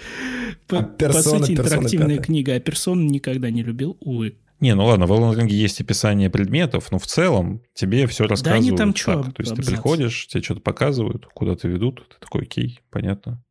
по 0.67 0.79
А 0.79 1.21
сути, 1.21 1.51
интерактивная 1.51 2.17
книга. 2.19 2.55
А 2.55 2.59
персон 2.59 3.07
никогда 3.07 3.49
не 3.49 3.63
любил, 3.63 3.97
увы. 3.99 4.37
Не, 4.59 4.73
ну 4.73 4.85
ладно, 4.85 5.05
в 5.05 5.11
Elden 5.11 5.35
Ring 5.37 5.49
есть 5.49 5.81
описание 5.81 6.31
предметов, 6.31 6.91
но 6.91 6.97
в 6.97 7.05
целом 7.05 7.61
тебе 7.75 8.07
все 8.07 8.25
рассказывают 8.25 8.67
они 8.67 8.77
там 8.77 8.93
так. 8.93 9.33
То 9.35 9.43
есть 9.43 9.55
ты 9.55 9.61
приходишь, 9.61 10.27
тебе 10.27 10.41
что-то 10.41 10.61
показывают, 10.61 11.27
куда-то 11.27 11.67
ведут, 11.67 12.07
ты 12.09 12.15
такой, 12.19 12.43
окей, 12.43 12.79
понятно. 12.89 13.43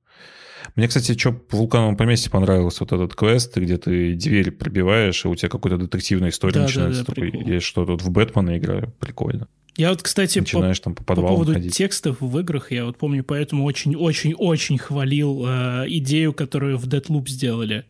Мне, 0.75 0.89
кстати, 0.89 1.17
что 1.17 1.33
по 1.33 1.57
вулкановому 1.57 1.97
поместье 1.97 2.31
понравилось, 2.31 2.81
вот 2.81 2.93
этот 2.93 3.15
квест, 3.15 3.57
где 3.57 3.77
ты 3.79 4.15
дверь 4.15 4.51
пробиваешь, 4.51 5.25
и 5.25 5.29
у 5.29 5.35
тебя 5.35 5.49
какая-то 5.49 5.79
детективная 5.79 6.31
история 6.31 6.55
Да, 6.55 6.61
да, 6.61 6.67
начинается. 6.67 7.05
да, 7.05 7.13
такой, 7.15 7.31
прикол. 7.31 7.49
я 7.51 7.61
что 7.61 7.85
тут 7.87 8.03
в 8.03 8.11
Бэтмена 8.11 8.59
играю, 8.59 8.93
прикольно. 8.99 9.49
Я 9.77 9.91
вот, 9.91 10.03
кстати, 10.03 10.39
по, 10.39 10.43
Начинаешь 10.45 10.81
там 10.81 10.95
по 10.95 11.05
по 11.05 11.15
поводу 11.15 11.53
ходить. 11.53 11.75
текстов 11.77 12.17
в 12.21 12.39
играх, 12.39 12.73
я 12.73 12.87
вот 12.87 12.97
помню, 12.97 13.23
поэтому 13.23 13.65
очень-очень-очень 13.65 14.79
хвалил 14.79 15.45
э, 15.47 15.85
идею, 15.89 16.33
которую 16.33 16.79
в 16.79 16.87
Deadloop 16.87 17.29
сделали. 17.29 17.85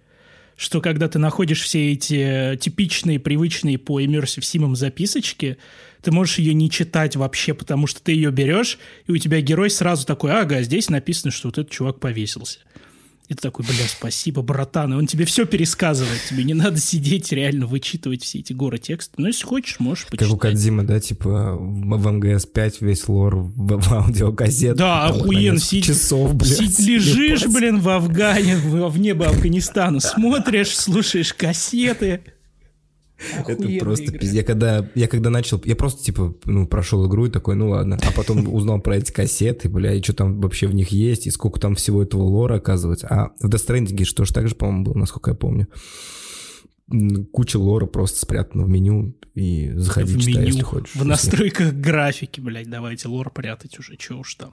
Что 0.57 0.81
когда 0.81 1.09
ты 1.09 1.19
находишь 1.19 1.61
все 1.61 1.93
эти 1.93 2.57
типичные, 2.57 3.21
привычные 3.21 3.79
по 3.79 4.01
Immersive 4.01 4.41
Sim 4.41 4.75
записочки, 4.75 5.59
ты 6.03 6.11
можешь 6.11 6.39
ее 6.39 6.55
не 6.55 6.71
читать 6.71 7.17
вообще, 7.17 7.53
потому 7.53 7.87
что 7.87 8.03
ты 8.03 8.13
ее 8.13 8.31
берешь, 8.31 8.79
и 9.07 9.13
у 9.13 9.19
тебя 9.19 9.41
герой 9.41 9.69
сразу 9.69 10.07
такой, 10.07 10.33
ага, 10.33 10.63
здесь 10.63 10.89
написано, 10.89 11.31
что 11.31 11.49
вот 11.49 11.59
этот 11.59 11.71
чувак 11.71 12.01
повесился. 12.01 12.61
И 13.29 13.35
ты 13.35 13.41
такой, 13.41 13.65
бля, 13.65 13.87
спасибо, 13.89 14.43
братан. 14.43 14.93
И 14.93 14.97
он 14.97 15.07
тебе 15.07 15.25
все 15.25 15.47
пересказывает. 15.47 16.21
Тебе 16.29 16.45
не 16.45 16.55
надо 16.55 16.79
сидеть 16.79 17.33
реально 17.33 17.67
вычитывать 17.67 18.23
все 18.23 18.39
эти 18.39 18.53
горы 18.53 18.79
текста. 18.79 19.15
Но 19.21 19.27
если 19.27 19.45
хочешь, 19.45 19.81
можешь 19.81 20.05
Как 20.05 20.13
у 20.15 20.17
почитать. 20.17 20.41
Кадзима, 20.41 20.85
да, 20.85 21.01
типа 21.01 21.57
в 21.59 21.97
в 22.07 22.13
МГС 22.13 22.47
5 22.47 22.81
весь 22.83 23.09
лор 23.09 23.37
в, 23.37 23.81
в 23.81 23.93
аудиокассетах. 23.93 24.77
Да, 24.77 25.09
Там 25.09 25.21
охуенно, 25.23 25.59
сидь- 25.59 25.85
часов, 25.85 26.35
блядь. 26.35 26.79
Лежишь, 26.79 27.47
блин, 27.47 27.81
в 27.81 27.89
Афгане, 27.89 28.57
в, 28.57 28.89
в 28.89 28.99
небо 28.99 29.27
Афганистана, 29.27 29.99
смотришь, 30.01 30.77
слушаешь 30.77 31.35
кассеты. 31.35 32.21
Это 33.47 33.79
просто 33.81 34.07
игра. 34.07 34.19
пиздец. 34.19 34.35
Я 34.35 34.45
когда, 34.45 34.91
я 34.95 35.09
когда 35.09 35.31
начал, 35.31 35.61
я 35.65 35.75
просто 35.75 36.05
типа, 36.05 36.35
ну, 36.45 36.67
прошел 36.67 37.07
игру 37.09 37.27
и 37.27 37.31
такой, 37.31 37.57
ну 37.57 37.71
ладно. 37.71 37.99
А 38.03 38.13
потом 38.13 38.47
узнал 38.55 38.81
про 38.81 38.97
эти 38.97 39.13
кассеты, 39.13 39.69
бля, 39.69 39.95
и 39.95 40.03
что 40.03 40.13
там 40.13 40.41
вообще 40.41 40.67
в 40.67 40.75
них 40.75 40.89
есть, 40.89 41.27
и 41.27 41.31
сколько 41.31 41.59
там 41.59 41.75
всего 41.75 42.03
этого 42.03 42.23
лора 42.23 42.57
оказывается. 42.57 43.09
А 43.09 43.33
в 43.41 43.49
Death 43.49 43.67
Stranding 43.67 44.05
что 44.05 44.25
ж 44.25 44.31
так 44.31 44.49
же, 44.49 44.55
по-моему, 44.55 44.85
было, 44.85 44.95
насколько 44.95 45.31
я 45.31 45.37
помню. 45.37 45.69
Куча 47.33 47.57
лора 47.57 47.87
просто 47.87 48.21
спрятана 48.21 48.65
в 48.65 48.69
меню, 48.69 49.17
и 49.35 49.73
заходи, 49.75 50.15
в 50.15 50.21
читай, 50.21 50.35
меню, 50.35 50.47
если 50.47 50.63
хочешь. 50.63 50.95
в 50.95 51.05
настройках 51.05 51.73
графики, 51.73 52.41
блядь, 52.41 52.71
давайте 52.71 53.09
лор 53.09 53.31
прятать 53.31 53.79
уже, 53.79 53.97
чего 53.97 54.21
уж 54.21 54.35
там. 54.37 54.53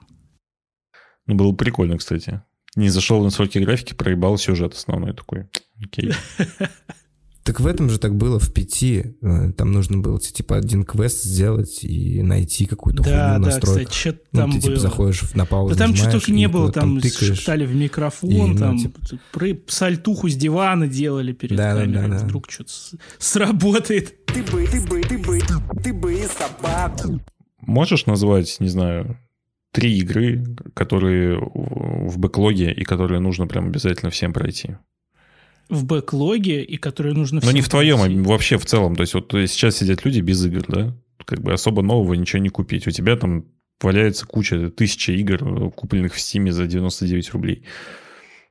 Ну, 1.26 1.36
было 1.36 1.52
прикольно, 1.52 1.96
кстати. 1.96 2.42
Не 2.76 2.88
зашел 2.88 3.20
в 3.20 3.24
настройки 3.24 3.58
графики, 3.58 3.94
проебал 3.94 4.36
сюжет 4.36 4.74
основной 4.74 5.14
такой. 5.14 5.48
Окей. 5.80 6.12
Так 7.44 7.60
в 7.60 7.66
этом 7.66 7.90
же 7.90 7.98
так 7.98 8.16
было 8.16 8.38
в 8.38 8.52
пяти. 8.54 9.16
Э, 9.20 9.52
Там 9.52 9.70
нужно 9.72 9.98
было 9.98 10.18
типа 10.18 10.56
один 10.56 10.82
квест 10.82 11.22
сделать 11.24 11.84
и 11.84 12.22
найти 12.22 12.64
какую-то 12.64 13.02
Да, 13.02 13.10
хуйню 13.10 13.44
да, 13.44 13.50
настройку. 13.50 13.90
кстати, 13.90 13.98
что 13.98 14.18
Ну, 14.32 14.38
там 14.40 14.52
ты 14.52 14.58
типа 14.60 14.70
было. 14.72 14.80
заходишь 14.80 15.22
на 15.34 15.44
паузу, 15.44 15.74
Да 15.74 15.84
там 15.84 15.94
что 15.94 16.10
только 16.10 16.32
не 16.32 16.48
было, 16.48 16.72
там 16.72 17.00
тыкаешь. 17.00 17.36
шептали 17.36 17.66
в 17.66 17.74
микрофон, 17.76 18.30
И, 18.30 18.40
ну, 18.40 18.56
там 18.58 18.78
типа- 18.78 18.98
сальтуху 19.66 20.30
с 20.30 20.36
дивана 20.36 20.88
делали 20.88 21.32
перед 21.34 21.56
Да, 21.58 21.74
да, 21.74 21.80
камерой, 21.82 22.08
да, 22.08 22.18
да. 22.18 22.24
вдруг 22.24 22.50
что-то 22.50 22.72
сработает. 23.18 24.24
Ты 24.26 24.42
бы, 24.44 24.66
ты 24.66 24.80
бы, 24.80 25.00
ты 25.02 25.18
бы, 25.18 25.38
ты 25.82 25.92
бы 25.92 26.14
и 26.14 26.24
собаку. 26.26 27.20
Можешь 27.60 28.06
назвать, 28.06 28.56
не 28.60 28.68
знаю, 28.68 29.18
три 29.72 29.98
игры, 29.98 30.44
которые 30.74 31.38
в 31.40 32.18
бэклоге 32.18 32.72
и 32.72 32.84
которые 32.84 33.20
нужно 33.20 33.46
прям 33.46 33.66
обязательно 33.66 34.10
всем 34.10 34.32
пройти? 34.32 34.76
В 35.68 35.84
бэклоге, 35.84 36.62
и 36.62 36.76
которые 36.76 37.14
нужно 37.14 37.40
Но 37.42 37.50
не 37.52 37.62
в 37.62 37.68
твоем, 37.68 38.00
а 38.02 38.28
вообще 38.28 38.58
в 38.58 38.66
целом. 38.66 38.96
То 38.96 39.02
есть 39.02 39.14
вот 39.14 39.30
сейчас 39.32 39.76
сидят 39.76 40.04
люди 40.04 40.20
без 40.20 40.44
игр, 40.44 40.64
да? 40.68 40.96
Как 41.24 41.40
бы 41.40 41.52
особо 41.52 41.82
нового 41.82 42.14
ничего 42.14 42.42
не 42.42 42.50
купить. 42.50 42.86
У 42.86 42.90
тебя 42.90 43.16
там 43.16 43.46
валяется 43.80 44.26
куча, 44.26 44.70
тысяча 44.70 45.12
игр, 45.12 45.70
купленных 45.72 46.14
в 46.14 46.20
Стиме 46.20 46.52
за 46.52 46.66
99 46.66 47.30
рублей. 47.30 47.64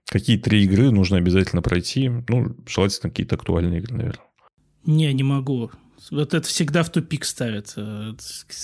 Какие 0.07 0.37
три 0.37 0.63
игры 0.63 0.91
нужно 0.91 1.17
обязательно 1.17 1.61
пройти? 1.61 2.09
Ну, 2.27 2.55
желательно 2.67 3.09
какие-то 3.09 3.35
актуальные 3.35 3.79
игры, 3.79 3.95
наверное. 3.95 4.25
Не, 4.85 5.13
не 5.13 5.23
могу. 5.23 5.71
Вот 6.11 6.33
это 6.33 6.47
всегда 6.47 6.83
в 6.83 6.89
тупик 6.91 7.23
ставит. 7.25 7.73
э, 7.77 8.13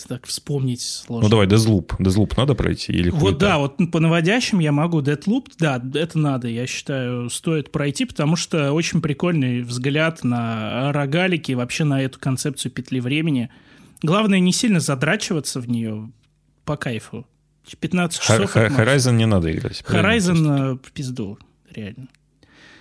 Так 0.07 0.25
вспомнить 0.27 0.81
сложно. 0.81 1.23
Ну, 1.25 1.29
давай, 1.29 1.47
Deathloop. 1.47 1.97
Deathloop 1.99 2.33
надо 2.37 2.53
пройти? 2.55 2.91
Или 2.91 3.09
Вот 3.09 3.19
хуета? 3.21 3.39
да, 3.39 3.57
вот 3.59 3.77
по 3.91 3.99
наводящим 3.99 4.59
я 4.59 4.71
могу. 4.71 5.01
Deadloop, 5.01 5.45
да, 5.57 5.81
это 5.93 6.19
надо, 6.19 6.47
я 6.47 6.67
считаю, 6.67 7.29
стоит 7.29 7.71
пройти, 7.71 8.05
потому 8.05 8.35
что 8.35 8.73
очень 8.73 9.01
прикольный 9.01 9.61
взгляд 9.61 10.23
на 10.23 10.91
рогалики 10.91 11.51
и 11.51 11.55
вообще 11.55 11.83
на 11.85 12.01
эту 12.01 12.19
концепцию 12.19 12.71
петли 12.71 12.99
времени. 12.99 13.49
Главное 14.01 14.39
не 14.39 14.51
сильно 14.53 14.79
задрачиваться 14.79 15.59
в 15.59 15.69
нее 15.69 16.11
по 16.65 16.77
кайфу. 16.77 17.25
15 17.79 18.19
Ха- 18.19 18.37
часов. 18.37 18.55
Horizon 18.55 19.13
не 19.13 19.25
надо 19.27 19.51
играть. 19.51 19.83
Horizon 19.87 20.73
э, 20.73 20.77
в 20.83 20.91
пизду, 20.91 21.37
реально. 21.73 22.07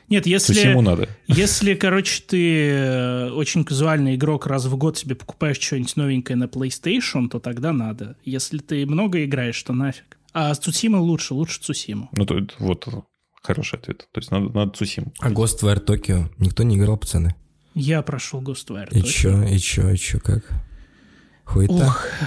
Нет, 0.08 0.24
То 0.24 0.30
есть 0.30 0.48
если... 0.48 0.68
ему 0.70 0.80
надо. 0.80 1.08
Если, 1.26 1.74
короче, 1.74 2.22
ты 2.26 2.70
э, 2.70 3.30
очень 3.30 3.64
казуальный 3.64 4.14
игрок, 4.14 4.46
раз 4.46 4.64
в 4.64 4.76
год 4.76 4.96
себе 4.96 5.14
покупаешь 5.14 5.60
что-нибудь 5.60 5.96
новенькое 5.96 6.36
на 6.36 6.44
PlayStation, 6.44 7.28
то 7.28 7.40
тогда 7.40 7.72
надо. 7.72 8.16
Если 8.24 8.58
ты 8.58 8.86
много 8.86 9.24
играешь, 9.24 9.62
то 9.62 9.72
нафиг. 9.72 10.18
А 10.32 10.54
Цусима 10.54 10.96
лучше, 10.96 11.34
лучше 11.34 11.60
Цусиму. 11.60 12.08
Ну, 12.12 12.24
то, 12.24 12.38
это 12.38 12.54
вот 12.58 12.86
хороший 13.42 13.78
ответ. 13.78 14.08
То 14.12 14.20
есть 14.20 14.30
надо, 14.30 14.48
надо 14.50 14.72
Цусиму. 14.72 15.12
А 15.18 15.30
Ghostwire 15.30 15.84
Tokyo 15.84 16.30
никто 16.38 16.62
не 16.62 16.76
играл, 16.76 16.96
пацаны? 16.96 17.34
Я 17.74 18.02
прошел 18.02 18.40
Ghostwire. 18.40 18.88
И 18.90 19.02
точно. 19.02 19.10
чё, 19.10 19.42
и 19.42 19.58
чё, 19.58 19.90
и 19.90 19.96
чё, 19.96 20.20
как? 20.20 20.44
Хуета? 21.44 21.74
Ух, 21.74 22.06
э, 22.06 22.24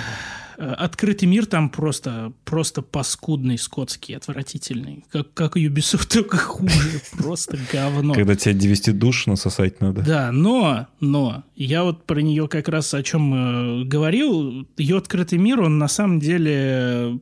открытый 0.57 1.27
мир 1.27 1.45
там 1.45 1.69
просто, 1.69 2.33
просто 2.45 2.81
паскудный, 2.81 3.57
скотский, 3.57 4.15
отвратительный. 4.15 5.05
Как, 5.11 5.33
как 5.33 5.57
Ubisoft, 5.57 6.07
только 6.13 6.37
хуже. 6.37 7.01
Просто 7.17 7.57
говно. 7.71 8.13
Когда 8.13 8.35
тебя 8.35 8.55
200 8.55 8.89
душ 8.91 9.27
насосать 9.27 9.81
надо. 9.81 10.01
Да, 10.01 10.31
но, 10.31 10.87
но, 10.99 11.43
я 11.55 11.83
вот 11.83 12.05
про 12.05 12.21
нее 12.21 12.47
как 12.47 12.67
раз 12.67 12.93
о 12.93 13.03
чем 13.03 13.81
э, 13.81 13.85
говорил, 13.85 14.67
ее 14.77 14.97
открытый 14.97 15.37
мир, 15.37 15.61
он 15.61 15.77
на 15.77 15.87
самом 15.87 16.19
деле 16.19 16.53
э, 16.55 17.17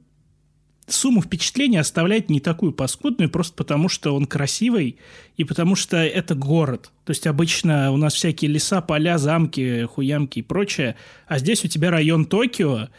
сумму 0.93 1.21
впечатлений 1.21 1.77
оставляет 1.77 2.29
не 2.29 2.39
такую 2.39 2.71
паскудную, 2.71 3.29
просто 3.29 3.55
потому 3.55 3.89
что 3.89 4.15
он 4.15 4.25
красивый 4.25 4.97
и 5.37 5.43
потому 5.43 5.75
что 5.75 5.97
это 5.97 6.35
город. 6.35 6.91
То 7.05 7.11
есть 7.11 7.27
обычно 7.27 7.91
у 7.91 7.97
нас 7.97 8.13
всякие 8.13 8.51
леса, 8.51 8.81
поля, 8.81 9.17
замки, 9.17 9.83
хуямки 9.83 10.39
и 10.39 10.43
прочее, 10.43 10.95
а 11.27 11.39
здесь 11.39 11.63
у 11.65 11.67
тебя 11.67 11.91
район 11.91 12.25
Токио, 12.25 12.89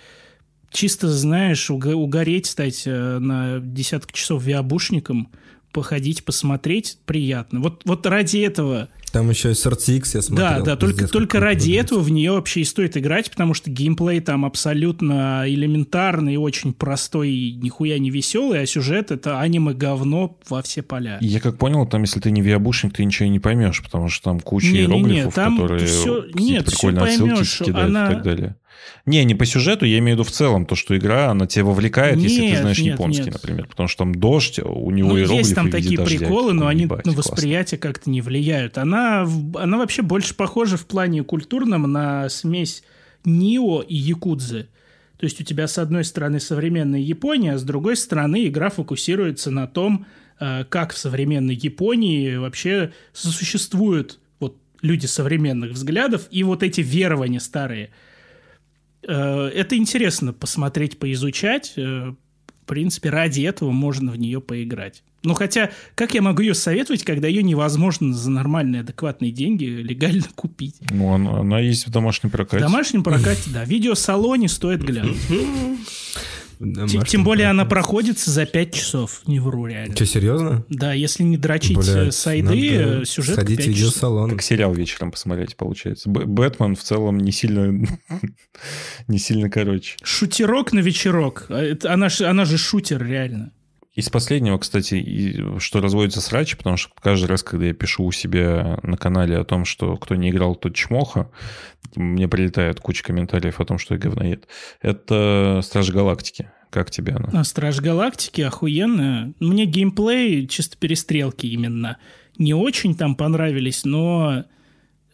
чисто, 0.70 1.08
знаешь, 1.08 1.70
уго- 1.70 1.92
угореть, 1.94 2.46
стать 2.46 2.82
э, 2.86 3.18
на 3.18 3.60
десяток 3.60 4.12
часов 4.12 4.42
виабушником, 4.44 5.28
походить, 5.72 6.24
посмотреть, 6.24 6.98
приятно. 7.06 7.60
Вот, 7.60 7.82
вот 7.84 8.04
ради 8.04 8.38
этого 8.38 8.88
Там 9.12 9.30
еще 9.30 9.52
SRTX 9.52 10.02
я 10.14 10.22
смотрел. 10.22 10.48
да, 10.48 10.60
да, 10.62 10.76
только, 10.76 11.06
только 11.06 11.38
ради 11.38 11.60
выглядит. 11.68 11.84
этого 11.84 12.00
в 12.00 12.10
нее 12.10 12.32
вообще 12.32 12.62
и 12.62 12.64
стоит 12.64 12.96
играть, 12.96 13.30
потому 13.30 13.54
что 13.54 13.70
геймплей 13.70 14.20
там 14.20 14.44
абсолютно 14.44 15.44
элементарный, 15.46 16.36
очень 16.38 16.72
простой, 16.72 17.30
и 17.30 17.52
нихуя 17.54 18.00
не 18.00 18.10
веселый, 18.10 18.60
а 18.62 18.66
сюжет 18.66 19.12
это 19.12 19.38
аниме-говно 19.40 20.38
во 20.48 20.60
все 20.62 20.82
поля. 20.82 21.18
Я 21.20 21.38
как 21.38 21.56
понял, 21.56 21.86
там, 21.86 22.02
если 22.02 22.18
ты 22.18 22.32
не 22.32 22.42
виабушник, 22.42 22.94
ты 22.94 23.04
ничего 23.04 23.26
и 23.26 23.30
не 23.30 23.38
поймешь, 23.38 23.80
потому 23.80 24.08
что 24.08 24.24
там 24.24 24.40
куча 24.40 24.66
Не-не-не, 24.66 24.82
иероглифов, 24.86 25.34
там 25.34 25.56
которые 25.56 25.80
какие-то 25.86 26.38
нет, 26.40 26.66
поймёшь, 26.98 27.58
кидают 27.58 27.88
она- 27.90 28.10
и 28.10 28.14
так 28.14 28.22
далее. 28.24 28.56
Не, 29.06 29.24
не 29.24 29.34
по 29.34 29.44
сюжету, 29.46 29.84
я 29.86 29.98
имею 29.98 30.16
в 30.16 30.20
виду 30.20 30.28
в 30.28 30.32
целом, 30.32 30.66
то, 30.66 30.74
что 30.74 30.96
игра, 30.96 31.30
она 31.30 31.46
тебя 31.46 31.64
вовлекает, 31.64 32.18
если 32.18 32.40
ты 32.40 32.46
Нет, 32.46 32.60
знаешь 32.60 32.78
нет, 32.78 32.94
японский, 32.94 33.24
нет. 33.24 33.34
например. 33.34 33.66
Потому 33.66 33.88
что 33.88 33.98
там 34.04 34.14
дождь, 34.14 34.58
у 34.58 34.90
него 34.90 35.10
Ну, 35.10 35.18
иероглифы 35.18 35.40
есть 35.40 35.54
там 35.54 35.70
такие 35.70 35.96
дождя, 35.96 36.18
приколы, 36.18 36.52
но 36.52 36.66
они 36.66 36.82
ебать, 36.82 37.06
на 37.06 37.12
восприятие 37.12 37.78
как-то 37.78 38.10
не 38.10 38.20
влияют. 38.20 38.78
Она, 38.78 39.26
она 39.54 39.78
вообще 39.78 40.02
больше 40.02 40.34
похожа 40.34 40.76
в 40.76 40.86
плане 40.86 41.22
культурном 41.24 41.90
на 41.90 42.28
смесь 42.28 42.82
Нио 43.24 43.80
и 43.80 43.94
Якудзы. 43.94 44.68
То 45.20 45.24
есть 45.24 45.38
у 45.38 45.44
тебя 45.44 45.68
с 45.68 45.76
одной 45.76 46.04
стороны 46.04 46.40
современная 46.40 47.00
Япония, 47.00 47.52
а 47.52 47.58
с 47.58 47.62
другой 47.62 47.96
стороны 47.96 48.46
игра 48.46 48.70
фокусируется 48.70 49.50
на 49.50 49.66
том, 49.66 50.06
э, 50.40 50.64
как 50.64 50.94
в 50.94 50.98
современной 50.98 51.54
Японии 51.54 52.36
вообще 52.36 52.92
сосуществуют 53.12 54.18
вот 54.38 54.56
люди 54.80 55.04
современных 55.04 55.72
взглядов 55.72 56.26
и 56.30 56.42
вот 56.42 56.62
эти 56.62 56.80
верования 56.80 57.40
старые. 57.40 57.90
Э, 59.06 59.48
Это 59.54 59.76
интересно 59.76 60.32
посмотреть, 60.32 60.98
поизучать. 60.98 61.72
Э, 61.76 62.12
В 62.62 62.66
принципе, 62.66 63.10
ради 63.10 63.42
этого 63.42 63.70
можно 63.72 64.12
в 64.12 64.16
нее 64.18 64.40
поиграть. 64.40 65.02
Ну, 65.22 65.34
хотя, 65.34 65.70
как 65.96 66.14
я 66.14 66.22
могу 66.22 66.40
ее 66.40 66.54
советовать, 66.54 67.02
когда 67.04 67.28
ее 67.28 67.42
невозможно 67.42 68.14
за 68.14 68.30
нормальные, 68.30 68.80
адекватные 68.82 69.32
деньги 69.32 69.64
легально 69.64 70.22
купить? 70.34 70.76
Ну, 70.90 71.12
она, 71.12 71.40
она 71.40 71.58
есть 71.60 71.86
в 71.86 71.90
домашнем 71.90 72.30
В 72.30 72.32
прокате. 72.32 72.62
домашнем 72.62 73.02
прокате, 73.02 73.50
да. 73.52 73.64
В 73.64 73.68
видеосалоне 73.68 74.48
стоит 74.48 74.82
глянуть. 74.82 75.18
Да, 76.62 76.86
Тем- 76.86 77.04
Тем 77.04 77.24
более 77.24 77.48
она 77.48 77.64
проходится 77.64 78.30
за 78.30 78.44
5 78.44 78.74
часов. 78.74 79.22
Не 79.26 79.40
вру, 79.40 79.64
реально. 79.66 79.94
Че, 79.96 80.04
серьезно? 80.04 80.64
Да, 80.68 80.92
если 80.92 81.22
не 81.22 81.38
дрочить 81.38 81.78
э, 81.78 81.80
Блядь, 82.02 82.14
сайды, 82.14 82.44
надо 82.44 83.00
э, 83.00 83.04
сюжет 83.06 83.34
Сходить 83.36 83.60
в 83.60 83.64
5 83.64 83.66
часов. 83.74 83.86
видеосалон. 83.86 84.30
Как 84.32 84.42
сериал 84.42 84.74
вечером 84.74 85.10
посмотреть, 85.10 85.56
получается. 85.56 86.10
Б- 86.10 86.26
Бэтмен 86.26 86.76
в 86.76 86.82
целом 86.82 87.18
не 87.18 87.32
сильно, 87.32 87.86
не 89.08 89.18
сильно 89.18 89.48
короче. 89.48 89.96
Шутерок 90.02 90.72
на 90.74 90.80
вечерок. 90.80 91.46
А 91.48 91.62
это- 91.62 91.92
Она, 91.92 92.08
она 92.26 92.44
же 92.44 92.58
шутер, 92.58 93.02
реально. 93.04 93.52
Из 93.94 94.08
последнего, 94.08 94.56
кстати, 94.58 95.58
что 95.58 95.80
разводится 95.80 96.20
срач, 96.20 96.56
потому 96.56 96.76
что 96.76 96.92
каждый 97.02 97.26
раз, 97.26 97.42
когда 97.42 97.66
я 97.66 97.74
пишу 97.74 98.04
у 98.04 98.12
себя 98.12 98.78
на 98.84 98.96
канале 98.96 99.36
о 99.36 99.44
том, 99.44 99.64
что 99.64 99.96
кто 99.96 100.14
не 100.14 100.30
играл, 100.30 100.54
тот 100.54 100.74
чмоха, 100.76 101.30
мне 101.96 102.28
прилетает 102.28 102.78
куча 102.78 103.02
комментариев 103.02 103.60
о 103.60 103.64
том, 103.64 103.78
что 103.78 103.94
я 103.94 104.00
говноед. 104.00 104.46
Это 104.80 105.60
Стражи 105.64 105.92
Галактики. 105.92 106.50
Как 106.70 106.88
тебе 106.92 107.14
она? 107.14 107.40
А 107.40 107.42
Страж 107.42 107.80
Галактики 107.80 108.42
охуенно. 108.42 109.34
Мне 109.40 109.64
геймплей, 109.66 110.46
чисто 110.46 110.76
перестрелки 110.78 111.46
именно, 111.46 111.96
не 112.38 112.54
очень 112.54 112.94
там 112.94 113.16
понравились, 113.16 113.84
но 113.84 114.30
Ну, 114.36 114.44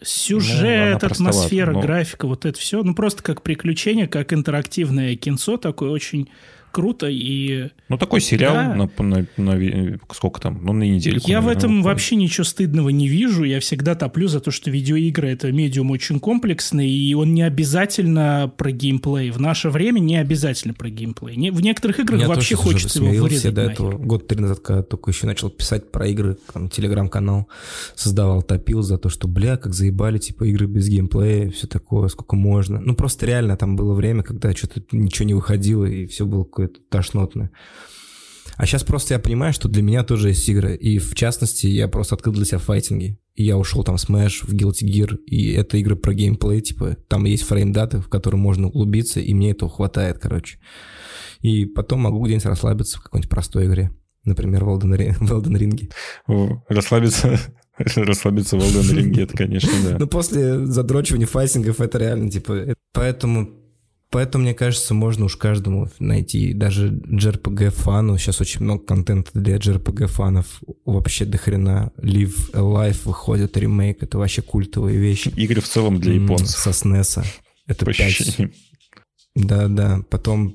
сюжет, 0.03 1.01
простовата, 1.01 1.07
атмосфера, 1.07 1.72
но- 1.72 1.81
графика, 1.81 2.27
вот 2.27 2.45
это 2.45 2.59
все, 2.59 2.83
ну 2.83 2.95
просто 2.95 3.22
как 3.22 3.41
приключение, 3.43 4.07
как 4.07 4.35
интерактивное 4.35 5.16
кинцо 5.16 5.57
такое 5.57 5.89
очень 5.91 6.29
круто, 6.77 7.07
и... 7.09 7.70
Ну, 7.89 7.97
такой 7.97 8.20
сериал 8.20 8.55
Да. 8.55 8.74
на, 8.74 8.91
на- 9.03 9.27
на- 9.39 9.99
сколько 10.12 10.43
там? 10.43 10.61
Ну, 10.62 10.74
на 10.74 10.83
недельку. 10.83 11.27
Я 11.27 11.41
в 11.41 11.49
этом 11.49 11.83
вообще 11.83 12.16
ничего 12.16 12.44
стыдного 12.44 12.90
не 12.90 13.09
вижу. 13.09 13.44
Я 13.44 13.61
всегда 13.61 13.94
топлю 13.94 14.28
за 14.28 14.40
то, 14.40 14.51
что 14.51 14.70
видеоигры— 14.70 15.28
это 15.31 15.51
медиум 15.51 15.90
очень 15.90 16.20
комплексный, 16.20 16.90
и 16.90 17.15
он 17.15 17.32
не 17.32 17.40
обязательно 17.43 18.53
про 18.59 18.70
геймплей. 18.73 19.31
В 19.31 19.40
наше 19.40 19.70
время 19.70 20.01
не 20.01 20.16
обязательно 20.16 20.74
про 20.74 20.90
геймплей. 20.90 21.36
Не- 21.36 21.51
в 21.51 21.62
некоторых 21.62 21.98
играх 22.01 22.20
Я 22.20 22.28
вообще 22.28 22.57
тоже 22.57 22.69
уже 22.69 22.73
хочется 22.74 23.03
его 23.03 23.24
вырезать 23.24 23.55
до 23.55 23.62
этого. 23.62 23.93
Год 23.97 24.27
три 24.27 24.39
назад, 24.39 24.61
когда 24.61 24.82
только 24.82 25.11
еще 25.11 25.27
начал 25.27 25.48
писать 25.48 25.90
про 25.90 26.07
игры, 26.09 26.36
там, 26.53 26.69
телеграм-канал 26.69 27.48
создавал, 27.94 28.43
топил 28.43 28.82
за 28.82 28.98
то, 28.98 29.09
что, 29.09 29.28
бля, 29.28 29.57
как 29.57 29.73
заебали, 29.73 30.19
типа, 30.19 30.44
игры 30.44 30.66
без 30.66 30.89
геймплея, 30.89 31.51
все 31.51 31.66
такое, 31.66 32.09
сколько 32.09 32.36
можно. 32.36 32.81
Ну, 32.81 32.94
просто 32.94 33.24
реально 33.24 33.57
там 33.57 33.77
было 33.77 33.94
время, 33.94 34.23
когда 34.23 34.53
что-то 34.53 34.82
ничего 34.93 35.27
не 35.27 35.35
выходило, 35.35 35.85
и 35.86 36.07
все 36.07 36.27
было 36.27 36.44
какое-то 36.66 36.80
тошнотное. 36.90 37.51
А 38.56 38.64
сейчас 38.64 38.84
просто 38.84 39.14
я 39.14 39.20
понимаю, 39.20 39.52
что 39.52 39.68
для 39.68 39.82
меня 39.82 40.02
тоже 40.02 40.28
есть 40.28 40.48
игры. 40.48 40.76
И 40.76 40.98
в 40.98 41.14
частности, 41.14 41.66
я 41.66 41.88
просто 41.88 42.14
открыл 42.14 42.34
для 42.34 42.44
себя 42.44 42.59
файтинги. 42.59 43.18
И 43.34 43.44
я 43.44 43.59
ушел 43.59 43.84
там 43.84 43.98
в 43.98 44.01
Smash, 44.01 44.47
в 44.47 44.55
Guilty 44.55 44.84
Gear, 44.84 45.16
и 45.26 45.52
это 45.52 45.76
игры 45.76 45.94
про 45.94 46.14
геймплей, 46.14 46.62
типа, 46.62 46.97
там 47.06 47.24
есть 47.26 47.43
фреймдаты, 47.43 47.98
в 47.98 48.09
которые 48.09 48.40
можно 48.40 48.68
углубиться, 48.68 49.20
и 49.20 49.34
мне 49.34 49.51
этого 49.51 49.70
хватает, 49.70 50.18
короче. 50.18 50.59
И 51.43 51.66
потом 51.66 52.01
могу 52.01 52.24
где-нибудь 52.24 52.47
расслабиться 52.47 52.98
в 52.98 53.02
какой-нибудь 53.02 53.28
простой 53.28 53.66
игре. 53.66 53.90
Например, 54.24 54.64
в 54.64 54.68
Elden 54.70 54.97
Ring. 54.97 55.16
В 55.20 55.32
Elden 55.32 55.59
Ring. 55.59 55.93
О, 56.26 56.64
Расслабиться, 56.68 57.38
расслабиться 57.78 58.56
в 58.56 58.60
Elden 58.60 58.97
Ring, 58.97 59.22
это, 59.22 59.36
конечно, 59.36 59.70
да. 59.84 59.98
Ну, 59.98 60.06
после 60.06 60.64
задрочивания 60.64 61.26
файтингов 61.26 61.82
это 61.82 61.98
реально, 61.98 62.30
типа... 62.30 62.74
Поэтому, 62.94 63.51
поэтому, 64.11 64.45
мне 64.45 64.55
кажется, 64.55 64.95
можно 64.95 65.24
уж 65.27 65.37
каждому 65.37 65.89
найти. 65.99 66.53
Даже 66.53 66.91
JRPG-фану. 66.91 68.19
Сейчас 68.19 68.41
очень 68.41 68.62
много 68.62 68.85
контента 68.85 69.31
для 69.35 69.57
JRPG-фанов. 69.57 70.47
Вообще 70.85 71.24
до 71.24 71.39
хрена. 71.39 71.93
Live 71.99 72.53
Alive 72.53 73.01
выходит, 73.05 73.57
ремейк. 73.57 74.03
Это 74.03 74.19
вообще 74.19 74.43
культовые 74.43 74.99
вещи. 74.99 75.28
Игры 75.37 75.61
в 75.61 75.69
целом 75.69 76.01
для 76.01 76.15
японцев, 76.15 76.57
Со 76.59 76.70
SNES. 76.70 77.24
Это 77.66 77.85
по 77.85 77.93
5 77.93 78.01
ощущениям. 78.07 78.53
Да-да, 79.35 80.01
потом 80.09 80.55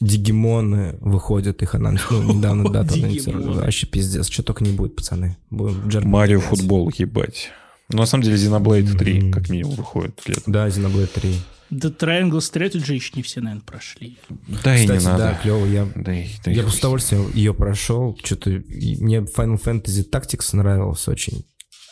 Дигимоны 0.00 0.96
выходят, 1.00 1.62
их 1.62 1.74
анонс... 1.74 2.00
Ну, 2.10 2.34
недавно 2.34 2.70
дату 2.70 2.94
анонсировали. 2.94 3.58
Вообще 3.58 3.86
пиздец, 3.86 4.30
что 4.30 4.42
только 4.42 4.64
не 4.64 4.70
будет, 4.72 4.94
пацаны. 4.96 5.36
Будем 5.50 6.08
Марио 6.08 6.40
футбол, 6.40 6.90
ебать. 6.96 7.50
Ну, 7.90 7.98
на 7.98 8.06
самом 8.06 8.22
деле, 8.24 8.36
Xenoblade 8.36 8.96
3, 8.96 9.20
Мгм. 9.20 9.32
как 9.32 9.48
минимум, 9.48 9.74
выходит 9.74 10.20
летом. 10.26 10.52
Да, 10.52 10.68
Xenoblade 10.68 11.08
3. 11.12 11.34
Да 11.70 11.88
Triangle 11.88 12.38
Strategy 12.38 12.94
еще 12.94 13.12
не 13.14 13.22
все, 13.22 13.40
наверное, 13.40 13.62
прошли. 13.64 14.18
Да 14.64 14.76
и 14.76 14.80
Кстати, 14.82 15.00
не 15.00 15.04
надо. 15.06 15.18
да, 15.18 15.34
клево. 15.42 15.66
Я, 15.66 15.86
Да 15.94 16.14
и- 16.14 16.26
да 16.44 16.50
и 16.50 16.54
я 16.54 16.62
бы 16.62 16.70
с 16.70 16.78
удовольствием 16.78 17.30
ее 17.34 17.52
прошел. 17.52 18.16
Что-то 18.24 18.50
и 18.50 18.96
мне 19.02 19.18
Final 19.18 19.60
Fantasy 19.62 20.08
Tactics 20.10 20.54
нравилась 20.56 21.06
очень. 21.08 21.44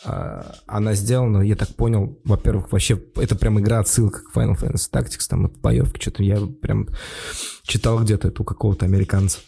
А, 0.03 0.55
Она 0.67 0.93
сделана, 0.93 1.41
я 1.41 1.55
так 1.55 1.69
понял, 1.75 2.19
во-первых, 2.23 2.71
вообще 2.71 2.99
это 3.15 3.35
прям 3.35 3.59
игра 3.59 3.79
отсылка 3.79 4.21
к 4.23 4.35
Final 4.35 4.57
Fantasy 4.57 4.89
Tactics, 4.91 5.27
там 5.29 5.45
от 5.45 5.57
боевки, 5.59 5.99
что-то 6.01 6.23
я 6.23 6.39
прям 6.39 6.87
читал 7.63 7.99
где-то 8.03 8.29
это 8.29 8.41
у 8.41 8.45
какого-то 8.45 8.85
американца. 8.85 9.39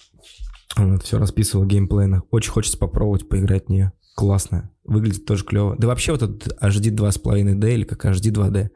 Он 0.77 0.99
все 0.99 1.17
расписывал 1.17 1.65
геймплейно. 1.65 2.23
Очень 2.31 2.51
хочется 2.51 2.77
попробовать 2.77 3.27
поиграть 3.27 3.65
в 3.65 3.69
нее. 3.69 3.91
Классно. 4.15 4.69
Выглядит 4.83 5.25
тоже 5.25 5.43
клево. 5.45 5.75
Да 5.77 5.87
вообще 5.87 6.11
вот 6.11 6.21
этот 6.23 6.47
HD 6.61 6.91
2.5D 6.95 7.73
или 7.73 7.83
как 7.83 8.05
HD 8.05 8.31
2D. 8.31 8.69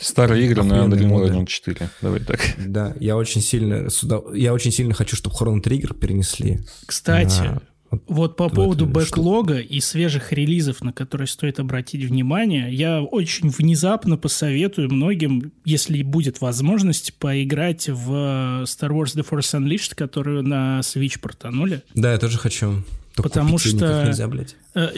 Старые 0.00 0.46
игры 0.46 0.62
на 0.62 0.74
Unreal 0.84 1.06
моды. 1.06 1.32
Engine 1.32 1.46
4. 1.46 1.90
Давай 2.02 2.20
так. 2.20 2.40
Да, 2.58 2.94
я 3.00 3.16
очень 3.16 3.40
сильно 3.40 3.90
сюда, 3.90 4.20
я 4.34 4.52
очень 4.54 4.72
сильно 4.72 4.94
хочу, 4.94 5.16
чтобы 5.16 5.36
Chrono 5.36 5.62
Trigger 5.62 5.94
перенесли. 5.94 6.60
Кстати, 6.86 7.58
А, 7.90 7.98
вот 8.06 8.36
по 8.36 8.48
поводу 8.48 8.86
бэклога 8.86 9.58
и 9.58 9.80
свежих 9.80 10.32
релизов, 10.32 10.80
на 10.80 10.92
которые 10.92 11.26
стоит 11.26 11.58
обратить 11.58 12.04
внимание, 12.04 12.72
я 12.72 13.02
очень 13.02 13.48
внезапно 13.50 14.16
посоветую 14.16 14.92
многим, 14.92 15.52
если 15.64 16.02
будет 16.02 16.40
возможность, 16.40 17.14
поиграть 17.14 17.88
в 17.88 18.12
э, 18.12 18.64
Star 18.64 18.90
Wars 18.90 19.16
The 19.16 19.26
Force 19.28 19.58
Unleashed, 19.60 19.94
которую 19.96 20.44
на 20.44 20.80
Switch 20.80 21.18
портанули. 21.20 21.82
Да, 21.94 22.12
я 22.12 22.18
тоже 22.18 22.38
хочу. 22.38 22.84
Только 23.16 23.28
Потому 23.28 23.56
купить 23.56 23.66
её 23.72 23.76
никак 23.76 23.90
что- 23.96 24.06
нельзя, 24.06 24.28
блядь. 24.28 24.56
Э, 24.74 24.88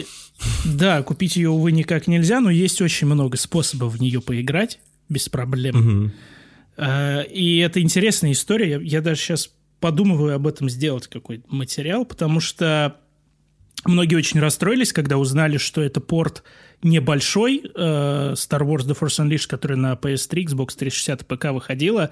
Да, 0.65 1.01
купить 1.03 1.35
ее, 1.35 1.49
увы, 1.49 1.71
никак 1.71 2.05
нельзя, 2.07 2.41
но 2.41 2.49
есть 2.51 2.79
очень 2.81 3.07
много 3.07 3.37
способов 3.37 3.93
в 3.95 4.01
нее 4.01 4.21
поиграть 4.21 4.79
без 5.09 5.29
проблем. 5.29 6.11
Э, 6.77 7.23
И 7.29 7.57
это 7.59 7.81
интересная 7.81 8.31
история. 8.31 8.71
Я, 8.71 8.79
я 8.81 9.01
даже 9.01 9.19
сейчас 9.21 9.51
подумываю 9.79 10.35
об 10.35 10.47
этом 10.47 10.69
сделать 10.69 11.07
какой-то 11.07 11.43
материал, 11.49 12.05
потому 12.05 12.39
что 12.39 12.97
многие 13.85 14.15
очень 14.15 14.39
расстроились, 14.39 14.93
когда 14.93 15.17
узнали, 15.17 15.57
что 15.57 15.81
это 15.81 15.99
порт 15.99 16.43
небольшой 16.83 17.61
э, 17.63 18.33
Star 18.33 18.61
Wars 18.61 18.87
The 18.87 18.97
Force 18.97 19.25
Unleashed, 19.25 19.47
который 19.47 19.77
на 19.77 19.93
PS3, 19.93 20.45
Xbox 20.45 20.75
360 20.77 21.21
и 21.21 21.25
ПК 21.25 21.45
выходила, 21.51 22.11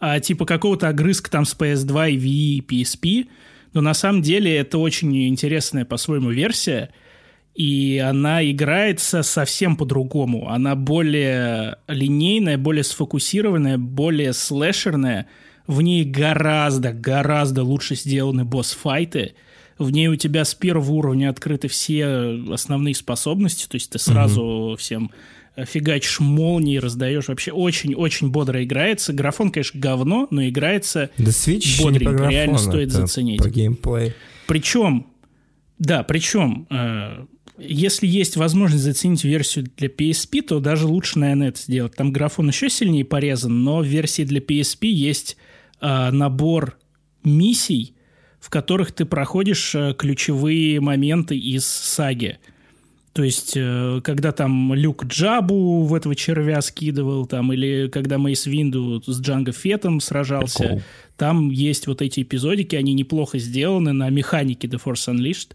а 0.00 0.18
типа 0.20 0.46
какого-то 0.46 0.88
огрызка 0.88 1.30
там 1.30 1.44
с 1.44 1.56
PS2 1.56 2.12
и 2.12 2.16
Wii 2.16 2.24
и 2.26 2.82
PSP. 2.82 3.28
Но 3.72 3.80
на 3.80 3.94
самом 3.94 4.20
деле 4.22 4.54
это 4.56 4.78
очень 4.78 5.28
интересная 5.28 5.84
по-своему 5.84 6.30
версия, 6.30 6.90
и 7.54 7.98
она 7.98 8.48
играется 8.50 9.22
совсем 9.22 9.76
по-другому. 9.76 10.48
Она 10.48 10.74
более 10.74 11.76
линейная, 11.86 12.56
более 12.56 12.84
сфокусированная, 12.84 13.76
более 13.76 14.32
слэшерная. 14.32 15.26
В 15.66 15.82
ней 15.82 16.04
гораздо, 16.04 16.92
гораздо 16.92 17.62
лучше 17.62 17.94
сделаны 17.94 18.44
босс-файты. 18.44 19.34
В 19.78 19.90
ней 19.90 20.08
у 20.08 20.16
тебя 20.16 20.44
с 20.44 20.54
первого 20.54 20.92
уровня 20.92 21.28
открыты 21.28 21.68
все 21.68 22.40
основные 22.52 22.94
способности, 22.94 23.66
то 23.68 23.76
есть 23.76 23.90
ты 23.90 23.98
сразу 23.98 24.76
всем 24.78 25.10
э, 25.56 25.64
фигачишь 25.64 26.20
молнии, 26.20 26.78
раздаешь. 26.78 27.28
Вообще 27.28 27.52
очень-очень 27.52 28.30
бодро 28.30 28.64
играется. 28.64 29.12
Графон, 29.12 29.50
конечно, 29.50 29.78
говно, 29.78 30.26
но 30.30 30.46
играется 30.46 31.10
Да 31.18 31.30
Switch 31.30 31.78
не 31.78 31.84
Бодренько, 31.84 32.16
про 32.16 32.30
реально 32.30 32.58
стоит 32.58 32.92
заценить. 32.92 33.38
Про 33.38 33.50
геймплей. 33.50 34.14
Причем, 34.46 35.06
да, 35.78 36.02
причем, 36.02 36.66
э, 36.70 37.24
если 37.58 38.06
есть 38.06 38.36
возможность 38.36 38.82
заценить 38.82 39.24
версию 39.24 39.66
для 39.76 39.88
PSP, 39.88 40.42
то 40.42 40.60
даже 40.60 40.86
лучше, 40.86 41.18
наверное, 41.18 41.48
это 41.48 41.60
сделать. 41.60 41.94
Там 41.94 42.12
графон 42.12 42.48
еще 42.48 42.70
сильнее 42.70 43.04
порезан, 43.04 43.62
но 43.62 43.80
в 43.80 43.86
версии 43.86 44.24
для 44.24 44.40
PSP 44.40 44.86
есть 44.86 45.36
э, 45.80 46.10
набор 46.10 46.78
миссий, 47.24 47.94
в 48.40 48.50
которых 48.50 48.92
ты 48.92 49.04
проходишь 49.04 49.74
э, 49.74 49.94
ключевые 49.96 50.80
моменты 50.80 51.38
из 51.38 51.66
саги. 51.66 52.38
То 53.12 53.22
есть, 53.22 53.52
э, 53.54 54.00
когда 54.02 54.32
там 54.32 54.72
Люк 54.72 55.04
Джабу 55.04 55.82
в 55.82 55.94
этого 55.94 56.14
червя 56.14 56.62
скидывал, 56.62 57.26
там, 57.26 57.52
или 57.52 57.88
когда 57.88 58.16
Мейс 58.16 58.46
Винду 58.46 59.02
с 59.06 59.20
Джанго 59.20 59.52
Фетом 59.52 60.00
сражался, 60.00 60.58
Прикол. 60.58 60.82
там 61.18 61.50
есть 61.50 61.86
вот 61.86 62.00
эти 62.00 62.22
эпизодики, 62.22 62.74
они 62.74 62.94
неплохо 62.94 63.38
сделаны 63.38 63.92
на 63.92 64.08
механике 64.08 64.66
The 64.66 64.80
Force 64.82 65.12
Unleashed. 65.12 65.50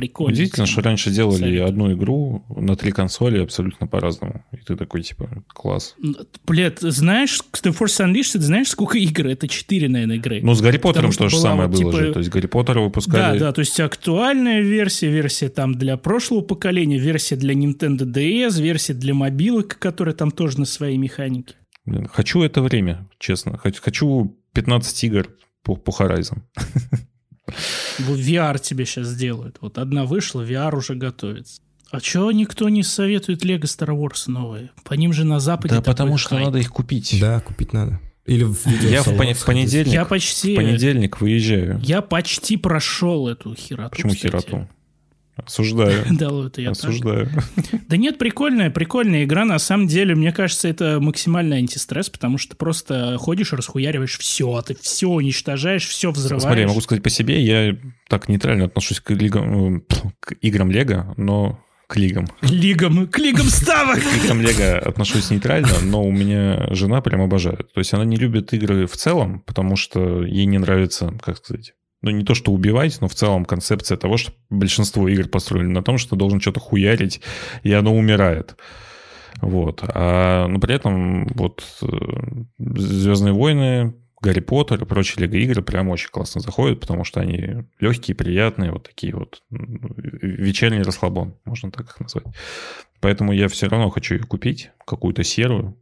Прикольно. 0.00 0.32
Удивительно, 0.32 0.64
что 0.64 0.80
раньше 0.80 1.10
делали 1.10 1.40
Советую. 1.40 1.68
одну 1.68 1.92
игру 1.92 2.42
на 2.56 2.74
три 2.74 2.90
консоли 2.90 3.42
абсолютно 3.42 3.86
по-разному. 3.86 4.46
И 4.50 4.56
ты 4.56 4.74
такой, 4.74 5.02
типа, 5.02 5.44
класс. 5.48 5.94
Блядь, 6.46 6.80
знаешь, 6.80 7.38
The 7.62 7.76
Force 7.78 8.02
Unleashed, 8.02 8.32
ты 8.32 8.40
знаешь, 8.40 8.68
сколько 8.68 8.96
игр? 8.96 9.26
Это 9.26 9.46
4, 9.46 9.90
наверное, 9.90 10.16
игры. 10.16 10.40
Ну, 10.42 10.54
с 10.54 10.62
Гарри 10.62 10.78
Поттером 10.78 11.12
то 11.12 11.28
же 11.28 11.36
самое 11.36 11.68
вот, 11.68 11.78
было 11.78 11.92
типа, 11.92 12.02
же. 12.02 12.12
То 12.14 12.18
есть 12.20 12.30
Гарри 12.30 12.46
Поттера 12.46 12.76
Да, 12.76 12.80
выпускали... 12.80 13.38
да, 13.38 13.52
то 13.52 13.58
есть 13.58 13.78
актуальная 13.78 14.62
версия, 14.62 15.10
версия 15.10 15.50
там 15.50 15.74
для 15.74 15.98
прошлого 15.98 16.40
поколения, 16.40 16.98
версия 16.98 17.36
для 17.36 17.52
Nintendo 17.52 18.06
DS, 18.06 18.58
версия 18.58 18.94
для 18.94 19.12
мобилок, 19.12 19.78
которая 19.78 20.14
там 20.14 20.30
тоже 20.30 20.60
на 20.60 20.64
своей 20.64 20.96
механике. 20.96 21.56
Блин, 21.84 22.08
Хочу 22.10 22.40
это 22.40 22.62
время, 22.62 23.06
честно. 23.18 23.58
Хочу 23.58 24.34
15 24.54 25.04
игр 25.04 25.28
по, 25.62 25.76
по 25.76 25.90
Horizon. 25.90 26.38
VR 28.08 28.58
тебе 28.60 28.84
сейчас 28.86 29.08
сделают. 29.08 29.56
Вот 29.60 29.78
одна 29.78 30.04
вышла, 30.04 30.42
VR 30.44 30.74
уже 30.76 30.94
готовится. 30.94 31.60
А 31.90 32.00
чего 32.00 32.30
никто 32.30 32.68
не 32.68 32.82
советует 32.82 33.44
Лего 33.44 33.64
Star 33.64 33.88
Wars 33.88 34.24
новые? 34.30 34.70
По 34.84 34.94
ним 34.94 35.12
же 35.12 35.24
на 35.24 35.40
Западе 35.40 35.74
Да 35.74 35.82
потому 35.82 36.18
что 36.18 36.30
хайп. 36.30 36.44
надо 36.46 36.58
их 36.58 36.70
купить. 36.70 37.16
Да, 37.20 37.40
купить 37.40 37.72
надо. 37.72 38.00
Или 38.26 38.44
в 38.44 38.64
Я 38.66 39.02
в, 39.02 39.08
пон- 39.08 39.34
в 39.34 39.44
понедельник, 39.44 39.92
Я 39.92 40.04
почти... 40.04 40.52
в 40.52 40.56
понедельник 40.56 41.20
выезжаю. 41.20 41.80
Я 41.82 42.00
почти 42.00 42.56
прошел 42.56 43.26
эту 43.26 43.54
хероту. 43.56 43.90
Почему 43.90 44.12
кстати. 44.12 44.30
хероту? 44.30 44.68
Осуждаю. 45.46 46.04
Да, 46.10 46.26
это 46.46 46.60
я 46.60 46.68
так. 46.72 46.78
Осуждаю. 46.78 47.28
Да 47.88 47.96
нет, 47.96 48.18
прикольная, 48.18 48.70
прикольная 48.70 49.24
игра. 49.24 49.44
На 49.44 49.58
самом 49.58 49.86
деле, 49.86 50.14
мне 50.14 50.32
кажется, 50.32 50.68
это 50.68 51.00
максимальный 51.00 51.58
антистресс, 51.58 52.10
потому 52.10 52.38
что 52.38 52.52
ты 52.52 52.56
просто 52.56 53.16
ходишь, 53.18 53.52
расхуяриваешь 53.52 54.18
все, 54.18 54.62
ты 54.62 54.76
все 54.80 55.08
уничтожаешь, 55.08 55.86
все 55.86 56.10
взрываешь. 56.10 56.42
Смотри, 56.42 56.62
я 56.62 56.68
могу 56.68 56.80
сказать 56.80 57.02
по 57.02 57.10
себе, 57.10 57.42
я 57.42 57.76
так 58.08 58.28
нейтрально 58.28 58.64
отношусь 58.66 59.00
к, 59.00 59.10
лигам- 59.12 59.78
э, 59.78 59.80
к 60.20 60.32
играм 60.40 60.70
Лего, 60.70 61.14
но 61.16 61.60
к 61.86 61.96
лигам. 61.96 62.26
Лигам, 62.42 63.08
к 63.08 63.18
лигам 63.18 63.46
ставок! 63.46 63.98
К 63.98 64.24
играм 64.24 64.40
Лего 64.40 64.78
отношусь 64.78 65.30
нейтрально, 65.30 65.80
но 65.82 66.04
у 66.04 66.12
меня 66.12 66.68
жена 66.70 67.00
прям 67.00 67.22
обожает. 67.22 67.72
То 67.72 67.80
есть 67.80 67.92
она 67.92 68.04
не 68.04 68.16
любит 68.16 68.52
игры 68.52 68.86
в 68.86 68.96
целом, 68.96 69.40
потому 69.40 69.74
что 69.74 70.24
ей 70.24 70.46
не 70.46 70.58
нравится, 70.58 71.12
как 71.20 71.38
сказать, 71.38 71.72
ну, 72.02 72.10
не 72.10 72.24
то, 72.24 72.34
что 72.34 72.52
убивать, 72.52 72.98
но 73.00 73.08
в 73.08 73.14
целом 73.14 73.44
концепция 73.44 73.98
того, 73.98 74.16
что 74.16 74.32
большинство 74.48 75.08
игр 75.08 75.28
построены 75.28 75.70
на 75.70 75.82
том, 75.82 75.98
что 75.98 76.16
должен 76.16 76.40
что-то 76.40 76.60
хуярить, 76.60 77.20
и 77.62 77.72
оно 77.72 77.94
умирает. 77.94 78.56
Вот. 79.40 79.82
А, 79.82 80.46
но 80.48 80.58
при 80.58 80.74
этом 80.74 81.26
вот 81.28 81.64
э, 81.82 81.86
Звездные 82.58 83.32
войны, 83.32 83.94
Гарри 84.20 84.40
Поттер 84.40 84.82
и 84.82 84.86
прочие 84.86 85.26
лего-игры 85.26 85.62
прям 85.62 85.88
очень 85.88 86.10
классно 86.10 86.40
заходят, 86.40 86.80
потому 86.80 87.04
что 87.04 87.20
они 87.20 87.64
легкие, 87.78 88.14
приятные, 88.14 88.72
вот 88.72 88.84
такие 88.84 89.14
вот 89.14 89.42
вечерний 89.50 90.82
расслабон, 90.82 91.36
можно 91.44 91.70
так 91.70 91.86
их 91.86 92.00
назвать. 92.00 92.26
Поэтому 93.00 93.32
я 93.32 93.48
все 93.48 93.66
равно 93.66 93.88
хочу 93.88 94.14
ее 94.14 94.24
купить, 94.24 94.70
какую-то 94.86 95.24
серую, 95.24 95.76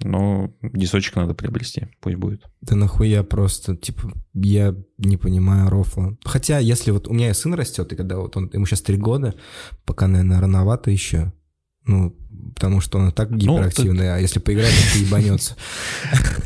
но 0.00 0.52
дисочек 0.62 1.16
надо 1.16 1.34
приобрести, 1.34 1.88
пусть 2.00 2.16
будет. 2.16 2.44
Да 2.60 2.76
нахуя 2.76 3.22
просто, 3.22 3.76
типа, 3.76 4.12
я 4.34 4.74
не 4.98 5.16
понимаю 5.16 5.70
рофла. 5.70 6.16
Хотя, 6.24 6.58
если 6.58 6.90
вот 6.90 7.08
у 7.08 7.12
меня 7.12 7.32
сын 7.34 7.54
растет, 7.54 7.92
и 7.92 7.96
когда 7.96 8.18
вот 8.18 8.36
он, 8.36 8.50
ему 8.52 8.66
сейчас 8.66 8.82
три 8.82 8.96
года, 8.96 9.34
пока, 9.84 10.06
наверное, 10.06 10.40
рановато 10.40 10.90
еще, 10.90 11.32
ну, 11.86 12.16
потому 12.54 12.80
что 12.80 12.98
он 12.98 13.08
и 13.08 13.12
так 13.12 13.30
ну, 13.30 13.36
гиперактивный, 13.36 14.06
ну, 14.06 14.14
а 14.14 14.18
если 14.18 14.40
поиграть, 14.40 14.72
то 14.92 14.98
ебанется. 14.98 15.56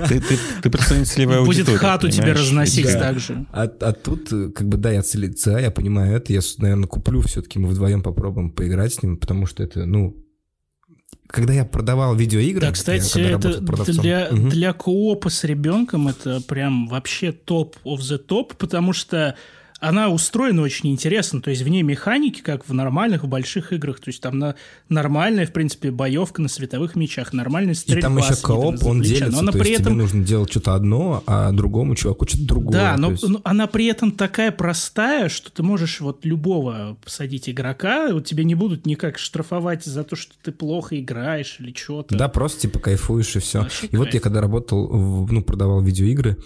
Ты, 0.09 0.21
ты, 0.21 0.39
ты 0.63 0.71
представитель 0.71 1.45
Будет 1.45 1.69
хату 1.69 2.09
тебе 2.11 2.33
разносить 2.33 2.87
да. 2.87 3.01
так 3.01 3.19
же. 3.19 3.47
А, 3.53 3.63
а 3.65 3.93
тут, 3.93 4.29
как 4.29 4.69
бы, 4.69 4.77
да, 4.77 4.91
я 4.91 5.03
целица, 5.03 5.59
я 5.59 5.71
понимаю 5.71 6.17
это, 6.17 6.33
я, 6.33 6.41
наверное, 6.59 6.87
куплю 6.87 7.21
все-таки, 7.23 7.59
мы 7.59 7.69
вдвоем 7.69 8.03
попробуем 8.03 8.51
поиграть 8.51 8.95
с 8.95 9.03
ним, 9.03 9.17
потому 9.17 9.47
что 9.47 9.63
это, 9.63 9.87
ну, 9.87 10.17
когда 11.29 11.53
я 11.53 11.65
продавал 11.65 12.15
видеоигры... 12.15 12.63
Да, 12.63 12.73
кстати, 12.73 13.21
это 13.21 13.61
для, 13.93 14.29
угу. 14.31 14.49
для 14.49 14.73
коопа 14.73 15.29
с 15.29 15.45
ребенком 15.45 16.09
это 16.09 16.41
прям 16.41 16.89
вообще 16.89 17.33
топ 17.33 17.77
of 17.85 17.99
the 17.99 18.19
топ, 18.19 18.55
потому 18.57 18.93
что 18.95 19.37
она 19.81 20.09
устроена 20.09 20.63
очень 20.63 20.91
интересно, 20.91 21.41
то 21.41 21.51
есть 21.51 21.63
в 21.63 21.69
ней 21.69 21.83
механики, 21.83 22.41
как 22.41 22.69
в 22.69 22.75
нормальных, 22.75 23.23
в 23.23 23.29
больших 23.29 23.73
играх, 23.73 24.01
то 24.01 24.09
есть 24.09 24.21
там 24.21 24.39
на 24.39 24.57
нормальная, 24.89 25.47
в 25.47 25.53
принципе, 25.53 25.91
боевка 25.91 26.43
на 26.43 26.49
световых 26.49 26.97
мечах, 26.97 27.33
нормальная 27.33 27.75
стрельба. 27.75 27.99
И 27.99 28.03
там 28.03 28.19
еще 28.19 28.35
кооп, 28.43 28.85
он 28.85 29.03
делится, 29.03 29.43
но 29.43 29.53
то 29.53 29.59
при 29.59 29.69
есть 29.69 29.81
этом... 29.81 29.93
тебе 29.93 30.03
нужно 30.03 30.25
делать 30.25 30.51
что-то 30.51 30.75
одно, 30.75 31.23
а 31.27 31.53
другому 31.53 31.95
чуваку 31.95 32.27
что-то 32.27 32.47
другое. 32.47 32.73
Да, 32.73 32.97
но, 32.97 33.13
есть... 33.13 33.29
но 33.29 33.41
она 33.45 33.69
при 33.69 33.87
этом 33.87 34.11
такая 34.11 34.51
простая, 34.51 35.29
что 35.29 35.53
ты 35.53 35.63
можешь 35.63 36.01
вот 36.01 36.25
любого 36.25 36.99
посадить 37.05 37.49
игрока, 37.49 38.09
вот 38.13 38.25
тебе 38.25 38.43
не 38.43 38.57
будут 38.57 38.85
никак 38.85 39.19
штрафовать 39.19 39.85
за 39.85 40.03
то, 40.03 40.17
что 40.17 40.35
ты 40.43 40.51
плохо 40.51 40.99
играешь 40.99 41.57
или 41.61 41.73
что-то. 41.77 42.17
Да, 42.17 42.29
просто 42.29 42.63
типа 42.63 42.81
кайфуешь 42.81 43.37
и 43.37 43.39
все. 43.39 43.61
Вообще 43.61 43.87
и 43.87 43.91
кайф. 43.91 44.01
вот 44.01 44.15
я 44.15 44.21
когда 44.21 44.41
работал, 44.41 45.27
ну, 45.31 45.43
продавал 45.43 45.83
видеоигры, 45.83 46.37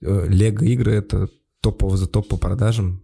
э, 0.00 0.26
Лего-игры— 0.28 0.92
это 0.94 1.28
топов 1.60 1.96
за 1.96 2.06
топ 2.06 2.28
по 2.28 2.36
продажам, 2.36 3.02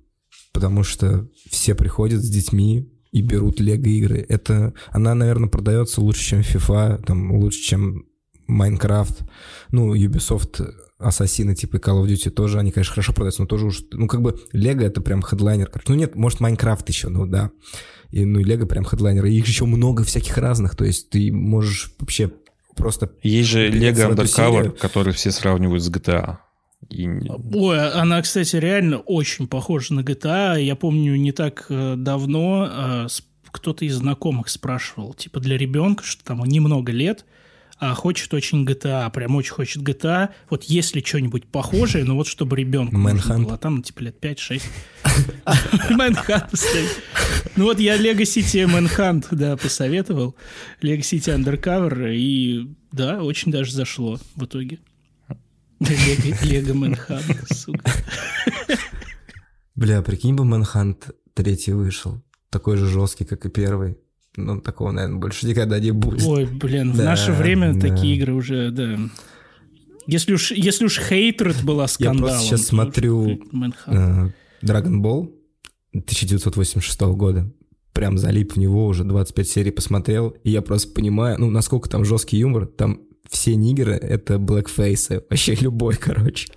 потому 0.52 0.82
что 0.82 1.28
все 1.50 1.74
приходят 1.74 2.22
с 2.22 2.28
детьми 2.28 2.90
и 3.12 3.22
берут 3.22 3.60
лего-игры. 3.60 4.24
Это, 4.28 4.74
она, 4.90 5.14
наверное, 5.14 5.48
продается 5.48 6.00
лучше, 6.00 6.24
чем 6.24 6.40
FIFA, 6.40 7.04
там, 7.04 7.32
лучше, 7.32 7.60
чем 7.60 8.06
Minecraft. 8.48 9.28
Ну, 9.70 9.94
Ubisoft 9.94 10.66
ассасины 10.98 11.54
типа 11.54 11.76
Call 11.76 12.02
of 12.02 12.06
Duty 12.06 12.30
тоже, 12.30 12.58
они, 12.58 12.72
конечно, 12.72 12.94
хорошо 12.94 13.12
продаются, 13.12 13.42
но 13.42 13.46
тоже 13.46 13.66
уж, 13.66 13.82
ну, 13.92 14.06
как 14.06 14.22
бы, 14.22 14.38
Лего 14.52 14.82
это 14.82 15.00
прям 15.00 15.22
хедлайнер. 15.22 15.70
Ну, 15.88 15.94
нет, 15.94 16.14
может, 16.14 16.40
Майнкрафт 16.40 16.88
еще, 16.88 17.08
ну, 17.08 17.26
да. 17.26 17.50
И, 18.10 18.24
ну, 18.24 18.40
и 18.40 18.44
Лего 18.44 18.66
прям 18.66 18.84
хедлайнер. 18.84 19.26
И 19.26 19.34
их 19.34 19.46
еще 19.46 19.66
много 19.66 20.04
всяких 20.04 20.38
разных, 20.38 20.74
то 20.74 20.84
есть 20.84 21.10
ты 21.10 21.30
можешь 21.32 21.92
вообще 21.98 22.32
просто... 22.76 23.10
Есть 23.22 23.50
же 23.50 23.68
Лего 23.68 24.12
Undercover, 24.12 24.70
который 24.70 25.12
все 25.12 25.30
сравнивают 25.30 25.82
с 25.82 25.90
GTA. 25.90 26.38
И... 26.88 27.08
Ой, 27.08 27.90
она, 27.90 28.22
кстати, 28.22 28.56
реально 28.56 28.98
очень 28.98 29.48
похожа 29.48 29.94
на 29.94 30.00
GTA. 30.00 30.62
Я 30.62 30.76
помню, 30.76 31.16
не 31.16 31.32
так 31.32 31.66
э, 31.68 31.94
давно 31.96 32.68
э, 32.70 33.06
кто-то 33.50 33.84
из 33.84 33.96
знакомых 33.96 34.48
спрашивал, 34.48 35.14
типа 35.14 35.40
для 35.40 35.56
ребенка, 35.56 36.04
что 36.04 36.24
там 36.24 36.44
немного 36.44 36.92
лет, 36.92 37.24
а 37.78 37.94
хочет 37.94 38.32
очень 38.32 38.64
GTA, 38.64 39.10
прям 39.10 39.36
очень 39.36 39.52
хочет 39.52 39.82
GTA. 39.82 40.30
Вот 40.48 40.64
если 40.64 41.00
что-нибудь 41.00 41.46
похожее, 41.46 42.04
ну 42.04 42.14
вот 42.14 42.26
чтобы 42.26 42.56
ребенку 42.56 42.96
было, 42.96 43.54
а 43.54 43.58
там, 43.58 43.82
типа, 43.82 44.00
лет 44.00 44.22
5-6. 44.22 44.62
Manhunt. 45.90 46.50
Ну 47.56 47.64
вот 47.64 47.80
я 47.80 47.96
Lego 47.96 48.22
City 48.22 48.66
Manhunt, 48.66 49.28
да, 49.30 49.56
посоветовал. 49.56 50.36
Lego 50.82 51.00
City 51.00 51.34
Undercover, 51.34 52.14
и 52.14 52.68
да, 52.92 53.22
очень 53.22 53.50
даже 53.50 53.72
зашло 53.72 54.18
в 54.34 54.44
итоге. 54.44 54.78
Лего 55.80 56.74
Мэнхант, 56.74 57.52
сука. 57.52 57.90
Бля, 59.74 60.02
прикинь 60.02 60.34
бы 60.34 60.44
Мэнхант 60.44 61.10
третий 61.34 61.72
вышел. 61.72 62.22
Такой 62.50 62.76
же 62.76 62.86
жесткий, 62.86 63.24
как 63.24 63.44
и 63.44 63.50
первый. 63.50 63.98
Ну, 64.36 64.60
такого, 64.60 64.90
наверное, 64.90 65.18
больше 65.18 65.46
никогда 65.46 65.78
не 65.78 65.90
будет. 65.90 66.26
Ой, 66.26 66.46
блин, 66.46 66.92
в 66.92 66.96
да, 66.96 67.04
наше 67.04 67.32
время 67.32 67.74
да. 67.74 67.88
такие 67.88 68.16
игры 68.16 68.34
уже, 68.34 68.70
да. 68.70 68.98
Если 70.06 70.34
уж, 70.34 70.52
если 70.52 70.84
уж 70.84 71.00
Хейтред 71.00 71.64
была 71.64 71.88
скандалом... 71.88 72.18
Я 72.18 72.30
просто 72.30 72.46
сейчас 72.46 72.66
смотрю 72.66 73.26
uh, 73.26 74.32
Dragon 74.62 75.00
Ball 75.00 75.32
1986 75.92 77.00
года. 77.00 77.50
Прям 77.92 78.18
залип 78.18 78.52
в 78.52 78.58
него, 78.58 78.86
уже 78.86 79.04
25 79.04 79.48
серий 79.48 79.70
посмотрел. 79.70 80.28
И 80.44 80.50
я 80.50 80.62
просто 80.62 80.92
понимаю, 80.92 81.40
ну, 81.40 81.50
насколько 81.50 81.88
там 81.88 82.04
жесткий 82.04 82.36
юмор. 82.38 82.66
Там 82.66 83.00
все 83.30 83.56
нигеры— 83.56 83.94
это 83.94 84.38
блэкфейсы, 84.38 85.22
вообще 85.30 85.54
любой, 85.54 85.96
короче. 85.96 86.48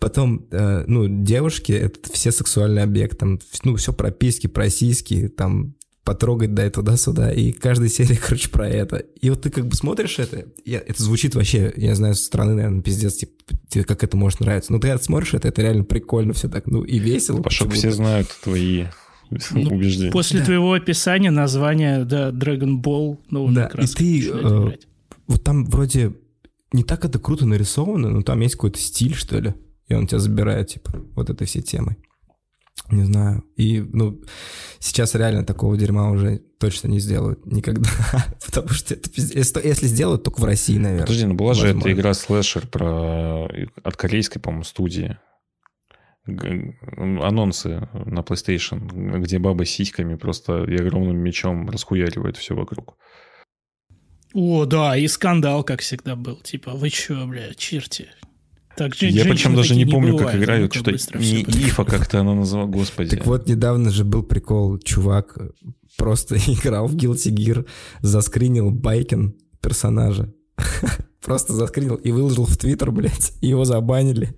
Потом, 0.00 0.46
э, 0.50 0.84
ну, 0.86 1.06
девушки— 1.08 1.72
это 1.72 2.12
все 2.12 2.32
сексуальные 2.32 2.84
объекты, 2.84 3.16
там, 3.16 3.38
ну, 3.64 3.76
все 3.76 3.92
прописки, 3.92 4.46
просиски, 4.46 5.28
там, 5.28 5.74
потрогать, 6.04 6.54
да, 6.54 6.68
туда-сюда, 6.70 7.32
и 7.32 7.52
каждая 7.52 7.88
серия, 7.88 8.16
короче, 8.22 8.48
про 8.48 8.68
это. 8.68 8.96
И 8.96 9.30
вот 9.30 9.42
ты 9.42 9.50
как 9.50 9.66
бы 9.66 9.76
смотришь 9.76 10.18
это, 10.18 10.46
я, 10.64 10.78
это 10.78 11.02
звучит 11.02 11.34
вообще, 11.34 11.72
я 11.76 11.94
знаю, 11.94 12.14
со 12.14 12.24
стороны, 12.24 12.54
наверное, 12.54 12.82
пиздец, 12.82 13.14
типа, 13.14 13.32
тебе 13.68 13.84
как 13.84 14.02
это 14.02 14.16
может 14.16 14.40
нравиться. 14.40 14.72
Но 14.72 14.78
ты 14.78 14.96
смотришь 14.98 15.34
это, 15.34 15.48
это 15.48 15.62
реально 15.62 15.84
прикольно 15.84 16.32
все 16.32 16.48
так, 16.48 16.66
ну, 16.66 16.82
и 16.82 16.98
весело. 16.98 17.42
Пошел, 17.42 17.68
все 17.70 17.90
знают 17.90 18.28
твои 18.42 18.86
ну, 19.30 19.70
убеждения. 19.70 20.10
После 20.10 20.40
да. 20.40 20.46
твоего 20.46 20.72
описания 20.72 21.30
название, 21.30 22.04
да, 22.04 22.30
Dragon 22.30 22.80
Ball, 22.82 23.18
ну, 23.30 23.48
да, 23.52 23.70
и 23.78 23.86
ты, 23.86 24.30
э, 24.32 24.72
вот 25.30 25.44
там 25.44 25.64
вроде 25.64 26.12
не 26.72 26.82
так 26.82 27.04
это 27.04 27.18
круто 27.18 27.46
нарисовано, 27.46 28.10
но 28.10 28.22
там 28.22 28.40
есть 28.40 28.56
какой-то 28.56 28.78
стиль, 28.78 29.14
что 29.14 29.38
ли, 29.38 29.54
и 29.86 29.94
он 29.94 30.06
тебя 30.06 30.18
забирает, 30.18 30.68
типа, 30.68 30.92
вот 31.14 31.30
этой 31.30 31.46
всей 31.46 31.62
темой. 31.62 31.96
Не 32.90 33.04
знаю. 33.04 33.44
И, 33.56 33.80
ну, 33.80 34.20
сейчас 34.80 35.14
реально 35.14 35.44
такого 35.44 35.76
дерьма 35.76 36.10
уже 36.10 36.38
точно 36.58 36.88
не 36.88 36.98
сделают 36.98 37.46
никогда. 37.46 37.88
Потому 38.46 38.70
что 38.70 38.94
это 38.94 39.08
если, 39.14 39.64
если 39.64 39.86
сделают, 39.86 40.24
только 40.24 40.40
в 40.40 40.44
России, 40.44 40.76
наверное. 40.76 41.06
Подожди, 41.06 41.26
ну 41.26 41.34
была 41.34 41.50
Возможно. 41.50 41.72
же 41.72 41.78
эта 41.78 41.92
игра 41.92 42.14
слэшер 42.14 42.66
про... 42.66 43.46
от 43.84 43.96
корейской, 43.96 44.40
по-моему, 44.40 44.64
студии. 44.64 45.16
Анонсы 46.26 47.88
на 47.92 48.20
PlayStation, 48.20 49.20
где 49.20 49.38
баба 49.38 49.64
с 49.64 49.70
сиськами 49.70 50.16
просто 50.16 50.64
и 50.64 50.74
огромным 50.76 51.16
мечом 51.16 51.70
расхуяривает 51.70 52.36
все 52.36 52.54
вокруг. 52.54 52.96
О, 54.34 54.64
да, 54.64 54.96
и 54.96 55.08
скандал, 55.08 55.64
как 55.64 55.80
всегда, 55.80 56.16
был. 56.16 56.36
Типа, 56.36 56.72
вы 56.72 56.90
чё, 56.90 57.26
бля, 57.26 57.52
черти. 57.56 58.08
Так, 58.76 58.94
Я 59.02 59.24
причем 59.24 59.56
даже 59.56 59.74
не 59.74 59.84
помню, 59.84 60.12
бывает, 60.12 60.30
как 60.30 60.40
играют. 60.40 60.72
Что-то 60.72 60.92
не 61.18 61.42
Ифа 61.42 61.84
как-то 61.84 62.20
она 62.20 62.34
назвала, 62.34 62.66
господи. 62.66 63.16
Так 63.16 63.26
вот, 63.26 63.48
недавно 63.48 63.90
же 63.90 64.04
был 64.04 64.22
прикол. 64.22 64.78
Чувак 64.78 65.36
просто 65.96 66.36
играл 66.46 66.86
в 66.86 66.96
Guilty 66.96 67.34
Gear, 67.34 67.66
заскринил 68.00 68.70
Байкин 68.70 69.36
персонажа. 69.60 70.32
Просто 71.22 71.52
заскринил 71.52 71.96
и 71.96 72.12
выложил 72.12 72.46
в 72.46 72.56
Твиттер, 72.56 72.92
блядь, 72.92 73.34
и 73.42 73.48
его 73.48 73.66
забанили. 73.66 74.34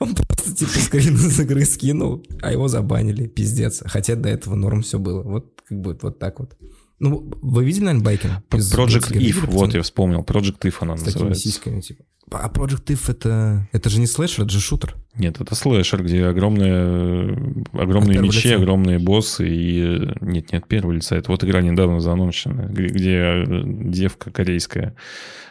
Он 0.00 0.14
просто 0.16 0.56
типа 0.56 0.72
скрин 0.72 1.14
из 1.14 1.38
игры 1.38 1.64
скинул, 1.64 2.24
а 2.42 2.50
его 2.50 2.66
забанили, 2.66 3.28
пиздец. 3.28 3.82
Хотя 3.84 4.16
до 4.16 4.28
этого 4.28 4.56
норм 4.56 4.82
все 4.82 4.98
было. 4.98 5.22
Вот 5.22 5.62
как 5.64 5.80
бы 5.80 5.96
вот 6.02 6.18
так 6.18 6.40
вот. 6.40 6.56
Ну, 7.00 7.32
вы 7.40 7.64
видели, 7.64 7.84
наверное, 7.84 8.04
Байкин? 8.04 8.30
Project 8.50 9.12
If, 9.12 9.46
вот 9.46 9.74
я 9.74 9.82
вспомнил. 9.82 10.20
Project 10.20 10.60
If 10.60 10.74
она 10.80 10.96
С 10.96 11.04
называется. 11.04 11.10
С 11.10 11.14
такими 11.14 11.34
сиськами, 11.34 11.80
типа. 11.80 12.04
А 12.30 12.48
Project 12.48 12.84
If 12.86 13.10
это... 13.10 13.68
Это 13.72 13.88
же 13.88 13.98
не 14.00 14.06
слэшер, 14.06 14.44
это 14.44 14.52
же 14.52 14.60
шутер. 14.60 14.96
Нет, 15.16 15.40
это 15.40 15.54
слэшер, 15.54 16.04
где 16.04 16.26
огромные, 16.26 17.64
огромные 17.72 18.20
мечи, 18.20 18.48
лица. 18.48 18.56
огромные 18.56 18.98
боссы 18.98 19.48
и... 19.48 20.14
Нет, 20.20 20.52
нет, 20.52 20.68
первого 20.68 20.92
лица. 20.92 21.16
Это 21.16 21.32
вот 21.32 21.42
игра 21.42 21.62
недавно 21.62 22.00
заночена, 22.00 22.66
где 22.70 23.44
девка 23.46 24.30
корейская 24.30 24.94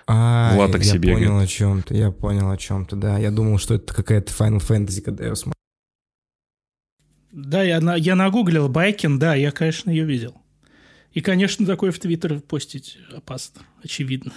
а, 0.06 0.54
в 0.56 0.60
латексе 0.60 0.94
я 0.94 0.98
бегает. 1.00 1.20
Я 1.20 1.28
понял 1.28 1.40
о 1.40 1.48
чем-то, 1.48 1.94
я 1.96 2.12
понял 2.12 2.52
о 2.52 2.58
чем-то, 2.58 2.96
да. 2.96 3.18
Я 3.18 3.32
думал, 3.32 3.58
что 3.58 3.74
это 3.74 3.94
какая-то 3.94 4.32
Final 4.32 4.60
Fantasy, 4.60 5.02
когда 5.02 5.26
я 5.26 5.36
смотрел. 5.36 5.54
Да, 7.32 7.64
я, 7.64 7.82
на, 7.82 7.96
я 7.96 8.16
нагуглил 8.16 8.70
Байкин, 8.70 9.20
да, 9.20 9.36
я, 9.36 9.52
конечно, 9.52 9.90
ее 9.90 10.06
видел. 10.06 10.36
И, 11.12 11.22
конечно, 11.22 11.66
такое 11.66 11.92
в 11.92 12.00
Твиттер 12.00 12.40
постить 12.40 12.98
опасно, 13.16 13.62
очевидно. 13.84 14.34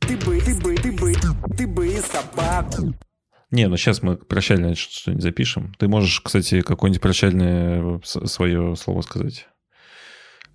Ты 0.00 0.16
бы, 0.16 0.40
ты 0.40 0.54
бы, 0.56 0.74
ты 0.76 0.92
бы, 0.92 1.14
ты 1.56 1.66
бы 1.66 1.88
собаку. 2.00 2.94
Не, 3.50 3.68
ну 3.68 3.76
сейчас 3.76 4.02
мы 4.02 4.16
прощальное 4.16 4.74
что-нибудь 4.74 5.22
запишем. 5.22 5.74
Ты 5.78 5.86
можешь, 5.86 6.20
кстати, 6.20 6.60
какое-нибудь 6.62 7.00
прощальное 7.00 8.00
свое 8.02 8.74
слово 8.74 9.02
сказать. 9.02 9.46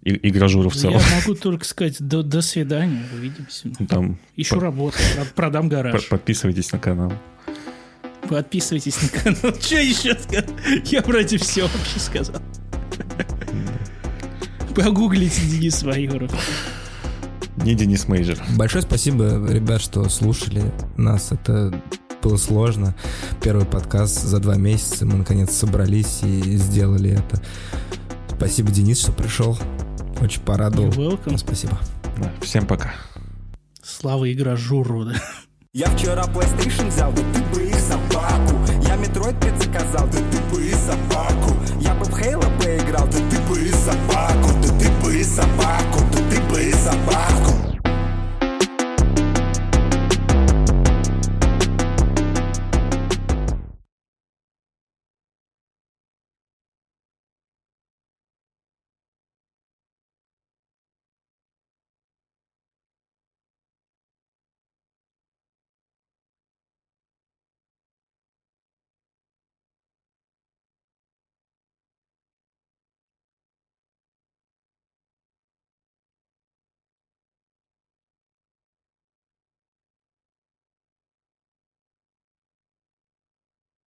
И, 0.01 0.11
и 0.11 0.29
гражуру 0.31 0.69
в 0.69 0.75
целом. 0.75 0.99
Я 0.99 1.19
могу 1.19 1.35
только 1.35 1.65
сказать 1.65 1.97
до, 1.99 2.23
до 2.23 2.41
свидания, 2.41 3.03
увидимся. 3.13 3.69
Там 3.87 4.19
Ищу 4.35 4.55
по... 4.55 4.61
работу, 4.61 4.97
продам 5.35 5.67
гараж. 5.69 6.07
Подписывайтесь 6.07 6.71
на 6.71 6.79
канал. 6.79 7.13
Подписывайтесь 8.29 9.01
на 9.01 9.09
канал. 9.09 9.55
Что 9.61 9.77
еще 9.77 10.13
сказать? 10.15 10.49
Я 10.85 11.01
вроде 11.01 11.37
все 11.37 11.63
вообще 11.63 11.99
сказал. 11.99 12.41
Погуглите 14.83 15.41
Денис 15.41 15.83
Майоров. 15.83 16.31
Не 17.57 17.75
Денис 17.75 18.07
Мейджер. 18.07 18.41
Большое 18.55 18.81
спасибо, 18.81 19.45
ребят, 19.49 19.81
что 19.81 20.07
слушали 20.07 20.63
нас. 20.95 21.33
Это 21.33 21.73
было 22.23 22.37
сложно. 22.37 22.95
Первый 23.41 23.65
подкаст 23.65 24.23
за 24.23 24.39
два 24.39 24.55
месяца. 24.55 25.05
Мы 25.05 25.17
наконец 25.17 25.51
собрались 25.51 26.23
и 26.23 26.55
сделали 26.55 27.11
это. 27.11 27.41
Спасибо, 28.33 28.71
Денис, 28.71 29.01
что 29.01 29.11
пришел. 29.11 29.57
Очень 30.21 30.41
порадовал. 30.43 30.91
You're 30.91 31.19
welcome. 31.25 31.37
Спасибо. 31.37 31.77
Да, 32.17 32.31
всем 32.41 32.65
пока. 32.65 32.93
Слава 33.83 34.31
игра 34.31 34.55
Журу, 34.55 35.03
да. 35.03 35.15
Я 35.73 35.87
вчера 35.87 36.23
PlayStation 36.23 36.87
взял, 36.87 37.11
да 37.11 37.21
ты 37.33 37.41
бы 37.53 37.67
их 37.67 37.75
собаку. 37.75 38.55
Я 38.87 38.95
Metroid 38.95 39.37
предзаказал, 39.41 40.07
да 40.07 40.19
ты 40.31 40.55
бы 40.55 40.65
и 40.65 40.71
собаку. 40.71 41.57
Я 41.81 41.93
бы 41.95 42.05
в 42.05 42.13
Halo 42.13 42.57
поиграл, 42.63 43.07
да 43.07 43.19
trebuie 44.79 45.23
să 45.23 45.41
fac, 45.57 45.89
cum. 45.91 47.38